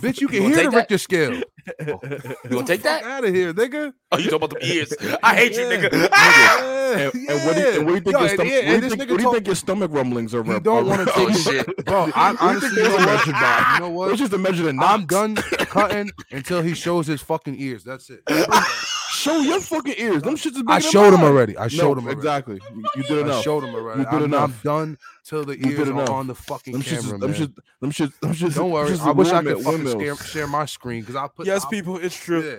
Bitch, 0.00 0.20
you 0.20 0.28
can 0.28 0.42
You 0.42 0.48
hear 0.48 0.56
take 0.56 0.70
the 0.70 0.76
Richter 0.76 0.98
scale. 0.98 1.42
You 1.78 2.50
gonna 2.50 2.66
take 2.66 2.82
that? 2.82 3.02
out 3.04 3.24
of 3.24 3.34
here, 3.34 3.52
nigga? 3.54 3.92
Oh, 4.12 4.18
you 4.18 4.24
talking 4.30 4.36
about 4.44 4.50
the 4.60 4.66
ears? 4.66 4.92
I 5.22 5.34
hate 5.36 5.52
you, 5.56 5.68
Yeah. 5.68 5.76
nigga. 5.88 7.12
and, 7.14 7.28
and 7.28 7.46
what 7.46 7.54
do 7.56 7.60
you, 7.62 7.68
and 7.78 7.86
what 7.86 7.92
do 7.92 7.94
you 7.94 8.00
think? 8.00 8.12
Yo, 8.12 8.18
your 8.20 8.28
and 8.28 8.30
stom- 8.38 8.46
yeah, 8.46 8.56
what 8.56 8.64
do 8.64 8.72
and 8.74 8.82
you 8.82 8.90
think, 8.90 9.10
what 9.10 9.16
do 9.18 9.22
you 9.24 9.32
think 9.32 9.46
your 9.46 9.54
stomach 9.56 9.90
rumblings 9.92 10.34
are? 10.34 10.42
He 10.44 10.50
rep- 10.52 10.62
don't 10.62 10.86
want 10.86 11.06
to 11.08 11.12
Oh, 11.14 11.18
take 11.26 11.28
his 11.30 11.42
shit. 11.44 11.84
bro. 11.86 12.10
I 12.14 12.32
What 12.32 12.38
do 12.38 12.44
you 12.44 12.48
honestly, 12.50 12.68
think 12.70 12.76
you 12.76 12.82
know 12.82 12.90
those 12.90 13.28
are 13.28 13.32
what? 13.32 13.74
You 13.74 13.80
know 13.80 13.90
what? 13.90 14.10
It's 14.10 14.18
just 14.20 14.32
a 14.32 14.38
measure 14.38 14.68
in 14.68 14.78
I'm 14.80 15.00
knots. 15.00 15.04
done 15.06 15.34
cutting 15.36 16.10
until 16.30 16.62
he 16.62 16.74
shows 16.74 17.06
his 17.06 17.20
fucking 17.22 17.56
ears. 17.58 17.84
That's 17.84 18.10
it. 18.10 18.22
Show 19.20 19.38
your 19.40 19.60
fucking 19.60 19.94
ears. 19.98 20.22
Them 20.22 20.34
shits 20.36 20.46
is 20.46 20.52
bigger 20.58 20.70
I 20.72 20.78
showed 20.78 21.12
him 21.14 21.22
already. 21.22 21.56
I 21.56 21.68
showed 21.68 21.94
no, 21.94 22.00
him 22.00 22.04
already. 22.06 22.18
exactly. 22.18 22.60
You, 22.74 22.84
you 22.96 23.02
did 23.02 23.28
I 23.28 23.40
showed 23.42 23.64
him 23.64 23.74
already. 23.74 24.00
You 24.00 24.06
did 24.10 24.22
I'm, 24.22 24.34
I'm 24.34 24.54
done 24.64 24.98
till 25.24 25.44
the 25.44 25.58
You 25.58 25.70
ears 25.72 25.88
are 25.88 25.92
enough. 25.92 26.10
on 26.10 26.26
the 26.26 26.34
fucking 26.34 26.72
Them 26.72 26.82
shits, 26.82 27.02
camera, 27.02 27.14
is- 27.14 27.20
them 27.20 27.30
man. 27.30 27.40
shits, 27.40 27.54
them 27.80 27.90
shits, 27.92 28.20
them 28.20 28.32
shits. 28.34 28.54
Don't 28.54 28.70
worry. 28.70 28.90
them 28.92 29.08
I 29.08 29.10
wish 29.12 29.28
I 29.28 29.42
could 29.42 29.58
fucking 29.62 29.84
windmills. 29.84 30.02
share, 30.02 30.16
share 30.26 30.46
my 30.46 30.64
screen 30.64 31.00
because 31.02 31.16
I'll 31.16 31.28
put. 31.28 31.46
Yes, 31.46 31.64
I'll- 31.64 31.70
people, 31.70 31.96
it's 31.98 32.16
true. 32.16 32.42
Yeah. 32.52 32.58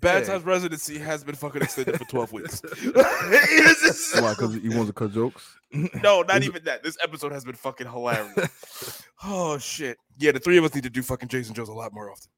Bad 0.00 0.22
Yeah. 0.22 0.32
Times 0.32 0.44
residency 0.44 0.98
has 0.98 1.22
been 1.24 1.34
fucking 1.34 1.60
extended 1.60 1.98
for 1.98 2.04
12 2.06 2.32
weeks. 2.32 2.62
Why? 2.94 4.34
Because 4.34 4.56
you 4.56 4.74
want 4.74 4.86
to 4.88 4.92
cut 4.94 5.12
jokes? 5.12 5.58
no, 6.02 6.22
not 6.22 6.42
even 6.42 6.64
that. 6.64 6.82
This 6.82 6.96
episode 7.04 7.32
has 7.32 7.44
been 7.44 7.54
fucking 7.54 7.86
hilarious. 7.86 9.02
oh 9.24 9.58
shit. 9.58 9.98
Yeah, 10.18 10.32
the 10.32 10.38
three 10.40 10.56
of 10.56 10.64
us 10.64 10.74
need 10.74 10.84
to 10.84 10.90
do 10.90 11.02
fucking 11.02 11.28
Jason 11.28 11.54
Jones 11.54 11.68
a 11.68 11.72
lot 11.74 11.92
more 11.92 12.10
often. 12.10 12.30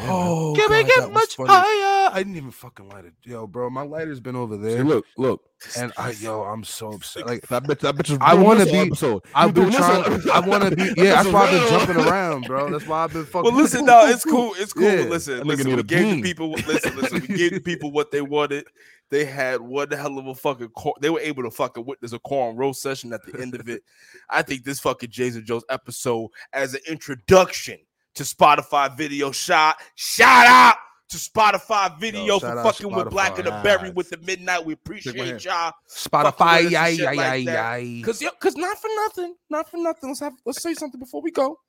Oh, 0.00 0.54
Can 0.56 0.70
we 0.70 0.84
get 0.84 1.12
much 1.12 1.36
funny. 1.36 1.48
higher? 1.50 2.10
I 2.12 2.18
didn't 2.18 2.36
even 2.36 2.50
fucking 2.50 2.88
light 2.88 3.04
it. 3.04 3.14
Yo, 3.24 3.46
bro, 3.46 3.68
my 3.70 3.82
lighter's 3.82 4.20
been 4.20 4.36
over 4.36 4.56
See, 4.56 4.62
there. 4.62 4.84
look, 4.84 5.04
look. 5.16 5.42
and 5.76 5.92
I 5.98 6.10
yo, 6.12 6.42
I'm 6.42 6.64
so 6.64 6.92
upset. 6.92 7.26
Like 7.26 7.46
That 7.48 7.64
bitch, 7.64 7.80
that 7.80 7.96
bitch 7.96 8.16
I 8.20 8.34
wanna 8.34 8.64
be- 8.64 8.76
Episode. 8.76 9.22
I've 9.34 9.48
You 9.48 9.52
been 9.54 9.62
doing 9.70 9.72
this 9.72 9.80
all 9.82 10.02
trying. 10.02 10.12
episode. 10.14 10.30
I 10.30 10.40
want 10.40 10.64
to 10.64 10.76
be. 10.76 10.82
Yeah, 11.02 11.22
that's 11.22 11.28
why 11.28 11.42
I've 11.46 11.50
been 11.50 11.68
jumping 11.86 12.04
around, 12.06 12.44
bro. 12.46 12.70
That's 12.70 12.86
why 12.86 13.04
I've 13.04 13.12
been 13.12 13.24
fucking. 13.26 13.52
Well, 13.52 13.60
listen, 13.62 13.84
no, 13.86 14.06
it's 14.06 14.24
cool. 14.24 14.52
It's 14.56 14.72
cool. 14.72 14.84
Yeah. 14.84 15.02
Listen, 15.04 15.46
listen. 15.46 15.66
need 15.66 15.76
We 15.76 15.82
gave 15.82 16.00
the 16.06 16.12
bean. 16.14 16.22
people. 16.22 16.50
Listen, 16.52 16.96
listen. 16.96 17.20
We 17.28 17.36
gave 17.36 17.52
the 17.52 17.60
people 17.60 17.90
what 17.92 18.10
they 18.10 18.20
wanted. 18.22 18.66
They 19.10 19.24
had 19.24 19.60
one 19.62 19.90
hell 19.90 20.18
of 20.18 20.26
a 20.26 20.34
fucking. 20.34 20.68
Cor- 20.68 20.94
they 21.00 21.10
were 21.10 21.20
able 21.20 21.42
to 21.42 21.50
fucking 21.50 21.84
witness 21.86 22.12
a 22.12 22.18
call 22.18 22.50
and 22.50 22.58
roast 22.58 22.82
session 22.82 23.12
at 23.12 23.20
the 23.24 23.40
end 23.40 23.54
of 23.54 23.68
it. 23.68 23.82
I 24.30 24.42
think 24.42 24.64
this 24.64 24.80
fucking 24.80 25.10
Jason 25.10 25.44
Jones 25.46 25.64
episode 25.70 26.28
as 26.52 26.74
an 26.74 26.80
introduction 26.88 27.78
to 28.18 28.24
Spotify 28.24 28.94
video 28.96 29.30
shot. 29.30 29.76
Shout 29.94 30.46
out 30.46 30.74
to 31.08 31.16
Spotify 31.16 31.98
video 32.00 32.40
shout 32.40 32.56
for 32.56 32.62
fucking 32.64 32.92
with 32.92 33.10
Black 33.10 33.38
of 33.38 33.44
the 33.44 33.52
Berry 33.62 33.90
with 33.90 34.10
the 34.10 34.16
midnight. 34.18 34.64
We 34.64 34.72
appreciate 34.72 35.44
y'all. 35.44 35.72
Spotify, 35.88 36.68
yeah, 36.68 36.86
and 36.86 36.98
yeah, 36.98 37.34
yeah, 37.34 37.76
yeah. 37.76 38.04
Cause 38.04 38.20
yeah, 38.20 38.30
cause 38.40 38.56
not 38.56 38.76
for 38.76 38.90
nothing, 38.96 39.36
not 39.48 39.70
for 39.70 39.76
nothing. 39.76 40.10
Let's 40.10 40.20
have 40.20 40.32
let's 40.44 40.60
say 40.60 40.74
something 40.74 40.98
before 40.98 41.22
we 41.22 41.30
go. 41.30 41.60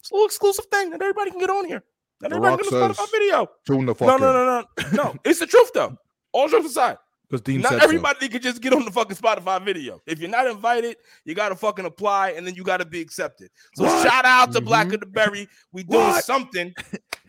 It's 0.00 0.10
a 0.10 0.14
little 0.14 0.26
exclusive 0.26 0.64
thing 0.66 0.88
that 0.90 1.02
everybody 1.02 1.30
can 1.30 1.40
get 1.40 1.50
on 1.50 1.66
here. 1.66 1.84
Not 2.22 2.30
The 2.30 2.36
everybody 2.36 2.62
can 2.62 2.72
Spotify 2.72 3.10
video. 3.10 3.46
Tune 3.66 3.84
the 3.84 3.94
fuck 3.94 4.08
No, 4.08 4.16
no, 4.16 4.32
no, 4.32 4.64
no, 4.80 5.02
no. 5.02 5.14
It's 5.24 5.40
the 5.40 5.46
truth 5.46 5.70
though. 5.74 5.98
All 6.32 6.48
jokes 6.48 6.66
aside, 6.66 6.96
Because 7.28 7.40
Dean 7.40 7.62
not 7.62 7.72
said 7.72 7.80
so. 7.80 7.84
everybody 7.84 8.28
can 8.28 8.40
just 8.42 8.60
get 8.60 8.72
on 8.72 8.84
the 8.84 8.90
fucking 8.90 9.16
Spotify 9.16 9.64
video. 9.64 10.00
If 10.06 10.18
you're 10.20 10.30
not 10.30 10.46
invited, 10.46 10.96
you 11.24 11.34
gotta 11.34 11.56
fucking 11.56 11.84
apply, 11.84 12.30
and 12.32 12.46
then 12.46 12.54
you 12.54 12.62
gotta 12.62 12.84
be 12.84 13.00
accepted. 13.00 13.50
So 13.74 13.84
What? 13.84 14.06
shout 14.06 14.24
out 14.24 14.52
to 14.52 14.60
Black 14.60 14.88
Mhm. 14.88 14.94
of 14.94 15.00
the 15.00 15.06
Berry. 15.06 15.48
We 15.72 15.84
doing 15.84 16.00
What? 16.04 16.24
something. 16.24 16.74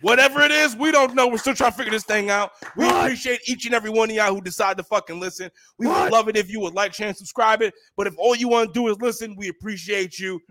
Whatever 0.02 0.42
it 0.42 0.52
is, 0.52 0.76
we 0.76 0.92
don't 0.92 1.16
know. 1.16 1.28
We're 1.28 1.38
still 1.38 1.56
trying 1.56 1.72
to 1.72 1.78
figure 1.78 1.92
this 1.92 2.04
thing 2.04 2.30
out. 2.30 2.52
We 2.76 2.86
What? 2.86 3.06
appreciate 3.06 3.40
each 3.48 3.66
and 3.66 3.74
every 3.74 3.90
one 3.90 4.10
of 4.10 4.16
y'all 4.16 4.36
who 4.36 4.42
decide 4.42 4.78
to 4.78 4.84
fucking 4.84 5.20
listen. 5.20 5.50
We 5.80 5.88
would 5.88 6.12
love 6.12 6.28
it 6.28 6.36
if 6.36 6.50
you 6.50 6.60
would 6.60 6.74
like, 6.74 6.94
share, 6.94 7.08
and 7.08 7.18
subscribe 7.18 7.62
it. 7.62 7.74
But 7.96 8.06
if 8.08 8.14
all 8.18 8.36
you 8.36 8.50
want 8.50 8.74
to 8.74 8.80
do 8.80 8.90
is 8.90 8.98
listen, 9.00 9.36
we 9.38 9.48
appreciate 9.48 10.20
you. 10.20 10.42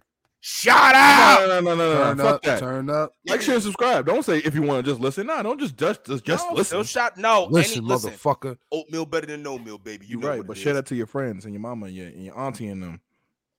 Shout 0.47 0.95
out. 0.95 1.49
No, 1.49 1.61
no, 1.61 1.75
no, 1.75 1.75
no, 1.75 1.95
no, 1.95 2.05
Turn 2.05 2.17
no. 2.19 2.25
Fuck 2.25 2.35
up, 2.35 2.43
that. 2.43 2.61
turn 2.61 2.91
up. 2.91 3.13
Like, 3.27 3.41
share, 3.41 3.55
and 3.55 3.63
subscribe. 3.63 4.05
Don't 4.05 4.23
say 4.23 4.41
if 4.41 4.55
you 4.55 4.61
want 4.61 4.85
to 4.85 4.93
just 4.93 5.01
listen. 5.01 5.27
Nah, 5.27 5.43
don't 5.43 5.59
just 5.59 5.75
just 5.75 6.05
just, 6.05 6.23
just 6.23 6.47
no, 6.47 6.55
listen. 6.55 6.79
No 6.79 6.85
shot. 6.85 7.17
No. 7.17 7.49
Listen, 7.51 7.79
any, 7.79 7.87
listen. 7.87 8.13
motherfucker. 8.13 8.59
Oatmeal 8.71 9.07
better 9.07 9.27
than 9.27 9.43
no 9.43 9.59
meal, 9.59 9.79
baby. 9.79 10.05
You 10.05 10.19
You're 10.19 10.21
know 10.21 10.29
right, 10.29 10.39
what 10.41 10.49
but 10.49 10.59
it 10.59 10.61
share 10.61 10.73
is. 10.73 10.77
that 10.77 10.87
to 10.89 10.97
your 10.97 11.07
friends 11.07 11.47
and 11.47 11.55
your 11.55 11.63
mama 11.63 11.87
and 11.87 11.95
your, 11.95 12.09
and 12.09 12.25
your 12.27 12.39
auntie 12.39 12.67
and 12.69 12.83
them. 12.83 13.01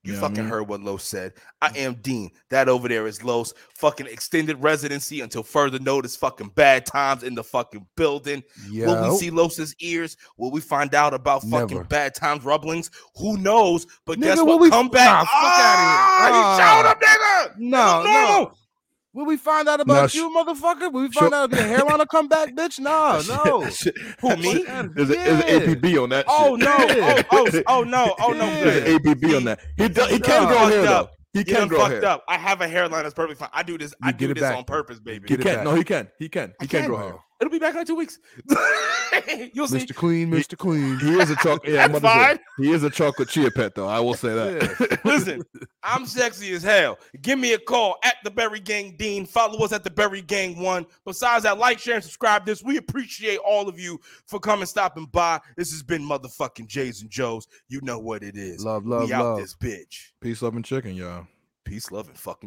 You 0.06 0.16
I 0.18 0.20
fucking 0.20 0.38
mean? 0.38 0.46
heard 0.48 0.68
what 0.68 0.82
Los 0.82 1.04
said. 1.04 1.34
I 1.62 1.72
am 1.76 1.96
Dean. 1.96 2.30
That 2.50 2.70
over 2.70 2.88
there 2.88 3.08
is 3.08 3.24
Los. 3.24 3.54
Fucking 3.78 4.06
extended 4.08 4.62
residency 4.62 5.22
until 5.22 5.42
further 5.44 5.80
notice. 5.80 6.16
Fucking 6.16 6.50
bad 6.50 6.86
times 6.86 7.24
in 7.24 7.34
the 7.36 7.44
fucking 7.44 7.86
building. 7.98 8.44
Will 8.72 9.12
we 9.12 9.18
see 9.18 9.32
Los's 9.32 9.76
ears? 9.80 10.16
Will 10.38 10.52
we 10.52 10.62
find 10.62 10.94
out 10.94 11.14
about 11.14 11.42
fucking 11.44 11.78
Never. 11.78 11.84
bad 11.86 12.14
times 12.14 12.44
rumblings? 12.44 12.92
Who 13.18 13.38
knows? 13.38 13.88
But 14.06 14.20
guess 14.20 14.42
what? 14.42 14.60
we- 14.60 14.70
Come 14.70 14.90
back. 14.90 15.10
Nah, 15.12 15.20
fuck 15.26 15.34
outta 15.34 15.82
here. 15.82 15.96
Ah. 15.98 16.56
He 16.56 16.62
showed 16.62 16.90
up, 16.90 17.02
nigga. 17.02 17.58
no, 17.58 18.04
no. 18.04 18.52
Will 19.16 19.26
we 19.26 19.38
find 19.38 19.70
out 19.70 19.78
No, 19.80 19.84
about 19.94 20.12
sh- 20.12 20.16
you, 20.16 20.30
motherfucker? 20.30 20.92
Will 20.92 21.04
we 21.04 21.12
Sure. 21.12 21.22
find 21.24 21.34
out 21.34 21.52
if 21.54 21.58
your 21.58 21.68
hairline 21.70 22.00
will 22.00 22.06
come 22.06 22.28
back, 22.28 22.54
bitch? 22.54 22.80
No, 22.86 23.22
no. 23.28 23.62
Who 24.20 24.36
me? 24.42 24.64
There's, 24.66 25.10
a, 25.10 25.14
there's 25.14 25.44
Yeah. 25.46 25.56
an 25.56 25.76
APB 25.76 26.04
on 26.04 26.10
that. 26.10 26.26
Oh 26.28 26.58
shit. 26.58 26.66
no! 26.68 26.76
Oh, 26.78 27.24
oh, 27.32 27.50
oh, 27.54 27.64
oh 27.80 27.84
no! 27.84 28.16
Oh 28.20 28.34
no! 28.34 28.44
Yeah. 28.46 28.64
There's 28.66 28.90
an 28.90 29.00
APB 29.00 29.38
on 29.38 29.44
that. 29.46 29.60
He, 29.78 29.88
do, 29.88 30.02
he 30.06 30.20
can 30.20 30.44
Nah. 30.44 30.50
grow 30.50 30.58
hair 30.68 30.70
Fucked 30.70 30.86
though. 30.88 30.94
up. 30.96 31.12
He 31.34 31.40
You 31.40 31.46
can 31.46 31.54
done 31.56 31.68
grow 31.70 31.80
fucked 31.80 31.92
hair. 31.94 32.06
up. 32.06 32.24
I 32.28 32.38
have 32.38 32.60
a 32.62 32.68
hairline 32.68 33.04
that's 33.04 33.14
perfectly 33.14 33.36
fine. 33.36 33.50
I 33.54 33.64
do 33.64 33.78
this. 33.78 33.94
I 34.04 34.08
You 34.10 34.14
do 34.14 34.32
it 34.32 34.34
this 34.36 34.42
back. 34.42 34.58
on 34.58 34.64
purpose, 34.66 35.00
baby. 35.00 35.26
He 35.28 35.36
Get 35.38 35.40
it 35.40 35.44
can. 35.44 35.56
back. 35.56 35.64
No, 35.66 35.76
he 35.76 35.84
can. 35.84 36.08
He 36.20 36.28
can. 36.30 36.50
He 36.60 36.66
I 36.66 36.68
can 36.68 36.82
can. 36.82 36.90
grow 36.90 36.98
hair. 36.98 37.16
It'll 37.42 37.52
be 37.52 37.60
back 37.60 37.72
in 37.72 37.78
like 37.78 37.88
two 37.88 37.96
weeks. 37.96 38.18
You'll 39.54 39.68
see. 39.68 39.80
Mr. 39.80 39.94
Clean, 39.94 40.32
Mr. 40.32 40.58
Clean. 40.58 40.98
He 41.00 41.16
is 41.20 41.30
a 41.30 41.36
chocolate. 41.36 41.68
Yeah, 41.68 41.84
I'm 41.84 41.92
That's 41.92 42.00
about 42.00 42.14
to 42.14 42.20
say, 42.22 42.28
fine. 42.28 42.40
he 42.66 42.72
is 42.72 42.84
a 42.84 42.90
chocolate 42.90 43.28
chia 43.30 43.52
pet 43.52 43.76
though. 43.76 43.88
I 43.88 44.00
will 44.00 44.14
say 44.14 44.34
that. 44.34 45.00
Listen, 45.04 45.42
I'm 45.84 46.06
sexy 46.06 46.54
as 46.54 46.64
hell. 46.64 46.98
Give 47.22 47.38
me 47.38 47.54
a 47.54 47.60
call 47.60 47.98
at 48.04 48.16
the 48.24 48.32
Berry 48.32 48.62
Gang 48.62 48.96
Dean. 48.98 49.26
Follow 49.26 49.64
us 49.66 49.74
at 49.74 49.84
the 49.84 49.90
Berry 49.90 50.22
Gang 50.22 50.60
One. 50.60 50.86
Besides 51.06 51.44
that, 51.44 51.58
like, 51.58 51.78
share, 51.80 51.96
and 51.96 52.04
subscribe. 52.04 52.46
This 52.46 52.64
we 52.64 52.78
appreciate 52.78 53.40
all 53.40 53.68
of 53.68 53.78
you 53.78 54.00
for 54.28 54.40
coming, 54.40 54.66
stopping 54.66 55.08
by. 55.08 55.42
This 55.58 55.72
has 55.72 55.84
been 55.84 56.04
motherfucking 56.04 56.68
Jays 56.68 57.02
and 57.02 57.10
Joes. 57.10 57.48
You 57.68 57.82
know 57.82 58.00
what 58.00 58.24
it 58.24 58.38
is. 58.38 58.64
Love, 58.64 58.86
love, 58.86 59.08
we 59.08 59.14
out 59.14 59.26
love. 59.26 59.38
this 59.40 59.56
bitch. 59.56 60.12
Peace, 60.22 60.42
love, 60.42 60.56
and 60.56 60.64
chicken, 60.64 60.96
y'all. 60.96 61.28
Peace, 61.66 61.92
love, 61.92 62.08
and 62.08 62.18
fucking. 62.18 62.44